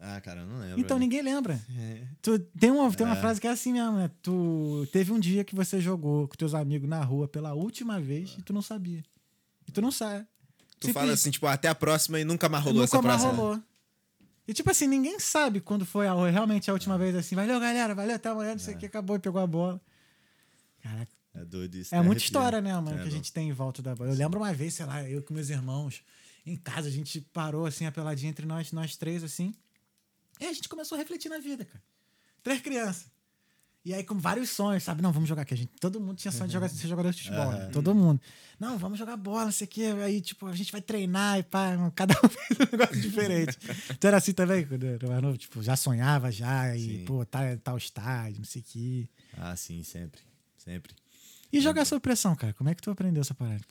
Ah, 0.01 0.21
cara, 0.21 0.41
eu 0.41 0.47
não 0.47 0.59
lembro. 0.59 0.79
Então 0.79 0.97
ninguém 0.97 1.21
lembra. 1.21 1.59
É. 1.77 2.03
Tu, 2.21 2.39
tem 2.39 2.71
uma, 2.71 2.89
tem 2.93 3.05
uma 3.05 3.17
é. 3.17 3.19
frase 3.19 3.41
que 3.41 3.47
é 3.47 3.51
assim 3.51 3.73
mesmo, 3.73 3.97
né? 3.97 4.09
Tu 4.21 4.87
teve 4.93 5.11
um 5.11 5.19
dia 5.19 5.43
que 5.43 5.53
você 5.53 5.81
jogou 5.81 6.27
com 6.27 6.35
teus 6.35 6.53
amigos 6.53 6.87
na 6.87 7.03
rua 7.03 7.27
pela 7.27 7.53
última 7.53 7.99
vez 7.99 8.35
e 8.37 8.41
tu 8.41 8.53
não 8.53 8.61
sabia. 8.61 9.03
E 9.67 9.71
tu 9.71 9.81
não 9.81 9.91
sabe. 9.91 10.25
Tu 10.79 10.87
Simples. 10.87 10.93
fala 10.93 11.13
assim, 11.13 11.31
tipo, 11.31 11.45
até 11.47 11.67
a 11.67 11.75
próxima 11.75 12.19
e 12.19 12.23
nunca 12.23 12.47
mais 12.47 12.63
rolou 12.63 12.81
nunca 12.81 12.97
essa 12.97 13.01
mais 13.01 13.21
próxima. 13.21 13.43
rolou. 13.43 13.63
E 14.47 14.53
tipo 14.53 14.71
assim, 14.71 14.87
ninguém 14.87 15.19
sabe 15.19 15.59
quando 15.59 15.85
foi 15.85 16.07
a, 16.07 16.29
realmente 16.29 16.71
a 16.71 16.73
última 16.73 16.97
vez 16.97 17.13
assim. 17.15 17.35
Valeu, 17.35 17.59
galera, 17.59 17.93
valeu, 17.93 18.15
até 18.15 18.29
amanhã, 18.29 18.53
não 18.53 18.59
sei 18.59 18.75
o 18.75 18.77
é. 18.77 18.79
que, 18.79 18.85
acabou 18.85 19.17
e 19.17 19.19
pegou 19.19 19.41
a 19.41 19.45
bola. 19.45 19.81
Caraca. 20.81 21.11
É 21.35 21.45
doido 21.45 21.75
isso. 21.75 21.93
É 21.93 21.97
muita 21.97 22.11
arrepia. 22.11 22.25
história, 22.25 22.61
né, 22.61 22.73
mano, 22.73 22.97
é, 22.97 23.01
que 23.03 23.07
a 23.07 23.11
gente 23.11 23.31
tem 23.31 23.49
em 23.49 23.53
volta 23.53 23.81
da 23.81 23.93
bola. 23.93 24.09
Eu 24.09 24.15
lembro 24.15 24.39
uma 24.39 24.53
vez, 24.53 24.73
sei 24.73 24.85
lá, 24.85 25.07
eu 25.07 25.21
com 25.21 25.33
meus 25.33 25.49
irmãos, 25.49 26.01
em 26.45 26.55
casa, 26.55 26.87
a 26.87 26.91
gente 26.91 27.21
parou 27.33 27.65
assim, 27.65 27.85
a 27.85 27.91
peladinha 27.91 28.29
entre 28.29 28.45
nós, 28.45 28.71
nós 28.71 28.95
três, 28.95 29.23
assim. 29.23 29.53
E 30.39 30.45
a 30.45 30.53
gente 30.53 30.69
começou 30.69 30.95
a 30.95 30.99
refletir 30.99 31.29
na 31.29 31.39
vida, 31.39 31.65
cara. 31.65 31.83
Três 32.41 32.61
crianças. 32.61 33.07
E 33.83 33.93
aí, 33.93 34.03
com 34.03 34.15
vários 34.19 34.49
sonhos, 34.49 34.83
sabe? 34.83 35.01
Não, 35.01 35.11
vamos 35.11 35.27
jogar 35.27 35.43
aqui. 35.43 35.53
A 35.53 35.57
gente, 35.57 35.71
todo 35.79 36.01
mundo 36.01 36.17
tinha 36.17 36.31
sonho 36.31 36.47
de 36.47 36.53
jogar, 36.53 36.69
ser 36.69 36.87
jogador 36.87 37.11
de 37.11 37.23
futebol. 37.23 37.47
Uhum. 37.47 37.57
Né? 37.57 37.69
Todo 37.71 37.95
mundo. 37.95 38.21
Não, 38.59 38.77
vamos 38.77 38.99
jogar 38.99 39.15
bola, 39.15 39.45
não 39.45 39.51
sei 39.51 39.65
o 39.65 39.69
quê. 39.69 39.83
Aí, 40.03 40.19
tipo, 40.19 40.47
a 40.47 40.55
gente 40.55 40.71
vai 40.71 40.81
treinar 40.81 41.39
e 41.39 41.43
pá, 41.43 41.71
cada 41.95 42.13
um 42.23 42.27
fez 42.29 42.59
um 42.59 42.77
negócio 42.77 43.01
diferente. 43.01 43.57
tu 43.97 44.05
era 44.05 44.17
assim 44.17 44.33
também, 44.33 44.65
quando 44.67 44.83
eu 44.83 45.11
era 45.11 45.21
novo? 45.21 45.37
Tipo, 45.37 45.63
já 45.63 45.77
sonhava 45.77 46.29
já 46.29 46.75
e, 46.75 46.99
sim. 46.99 47.05
pô, 47.05 47.25
tal, 47.25 47.41
tá, 47.41 47.57
tal 47.63 47.77
estádio, 47.77 48.39
não 48.39 48.45
sei 48.45 48.61
o 48.61 48.65
quê. 48.65 49.09
Ah, 49.37 49.55
sim, 49.55 49.81
sempre. 49.83 50.21
Sempre. 50.57 50.93
E 51.51 51.61
jogar 51.61 51.85
sob 51.85 52.01
pressão, 52.01 52.35
cara? 52.35 52.53
Como 52.53 52.69
é 52.69 52.75
que 52.75 52.81
tu 52.81 52.91
aprendeu 52.91 53.21
essa 53.21 53.33
parada? 53.33 53.63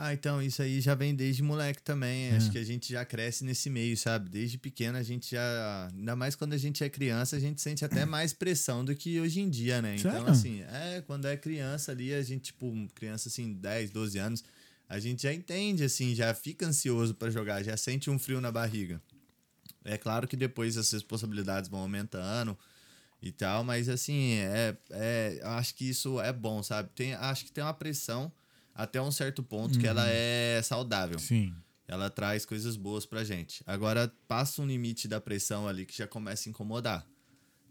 Ah, 0.00 0.12
então, 0.12 0.40
isso 0.40 0.62
aí 0.62 0.80
já 0.80 0.94
vem 0.94 1.12
desde 1.12 1.42
moleque 1.42 1.82
também. 1.82 2.26
É. 2.26 2.36
Acho 2.36 2.52
que 2.52 2.58
a 2.58 2.62
gente 2.62 2.92
já 2.92 3.04
cresce 3.04 3.44
nesse 3.44 3.68
meio, 3.68 3.96
sabe? 3.96 4.30
Desde 4.30 4.56
pequeno 4.56 4.96
a 4.96 5.02
gente 5.02 5.32
já. 5.32 5.90
Ainda 5.92 6.14
mais 6.14 6.36
quando 6.36 6.52
a 6.52 6.56
gente 6.56 6.84
é 6.84 6.88
criança, 6.88 7.34
a 7.34 7.40
gente 7.40 7.60
sente 7.60 7.84
até 7.84 8.06
mais 8.06 8.32
pressão 8.32 8.84
do 8.84 8.94
que 8.94 9.20
hoje 9.20 9.40
em 9.40 9.50
dia, 9.50 9.82
né? 9.82 9.96
Então, 9.98 10.12
Sério? 10.12 10.28
assim, 10.28 10.62
é, 10.62 11.02
quando 11.04 11.26
é 11.26 11.36
criança 11.36 11.90
ali, 11.90 12.14
a 12.14 12.22
gente, 12.22 12.44
tipo, 12.44 12.72
criança 12.94 13.28
assim, 13.28 13.52
10, 13.54 13.90
12 13.90 14.18
anos, 14.20 14.44
a 14.88 15.00
gente 15.00 15.24
já 15.24 15.34
entende, 15.34 15.82
assim, 15.82 16.14
já 16.14 16.32
fica 16.32 16.64
ansioso 16.64 17.12
para 17.12 17.28
jogar, 17.28 17.64
já 17.64 17.76
sente 17.76 18.08
um 18.08 18.20
frio 18.20 18.40
na 18.40 18.52
barriga. 18.52 19.02
É 19.84 19.98
claro 19.98 20.28
que 20.28 20.36
depois 20.36 20.76
as 20.76 20.92
responsabilidades 20.92 21.68
vão 21.68 21.80
aumentando 21.80 22.56
e 23.20 23.32
tal, 23.32 23.64
mas 23.64 23.88
assim, 23.88 24.34
é, 24.34 24.76
é, 24.90 25.40
acho 25.42 25.74
que 25.74 25.88
isso 25.88 26.20
é 26.20 26.32
bom, 26.32 26.62
sabe? 26.62 26.88
Tem, 26.94 27.14
acho 27.14 27.44
que 27.46 27.50
tem 27.50 27.64
uma 27.64 27.74
pressão 27.74 28.30
até 28.78 29.02
um 29.02 29.10
certo 29.10 29.42
ponto 29.42 29.74
uhum. 29.74 29.80
que 29.80 29.86
ela 29.88 30.04
uhum. 30.04 30.10
é 30.12 30.60
saudável. 30.62 31.18
Sim. 31.18 31.52
Ela 31.88 32.08
traz 32.08 32.46
coisas 32.46 32.76
boas 32.76 33.04
pra 33.04 33.24
gente. 33.24 33.60
Agora, 33.66 34.12
passa 34.28 34.62
um 34.62 34.66
limite 34.66 35.08
da 35.08 35.20
pressão 35.20 35.66
ali 35.66 35.84
que 35.84 35.96
já 35.96 36.06
começa 36.06 36.48
a 36.48 36.50
incomodar. 36.50 37.04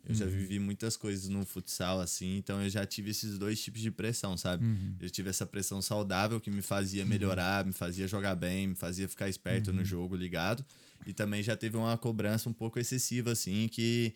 Eu 0.04 0.12
uhum. 0.12 0.16
já 0.16 0.26
vivi 0.26 0.60
muitas 0.60 0.98
coisas 0.98 1.30
no 1.30 1.46
futsal, 1.46 2.02
assim, 2.02 2.38
então 2.38 2.62
eu 2.62 2.70
já 2.70 2.86
tive 2.86 3.12
esses 3.12 3.38
dois 3.38 3.62
tipos 3.62 3.82
de 3.82 3.90
pressão, 3.90 4.36
sabe? 4.36 4.66
Uhum. 4.66 4.96
Eu 5.00 5.10
tive 5.10 5.30
essa 5.30 5.46
pressão 5.46 5.82
saudável 5.82 6.42
que 6.42 6.52
me 6.52 6.62
fazia 6.62 7.04
uhum. 7.04 7.10
melhorar, 7.10 7.66
me 7.66 7.74
fazia 7.74 8.08
jogar 8.08 8.36
bem, 8.36 8.68
me 8.68 8.76
fazia 8.76 9.08
ficar 9.08 9.30
esperto 9.30 9.72
no 9.72 9.80
uhum. 9.80 9.86
jogo, 9.86 10.16
ligado. 10.16 10.66
E 11.06 11.14
também 11.14 11.42
já 11.42 11.56
teve 11.56 11.78
uma 11.78 11.98
cobrança 11.98 12.50
um 12.50 12.54
pouco 12.54 12.80
excessiva, 12.80 13.32
assim, 13.32 13.70
que 13.70 14.14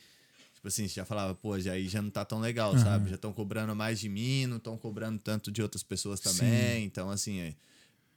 Tipo 0.61 0.67
assim, 0.67 0.87
você 0.87 0.93
já 0.93 1.05
falava, 1.05 1.33
pô, 1.33 1.59
já 1.59 1.71
aí 1.71 1.87
já 1.87 2.03
não 2.03 2.11
tá 2.11 2.23
tão 2.23 2.39
legal, 2.39 2.73
uhum. 2.73 2.77
sabe? 2.77 3.09
Já 3.09 3.15
estão 3.15 3.33
cobrando 3.33 3.75
mais 3.75 3.99
de 3.99 4.07
mim, 4.07 4.45
não 4.45 4.57
estão 4.57 4.77
cobrando 4.77 5.17
tanto 5.17 5.51
de 5.51 5.59
outras 5.59 5.81
pessoas 5.81 6.19
também. 6.19 6.81
Sim. 6.81 6.83
Então, 6.83 7.09
assim, 7.09 7.39
é, 7.39 7.55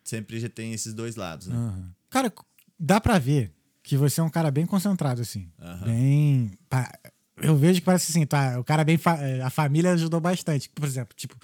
sempre 0.04 0.38
já 0.38 0.50
tem 0.50 0.74
esses 0.74 0.92
dois 0.92 1.16
lados, 1.16 1.46
né? 1.46 1.56
Uhum. 1.56 1.88
Cara, 2.10 2.30
dá 2.78 3.00
pra 3.00 3.18
ver 3.18 3.50
que 3.82 3.96
você 3.96 4.20
é 4.20 4.22
um 4.22 4.28
cara 4.28 4.50
bem 4.50 4.66
concentrado, 4.66 5.22
assim. 5.22 5.50
Uhum. 5.58 5.84
Bem. 5.86 6.58
Eu 7.38 7.56
vejo 7.56 7.80
que 7.80 7.86
parece 7.86 8.10
assim, 8.10 8.26
tá? 8.26 8.60
O 8.60 8.64
cara 8.64 8.84
bem. 8.84 8.98
Fa... 8.98 9.16
É, 9.16 9.40
a 9.40 9.48
família 9.48 9.92
ajudou 9.92 10.20
bastante. 10.20 10.68
Por 10.68 10.86
exemplo, 10.86 11.16
tipo, 11.16 11.34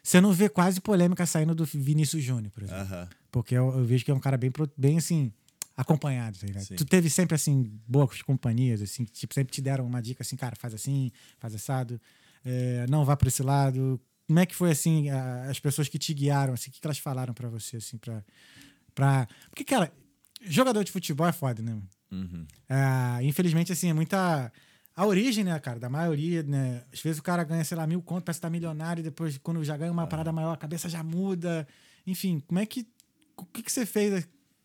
você 0.00 0.20
não 0.20 0.32
vê 0.32 0.48
quase 0.48 0.80
polêmica 0.80 1.26
saindo 1.26 1.52
do 1.52 1.64
Vinícius 1.64 2.22
Júnior, 2.22 2.52
por 2.52 2.62
exemplo. 2.62 3.08
Porque 3.32 3.56
eu, 3.56 3.76
eu, 3.76 3.84
vejo 3.84 4.04
que 4.04 4.10
é 4.12 4.14
um 4.14 4.20
cara 4.20 4.36
bem, 4.36 4.52
bem 4.76 4.98
assim 4.98 5.32
acompanhado, 5.76 6.38
tá 6.38 6.76
Tu 6.76 6.84
teve 6.84 7.10
sempre, 7.10 7.34
assim, 7.34 7.80
boas 7.86 8.22
companhias, 8.22 8.80
assim, 8.80 9.04
tipo, 9.04 9.34
sempre 9.34 9.52
te 9.52 9.60
deram 9.60 9.86
uma 9.86 10.00
dica 10.00 10.22
assim, 10.22 10.36
cara, 10.36 10.54
faz 10.56 10.72
assim, 10.72 11.10
faz 11.38 11.54
assado, 11.54 12.00
é, 12.44 12.86
não 12.88 13.04
vá 13.04 13.16
para 13.16 13.28
esse 13.28 13.42
lado. 13.42 14.00
Como 14.26 14.38
é 14.38 14.46
que 14.46 14.54
foi, 14.54 14.70
assim, 14.70 15.10
a, 15.10 15.50
as 15.50 15.58
pessoas 15.58 15.88
que 15.88 15.98
te 15.98 16.14
guiaram, 16.14 16.54
assim, 16.54 16.70
o 16.70 16.72
que, 16.72 16.80
que 16.80 16.86
elas 16.86 16.98
falaram 16.98 17.34
para 17.34 17.48
você, 17.48 17.78
assim, 17.78 17.98
pra, 17.98 18.24
pra... 18.94 19.28
Porque, 19.50 19.64
cara, 19.64 19.92
jogador 20.42 20.84
de 20.84 20.92
futebol 20.92 21.26
é 21.26 21.32
foda, 21.32 21.60
né? 21.60 21.76
Uhum. 22.10 22.46
É, 22.68 23.24
infelizmente, 23.24 23.72
assim, 23.72 23.90
é 23.90 23.92
muita... 23.92 24.52
A 24.96 25.06
origem, 25.06 25.42
né, 25.42 25.58
cara, 25.58 25.80
da 25.80 25.88
maioria, 25.88 26.44
né? 26.44 26.84
Às 26.92 27.00
vezes 27.00 27.18
o 27.18 27.22
cara 27.22 27.42
ganha, 27.42 27.64
sei 27.64 27.76
lá, 27.76 27.84
mil 27.84 28.00
contos, 28.00 28.26
parece 28.26 28.38
que 28.38 28.42
tá 28.42 28.50
milionário, 28.50 29.00
e 29.00 29.02
depois, 29.02 29.36
quando 29.38 29.64
já 29.64 29.76
ganha 29.76 29.90
uma 29.90 30.06
parada 30.06 30.30
maior, 30.30 30.52
a 30.52 30.56
cabeça 30.56 30.88
já 30.88 31.02
muda. 31.02 31.66
Enfim, 32.06 32.38
como 32.46 32.60
é 32.60 32.66
que. 32.66 32.86
O 33.36 33.44
que, 33.44 33.60
que 33.60 33.72
você 33.72 33.84
fez 33.84 34.24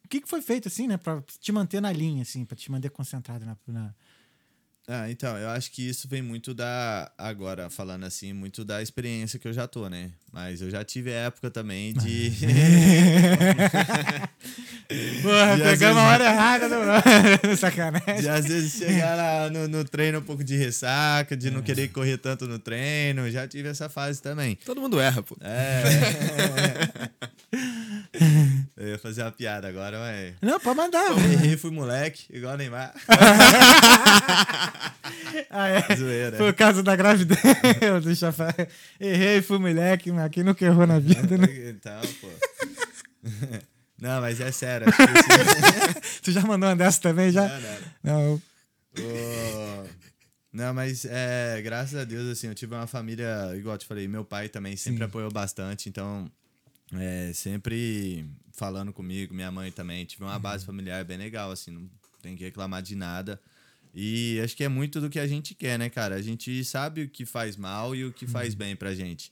que, 0.10 0.22
que 0.22 0.28
foi 0.28 0.42
feito, 0.42 0.68
assim, 0.68 0.88
né? 0.88 0.98
Pra 0.98 1.22
te 1.40 1.52
manter 1.52 1.80
na 1.82 1.92
linha, 1.92 2.24
assim, 2.24 2.44
pra 2.44 2.58
te 2.58 2.72
manter 2.72 2.90
concentrado 2.90 3.46
na. 3.46 3.58
na... 3.68 3.96
Ah, 4.88 5.10
então, 5.10 5.38
eu 5.38 5.50
acho 5.50 5.72
que 5.72 5.88
isso 5.88 6.08
vem 6.08 6.22
muito 6.22 6.54
da. 6.54 7.12
Agora, 7.18 7.70
falando 7.70 8.06
assim, 8.06 8.34
muito 8.34 8.66
da 8.66 8.82
experiência 8.82 9.38
que 9.38 9.48
eu 9.48 9.54
já 9.54 9.68
tô, 9.68 9.88
né? 9.88 10.12
Mas 10.32 10.62
eu 10.62 10.70
já 10.70 10.84
tive 10.84 11.12
época 11.12 11.50
também 11.50 11.94
de. 11.94 12.32
Porra, 15.22 15.58
pegamos 15.62 15.98
a 15.98 16.08
hora 16.08 16.24
errada 16.26 16.70
do. 16.70 16.76
Sacanagem. 17.58 18.22
de 18.22 18.30
às 18.30 18.46
vezes 18.46 18.74
chegar 18.74 19.16
lá 19.16 19.50
no, 19.50 19.68
no 19.68 19.84
treino 19.84 20.20
um 20.20 20.22
pouco 20.22 20.44
de 20.44 20.56
ressaca, 20.56 21.36
de 21.38 21.48
É. 21.48 21.52
não 21.52 21.62
querer 21.62 21.88
correr 21.90 22.18
tanto 22.18 22.48
no 22.48 22.58
treino. 22.60 23.30
Já 23.30 23.48
tive 23.48 23.70
essa 23.70 23.90
fase 23.90 24.22
também. 24.22 24.58
Todo 24.66 24.82
mundo 24.82 25.00
erra, 25.00 25.22
pô. 25.24 25.36
É. 25.42 25.84
eu 28.78 28.88
ia 28.90 28.98
fazer 29.00 29.22
uma 29.24 29.32
piada 29.32 29.68
agora, 29.68 30.00
mas. 30.00 30.34
Não, 30.42 30.60
pode 30.60 30.78
mandar. 30.78 31.06
Errei, 31.18 31.58
fui 31.58 31.72
moleque, 31.72 32.24
igual 32.32 32.54
o 32.54 32.58
Neymar. 32.58 32.94
Ah, 35.50 35.68
é. 35.68 35.96
Zoeira. 35.96 36.38
Foi 36.38 36.50
o 36.50 36.54
caso 36.54 36.84
da 36.84 36.96
gravidez. 36.96 37.40
Deixa 38.04 38.28
eu 38.28 38.34
falar. 38.34 38.56
Errei, 39.00 39.42
fui 39.42 39.58
moleque, 39.58 40.12
mas 40.24 40.32
quem 40.32 40.44
nunca 40.44 40.64
errou 40.66 40.86
na 40.88 41.00
vida, 41.00 41.38
né? 41.38 41.48
Então, 41.70 42.02
pô. 42.22 42.30
Não, 44.02 44.22
mas 44.22 44.40
é 44.40 44.50
sério. 44.52 44.88
esse- 44.88 46.22
Tu 46.24 46.32
já 46.32 46.42
mandou 46.42 46.70
uma 46.70 46.76
dessa 46.76 47.02
também, 47.02 47.32
já? 47.32 47.48
Não, 47.50 47.62
não. 47.62 48.42
Não. 48.96 49.90
Não, 50.52 50.74
mas 50.74 51.06
é, 51.06 51.62
graças 51.62 51.96
a 52.00 52.04
Deus, 52.06 52.28
assim, 52.30 52.48
eu 52.48 52.56
tive 52.56 52.74
uma 52.74 52.88
família, 52.88 53.54
igual 53.56 53.76
eu 53.76 53.80
te 53.80 53.86
falei, 53.86 54.08
meu 54.08 54.26
pai 54.26 54.50
também 54.50 54.76
sempre 54.76 55.00
Sim. 55.00 55.04
apoiou 55.04 55.30
bastante, 55.32 55.88
então, 55.90 56.30
é, 56.94 57.32
sempre 57.34 58.26
falando 58.54 58.92
comigo, 58.92 59.34
minha 59.34 59.52
mãe 59.52 59.72
também, 59.72 60.06
tive 60.06 60.24
uma 60.24 60.34
Uhum. 60.36 60.40
base 60.42 60.66
familiar 60.66 61.04
bem 61.06 61.18
legal, 61.18 61.52
assim, 61.52 61.70
não 61.72 61.88
tem 62.22 62.36
que 62.36 62.44
reclamar 62.44 62.82
de 62.82 62.96
nada. 62.96 63.40
E 63.94 64.40
acho 64.44 64.56
que 64.56 64.64
é 64.64 64.70
muito 64.70 65.00
do 65.02 65.10
que 65.10 65.20
a 65.20 65.28
gente 65.28 65.54
quer, 65.54 65.78
né, 65.78 65.90
cara? 65.90 66.16
A 66.16 66.22
gente 66.22 66.64
sabe 66.64 67.04
o 67.04 67.10
que 67.10 67.26
faz 67.26 67.56
mal 67.58 67.96
e 67.96 68.06
o 68.06 68.12
que 68.14 68.26
Uhum. 68.26 68.32
faz 68.32 68.54
bem 68.56 68.76
pra 68.76 68.94
gente. 68.96 69.32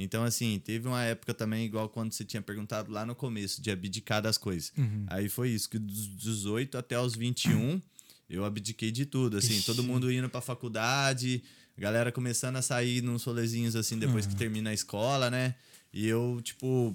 Então, 0.00 0.22
assim, 0.22 0.60
teve 0.60 0.86
uma 0.86 1.02
época 1.02 1.34
também, 1.34 1.66
igual 1.66 1.88
quando 1.88 2.12
você 2.12 2.24
tinha 2.24 2.40
perguntado 2.40 2.92
lá 2.92 3.04
no 3.04 3.16
começo, 3.16 3.60
de 3.60 3.68
abdicar 3.68 4.22
das 4.22 4.38
coisas. 4.38 4.72
Uhum. 4.78 5.04
Aí 5.08 5.28
foi 5.28 5.50
isso, 5.50 5.68
que 5.68 5.76
dos 5.76 6.16
18 6.16 6.78
até 6.78 6.98
os 7.00 7.16
21, 7.16 7.82
eu 8.30 8.44
abdiquei 8.44 8.92
de 8.92 9.04
tudo, 9.04 9.36
assim, 9.36 9.54
Ixi. 9.54 9.66
todo 9.66 9.82
mundo 9.82 10.10
indo 10.12 10.30
pra 10.30 10.40
faculdade, 10.40 11.42
galera 11.76 12.12
começando 12.12 12.54
a 12.56 12.62
sair 12.62 13.02
nos 13.02 13.24
rolezinhos, 13.24 13.74
assim, 13.74 13.98
depois 13.98 14.24
que 14.24 14.36
termina 14.36 14.70
a 14.70 14.74
escola, 14.74 15.30
né? 15.30 15.56
E 15.92 16.06
eu, 16.06 16.40
tipo, 16.44 16.94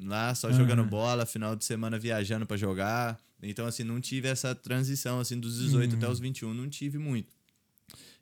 lá 0.00 0.34
só 0.34 0.50
jogando 0.52 0.84
bola, 0.84 1.24
final 1.24 1.54
de 1.54 1.64
semana 1.64 1.96
viajando 1.96 2.44
pra 2.44 2.56
jogar. 2.56 3.20
Então, 3.40 3.66
assim, 3.66 3.84
não 3.84 4.00
tive 4.00 4.26
essa 4.26 4.52
transição, 4.52 5.20
assim, 5.20 5.38
dos 5.38 5.58
18 5.60 5.94
até 5.94 6.08
os 6.08 6.18
21, 6.18 6.52
não 6.52 6.68
tive 6.68 6.98
muito. 6.98 7.37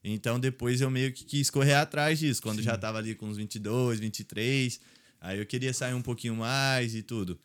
Então, 0.09 0.39
depois 0.39 0.81
eu 0.81 0.89
meio 0.89 1.13
que 1.13 1.25
quis 1.25 1.51
correr 1.51 1.75
atrás 1.75 2.21
disso, 2.21 2.41
quando 2.41 2.63
já 2.63 2.79
tava 2.79 2.99
ali 2.99 3.15
com 3.17 3.27
uns 3.27 3.37
22, 3.37 3.99
23. 3.99 4.81
Aí 5.21 5.39
eu 5.39 5.45
queria 5.47 5.75
sair 5.75 5.95
um 5.95 6.03
pouquinho 6.03 6.37
mais 6.37 6.95
e 6.95 7.03
tudo. 7.03 7.37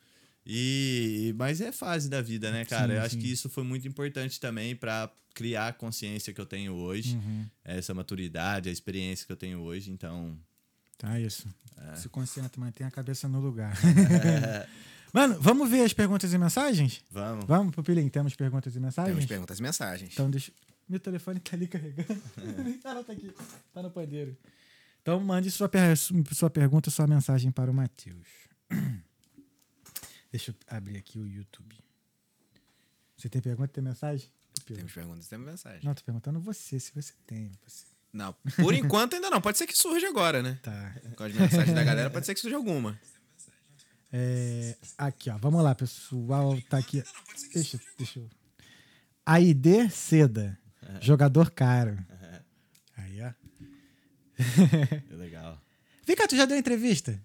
E 0.46 1.34
mas 1.36 1.60
é 1.60 1.72
fase 1.72 2.08
da 2.08 2.20
vida, 2.22 2.52
né, 2.52 2.64
cara? 2.64 2.88
Sim, 2.88 2.94
eu 2.94 3.02
acho 3.02 3.14
sim. 3.16 3.20
que 3.20 3.32
isso 3.32 3.48
foi 3.48 3.64
muito 3.64 3.88
importante 3.88 4.38
também 4.38 4.76
pra 4.76 5.10
criar 5.34 5.68
a 5.68 5.72
consciência 5.72 6.32
que 6.32 6.40
eu 6.40 6.46
tenho 6.46 6.74
hoje, 6.74 7.16
Uhum. 7.16 7.46
essa 7.64 7.92
maturidade, 7.94 8.68
a 8.68 8.72
experiência 8.72 9.26
que 9.26 9.32
eu 9.32 9.36
tenho 9.36 9.60
hoje, 9.60 9.90
então, 9.90 10.38
Tá 10.98 11.18
isso. 11.18 11.48
É. 11.76 11.96
Se 11.96 12.08
concentra, 12.08 12.60
mantém 12.60 12.86
a 12.86 12.90
cabeça 12.90 13.26
no 13.28 13.40
lugar. 13.40 13.76
Mano, 15.12 15.36
vamos 15.40 15.68
ver 15.68 15.82
as 15.84 15.92
perguntas 15.92 16.32
e 16.32 16.38
mensagens? 16.38 17.02
vamos. 17.10 17.44
Vamos, 17.44 17.74
Pupilinho, 17.74 18.08
temos 18.08 18.36
perguntas 18.36 18.76
e 18.76 18.80
mensagens? 18.80 19.14
Temos 19.14 19.26
perguntas 19.26 19.58
e 19.58 19.62
mensagens. 19.62 20.10
Então 20.12 20.30
deixa. 20.30 20.52
Meu 20.88 21.00
telefone 21.00 21.40
tá 21.40 21.56
ali 21.56 21.66
carregando. 21.66 22.08
ah, 22.84 22.94
não, 22.94 23.04
tá 23.04 23.12
aqui. 23.12 23.32
Tá 23.72 23.82
no 23.82 23.90
padeiro. 23.90 24.36
Então 25.00 25.18
mande 25.20 25.50
sua, 25.50 25.68
per- 25.68 25.96
sua 25.96 26.50
pergunta, 26.50 26.90
sua 26.90 27.06
mensagem 27.06 27.50
para 27.50 27.70
o 27.70 27.74
Matheus. 27.74 28.28
Deixa 30.30 30.50
eu 30.50 30.54
abrir 30.68 30.96
aqui 30.96 31.18
o 31.18 31.26
YouTube. 31.26 31.76
Você 33.16 33.28
tem 33.28 33.40
pergunta, 33.40 33.68
tem 33.72 33.82
mensagem? 33.84 34.30
Temos 34.66 34.92
perguntas 34.92 35.26
temos 35.26 35.46
mensagem. 35.46 35.80
Não, 35.82 35.94
tô 35.94 36.02
perguntando 36.02 36.40
você, 36.40 36.78
se 36.78 36.92
você 36.94 37.12
tem. 37.26 37.50
Você. 37.66 37.84
Não, 38.12 38.34
por 38.56 38.74
enquanto 38.74 39.14
ainda 39.14 39.30
não. 39.30 39.40
Pode 39.40 39.58
ser 39.58 39.66
que 39.66 39.76
surja 39.76 40.08
agora, 40.08 40.42
né? 40.42 40.58
Tá. 40.62 40.94
Com 41.16 41.24
as 41.24 41.32
mensagens 41.34 41.74
da 41.74 41.82
galera, 41.82 42.10
pode 42.10 42.26
ser 42.26 42.34
que 42.34 42.40
surja 42.40 42.56
alguma. 42.56 42.98
É, 44.12 44.76
aqui, 44.98 45.30
ó. 45.30 45.38
Vamos 45.38 45.62
lá, 45.62 45.74
pessoal. 45.74 46.60
Tá 46.68 46.78
aqui. 46.78 47.02
Deixa, 47.54 47.80
deixa 47.96 48.18
eu. 48.20 48.28
AID 49.24 49.90
Seda. 49.90 50.58
Jogador 51.00 51.50
caro. 51.50 51.98
Aí, 52.96 53.20
ó. 53.22 53.32
É 54.38 55.14
legal. 55.16 55.60
Vem 56.06 56.16
cá, 56.16 56.26
tu 56.26 56.36
já 56.36 56.44
deu 56.44 56.56
entrevista? 56.56 57.18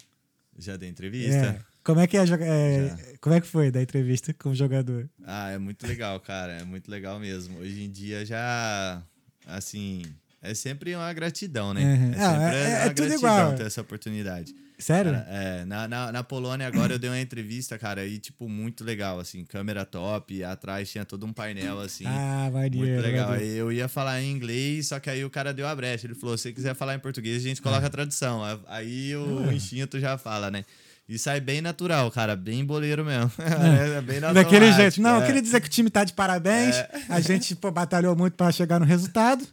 Já 0.58 0.76
dei 0.78 0.90
entrevista? 0.90 1.36
É. 1.36 1.78
Como 1.84 2.00
é 2.02 2.08
que 2.08 2.18
é, 2.18 2.22
é, 2.24 3.16
como 3.22 3.34
é 3.36 3.40
que 3.40 3.48
foi 3.48 3.72
da 3.72 3.82
entrevista 3.82 4.34
com 4.34 4.50
o 4.50 4.56
jogador? 4.56 5.10
Ah, 5.24 5.52
é 5.52 5.58
muito 5.58 5.88
legal, 5.88 6.20
cara. 6.20 6.54
É 6.60 6.64
muito 6.66 6.92
legal 6.92 7.18
mesmo. 7.20 7.60
Hoje 7.60 7.82
em 7.84 7.90
dia 7.90 8.26
já, 8.26 9.02
assim, 9.46 10.04
é 10.42 10.54
sempre 10.54 10.94
uma 10.96 11.12
gratidão, 11.14 11.74
né? 11.74 11.82
Uhum. 11.82 12.12
É 12.12 12.14
sempre 12.14 12.56
é- 12.56 12.72
é 12.72 12.84
uma 12.84 12.94
tudo 12.94 12.96
gratidão 13.08 13.18
igual. 13.18 13.56
ter 13.56 13.66
essa 13.68 13.80
oportunidade. 13.82 14.54
Sério? 14.80 15.12
Cara, 15.12 15.26
é, 15.30 15.66
na, 15.66 15.88
na, 15.88 16.12
na 16.12 16.24
Polônia 16.24 16.68
agora 16.68 16.94
eu 16.94 17.00
dei 17.00 17.10
uma 17.10 17.20
entrevista, 17.20 17.78
cara, 17.80 18.06
e 18.06 18.20
tipo, 18.20 18.48
muito 18.48 18.84
legal, 18.84 19.20
assim, 19.20 19.44
câmera 19.44 19.84
top, 19.86 20.44
atrás 20.44 20.90
tinha 20.92 21.04
todo 21.04 21.26
um 21.26 21.34
painel, 21.34 21.80
assim. 21.80 22.04
ah, 22.06 22.50
maneiro. 22.54 22.78
Muito 22.88 23.02
legal. 23.02 23.30
maneiro. 23.32 23.56
Eu 23.56 23.72
ia 23.72 23.88
falar 23.88 24.22
em 24.22 24.32
inglês, 24.32 24.88
só 24.90 25.00
que 25.00 25.10
aí 25.10 25.26
o 25.26 25.30
cara 25.30 25.52
deu 25.54 25.68
a 25.68 25.76
brecha. 25.76 26.06
Ele 26.06 26.14
falou: 26.16 26.38
se 26.38 26.44
você 26.44 26.54
quiser 26.54 26.76
falar 26.76 26.94
em 26.96 27.00
português, 27.00 27.44
a 27.44 27.48
gente 27.48 27.62
coloca 27.62 27.88
a 27.88 27.90
tradução. 27.90 28.42
Aí 28.68 29.16
o 29.16 29.48
Ah. 29.50 29.54
instinto 29.54 30.00
já 30.00 30.18
fala, 30.18 30.52
né? 30.52 30.64
E 31.10 31.18
sai 31.18 31.40
bem 31.40 31.62
natural, 31.62 32.12
cara. 32.12 32.36
Bem 32.36 32.66
boleiro 32.66 33.04
mesmo. 33.06 33.32
É, 33.40 34.02
bem 34.02 34.20
Daquele 34.20 34.66
automático, 34.68 34.76
jeito. 34.82 35.02
Não, 35.02 35.16
é. 35.16 35.22
eu 35.22 35.26
queria 35.26 35.42
dizer 35.42 35.62
que 35.62 35.68
o 35.68 35.72
time 35.72 35.90
tá 35.90 36.04
de 36.04 36.12
parabéns. 36.14 36.76
A 37.10 37.20
gente 37.22 37.56
pô, 37.56 37.72
batalhou 37.72 38.14
muito 38.16 38.34
para 38.34 38.52
chegar 38.52 38.78
no 38.78 38.86
resultado. 38.86 39.48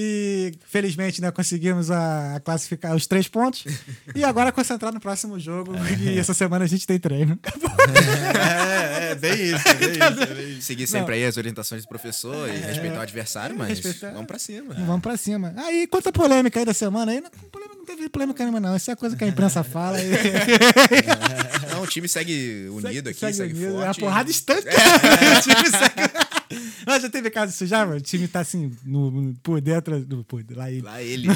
E 0.00 0.54
felizmente, 0.64 1.20
né, 1.20 1.28
conseguimos 1.32 1.90
a, 1.90 2.36
a 2.36 2.40
classificar 2.40 2.94
os 2.94 3.04
três 3.08 3.26
pontos. 3.26 3.64
E 4.14 4.24
agora 4.24 4.50
concentrar 4.50 4.92
no 4.92 5.00
próximo 5.00 5.38
jogo. 5.38 5.72
E 6.00 6.18
essa 6.18 6.34
semana 6.34 6.64
a 6.64 6.68
gente 6.68 6.86
tem 6.86 6.98
treino. 6.98 7.38
É, 7.88 9.12
é, 9.12 9.14
bem 9.14 9.32
isso, 9.32 9.68
é 9.68 9.74
bem 9.74 9.90
isso, 9.92 10.02
é 10.02 10.34
bem 10.34 10.50
isso. 10.50 10.62
Seguir 10.62 10.86
sempre 10.86 11.14
aí 11.14 11.24
as 11.24 11.36
orientações 11.38 11.82
do 11.82 11.88
professor 11.88 12.48
e 12.48 12.58
respeitar 12.58 12.98
o 12.98 13.00
adversário, 13.00 13.56
mas 13.56 13.68
respeitar. 13.68 14.10
vamos 14.10 14.26
pra 14.26 14.38
cima. 14.38 14.74
Vamos 14.74 15.00
pra 15.00 15.16
cima. 15.16 15.54
Aí, 15.56 15.86
quanta 15.86 16.12
polêmica 16.12 16.58
aí 16.58 16.66
da 16.66 16.74
semana 16.74 17.12
aí? 17.12 17.20
Não, 17.20 17.30
polêmica, 17.50 17.76
não 17.76 17.84
teve 17.86 18.08
polêmica 18.10 18.44
nenhuma, 18.44 18.60
não. 18.60 18.76
Isso 18.76 18.90
é 18.90 18.96
coisa 18.96 19.16
que 19.16 19.24
a 19.24 19.26
imprensa 19.26 19.64
fala. 19.64 19.98
E... 20.02 20.10
Não, 21.72 21.82
o 21.82 21.86
time 21.86 22.08
segue 22.08 22.68
unido 22.70 23.08
aqui, 23.08 23.32
segue, 23.32 23.54
unido, 23.54 23.72
forte. 23.72 23.86
É 23.86 23.90
a 23.90 23.94
porrada 23.94 24.30
instante. 24.30 24.66
o 24.66 25.42
time 25.42 25.70
segue... 25.70 26.37
Mas 26.86 27.02
já 27.02 27.10
teve 27.10 27.30
caso 27.30 27.52
disso 27.52 27.66
já, 27.66 27.84
mano? 27.84 27.98
O 27.98 28.00
time 28.00 28.26
tá 28.28 28.40
assim, 28.40 28.74
no, 28.84 29.10
no- 29.10 29.34
por 29.42 29.60
dentro. 29.60 29.98
No, 30.08 30.24
por, 30.24 30.44
lá 30.50 30.70
ele. 30.70 30.82
Lá 30.82 31.02
ele. 31.02 31.28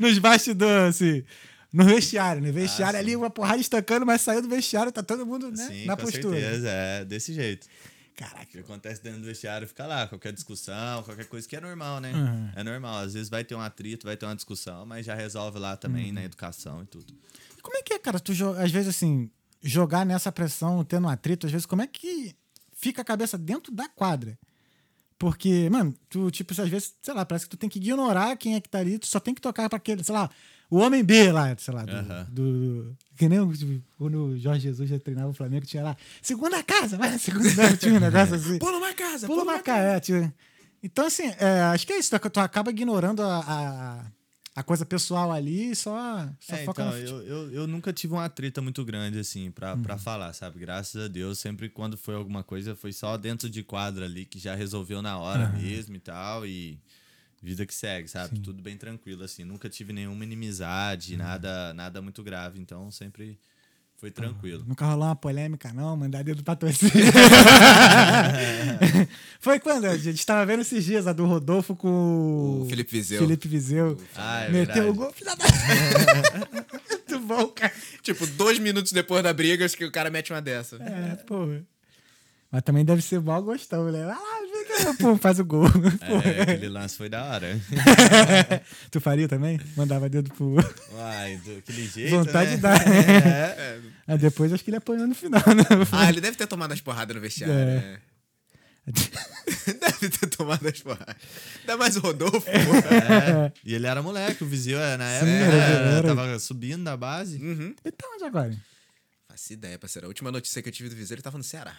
nos 0.00 0.18
bastidores, 0.18 0.96
assim. 0.96 1.24
No 1.72 1.84
vestiário, 1.84 2.40
no 2.42 2.50
vestiário 2.52 2.96
Ah, 2.96 3.00
ali, 3.00 3.14
uma 3.14 3.28
porrada 3.28 3.60
estancando, 3.60 4.06
mas 4.06 4.22
saiu 4.22 4.40
do 4.40 4.48
vestiário, 4.48 4.90
tá 4.90 5.02
todo 5.02 5.26
mundo 5.26 5.50
né, 5.50 5.66
Sim, 5.66 5.84
na 5.84 5.96
com 5.96 6.02
postura. 6.04 6.40
certeza, 6.40 6.68
é 6.70 7.04
desse 7.04 7.34
jeito. 7.34 7.66
O 7.66 8.16
Caraca. 8.18 8.46
que 8.46 8.58
acontece 8.58 9.02
dentro 9.02 9.20
do 9.20 9.26
vestiário 9.26 9.68
fica 9.68 9.86
lá, 9.86 10.06
qualquer 10.08 10.32
discussão, 10.32 11.02
qualquer 11.02 11.26
coisa 11.26 11.46
que 11.46 11.54
é 11.54 11.60
normal, 11.60 12.00
né? 12.00 12.12
Uhum. 12.14 12.50
É 12.56 12.64
normal. 12.64 13.00
Às 13.00 13.12
vezes 13.12 13.28
vai 13.28 13.44
ter 13.44 13.54
um 13.54 13.60
atrito, 13.60 14.06
vai 14.06 14.16
ter 14.16 14.24
uma 14.24 14.34
discussão, 14.34 14.86
mas 14.86 15.04
já 15.04 15.14
resolve 15.14 15.58
lá 15.58 15.72
Uhum. 15.72 15.76
também 15.76 16.10
na 16.10 16.24
educação 16.24 16.82
e 16.82 16.86
tudo. 16.86 17.12
Como 17.62 17.76
é 17.76 17.82
que 17.82 17.92
é, 17.92 17.98
cara? 17.98 18.18
Tu, 18.18 18.32
às 18.58 18.70
vezes, 18.70 18.88
assim, 18.88 19.30
jogar 19.62 20.06
nessa 20.06 20.32
pressão, 20.32 20.82
tendo 20.84 21.06
um 21.06 21.10
atrito, 21.10 21.44
às 21.46 21.52
vezes, 21.52 21.66
como 21.66 21.82
é 21.82 21.86
que 21.86 22.34
fica 22.80 23.02
a 23.02 23.04
cabeça 23.04 23.36
dentro 23.36 23.72
da 23.72 23.88
quadra? 23.88 24.38
Porque, 25.18 25.68
mano, 25.68 25.92
tu, 26.08 26.30
tipo, 26.30 26.52
às 26.60 26.68
vezes, 26.68 26.94
sei 27.02 27.12
lá, 27.12 27.26
parece 27.26 27.44
que 27.46 27.50
tu 27.50 27.56
tem 27.56 27.68
que 27.68 27.78
ignorar 27.80 28.36
quem 28.36 28.54
é 28.54 28.60
que 28.60 28.68
tá 28.68 28.78
ali, 28.78 28.98
tu 28.98 29.06
só 29.08 29.18
tem 29.18 29.34
que 29.34 29.40
tocar 29.40 29.68
pra 29.68 29.76
aquele, 29.76 30.04
sei 30.04 30.14
lá, 30.14 30.30
o 30.70 30.76
homem 30.78 31.02
B 31.02 31.32
lá, 31.32 31.56
sei 31.58 31.74
lá, 31.74 31.84
do. 31.84 31.92
Do- 32.30 32.96
que 33.16 33.28
nem 33.28 33.40
quando 33.98 34.26
o 34.26 34.38
Jorge 34.38 34.60
Jesus 34.60 34.88
já 34.88 34.96
treinava 34.98 35.30
o 35.30 35.34
Flamengo, 35.34 35.66
tinha 35.66 35.82
lá, 35.82 35.96
segunda 36.22 36.62
casa, 36.62 36.96
vai 36.96 37.10
na 37.10 37.18
segunda, 37.18 37.76
tinha 37.76 37.94
um 37.94 38.00
negócio 38.00 38.36
assim. 38.36 38.58
Pula 38.60 38.78
uma 38.78 38.94
casa, 38.94 39.26
Pula 39.26 39.42
uma 39.42 39.58
cara, 39.60 39.98
tio. 39.98 40.32
Então, 40.80 41.06
assim, 41.06 41.24
é, 41.38 41.62
acho 41.72 41.84
que 41.84 41.92
é 41.94 41.98
isso. 41.98 42.16
Tu, 42.16 42.30
tu 42.30 42.38
acaba 42.38 42.70
ignorando 42.70 43.20
a, 43.20 43.38
a, 43.40 44.06
a 44.58 44.62
coisa 44.62 44.84
pessoal 44.86 45.30
ali 45.32 45.74
só, 45.76 46.28
só 46.40 46.56
É, 46.56 46.64
foca 46.64 46.82
então, 46.82 46.96
eu, 46.96 47.22
eu, 47.22 47.52
eu 47.52 47.66
nunca 47.66 47.92
tive 47.92 48.12
uma 48.14 48.28
treta 48.28 48.60
muito 48.62 48.84
grande, 48.84 49.18
assim, 49.18 49.50
pra, 49.50 49.74
Uhum. 49.74 49.82
pra 49.82 49.98
falar, 49.98 50.32
sabe? 50.32 50.58
Graças 50.58 51.04
a 51.04 51.08
Deus, 51.08 51.38
sempre 51.38 51.68
quando 51.68 51.96
foi 51.96 52.14
alguma 52.14 52.42
coisa, 52.42 52.74
foi 52.74 52.92
só 52.92 53.16
dentro 53.16 53.48
de 53.50 53.62
quadra 53.62 54.04
ali, 54.04 54.24
que 54.24 54.38
já 54.38 54.54
resolveu 54.54 55.02
na 55.02 55.18
hora 55.18 55.46
mesmo 55.48 55.94
e 55.96 56.00
tal, 56.00 56.46
e 56.46 56.78
vida 57.42 57.64
que 57.66 57.74
segue, 57.74 58.08
sabe? 58.08 58.40
Tudo 58.40 58.62
bem 58.62 58.76
tranquilo, 58.76 59.22
assim. 59.24 59.44
Nunca 59.44 59.68
tive 59.68 59.92
nenhuma 59.92 60.24
inimizade, 60.24 61.12
Uhum. 61.12 61.18
nada, 61.18 61.72
nada 61.74 62.02
muito 62.02 62.22
grave, 62.22 62.58
então 62.60 62.90
sempre 62.90 63.38
Foi 63.98 64.12
tranquilo. 64.12 64.64
Nunca 64.64 64.86
rolou 64.86 65.06
uma 65.08 65.16
polêmica, 65.16 65.72
não, 65.72 65.96
mandar 65.96 66.22
dedo 66.22 66.44
pra 66.44 66.54
torcida. 66.54 66.92
Foi 69.40 69.58
quando? 69.58 69.86
A 69.86 69.96
gente 69.98 70.24
tava 70.24 70.46
vendo 70.46 70.60
esses 70.60 70.84
dias 70.84 71.08
a 71.08 71.12
do 71.12 71.26
Rodolfo 71.26 71.74
com 71.74 72.62
O 72.62 72.66
Felipe 72.68 72.92
Viseu. 72.92 73.20
Felipe 73.20 73.48
Viseu. 73.48 73.98
Ah, 74.14 74.42
é 74.42 74.50
Meteu 74.50 74.74
verdade. 74.74 74.88
o 74.90 74.94
gol, 74.94 75.12
filha 75.12 75.34
da. 75.34 75.44
Muito 76.90 77.20
bom, 77.26 77.48
cara. 77.48 77.72
Tipo, 78.00 78.24
dois 78.28 78.60
minutos 78.60 78.92
depois 78.92 79.20
da 79.24 79.32
briga, 79.32 79.64
acho 79.64 79.76
que 79.76 79.84
o 79.84 79.90
cara 79.90 80.10
mete 80.10 80.32
uma 80.32 80.40
dessa. 80.40 80.76
É, 80.76 81.16
porra. 81.24 81.64
Mas 82.52 82.62
também 82.62 82.84
deve 82.84 83.02
ser 83.02 83.20
mal 83.20 83.42
gostão, 83.42 83.90
né? 83.90 84.04
Ah, 84.04 84.40
pô, 84.98 85.16
faz 85.16 85.38
o 85.38 85.44
gol. 85.44 85.66
É, 86.24 86.42
aquele 86.42 86.68
lance 86.68 86.96
foi 86.96 87.08
da 87.08 87.24
hora. 87.24 87.60
tu 88.90 89.00
faria 89.00 89.28
também? 89.28 89.60
Mandava 89.76 90.08
dedo 90.08 90.30
pro. 90.32 90.56
Uai, 90.92 91.40
daquele 91.44 91.86
jeito. 91.86 92.10
Vontade 92.10 92.50
né? 92.50 92.56
de 92.56 92.62
dar. 92.62 92.78
É. 92.88 93.80
Aí 94.06 94.18
depois 94.18 94.52
acho 94.52 94.64
que 94.64 94.70
ele 94.70 94.76
apanhou 94.76 95.06
no 95.06 95.14
final, 95.14 95.42
né? 95.54 95.64
Ah, 95.92 96.08
ele 96.08 96.20
deve 96.20 96.36
ter 96.36 96.46
tomado 96.46 96.72
as 96.72 96.80
porradas 96.80 97.14
no 97.14 97.20
vestiário, 97.20 97.54
É. 97.54 97.64
né? 97.76 97.98
Deve 98.86 100.08
ter 100.08 100.26
tomado 100.28 100.66
as 100.66 100.80
porradas. 100.80 101.16
Ainda 101.60 101.76
mais 101.76 101.96
o 101.96 102.00
Rodolfo. 102.00 102.48
É. 102.48 103.52
E 103.64 103.74
ele 103.74 103.86
era 103.86 104.02
moleque, 104.02 104.42
o 104.42 104.46
Viseu 104.46 104.78
era 104.78 104.96
na 104.96 105.04
época. 105.04 105.30
era, 105.30 105.54
era, 105.54 105.88
era. 105.90 106.08
Tava 106.14 106.38
subindo 106.38 106.84
da 106.84 106.96
base. 106.96 107.36
Uhum. 107.36 107.74
E 107.84 107.90
tá 107.90 108.06
onde 108.14 108.24
agora? 108.24 108.56
Faço 109.28 109.52
ideia, 109.52 109.78
parceiro. 109.78 110.06
A 110.06 110.08
última 110.08 110.32
notícia 110.32 110.62
que 110.62 110.68
eu 110.68 110.72
tive 110.72 110.88
do 110.88 110.96
Viseu, 110.96 111.16
ele 111.16 111.22
tava 111.22 111.36
no 111.36 111.44
Ceará. 111.44 111.76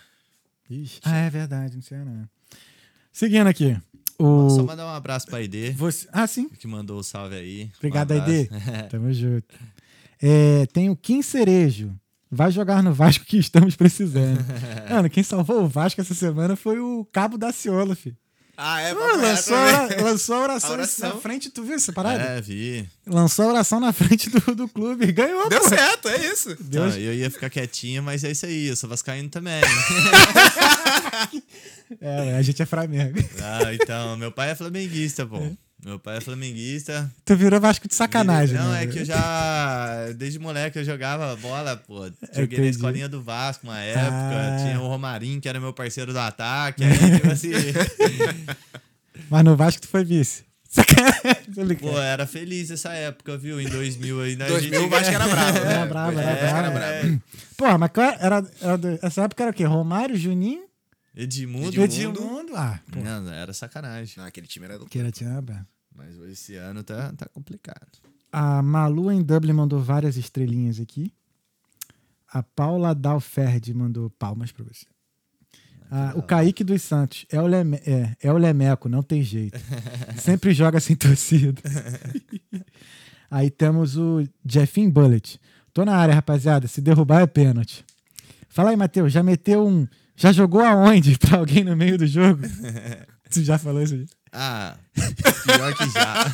Ixi. 0.70 1.00
Ah, 1.04 1.18
é 1.18 1.30
verdade, 1.32 1.82
sei 1.82 1.98
não. 1.98 2.30
Seguindo 3.20 3.48
aqui. 3.48 3.78
O... 4.18 4.50
Só 4.50 4.64
mandar 4.64 4.86
um 4.86 4.96
abraço 4.96 5.28
pra 5.28 5.42
ID, 5.42 5.76
Você... 5.76 6.08
Ah, 6.10 6.26
sim. 6.26 6.48
que 6.48 6.66
mandou 6.66 6.98
o 6.98 7.04
salve 7.04 7.36
aí. 7.36 7.70
Obrigado, 7.76 8.12
um. 8.12 8.22
Aide. 8.22 8.50
Tamo 8.90 9.12
junto. 9.12 9.54
É, 10.22 10.66
tem 10.68 10.90
o 10.90 10.96
Kim 10.96 11.22
Cerejo. 11.22 11.94
Vai 12.32 12.50
jogar 12.50 12.82
no 12.82 12.94
Vasco 12.94 13.26
que 13.26 13.36
estamos 13.36 13.76
precisando. 13.76 14.40
Mano, 14.90 15.10
quem 15.10 15.22
salvou 15.22 15.64
o 15.64 15.68
Vasco 15.68 16.00
essa 16.00 16.14
semana 16.14 16.56
foi 16.56 16.80
o 16.80 17.06
Cabo 17.12 17.38
da 17.38 17.52
Ciola, 17.52 17.94
filho. 17.94 18.16
Ah, 18.62 18.82
é? 18.82 18.94
Pô, 18.94 19.00
reto, 19.00 19.18
lançou, 19.22 19.56
a, 19.56 20.02
lançou 20.04 20.36
a 20.36 20.40
oração, 20.42 20.70
A 20.70 20.74
oração. 20.74 21.10
na 21.16 21.22
frente, 21.22 21.50
tu 21.50 21.64
viu 21.64 21.76
essa 21.76 21.94
parada? 21.94 22.22
É, 22.22 22.42
vi. 22.42 22.86
Lançou 23.08 23.46
a 23.46 23.48
oração 23.54 23.80
na 23.80 23.94
frente 23.94 24.30
do, 24.30 24.54
do 24.54 24.68
clube. 24.68 25.10
Ganhou, 25.14 25.48
Deu 25.48 25.62
pô. 25.62 25.70
certo, 25.70 26.10
é 26.10 26.18
isso. 26.26 26.58
Deus. 26.60 26.96
Eu 26.98 27.14
ia 27.14 27.32
ficar 27.32 27.50
quietinho, 27.50 28.04
mas 28.04 28.22
é 28.26 28.32
isso 28.32 28.46
aí, 28.46 28.68
eu 28.68 28.76
sou 28.76 28.90
vascaíno 28.90 29.30
também. 29.30 29.62
É, 32.00 32.36
a 32.38 32.42
gente 32.44 32.62
é 32.62 32.66
Flamengo. 32.68 33.18
ah, 33.42 33.74
então, 33.74 34.16
meu 34.16 34.32
pai 34.32 34.52
é 34.52 34.56
flamenguista, 34.56 35.26
pô. 35.26 35.40
Meu 35.86 35.98
pai 35.98 36.18
é 36.18 36.22
flamenguista. 36.22 37.10
Tu 37.24 37.36
virou 37.38 37.60
Vasco 37.62 37.88
de 37.88 37.96
sacanagem, 37.96 38.58
Não, 38.58 38.72
né? 38.72 38.84
é 38.84 38.88
que 38.88 39.00
eu 39.00 39.06
já. 39.06 40.08
Desde 40.18 40.38
moleque 40.38 40.78
eu 40.78 40.84
jogava 40.84 41.34
bola, 41.38 41.78
pô. 41.78 42.04
Joguei 42.06 42.14
na 42.36 42.44
Entendi. 42.44 42.68
escolinha 42.70 43.08
do 43.08 43.22
Vasco 43.22 43.66
uma 43.66 43.80
época. 43.80 44.10
Ah. 44.12 44.58
Tinha 44.62 44.80
o 44.82 44.88
Romarinho, 44.88 45.40
que 45.40 45.48
era 45.48 45.58
meu 45.60 45.72
parceiro 45.72 46.12
do 46.12 46.20
ataque. 46.20 46.84
Aí, 46.84 46.92
tipo 47.16 47.32
assim. 47.32 47.52
Mas 49.30 49.44
no 49.44 49.56
Vasco 49.56 49.82
tu 49.82 49.88
foi 49.88 50.04
vice. 50.04 50.44
Pô, 51.80 51.98
era 52.00 52.28
feliz 52.28 52.70
essa 52.70 52.92
época, 52.94 53.38
viu? 53.38 53.60
Em 53.60 53.68
2000 53.68 54.22
ainda. 54.22 54.46
a 54.46 54.48
2000 54.50 54.74
gente- 54.74 54.86
o 54.86 54.90
Vasco 54.90 55.14
era 55.16 55.28
bravo, 55.28 55.60
né? 55.60 55.72
Era 55.74 55.86
bravo, 55.86 56.20
era 56.20 56.30
É, 56.32 56.36
bravo. 56.42 56.58
era 56.58 56.72
bravo. 56.72 57.22
Porra, 57.58 57.78
mas 57.78 57.92
era, 58.20 58.44
era 58.62 59.00
essa 59.02 59.24
época 59.24 59.44
era 59.44 59.52
o 59.52 59.54
quê? 59.54 59.64
Romário, 59.64 60.16
Juninho, 60.16 60.64
Edmundo. 61.16 61.82
Edmundo. 61.82 62.20
Edmundo. 62.20 62.56
Ah, 62.56 62.80
pô. 62.92 63.00
Não, 63.00 63.32
era 63.32 63.54
sacanagem. 63.54 64.16
Não, 64.18 64.26
aquele 64.26 64.48
time 64.48 64.66
era 64.66 64.78
do... 64.80 64.86
Que 64.86 65.00
era 65.00 65.12
tinha 65.12 65.42
bravo. 65.42 65.66
Mas 65.96 66.16
esse 66.30 66.56
ano 66.56 66.84
tá, 66.84 67.12
tá 67.14 67.28
complicado. 67.28 67.88
A 68.32 68.62
Malu 68.62 69.12
em 69.12 69.22
Dublin 69.22 69.54
mandou 69.54 69.82
várias 69.82 70.16
estrelinhas 70.18 70.80
aqui. 70.80 71.14
A 72.32 72.44
Paula 72.44 72.94
Dalferd 72.94 73.74
mandou 73.74 74.10
palmas 74.12 74.52
pra 74.52 74.64
você. 74.64 74.86
Ah, 75.92 76.14
o 76.16 76.22
Kaique 76.22 76.64
dos 76.64 76.84
Santos. 76.84 77.26
É 77.32 77.42
o, 77.42 77.48
Leme, 77.48 77.78
é, 77.78 78.16
é 78.22 78.32
o 78.32 78.38
Lemeco, 78.38 78.88
não 78.88 79.02
tem 79.02 79.24
jeito. 79.24 79.60
Sempre 80.22 80.54
joga 80.54 80.80
sem 80.80 80.96
torcida. 80.96 81.62
Aí 83.32 83.50
temos 83.50 83.98
o 83.98 84.24
Jeffin 84.46 84.90
Bullet. 84.90 85.40
Tô 85.74 85.84
na 85.84 85.96
área, 85.96 86.14
rapaziada. 86.14 86.68
Se 86.68 86.82
derrubar 86.82 87.22
é 87.22 87.28
pênalti. 87.28 87.86
Fala 88.50 88.72
aí, 88.72 88.76
Matheus. 88.76 89.14
Já 89.14 89.22
meteu 89.22 89.68
um. 89.68 89.88
Já 90.20 90.34
jogou 90.34 90.62
aonde 90.62 91.18
pra 91.18 91.38
alguém 91.38 91.64
no 91.64 91.78
meio 91.78 91.98
do 91.98 92.06
jogo? 92.06 92.42
Tu 93.32 93.44
já 93.44 93.58
falou 93.58 93.82
isso? 93.82 93.94
aí? 93.94 94.06
Ah, 94.34 94.76
pior 95.46 95.74
que 95.78 95.90
já. 95.92 96.26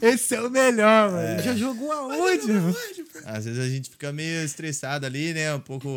Esse 0.02 0.36
é 0.36 0.40
o 0.42 0.50
melhor, 0.50 1.10
mano. 1.10 1.42
Já 1.42 1.56
jogou 1.56 1.90
aonde, 1.90 2.52
mano? 2.52 2.76
Às 3.24 3.46
vezes 3.46 3.58
a 3.58 3.68
gente 3.68 3.90
fica 3.90 4.12
meio 4.12 4.44
estressado 4.44 5.04
ali, 5.06 5.32
né? 5.32 5.52
Um 5.54 5.60
pouco. 5.60 5.88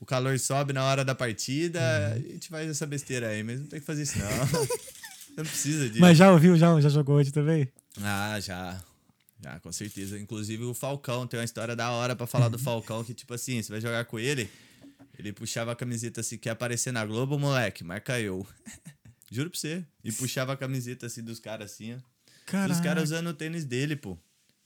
O 0.00 0.06
calor 0.06 0.38
sobe 0.38 0.72
na 0.72 0.84
hora 0.84 1.04
da 1.04 1.14
partida. 1.14 2.14
A 2.14 2.18
gente 2.18 2.48
faz 2.48 2.70
essa 2.70 2.86
besteira 2.86 3.28
aí, 3.28 3.42
mas 3.42 3.60
não 3.60 3.66
tem 3.66 3.80
que 3.80 3.86
fazer 3.86 4.04
isso, 4.04 4.16
não. 4.18 4.28
não 5.36 5.44
precisa 5.44 5.88
disso. 5.88 6.00
Mas 6.00 6.16
já 6.16 6.30
ouviu, 6.32 6.56
já, 6.56 6.80
já 6.80 6.88
jogou 6.88 7.16
hoje 7.16 7.32
também? 7.32 7.68
Ah, 8.00 8.38
já. 8.40 8.80
Já, 9.44 9.60
com 9.60 9.70
certeza. 9.70 10.18
Inclusive 10.18 10.64
o 10.64 10.72
Falcão, 10.72 11.26
tem 11.26 11.38
uma 11.38 11.44
história 11.44 11.76
da 11.76 11.90
hora 11.90 12.16
pra 12.16 12.26
falar 12.26 12.48
do 12.48 12.56
Falcão, 12.58 13.04
que 13.04 13.12
tipo 13.12 13.34
assim, 13.34 13.62
você 13.62 13.70
vai 13.70 13.80
jogar 13.80 14.06
com 14.06 14.18
ele, 14.18 14.48
ele 15.18 15.34
puxava 15.34 15.72
a 15.72 15.76
camiseta 15.76 16.22
assim, 16.22 16.38
quer 16.38 16.50
aparecer 16.50 16.92
na 16.92 17.04
Globo, 17.04 17.38
moleque, 17.38 17.84
marca 17.84 18.18
eu. 18.18 18.46
Juro 19.30 19.50
pra 19.50 19.58
você. 19.58 19.84
E 20.02 20.10
puxava 20.10 20.54
a 20.54 20.56
camiseta 20.56 21.06
assim 21.06 21.22
dos 21.22 21.38
caras 21.38 21.72
assim, 21.72 21.94
ó. 21.94 22.70
Os 22.70 22.80
caras 22.80 23.04
usando 23.04 23.28
o 23.28 23.34
tênis 23.34 23.66
dele, 23.66 23.96
pô, 23.96 24.16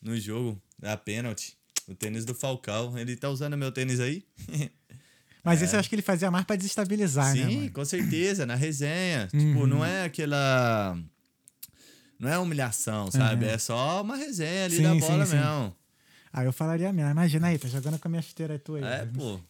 no 0.00 0.16
jogo, 0.18 0.60
da 0.78 0.96
pênalti. 0.96 1.56
O 1.88 1.94
tênis 1.94 2.24
do 2.24 2.34
Falcão. 2.34 2.96
Ele 2.98 3.16
tá 3.16 3.30
usando 3.30 3.56
meu 3.56 3.72
tênis 3.72 3.98
aí? 3.98 4.24
Mas 5.42 5.62
esse 5.62 5.74
eu 5.74 5.80
acho 5.80 5.88
que 5.88 5.94
ele 5.94 6.02
fazia 6.02 6.30
mais 6.30 6.44
pra 6.44 6.56
desestabilizar, 6.56 7.34
né? 7.34 7.48
Sim, 7.48 7.68
com 7.70 7.84
certeza, 7.84 8.44
na 8.44 8.54
resenha. 8.54 9.28
Uhum. 9.32 9.40
Tipo, 9.54 9.66
não 9.66 9.84
é 9.84 10.04
aquela. 10.04 10.98
Não 12.18 12.28
é 12.28 12.38
humilhação, 12.38 13.10
sabe? 13.10 13.44
Uhum. 13.44 13.50
É 13.52 13.58
só 13.58 14.02
uma 14.02 14.16
resenha 14.16 14.64
ali 14.64 14.76
Sim, 14.76 14.82
da 14.82 14.92
sim, 14.92 15.00
bola 15.00 15.26
sim. 15.26 15.36
mesmo. 15.36 15.76
Aí 16.32 16.46
eu 16.46 16.52
falaria 16.52 16.92
mesmo. 16.92 17.10
Imagina 17.10 17.46
aí, 17.48 17.58
tá 17.58 17.68
jogando 17.68 17.98
com 17.98 18.08
a 18.08 18.10
minha 18.10 18.22
chuteira 18.22 18.54
aí, 18.54 18.58
tu 18.58 18.74
aí. 18.74 18.82
É, 18.82 18.98
mano. 19.04 19.12
pô. 19.12 19.40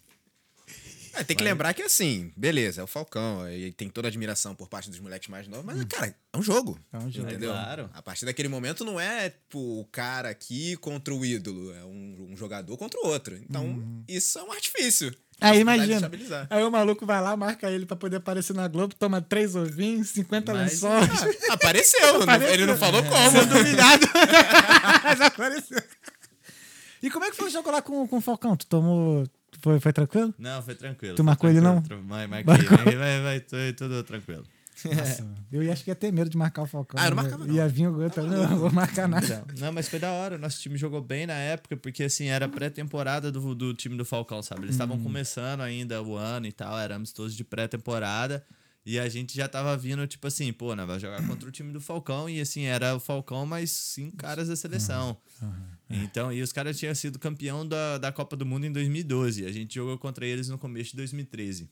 É, 1.15 1.25
tem 1.25 1.37
que 1.37 1.43
lembrar 1.43 1.75
que 1.75 1.83
assim, 1.83 2.33
beleza, 2.37 2.81
é 2.81 2.85
o 2.85 2.87
Falcão, 2.87 3.51
e 3.51 3.73
tem 3.73 3.89
toda 3.89 4.07
a 4.07 4.11
admiração 4.11 4.55
por 4.55 4.69
parte 4.69 4.89
dos 4.89 5.01
moleques 5.01 5.29
mais 5.29 5.49
novos, 5.49 5.65
mas, 5.67 5.83
cara, 5.85 6.15
é 6.33 6.39
um 6.39 6.43
jogo. 6.43 6.79
É 6.93 6.99
um 6.99 7.11
jogo. 7.11 7.29
Entendeu? 7.29 7.51
Claro. 7.51 7.91
A 7.93 8.01
partir 8.01 8.25
daquele 8.25 8.47
momento 8.49 8.85
não 8.85 9.01
é 9.01 9.31
tipo, 9.31 9.81
o 9.81 9.85
cara 9.87 10.29
aqui 10.29 10.77
contra 10.77 11.13
o 11.13 11.25
ídolo, 11.25 11.75
é 11.75 11.85
um, 11.85 12.29
um 12.31 12.37
jogador 12.37 12.77
contra 12.77 13.01
o 13.01 13.07
outro. 13.07 13.37
Então, 13.37 13.83
isso 14.07 14.39
é 14.39 14.43
um 14.45 14.53
artifício. 14.53 15.13
Aí 15.41 15.61
imagina. 15.61 16.11
Aí 16.51 16.65
o 16.65 16.71
maluco 16.71 17.07
vai 17.07 17.21
lá, 17.21 17.37
marca 17.37 17.71
ele 17.71 17.87
pra 17.87 17.97
poder 17.97 18.17
aparecer 18.17 18.55
na 18.55 18.67
Globo, 18.67 18.95
toma 18.95 19.21
três 19.21 19.55
ovinhos, 19.55 20.09
50 20.09 20.53
Mas- 20.53 20.73
lençóis. 20.83 21.09
Ah, 21.49 21.55
apareceu, 21.55 22.27
não- 22.27 22.43
ele 22.43 22.67
não 22.67 22.77
falou 22.77 23.03
como. 23.05 23.31
Sendo 23.31 23.59
humilhado. 23.59 24.07
Mas 25.05 25.21
apareceu. 25.21 25.81
E 27.03 27.11
como 27.11 27.25
é 27.25 27.31
que 27.31 27.37
foi 27.37 27.47
o 27.49 27.51
jogo 27.51 27.71
lá 27.71 27.81
com, 27.81 28.07
com 28.09 28.17
o 28.17 28.21
Falcão? 28.21 28.57
Tu 28.57 28.67
tomou. 28.67 29.25
Foi, 29.61 29.79
foi 29.81 29.93
tranquilo? 29.93 30.35
Não, 30.39 30.63
foi 30.63 30.75
tranquilo. 30.75 31.15
Tu 31.17 31.25
marcou 31.25 31.49
ele, 31.49 31.61
não? 31.61 31.83
Vai, 32.07 32.27
marquei. 32.27 32.55
Vai, 32.57 32.97
vai, 32.97 33.21
vai, 33.23 33.41
tudo 33.73 34.03
tranquilo. 34.03 34.45
Nossa, 34.85 35.27
eu 35.51 35.63
ia, 35.63 35.73
acho 35.73 35.85
que 35.85 35.91
ia 35.91 35.95
ter 35.95 36.13
medo 36.13 36.31
de 36.31 36.37
marcar 36.37 36.63
o 36.63 36.67
Falcão. 36.67 37.01
Ah, 37.01 37.07
eu 37.07 37.11
não 37.11 37.17
né? 37.17 37.23
marcava, 37.23 37.47
não. 37.47 37.55
Ia 37.55 37.69
vir 37.69 37.89
o 37.89 38.11
também. 38.11 38.31
Não, 38.31 38.51
não 38.51 38.59
vou 38.59 38.73
marcar 38.73 39.09
nada. 39.09 39.45
Não, 39.59 39.73
mas 39.73 39.89
foi 39.89 39.99
da 39.99 40.13
hora. 40.13 40.39
Nosso 40.39 40.61
time 40.61 40.77
jogou 40.77 41.01
bem 41.01 41.27
na 41.27 41.35
época, 41.35 41.77
porque 41.77 42.05
assim, 42.05 42.27
era 42.27 42.49
pré-temporada 42.49 43.33
do, 43.33 43.55
do 43.55 43.75
time 43.75 43.97
do 43.97 44.05
Falcão, 44.05 44.43
sabe? 44.43 44.63
Eles 44.63 44.75
estavam 44.75 44.99
começando 44.99 45.61
ainda 45.61 46.03
o 46.03 46.15
ano 46.15 46.47
e 46.47 46.53
tal, 46.53 46.79
éramos 46.79 47.13
todos 47.13 47.35
de 47.35 47.45
pré-temporada. 47.45 48.45
E 48.87 48.99
a 48.99 49.07
gente 49.09 49.37
já 49.37 49.47
tava 49.47 49.77
vindo, 49.77 50.07
tipo 50.07 50.27
assim, 50.27 50.51
pô, 50.51 50.75
né, 50.75 50.87
vai 50.87 50.99
jogar 50.99 51.27
contra 51.27 51.47
o 51.47 51.53
time 51.53 51.73
do 51.73 51.81
Falcão. 51.81 52.29
E 52.29 52.41
assim, 52.41 52.63
era 52.63 52.97
o 52.97 53.01
Falcão 53.01 53.45
mais 53.45 53.71
cinco 53.71 54.17
caras 54.17 54.49
da 54.49 54.57
seleção. 54.57 55.17
Então, 55.91 56.33
e 56.33 56.41
os 56.41 56.53
caras 56.53 56.79
tinham 56.79 56.95
sido 56.95 57.19
campeão 57.19 57.67
da, 57.67 57.99
da 57.99 58.13
Copa 58.13 58.37
do 58.37 58.47
Mundo 58.47 58.65
em 58.65 58.73
2012. 58.73 59.45
A 59.45 59.53
gente 59.53 59.75
jogou 59.75 59.99
contra 59.99 60.25
eles 60.25 60.49
no 60.49 60.59
começo 60.59 60.93
de 60.93 60.97
2013. 60.97 61.69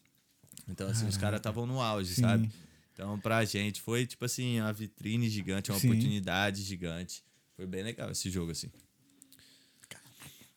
Então, 0.68 0.88
assim, 0.88 1.06
os 1.06 1.16
caras 1.16 1.38
estavam 1.38 1.66
no 1.66 1.80
auge, 1.80 2.14
Sim. 2.14 2.22
sabe? 2.22 2.50
Então, 2.96 3.20
pra 3.20 3.44
gente 3.44 3.82
foi, 3.82 4.06
tipo 4.06 4.24
assim, 4.24 4.58
uma 4.58 4.72
vitrine 4.72 5.28
gigante, 5.28 5.70
uma 5.70 5.78
Sim. 5.78 5.90
oportunidade 5.90 6.62
gigante. 6.62 7.22
Foi 7.54 7.66
bem 7.66 7.82
legal 7.82 8.10
esse 8.10 8.30
jogo, 8.30 8.52
assim. 8.52 8.68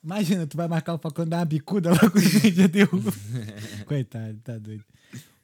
Imagina, 0.01 0.47
tu 0.47 0.55
vai 0.55 0.65
marcar 0.65 0.93
o 0.93 0.97
Falcão 0.97 1.27
dar 1.27 1.39
uma 1.39 1.45
bicuda 1.45 1.89
logo 1.89 2.17
no 2.17 2.51
dia 2.51 2.69
derruba. 2.69 3.11
Coitado, 3.85 4.39
tá 4.39 4.57
doido. 4.57 4.85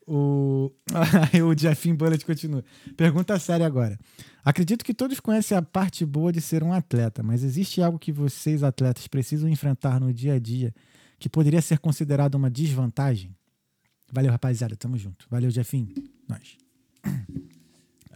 O, 0.07 0.71
aí 1.33 1.43
o 1.43 1.57
Jeffin 1.57 1.93
Bullet 1.93 2.25
continua. 2.25 2.63
Pergunta 2.95 3.37
séria 3.39 3.65
agora. 3.65 3.99
Acredito 4.45 4.85
que 4.85 4.93
todos 4.93 5.19
conhecem 5.19 5.57
a 5.57 5.61
parte 5.61 6.05
boa 6.05 6.31
de 6.31 6.39
ser 6.39 6.63
um 6.63 6.71
atleta, 6.71 7.21
mas 7.21 7.43
existe 7.43 7.81
algo 7.81 7.99
que 7.99 8.13
vocês, 8.13 8.63
atletas, 8.63 9.05
precisam 9.05 9.49
enfrentar 9.49 9.99
no 9.99 10.13
dia 10.13 10.35
a 10.35 10.39
dia 10.39 10.73
que 11.19 11.27
poderia 11.27 11.61
ser 11.61 11.77
considerado 11.79 12.35
uma 12.35 12.49
desvantagem? 12.49 13.35
Valeu, 14.13 14.31
rapaziada. 14.31 14.77
Tamo 14.77 14.97
junto. 14.97 15.25
Valeu, 15.29 15.51
Jeffin. 15.51 15.93
Nós. 16.29 16.55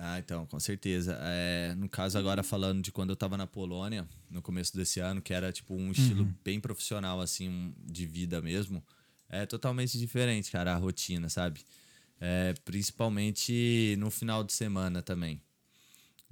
Ah, 0.02 0.18
então, 0.18 0.46
com 0.46 0.58
certeza. 0.62 1.18
É, 1.22 1.76
no 1.76 1.90
caso, 1.90 2.18
agora 2.18 2.42
falando 2.42 2.82
de 2.82 2.90
quando 2.90 3.10
eu 3.10 3.18
tava 3.18 3.36
na 3.36 3.46
Polônia, 3.46 4.08
no 4.30 4.42
começo 4.42 4.74
desse 4.74 5.02
ano, 5.02 5.22
que 5.22 5.34
era 5.34 5.52
tipo 5.52 5.76
um 5.76 5.92
estilo 5.92 6.24
bem 6.42 6.58
profissional, 6.58 7.20
assim, 7.20 7.50
um- 7.50 7.74
de 7.86 8.06
vida 8.06 8.42
mesmo, 8.42 8.82
é 9.28 9.46
totalmente 9.46 9.98
diferente, 10.00 10.52
cara, 10.52 10.74
a 10.74 10.78
rotina, 10.78 11.28
sabe? 11.28 11.66
É, 12.18 12.54
principalmente 12.64 13.96
no 14.00 14.10
final 14.10 14.42
de 14.42 14.54
semana 14.54 15.02
também. 15.02 15.42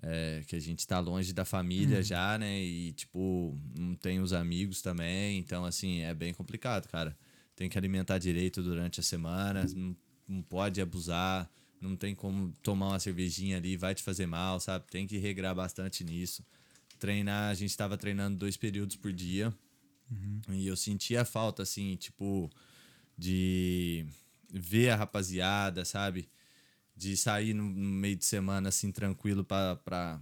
É, 0.01 0.43
que 0.47 0.55
a 0.55 0.59
gente 0.61 0.87
tá 0.87 0.99
longe 0.99 1.33
da 1.33 1.43
família 1.43 2.01
já, 2.03 2.37
né? 2.37 2.61
E, 2.61 2.93
tipo, 2.93 3.59
não 3.77 3.95
tem 3.95 4.21
os 4.21 4.31
amigos 4.31 4.81
também. 4.81 5.39
Então, 5.39 5.65
assim, 5.65 5.99
é 6.03 6.13
bem 6.13 6.33
complicado, 6.33 6.87
cara. 6.87 7.17
Tem 7.53 7.67
que 7.67 7.77
alimentar 7.77 8.17
direito 8.17 8.63
durante 8.63 9.01
a 9.01 9.03
semana, 9.03 9.65
não, 9.75 9.93
não 10.27 10.41
pode 10.41 10.79
abusar, 10.79 11.49
não 11.81 11.95
tem 11.95 12.13
como 12.15 12.51
tomar 12.63 12.87
uma 12.89 12.99
cervejinha 12.99 13.57
ali, 13.57 13.77
vai 13.77 13.93
te 13.95 14.03
fazer 14.03 14.25
mal, 14.25 14.59
sabe? 14.59 14.85
Tem 14.89 15.05
que 15.07 15.17
regrar 15.17 15.53
bastante 15.55 16.03
nisso. 16.03 16.43
Treinar, 16.99 17.51
a 17.51 17.53
gente 17.53 17.75
tava 17.77 17.97
treinando 17.97 18.37
dois 18.37 18.57
períodos 18.57 18.95
por 18.95 19.11
dia. 19.13 19.53
E 20.49 20.65
eu 20.67 20.75
sentia 20.75 21.23
falta, 21.25 21.61
assim, 21.63 21.95
tipo, 21.97 22.49
de 23.17 24.05
ver 24.51 24.89
a 24.89 24.95
rapaziada, 24.95 25.83
sabe? 25.85 26.29
De 26.95 27.15
sair 27.17 27.53
no, 27.53 27.63
no 27.63 27.89
meio 27.89 28.15
de 28.15 28.25
semana, 28.25 28.69
assim, 28.69 28.91
tranquilo 28.91 29.43
pra, 29.43 29.75
pra, 29.75 30.19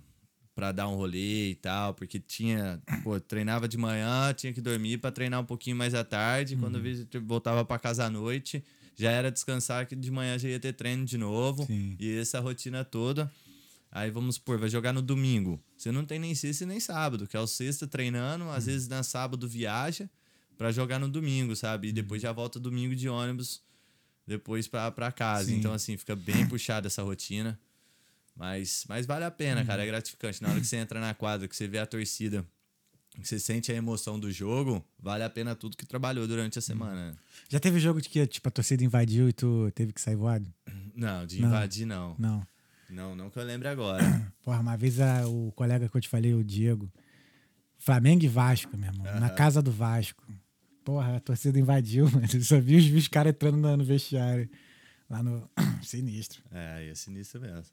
pra 0.53 0.72
dar 0.72 0.88
um 0.90 0.95
rolê 0.95 1.52
e 1.52 1.56
tal, 1.56 1.94
porque 1.94 2.19
tinha, 2.19 2.82
pô, 3.03 3.19
treinava 3.19 3.68
de 3.68 3.77
manhã, 3.77 4.34
tinha 4.34 4.52
que 4.52 4.60
dormir 4.61 4.98
pra 4.98 5.11
treinar 5.11 5.40
um 5.40 5.45
pouquinho 5.45 5.76
mais 5.76 5.94
à 5.94 6.03
tarde, 6.03 6.56
quando 6.57 6.77
eu 6.77 6.82
vi- 6.82 7.07
voltava 7.26 7.64
pra 7.64 7.77
casa 7.80 8.06
à 8.06 8.10
noite, 8.10 8.64
já 8.96 9.12
era 9.12 9.32
descansar 9.32 9.86
que 9.86 9.96
de 9.96 10.10
manhã 10.10 10.38
já 10.38 10.48
ia 10.50 10.60
ter 10.60 10.74
treino 10.74 11.06
de 11.06 11.18
novo, 11.18 11.66
Sim. 11.66 11.96
e 12.00 12.18
essa 12.18 12.40
rotina 12.40 12.84
toda. 12.84 13.32
Aí 13.92 14.12
vamos 14.12 14.36
supor, 14.36 14.58
vai 14.58 14.70
jogar 14.70 14.92
no 14.92 15.02
domingo. 15.02 15.62
Você 15.78 15.92
não 15.92 16.06
tem 16.06 16.20
nem 16.20 16.36
sexta 16.36 16.64
e 16.64 16.68
nem 16.68 16.80
sábado, 16.80 17.28
que 17.28 17.38
é 17.38 17.40
o 17.40 17.48
sexta 17.48 17.88
treinando, 17.88 18.50
às 18.50 18.66
vezes 18.66 18.88
na 18.88 19.04
sábado 19.04 19.48
viaja 19.48 20.10
pra 20.58 20.72
jogar 20.72 21.00
no 21.00 21.08
domingo, 21.08 21.56
sabe? 21.56 21.90
E 21.90 21.92
depois 21.92 22.22
já 22.22 22.32
volta 22.32 22.60
domingo 22.60 22.96
de 22.96 23.08
ônibus 23.08 23.62
depois 24.28 24.68
pra, 24.68 24.92
pra 24.92 25.12
casa. 25.12 25.46
Sim. 25.46 25.58
Então, 25.58 25.74
assim, 25.74 25.96
fica 25.98 26.16
bem 26.16 26.48
puxada 26.50 26.88
essa 26.88 27.04
rotina. 27.04 27.60
Mas, 28.36 28.84
mas 28.90 29.06
vale 29.06 29.24
a 29.24 29.32
pena, 29.32 29.64
cara. 29.64 29.82
Uhum. 29.82 29.88
É 29.88 29.92
gratificante. 29.92 30.42
Na 30.42 30.50
hora 30.50 30.60
que 30.60 30.68
você 30.68 30.76
entra 30.78 31.00
na 31.00 31.14
quadra, 31.14 31.48
que 31.48 31.56
você 31.56 31.68
vê 31.68 31.78
a 31.80 31.86
torcida, 31.86 32.46
você 33.24 33.40
sente 33.40 33.72
a 33.72 33.76
emoção 33.76 34.20
do 34.20 34.32
jogo, 34.32 34.84
vale 35.00 35.24
a 35.24 35.30
pena 35.30 35.56
tudo 35.56 35.78
que 35.78 35.86
trabalhou 35.86 36.28
durante 36.28 36.58
a 36.58 36.60
Uhum. 36.60 36.64
semana. 36.64 37.18
Já 37.50 37.60
teve 37.60 37.80
jogo 37.80 38.02
de 38.02 38.10
que 38.10 38.26
tipo, 38.28 38.48
a 38.48 38.52
torcida 38.52 38.84
invadiu 38.84 39.30
e 39.30 39.34
tu 39.34 39.72
teve 39.76 39.94
que 39.94 40.02
sair 40.02 40.16
voado? 40.16 40.52
Não, 40.96 41.26
de 41.26 41.40
Não. 41.42 41.50
invadir, 41.50 41.86
não. 41.86 42.16
Não. 42.18 42.48
Não, 42.90 43.16
não 43.16 43.30
que 43.30 43.38
eu 43.40 43.44
lembre 43.44 43.68
agora. 43.68 44.02
Porra, 44.44 44.60
uma 44.60 44.78
vez 44.78 45.00
a- 45.00 45.28
o 45.28 45.52
colega 45.54 45.90
que 45.90 45.98
eu 45.98 46.02
te 46.02 46.08
falei, 46.08 46.34
o 46.34 46.44
Diego, 46.44 46.90
Flamengo 47.78 48.24
e 48.24 48.28
Vasco, 48.28 48.76
meu 48.78 48.90
irmão, 48.92 49.06
na 49.20 49.30
casa 49.30 49.62
do 49.62 49.72
Vasco. 49.72 50.24
Porra, 50.84 51.18
a 51.18 51.20
torcida 51.20 51.60
invadiu, 51.60 52.06
mano. 52.12 52.28
Eu 52.34 52.42
só 52.44 52.60
vi 52.60 52.76
os, 52.78 52.86
os 52.86 53.08
caras 53.08 53.32
entrando 53.34 53.58
no, 53.58 53.76
no 53.78 53.84
vestiário. 53.84 54.50
Lá 55.10 55.22
no. 55.22 55.48
Sinistro. 55.84 56.42
é, 56.52 56.74
aí 56.76 56.90
é 56.90 56.96
sinistro 56.96 57.42
mesmo. 57.42 57.64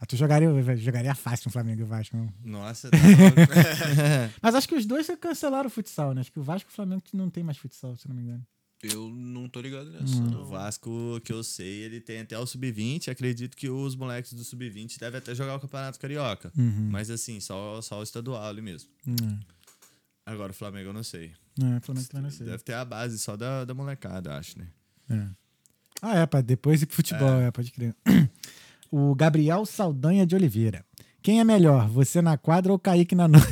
Ah, 0.00 0.06
tu 0.06 0.16
jogaria, 0.16 0.48
jogaria 0.76 1.14
fácil 1.14 1.48
no 1.48 1.52
Flamengo 1.52 1.80
e 1.80 1.84
Vasco, 1.84 2.16
não? 2.16 2.32
Nossa, 2.44 2.88
tá. 2.88 2.96
Mas 4.40 4.54
acho 4.54 4.68
que 4.68 4.76
os 4.76 4.86
dois 4.86 5.08
cancelaram 5.20 5.66
o 5.66 5.70
futsal, 5.70 6.14
né? 6.14 6.20
Acho 6.20 6.30
que 6.30 6.38
o 6.38 6.42
Vasco 6.42 6.70
e 6.70 6.72
o 6.72 6.74
Flamengo 6.74 7.02
não 7.12 7.28
tem 7.28 7.42
mais 7.42 7.58
futsal, 7.58 7.96
se 7.96 8.06
eu 8.06 8.10
não 8.10 8.16
me 8.16 8.22
engano. 8.22 8.46
Eu 8.80 9.08
não 9.10 9.48
tô 9.48 9.60
ligado 9.60 9.90
nessa. 9.90 10.14
Hum. 10.14 10.40
O. 10.40 10.44
Vasco, 10.44 11.20
que 11.24 11.32
eu 11.32 11.42
sei, 11.42 11.82
ele 11.82 12.00
tem 12.00 12.20
até 12.20 12.38
o 12.38 12.46
sub-20. 12.46 13.08
Acredito 13.08 13.56
que 13.56 13.68
os 13.68 13.96
moleques 13.96 14.32
do 14.32 14.44
sub-20 14.44 15.00
devem 15.00 15.18
até 15.18 15.34
jogar 15.34 15.56
o 15.56 15.60
Campeonato 15.60 15.98
Carioca. 15.98 16.52
Uhum. 16.56 16.88
Mas 16.90 17.10
assim, 17.10 17.40
só, 17.40 17.82
só 17.82 17.98
o 17.98 18.02
estadual 18.04 18.44
ali 18.44 18.62
mesmo. 18.62 18.88
Hum. 19.04 19.40
Agora 20.24 20.52
o 20.52 20.54
Flamengo 20.54 20.90
eu 20.90 20.92
não 20.92 21.02
sei. 21.02 21.32
Não, 21.58 21.76
o 21.76 21.80
Flamengo 21.80 22.06
também 22.06 22.22
não 22.22 22.30
sei. 22.30 22.46
Deve 22.46 22.62
ter 22.62 22.74
a 22.74 22.84
base 22.84 23.18
só 23.18 23.36
da, 23.36 23.64
da 23.64 23.74
molecada, 23.74 24.36
acho, 24.36 24.56
né? 24.60 24.68
É. 25.10 25.26
Ah, 26.00 26.18
é, 26.18 26.26
pra 26.26 26.40
depois 26.40 26.80
ir 26.80 26.86
pro 26.86 26.94
futebol, 26.94 27.40
é, 27.40 27.50
pode 27.50 27.72
crer. 27.72 27.96
O 28.90 29.14
Gabriel 29.14 29.66
Saldanha 29.66 30.26
de 30.26 30.34
Oliveira. 30.34 30.84
Quem 31.20 31.40
é 31.40 31.44
melhor, 31.44 31.88
você 31.88 32.22
na 32.22 32.38
quadra 32.38 32.72
ou 32.72 32.78
Kaique 32.78 33.14
na 33.14 33.28
noite? 33.28 33.46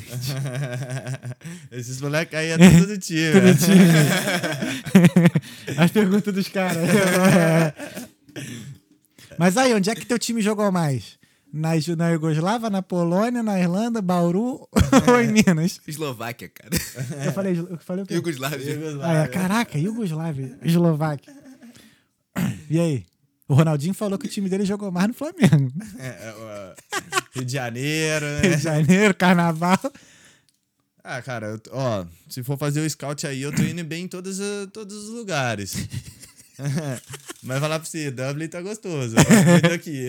Esses 1.70 2.00
moleques 2.00 2.38
aí 2.38 2.50
é 2.50 2.56
tudo 2.56 2.86
do 2.86 2.96
time. 2.98 3.32
Tudo 3.32 3.44
né? 3.44 3.54
time. 3.54 3.84
As 5.76 5.90
perguntas 5.90 6.32
dos 6.32 6.48
caras. 6.48 6.78
Mas 9.36 9.56
aí, 9.58 9.74
onde 9.74 9.90
é 9.90 9.94
que 9.94 10.06
teu 10.06 10.18
time 10.18 10.40
jogou 10.40 10.70
mais? 10.72 11.18
Na, 11.52 11.70
na 11.96 12.08
Iugoslávia, 12.10 12.70
na 12.70 12.82
Polônia, 12.82 13.42
na 13.42 13.58
Irlanda, 13.58 14.00
Bauru 14.00 14.68
ou 15.08 15.20
em 15.20 15.32
Minas? 15.32 15.80
Eslováquia, 15.86 16.48
cara. 16.48 16.70
Eu 17.24 17.32
falei, 17.32 17.58
eu 17.58 17.78
falei 17.78 18.04
o 18.04 18.06
quê? 18.06 18.14
Yugoslávia. 18.14 18.78
Ah, 19.02 19.24
é, 19.24 19.28
caraca, 19.28 19.78
Iugoslávia, 19.78 20.58
Eslováquia. 20.62 21.32
E 22.70 22.78
aí? 22.78 23.06
O 23.48 23.54
Ronaldinho 23.54 23.94
falou 23.94 24.18
que 24.18 24.26
o 24.26 24.30
time 24.30 24.48
dele 24.48 24.64
jogou 24.64 24.90
mais 24.90 25.08
no 25.08 25.14
Flamengo. 25.14 25.72
É, 25.98 26.08
é, 26.08 26.34
ó, 26.36 26.74
Rio 27.34 27.44
de 27.44 27.52
Janeiro, 27.52 28.26
Rio 28.42 28.50
né? 28.50 28.56
de 28.56 28.62
Janeiro, 28.62 29.14
Carnaval. 29.14 29.78
Ah, 31.02 31.22
cara, 31.22 31.60
ó, 31.70 32.04
se 32.28 32.42
for 32.42 32.58
fazer 32.58 32.80
o 32.80 32.90
scout 32.90 33.26
aí, 33.26 33.42
eu 33.42 33.54
tô 33.54 33.62
indo 33.62 33.84
bem 33.84 34.04
em 34.04 34.08
todos, 34.08 34.40
eh, 34.40 34.66
todos 34.72 34.96
os 35.04 35.10
lugares. 35.10 35.76
Mas 37.42 37.60
falar 37.60 37.78
pra 37.78 37.88
você, 37.88 38.10
Dublin 38.10 38.48
tá 38.48 38.60
gostoso. 38.62 39.14
Muito 39.16 39.68
daqui. 39.68 40.06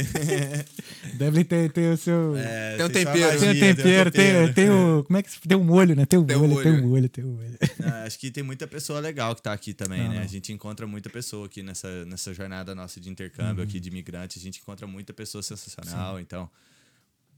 Deve 1.18 1.44
ter, 1.44 1.72
ter 1.72 1.94
o 1.94 1.98
seu. 1.98 2.36
É, 2.38 2.78
Tem 2.78 2.86
um 2.86 2.90
tempero. 2.90 3.40
tem 3.40 3.50
o 3.50 3.60
tempero, 3.60 4.12
tem, 4.12 4.54
tem 4.54 4.70
o. 4.70 5.04
Como 5.04 5.18
é 5.18 5.24
que. 5.24 5.40
Tem 5.48 5.58
um 5.58 5.64
molho, 5.64 5.96
né? 5.96 6.06
Tem 6.06 6.18
o 6.20 6.24
Tem 6.24 6.38
um 6.38 6.48
molho, 6.48 6.64
tem 6.64 6.72
o 6.80 6.88
molho, 6.88 7.10
tem 7.10 7.24
o 7.24 7.28
molho. 7.28 7.58
Ah, 7.84 8.04
acho 8.04 8.18
que 8.20 8.32
tem 8.32 8.44
muita 8.44 8.66
pessoa 8.68 9.00
legal 9.00 9.36
que 9.36 9.42
tá 9.42 9.54
aqui 9.54 9.74
também, 9.74 10.02
Não, 10.04 10.10
né? 10.10 10.16
não. 10.16 10.24
A 10.24 10.28
gente 10.28 10.52
encontra 10.52 10.86
muita 10.88 11.10
pessoa 11.10 11.46
aqui 11.46 11.62
nessa, 11.64 12.06
nessa 12.06 12.34
jornada 12.34 12.74
nossa 12.76 13.00
de 13.00 13.10
intercâmbio 13.10 13.64
Uhum. 13.64 13.70
aqui 13.70 13.80
de 13.80 13.90
imigrante. 13.90 14.38
A 14.40 14.42
gente 14.42 14.60
encontra 14.60 14.86
muita 14.88 15.14
pessoa 15.14 15.42
sensacional, 15.42 16.20
então. 16.20 16.50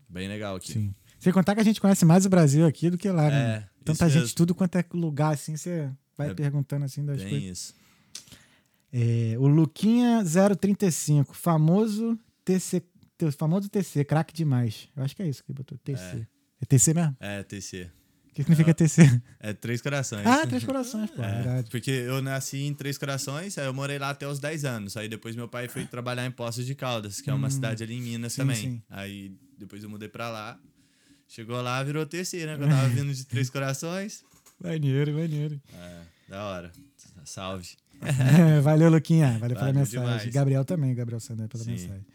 Bem 0.08 0.28
legal 0.28 0.56
aqui. 0.56 0.74
Sim. 0.74 0.94
Sem 1.20 1.32
contar 1.34 1.54
que 1.56 1.62
a 1.62 1.64
gente 1.64 1.80
conhece 1.82 2.04
mais 2.06 2.26
o 2.26 2.30
Brasil 2.30 2.66
aqui 2.66 2.90
do 2.90 2.98
que 2.98 3.10
lá, 3.10 3.30
né? 3.30 3.42
É, 3.58 3.64
Tanta 3.86 4.06
isso 4.06 4.14
gente, 4.14 4.22
mesmo. 4.22 4.36
tudo 4.36 4.56
quanto 4.56 4.76
é 4.78 4.86
lugar, 4.94 5.34
assim, 5.34 5.56
você 5.56 5.90
vai 6.18 6.30
É 6.30 6.34
perguntando 6.34 6.86
assim 6.86 7.06
das 7.06 7.18
Tem 7.22 7.30
coisas. 7.30 7.50
isso. 7.50 7.79
É, 8.92 9.36
o 9.38 9.48
Luquinha 9.48 10.24
035, 10.60 11.34
famoso 11.36 12.18
TC, 12.44 12.82
famoso 13.38 13.70
TC, 13.70 14.04
craque 14.04 14.34
demais. 14.34 14.90
Eu 14.96 15.04
acho 15.04 15.16
que 15.16 15.22
é 15.22 15.28
isso 15.28 15.44
que 15.44 15.52
ele 15.52 15.58
botou, 15.58 15.78
TC. 15.78 16.26
É, 16.62 16.66
TC 16.66 16.94
mesmo? 16.94 17.16
É, 17.20 17.44
TC. 17.44 17.90
O 18.30 18.34
que 18.34 18.44
significa 18.44 18.74
TC? 18.74 19.22
É 19.40 19.54
Três 19.54 19.82
Corações. 19.82 20.26
Ah, 20.26 20.48
Três 20.48 20.64
Corações, 20.64 21.10
pô, 21.12 21.22
É, 21.22 21.32
verdade. 21.42 21.70
porque 21.70 21.92
eu 21.92 22.22
nasci 22.22 22.58
em 22.60 22.74
Três 22.74 22.98
Corações, 22.98 23.58
aí 23.58 23.66
eu 23.66 23.74
morei 23.74 24.00
lá 24.00 24.12
até 24.12 24.26
os 24.28 24.40
10 24.40 24.64
anos. 24.66 24.96
Aí 24.96 25.10
depois 25.10 25.36
meu 25.36 25.48
pai 25.48 25.68
foi 25.68 25.86
trabalhar 25.86 26.26
em 26.26 26.32
Poços 26.32 26.66
de 26.66 26.74
Caldas, 26.74 27.20
que 27.20 27.30
é 27.30 27.34
uma 27.34 27.50
cidade 27.50 27.84
ali 27.84 27.96
em 27.96 28.02
Minas 28.02 28.34
Hum. 28.34 28.36
sim, 28.36 28.42
também. 28.42 28.56
sim. 28.56 28.82
Aí 28.90 29.32
depois 29.58 29.84
eu 29.84 29.90
mudei 29.90 30.08
pra 30.08 30.30
lá. 30.30 30.58
Chegou 31.28 31.62
lá, 31.62 31.84
virou 31.84 32.06
TC, 32.06 32.46
né? 32.46 32.58
Que 32.58 32.64
eu 32.64 32.70
tava 32.70 32.88
vindo 32.90 33.14
de 33.14 33.26
Três 33.26 33.50
Corações. 33.50 34.24
Maneiro, 34.64 35.14
maneiro. 35.14 35.62
É, 35.74 36.02
da 36.30 36.44
hora. 36.46 36.72
Salve. 37.26 37.68
Valeu, 38.64 38.90
Luquinha. 38.90 39.38
Valeu, 39.40 39.56
pela 39.56 39.60
Valeu 39.68 39.74
mensagem. 39.76 40.00
demais. 40.02 40.26
Gabriel 40.34 40.66
também, 40.66 40.94
Gabriel 40.96 41.20
Sandé, 41.20 41.48
pela 41.48 41.64
Sim. 41.64 41.72
mensagem. 41.72 42.06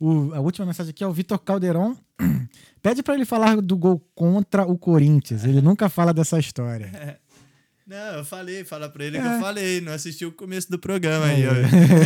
O- 0.00 0.32
a 0.34 0.40
última 0.40 0.66
mensagem 0.66 0.90
aqui 0.90 1.04
é 1.04 1.06
o 1.06 1.12
Vitor 1.12 1.38
Calderon. 1.38 1.96
Pede 2.82 3.02
pra 3.02 3.14
ele 3.14 3.24
falar 3.24 3.60
do 3.60 3.76
gol 3.76 4.00
contra 4.14 4.64
o 4.66 4.76
Corinthians. 4.76 5.44
Ele 5.44 5.60
nunca 5.60 5.88
fala 5.88 6.12
dessa 6.12 6.38
história. 6.38 6.90
Não, 7.84 7.96
eu 8.18 8.24
falei, 8.24 8.64
fala 8.64 8.88
pra 8.88 9.04
ele 9.04 9.18
que 9.20 9.26
É. 9.26 9.36
eu 9.36 9.40
falei, 9.40 9.80
não 9.80 9.92
assistiu 9.92 10.28
o 10.28 10.32
começo 10.32 10.70
do 10.70 10.78
programa 10.78 11.26
aí. 11.26 11.42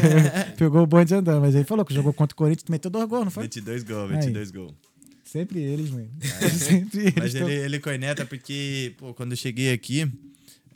Pegou 0.56 0.82
o 0.82 0.86
bonde 0.86 1.14
andando, 1.14 1.40
mas 1.40 1.54
ele 1.54 1.64
falou 1.64 1.84
que 1.84 1.92
jogou 1.94 2.12
contra 2.14 2.34
o 2.34 2.36
Corinthians, 2.36 2.64
meteu 2.70 2.90
dois 2.90 3.06
gols, 3.06 3.24
não 3.24 3.30
foi? 3.30 3.44
22 3.44 3.82
gols, 3.84 4.10
Aí. 4.10 4.16
22 4.16 4.50
gols. 4.50 4.72
Sempre 5.22 5.60
eles, 5.60 5.90
mano. 5.90 6.08
Sempre 6.50 7.00
eles. 7.02 7.14
Mas 7.16 7.32
tão- 7.34 7.48
ele, 7.48 7.60
ele 7.60 7.78
corneta 7.78 8.24
porque, 8.24 8.94
pô, 8.96 9.12
quando 9.12 9.32
eu 9.32 9.36
cheguei 9.36 9.70
aqui, 9.72 10.10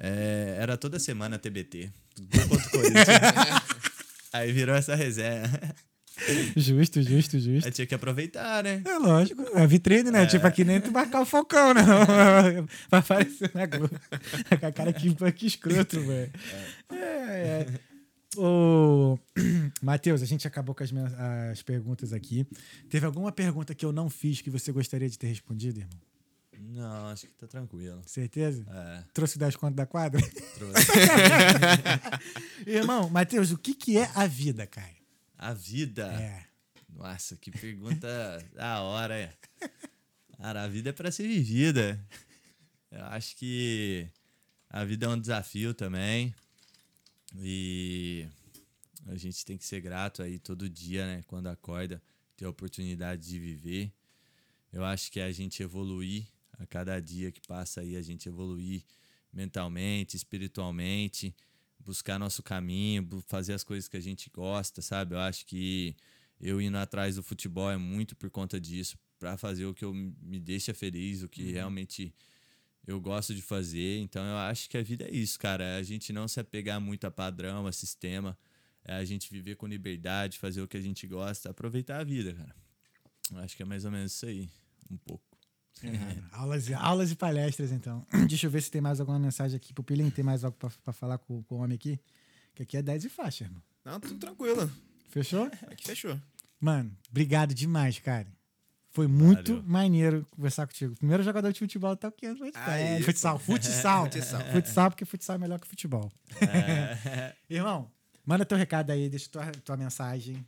é, 0.01 0.57
era 0.59 0.77
toda 0.77 0.99
semana 0.99 1.39
TBT. 1.39 1.91
Gol 2.19 2.49
contra 2.49 2.67
o 2.67 2.71
Corinthians. 2.71 3.07
Aí 4.33 4.53
virou 4.53 4.75
essa 4.75 4.95
resenha. 4.95 5.43
Justo, 6.57 7.01
justo, 7.03 7.39
justo. 7.39 7.67
Aí 7.67 7.73
tinha 7.73 7.87
que 7.87 7.95
aproveitar, 7.95 8.63
né? 8.63 8.83
É 8.85 8.99
lógico, 8.99 9.43
é 9.55 9.67
vitrine, 9.67 10.11
né? 10.11 10.27
Tipo, 10.27 10.47
aqui 10.47 10.65
nem 10.65 10.81
tu 10.81 10.93
marcar 10.93 11.23
o 11.23 11.25
Falcão, 11.25 11.73
né? 11.73 11.83
Vai 12.91 13.01
aparecer 13.01 13.51
na 13.55 13.65
Globo. 13.67 13.89
Com 14.61 14.67
a 14.67 14.73
cara 14.73 14.93
que, 14.93 15.15
que 15.33 15.47
escroto, 15.47 16.01
velho. 16.01 16.31
É, 16.93 16.97
é. 16.97 17.67
Ô, 18.37 19.19
Matheus, 19.83 20.23
a 20.23 20.27
gente 20.27 20.47
acabou 20.47 20.75
com 20.75 20.85
as, 20.85 20.93
men- 20.93 21.09
as 21.51 21.63
perguntas 21.63 22.13
aqui. 22.13 22.47
Teve 22.89 23.07
alguma 23.07 23.33
pergunta 23.33 23.75
que 23.75 23.85
eu 23.85 23.91
não 23.93 24.09
fiz 24.11 24.41
que 24.43 24.51
você 24.51 24.71
gostaria 24.71 25.09
de 25.09 25.19
ter 25.19 25.27
respondido, 25.29 25.81
irmão? 25.81 25.99
Não, 26.71 27.09
acho 27.09 27.27
que 27.27 27.35
tá 27.35 27.49
tranquilo. 27.49 28.01
Certeza? 28.07 28.65
É, 28.71 29.05
Trouxe 29.13 29.39
10 29.39 29.57
contos 29.57 29.77
da 29.77 29.87
quadra? 29.87 30.21
trouxe. 30.55 30.87
irmão, 32.65 33.11
Matheus, 33.11 33.51
o 33.51 33.59
que, 33.59 33.75
que 33.75 33.99
é 33.99 34.09
a 34.15 34.27
vida, 34.27 34.67
cara? 34.69 34.95
A 35.37 35.53
vida. 35.53 36.07
É. 36.13 36.47
Nossa, 36.89 37.37
que 37.37 37.51
pergunta 37.51 38.09
da 38.55 38.83
hora, 38.83 39.19
é. 39.19 39.33
Cara, 40.37 40.63
a 40.63 40.69
vida 40.69 40.91
é 40.91 40.93
para 40.93 41.11
ser 41.11 41.27
vivida. 41.27 42.01
Eu 42.91 43.05
acho 43.07 43.37
que 43.37 44.09
a 44.69 44.85
vida 44.85 45.07
é 45.07 45.09
um 45.09 45.21
desafio 45.21 45.75
também. 45.75 46.33
E 47.37 48.29
a 49.09 49.17
gente 49.17 49.45
tem 49.45 49.59
que 49.59 49.65
ser 49.65 49.81
grato 49.81 50.23
aí 50.23 50.39
todo 50.39 50.71
dia, 50.71 51.05
né? 51.05 51.25
Quando 51.27 51.49
acorda, 51.49 52.01
ter 52.37 52.45
a 52.45 52.51
oportunidade 52.51 53.27
de 53.27 53.41
viver. 53.41 53.93
Eu 54.73 54.85
acho 54.85 55.11
que 55.11 55.19
é 55.19 55.25
a 55.25 55.33
gente 55.33 55.65
evoluir 55.65 56.29
a 56.61 56.67
cada 56.67 57.01
dia 57.01 57.33
que 57.33 57.41
passa 57.41 57.81
aí, 57.81 57.97
a 57.97 58.03
gente 58.03 58.29
evoluir 58.29 58.85
mentalmente, 59.33 60.17
espiritualmente, 60.17 61.35
buscar 61.79 62.19
nosso 62.19 62.43
caminho, 62.43 63.09
fazer 63.27 63.55
as 63.55 63.65
coisas 63.65 63.89
que 63.89 63.97
a 63.97 64.01
gente 64.01 64.29
gosta, 64.31 64.83
sabe? 64.83 65.15
Eu 65.15 65.19
acho 65.21 65.47
que 65.47 65.97
eu 66.41 66.61
indo 66.61 66.77
atrás 66.77 67.17
do 67.17 67.23
futebol 67.23 67.71
é 67.71 67.77
muito 67.77 68.15
por 68.15 68.31
conta 68.31 68.61
disso, 68.61 68.99
para 69.19 69.37
fazer 69.37 69.65
o 69.67 69.75
que 69.75 69.85
eu 69.85 69.93
me 69.95 70.39
deixa 70.39 70.75
feliz, 70.75 71.23
o 71.23 71.29
que 71.29 71.45
uhum. 71.45 71.53
realmente 71.53 72.15
eu 72.87 73.01
gosto 73.01 73.35
de 73.35 73.43
fazer. 73.43 73.99
Então 73.99 74.23
eu 74.25 74.37
acho 74.37 74.69
que 74.69 74.77
a 74.77 74.83
vida 74.83 75.05
é 75.05 75.11
isso, 75.11 75.39
cara. 75.39 75.65
É 75.65 75.77
a 75.77 75.83
gente 75.83 76.13
não 76.13 76.27
se 76.29 76.41
apegar 76.41 76.81
muito 76.81 77.07
a 77.07 77.11
padrão, 77.11 77.67
a 77.67 77.73
sistema. 77.73 78.39
É 78.85 78.95
a 78.95 79.05
gente 79.05 79.31
viver 79.31 79.57
com 79.57 79.67
liberdade, 79.67 80.39
fazer 80.39 80.63
o 80.63 80.69
que 80.69 80.77
a 80.77 80.81
gente 80.81 81.07
gosta, 81.07 81.51
aproveitar 81.51 82.01
a 82.01 82.05
vida, 82.05 82.33
cara. 82.35 82.55
Eu 83.31 83.39
acho 83.39 83.57
que 83.57 83.63
é 83.63 83.67
mais 83.67 83.85
ou 83.85 83.91
menos 83.91 84.13
isso 84.13 84.27
aí, 84.27 84.49
um 84.91 84.97
pouco. 84.97 85.30
É, 85.83 86.23
aulas, 86.33 86.69
e, 86.69 86.75
aulas 86.75 87.11
e 87.11 87.17
palestras, 87.17 87.73
então. 87.73 88.05
Deixa 88.29 88.47
eu 88.47 88.51
ver 88.51 88.63
se 88.63 88.71
tem 88.71 88.81
mais 88.81 89.01
alguma 89.01 89.19
mensagem 89.19 89.57
aqui 89.57 89.73
pro 89.73 89.83
Pilim. 89.83 90.11
Tem 90.11 90.25
mais 90.25 90.45
algo 90.45 90.57
para 90.57 90.93
falar 90.93 91.19
com, 91.19 91.43
com 91.45 91.57
o 91.57 91.59
homem 91.59 91.77
aqui? 91.77 91.99
Que 92.55 92.63
aqui 92.63 92.77
é 92.77 92.83
10 92.83 93.05
e 93.05 93.09
faixa, 93.09 93.45
irmão. 93.45 93.63
Não, 93.85 93.99
tudo 93.99 94.19
tranquilo. 94.19 94.71
Fechou? 95.09 95.47
Aqui 95.69 95.87
fechou. 95.87 96.19
Mano, 96.61 96.95
obrigado 97.09 97.55
demais, 97.55 97.99
cara. 97.99 98.27
Foi 98.91 99.07
muito 99.07 99.55
Valeu. 99.55 99.69
maneiro 99.69 100.27
conversar 100.31 100.67
contigo. 100.67 100.95
Primeiro 100.97 101.23
jogador 101.23 101.53
de 101.53 101.59
futebol 101.59 101.97
tá 101.97 102.09
o 102.09 102.13
que 102.13 102.27
é, 102.27 103.01
futsal, 103.03 103.39
futsal. 103.41 104.07
futsal. 104.07 104.41
futsal, 104.53 104.91
porque 104.91 105.05
futsal 105.05 105.37
é 105.37 105.39
melhor 105.39 105.61
que 105.61 105.67
futebol. 105.67 106.11
É. 106.41 107.35
Irmão, 107.49 107.91
manda 108.27 108.45
teu 108.45 108.59
recado 108.59 108.91
aí, 108.91 109.09
deixa 109.09 109.31
tua, 109.31 109.47
tua 109.53 109.77
mensagem. 109.77 110.45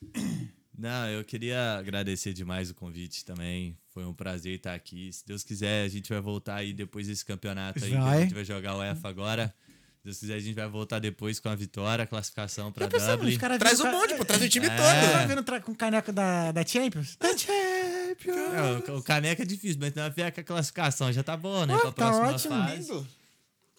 Não, 0.80 1.06
eu 1.10 1.22
queria 1.22 1.76
agradecer 1.76 2.32
demais 2.32 2.70
o 2.70 2.74
convite 2.74 3.22
também. 3.22 3.76
Foi 3.90 4.06
um 4.06 4.14
prazer 4.14 4.54
estar 4.54 4.72
aqui. 4.72 5.12
Se 5.12 5.26
Deus 5.26 5.44
quiser, 5.44 5.84
a 5.84 5.88
gente 5.88 6.08
vai 6.10 6.22
voltar 6.22 6.54
aí 6.54 6.72
depois 6.72 7.06
desse 7.06 7.22
campeonato 7.22 7.84
aí. 7.84 7.94
a 7.94 8.20
gente 8.20 8.32
vai 8.32 8.44
jogar 8.46 8.76
o 8.76 8.82
EFA 8.82 9.06
agora. 9.06 9.54
Se 9.98 10.04
Deus 10.04 10.18
quiser, 10.18 10.34
a 10.36 10.40
gente 10.40 10.54
vai 10.54 10.66
voltar 10.66 10.98
depois 10.98 11.38
com 11.38 11.50
a 11.50 11.54
vitória, 11.54 12.04
a 12.04 12.06
classificação 12.06 12.72
pra 12.72 12.86
Dublin. 12.86 13.36
Traz 13.36 13.78
o 13.78 13.90
bonde, 13.90 14.14
pô, 14.14 14.24
traz 14.24 14.42
o 14.42 14.48
time 14.48 14.68
é. 14.68 14.70
todo. 14.70 15.12
Tá 15.12 15.26
vendo 15.26 15.62
com 15.62 15.74
caneca 15.74 16.10
da, 16.10 16.50
da 16.50 16.64
Champions? 16.64 17.14
Da 17.16 17.36
Champions! 17.36 18.88
É, 18.88 18.90
o, 18.92 19.02
caneca 19.02 19.42
é 19.42 19.46
difícil, 19.46 19.76
mas 19.78 19.94
não 19.94 20.04
é 20.04 20.30
com 20.30 20.40
a 20.40 20.44
classificação 20.44 21.12
já 21.12 21.22
tá 21.22 21.36
bom, 21.36 21.66
né? 21.66 21.76
Oh, 21.76 21.80
pra 21.80 21.92
tá 21.92 22.10
próxima 22.10 22.56
ótimo. 22.66 22.94
fase. 22.94 23.06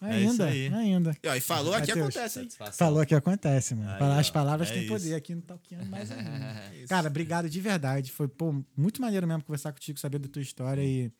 Ainda, 0.02 0.54
é 0.54 0.68
ainda. 0.74 1.16
E, 1.22 1.28
ó, 1.28 1.34
e 1.34 1.40
falou 1.40 1.74
aqui 1.74 1.92
acontece, 1.92 2.40
hein? 2.40 2.48
Falou 2.72 3.00
aqui 3.00 3.14
acontece, 3.14 3.74
mano. 3.74 3.90
Aí, 3.90 4.18
As 4.18 4.30
palavras 4.30 4.70
é 4.70 4.74
têm 4.74 4.86
poder 4.88 5.14
aqui 5.14 5.34
no 5.34 5.42
Talkiano 5.42 5.86
mais 5.86 6.10
ainda. 6.10 6.30
É 6.30 6.86
Cara, 6.88 7.08
obrigado 7.08 7.48
de 7.48 7.60
verdade. 7.60 8.10
Foi 8.10 8.26
pô, 8.26 8.64
muito 8.76 9.00
maneiro 9.00 9.26
mesmo 9.26 9.44
conversar 9.44 9.72
contigo, 9.72 9.98
saber 9.98 10.18
da 10.18 10.28
tua 10.28 10.42
história 10.42 10.82
e. 10.82 11.10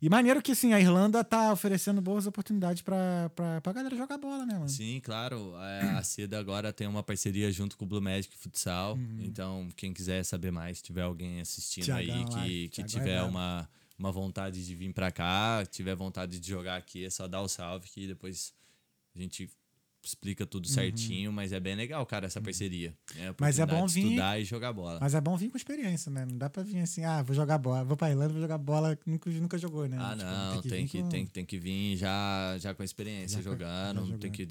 E 0.00 0.10
maneiro 0.10 0.42
que, 0.42 0.52
assim, 0.52 0.74
a 0.74 0.80
Irlanda 0.80 1.24
tá 1.24 1.50
oferecendo 1.50 2.02
boas 2.02 2.26
oportunidades 2.26 2.82
pra, 2.82 3.30
pra, 3.34 3.62
pra 3.62 3.72
galera 3.72 3.96
jogar 3.96 4.18
bola, 4.18 4.44
né, 4.44 4.52
mano? 4.52 4.68
Sim, 4.68 5.00
claro. 5.02 5.54
É, 5.56 5.88
a 5.92 6.02
Seda 6.02 6.38
agora 6.38 6.70
tem 6.70 6.86
uma 6.86 7.02
parceria 7.02 7.50
junto 7.50 7.78
com 7.78 7.86
o 7.86 7.88
Blue 7.88 8.02
Magic 8.02 8.36
Futsal. 8.36 8.94
Uhum. 8.94 9.18
Então, 9.22 9.68
quem 9.74 9.94
quiser 9.94 10.22
saber 10.22 10.50
mais, 10.50 10.82
tiver 10.82 11.00
alguém 11.00 11.40
assistindo 11.40 11.86
Thiagão, 11.86 12.36
aí 12.36 12.68
que, 12.68 12.82
que 12.82 12.84
tiver 12.84 13.14
é 13.14 13.22
uma 13.22 13.66
uma 13.98 14.12
vontade 14.12 14.64
de 14.64 14.74
vir 14.74 14.92
para 14.92 15.10
cá, 15.10 15.64
tiver 15.66 15.94
vontade 15.94 16.38
de 16.38 16.48
jogar 16.48 16.76
aqui, 16.76 17.04
é 17.04 17.10
só 17.10 17.26
dar 17.26 17.40
o 17.42 17.48
salve 17.48 17.88
que 17.88 18.06
depois 18.06 18.54
a 19.14 19.18
gente 19.18 19.50
explica 20.06 20.46
tudo 20.46 20.66
uhum. 20.66 20.72
certinho, 20.72 21.32
mas 21.32 21.52
é 21.52 21.58
bem 21.58 21.74
legal, 21.74 22.04
cara, 22.06 22.26
essa 22.26 22.38
uhum. 22.38 22.44
parceria. 22.44 22.94
É 23.16 23.34
mas 23.38 23.58
é 23.58 23.66
bom 23.66 23.86
vir 23.86 24.04
estudar 24.04 24.40
e 24.40 24.44
jogar 24.44 24.72
bola. 24.72 24.98
Mas 25.00 25.14
é 25.14 25.20
bom 25.20 25.36
vir 25.36 25.50
com 25.50 25.56
experiência, 25.56 26.10
né? 26.10 26.24
Não 26.24 26.38
dá 26.38 26.48
para 26.48 26.62
vir 26.62 26.78
assim, 26.78 27.04
ah, 27.04 27.22
vou 27.22 27.34
jogar 27.34 27.58
bola, 27.58 27.84
vou 27.84 27.96
para 27.96 28.10
Irlanda, 28.10 28.32
vou 28.32 28.40
jogar 28.40 28.58
bola, 28.58 28.98
nunca 29.04 29.30
nunca 29.30 29.58
jogou, 29.58 29.88
né? 29.88 29.96
Ah, 29.98 30.14
tipo, 30.16 30.24
não, 30.24 30.52
tem 30.52 30.62
que 30.62 30.68
tem 30.68 30.86
que, 30.86 31.02
com... 31.02 31.08
tem, 31.08 31.26
tem 31.26 31.44
que 31.44 31.58
vir 31.58 31.96
já 31.96 32.56
já 32.58 32.74
com 32.74 32.82
experiência 32.82 33.42
já 33.42 33.50
jogando, 33.50 34.06
já 34.06 34.18
tem 34.18 34.30
que 34.30 34.46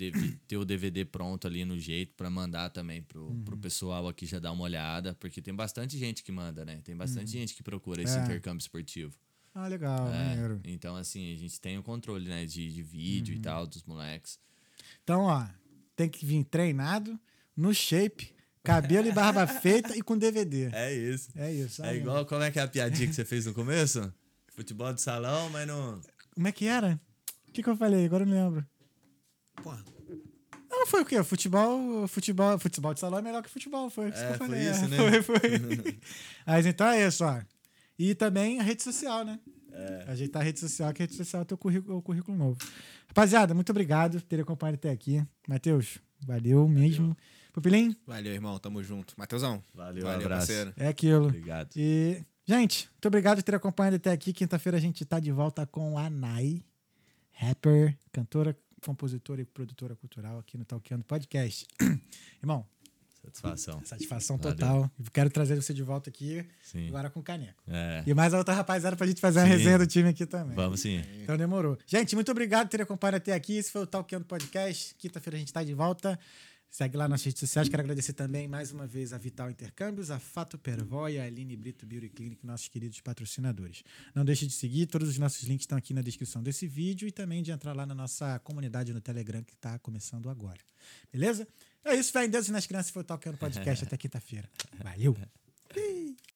ter 0.47 0.57
o 0.57 0.65
DVD 0.65 1.05
pronto 1.05 1.47
ali 1.47 1.63
no 1.63 1.79
jeito 1.79 2.13
para 2.15 2.29
mandar 2.29 2.69
também 2.69 3.01
pro, 3.01 3.27
uhum. 3.27 3.43
pro 3.43 3.57
pessoal 3.57 4.07
aqui 4.07 4.25
já 4.25 4.39
dar 4.39 4.51
uma 4.51 4.63
olhada, 4.63 5.15
porque 5.15 5.41
tem 5.41 5.53
bastante 5.53 5.97
gente 5.97 6.23
que 6.23 6.31
manda, 6.31 6.65
né? 6.65 6.81
Tem 6.83 6.95
bastante 6.95 7.27
uhum. 7.27 7.39
gente 7.39 7.55
que 7.55 7.63
procura 7.63 8.01
esse 8.01 8.17
é. 8.17 8.23
intercâmbio 8.23 8.61
esportivo. 8.61 9.13
Ah, 9.55 9.69
legal, 9.69 10.09
é, 10.09 10.11
maneiro. 10.11 10.59
Então, 10.65 10.97
assim, 10.97 11.33
a 11.33 11.37
gente 11.37 11.61
tem 11.61 11.77
o 11.77 11.83
controle, 11.83 12.27
né, 12.27 12.45
de, 12.45 12.73
de 12.73 12.83
vídeo 12.83 13.33
uhum. 13.33 13.39
e 13.39 13.41
tal, 13.41 13.65
dos 13.65 13.83
moleques. 13.83 14.37
Então, 15.01 15.21
ó, 15.21 15.47
tem 15.95 16.09
que 16.09 16.25
vir 16.25 16.43
treinado, 16.43 17.17
no 17.55 17.73
shape, 17.73 18.35
cabelo 18.61 19.07
e 19.07 19.13
barba 19.13 19.47
feita 19.47 19.95
e 19.95 20.01
com 20.01 20.17
DVD. 20.17 20.69
É 20.73 20.93
isso. 20.93 21.29
É 21.35 21.53
isso. 21.53 21.81
É 21.85 21.95
igual, 21.95 22.25
como 22.25 22.43
é 22.43 22.51
que 22.51 22.59
é 22.59 22.63
a 22.63 22.67
piadinha 22.67 23.07
que 23.07 23.15
você 23.15 23.23
fez 23.23 23.45
no 23.45 23.53
começo? 23.53 24.13
Futebol 24.49 24.91
de 24.93 25.01
salão, 25.01 25.49
mas 25.49 25.65
não... 25.65 26.01
Como 26.33 26.47
é 26.49 26.51
que 26.51 26.67
era? 26.67 26.99
O 27.47 27.51
que, 27.53 27.63
que 27.63 27.69
eu 27.69 27.77
falei? 27.77 28.05
Agora 28.05 28.23
eu 28.23 28.27
não 28.27 28.35
lembro. 28.35 28.67
Porra. 29.63 29.81
Não, 30.69 30.85
foi 30.85 31.01
o 31.01 31.05
quê? 31.05 31.23
Futebol, 31.23 32.05
futebol, 32.09 32.59
futebol 32.59 32.93
de 32.93 32.99
salão 32.99 33.19
é 33.19 33.21
melhor 33.21 33.41
que 33.41 33.49
futebol, 33.49 33.89
foi 33.89 34.09
isso 34.09 34.19
é, 34.19 34.27
que 34.27 34.33
eu 34.33 34.37
falei. 34.37 34.61
Foi 34.61 34.71
isso, 34.71 34.83
é, 34.83 34.87
né? 34.89 35.21
Foi, 35.23 35.39
foi. 35.39 35.99
Mas 36.45 36.65
então 36.65 36.87
é 36.87 37.07
isso, 37.07 37.23
ó. 37.23 37.41
E 37.97 38.13
também 38.13 38.59
a 38.59 38.63
rede 38.63 38.83
social, 38.83 39.23
né? 39.23 39.39
É. 39.71 40.05
Ajeitar 40.07 40.41
a 40.41 40.45
rede 40.45 40.59
social, 40.59 40.93
que 40.93 41.01
a 41.01 41.05
rede 41.05 41.15
social 41.15 41.41
é 41.41 41.43
o 41.43 41.45
teu 41.45 41.57
currículo, 41.57 41.97
o 41.97 42.01
currículo 42.01 42.37
novo. 42.37 42.57
Rapaziada, 43.07 43.53
muito 43.53 43.69
obrigado 43.69 44.13
por 44.13 44.21
ter 44.21 44.39
acompanhado 44.39 44.75
até 44.75 44.89
aqui. 44.89 45.25
Matheus, 45.47 45.99
valeu 46.25 46.67
mesmo. 46.67 47.15
Pupilim? 47.55 47.95
Valeu, 48.05 48.33
irmão. 48.33 48.59
Tamo 48.59 48.83
junto. 48.83 49.13
Matheusão. 49.17 49.63
Valeu, 49.73 50.03
valeu 50.03 50.25
abraço. 50.25 50.47
Parceiro. 50.47 50.73
É 50.75 50.87
aquilo. 50.87 51.27
Obrigado. 51.27 51.69
E, 51.75 52.21
gente, 52.45 52.89
muito 52.91 53.07
obrigado 53.07 53.37
por 53.37 53.43
ter 53.43 53.55
acompanhado 53.55 53.95
até 53.95 54.11
aqui. 54.11 54.33
Quinta-feira 54.33 54.77
a 54.77 54.81
gente 54.81 55.05
tá 55.05 55.19
de 55.19 55.31
volta 55.31 55.65
com 55.65 55.97
a 55.97 56.09
Nai, 56.09 56.61
rapper, 57.31 57.97
cantora, 58.11 58.57
compositora 58.83 59.41
e 59.41 59.45
produtora 59.45 59.95
cultural 59.95 60.37
aqui 60.39 60.57
no 60.57 60.65
Talkando 60.65 61.03
Podcast. 61.05 61.65
Irmão, 62.43 62.65
Satisfação. 63.33 63.81
Satisfação 63.85 64.37
total. 64.37 64.73
Valeu. 64.73 64.91
Quero 65.13 65.29
trazer 65.29 65.55
você 65.55 65.73
de 65.73 65.83
volta 65.83 66.09
aqui, 66.09 66.45
sim. 66.61 66.87
agora 66.87 67.09
com 67.09 67.21
caneco. 67.21 67.63
É. 67.67 68.03
E 68.05 68.13
mais 68.13 68.33
a 68.33 68.37
outra 68.37 68.53
rapaziada 68.53 68.95
pra 68.95 69.07
gente 69.07 69.21
fazer 69.21 69.39
sim. 69.39 69.45
uma 69.45 69.55
resenha 69.55 69.77
do 69.77 69.87
time 69.87 70.09
aqui 70.09 70.25
também. 70.25 70.55
Vamos 70.55 70.81
sim. 70.81 71.03
Então 71.21 71.37
demorou. 71.37 71.77
Gente, 71.85 72.15
muito 72.15 72.31
obrigado 72.31 72.67
por 72.67 72.71
ter 72.71 72.81
acompanhado 72.81 73.17
até 73.17 73.33
aqui. 73.33 73.57
Esse 73.57 73.71
foi 73.71 73.81
o 73.81 73.87
Talkando 73.87 74.25
Podcast. 74.25 74.95
Quinta-feira 74.95 75.37
a 75.37 75.39
gente 75.39 75.53
tá 75.53 75.63
de 75.63 75.73
volta. 75.73 76.19
Segue 76.75 76.97
lá 76.97 77.07
nas 77.07 77.23
redes 77.23 77.39
sociais. 77.39 77.69
Quero 77.69 77.81
agradecer 77.81 78.11
também 78.11 78.49
mais 78.49 78.73
uma 78.73 78.85
vez 78.85 79.13
a 79.13 79.17
Vital 79.17 79.49
Intercâmbios, 79.49 80.11
a 80.11 80.19
Fato 80.19 80.57
Pervoy 80.57 81.17
a 81.17 81.23
Aline 81.23 81.55
Brito 81.55 81.85
Beauty 81.85 82.09
Clinic, 82.09 82.45
nossos 82.45 82.67
queridos 82.67 82.99
patrocinadores. 82.99 83.81
Não 84.13 84.25
deixe 84.25 84.45
de 84.45 84.51
seguir, 84.51 84.85
todos 84.85 85.07
os 85.07 85.17
nossos 85.17 85.43
links 85.43 85.63
estão 85.63 85.77
aqui 85.77 85.93
na 85.93 86.01
descrição 86.01 86.43
desse 86.43 86.67
vídeo 86.67 87.07
e 87.07 87.13
também 87.13 87.41
de 87.41 87.51
entrar 87.51 87.73
lá 87.73 87.85
na 87.85 87.95
nossa 87.95 88.39
comunidade 88.39 88.93
no 88.93 88.99
Telegram 88.99 89.41
que 89.41 89.53
está 89.53 89.79
começando 89.79 90.29
agora. 90.29 90.59
Beleza? 91.13 91.47
É 91.85 91.95
isso, 91.95 92.11
fé 92.11 92.25
em 92.25 92.29
Deus 92.29 92.47
e 92.47 92.51
nas 92.51 92.65
crianças. 92.65 92.89
Foi 92.91 93.03
o 93.03 93.05
Talkando 93.05 93.37
Podcast 93.37 93.85
até 93.85 93.95
quinta-feira. 93.95 94.49
Valeu! 94.83 95.15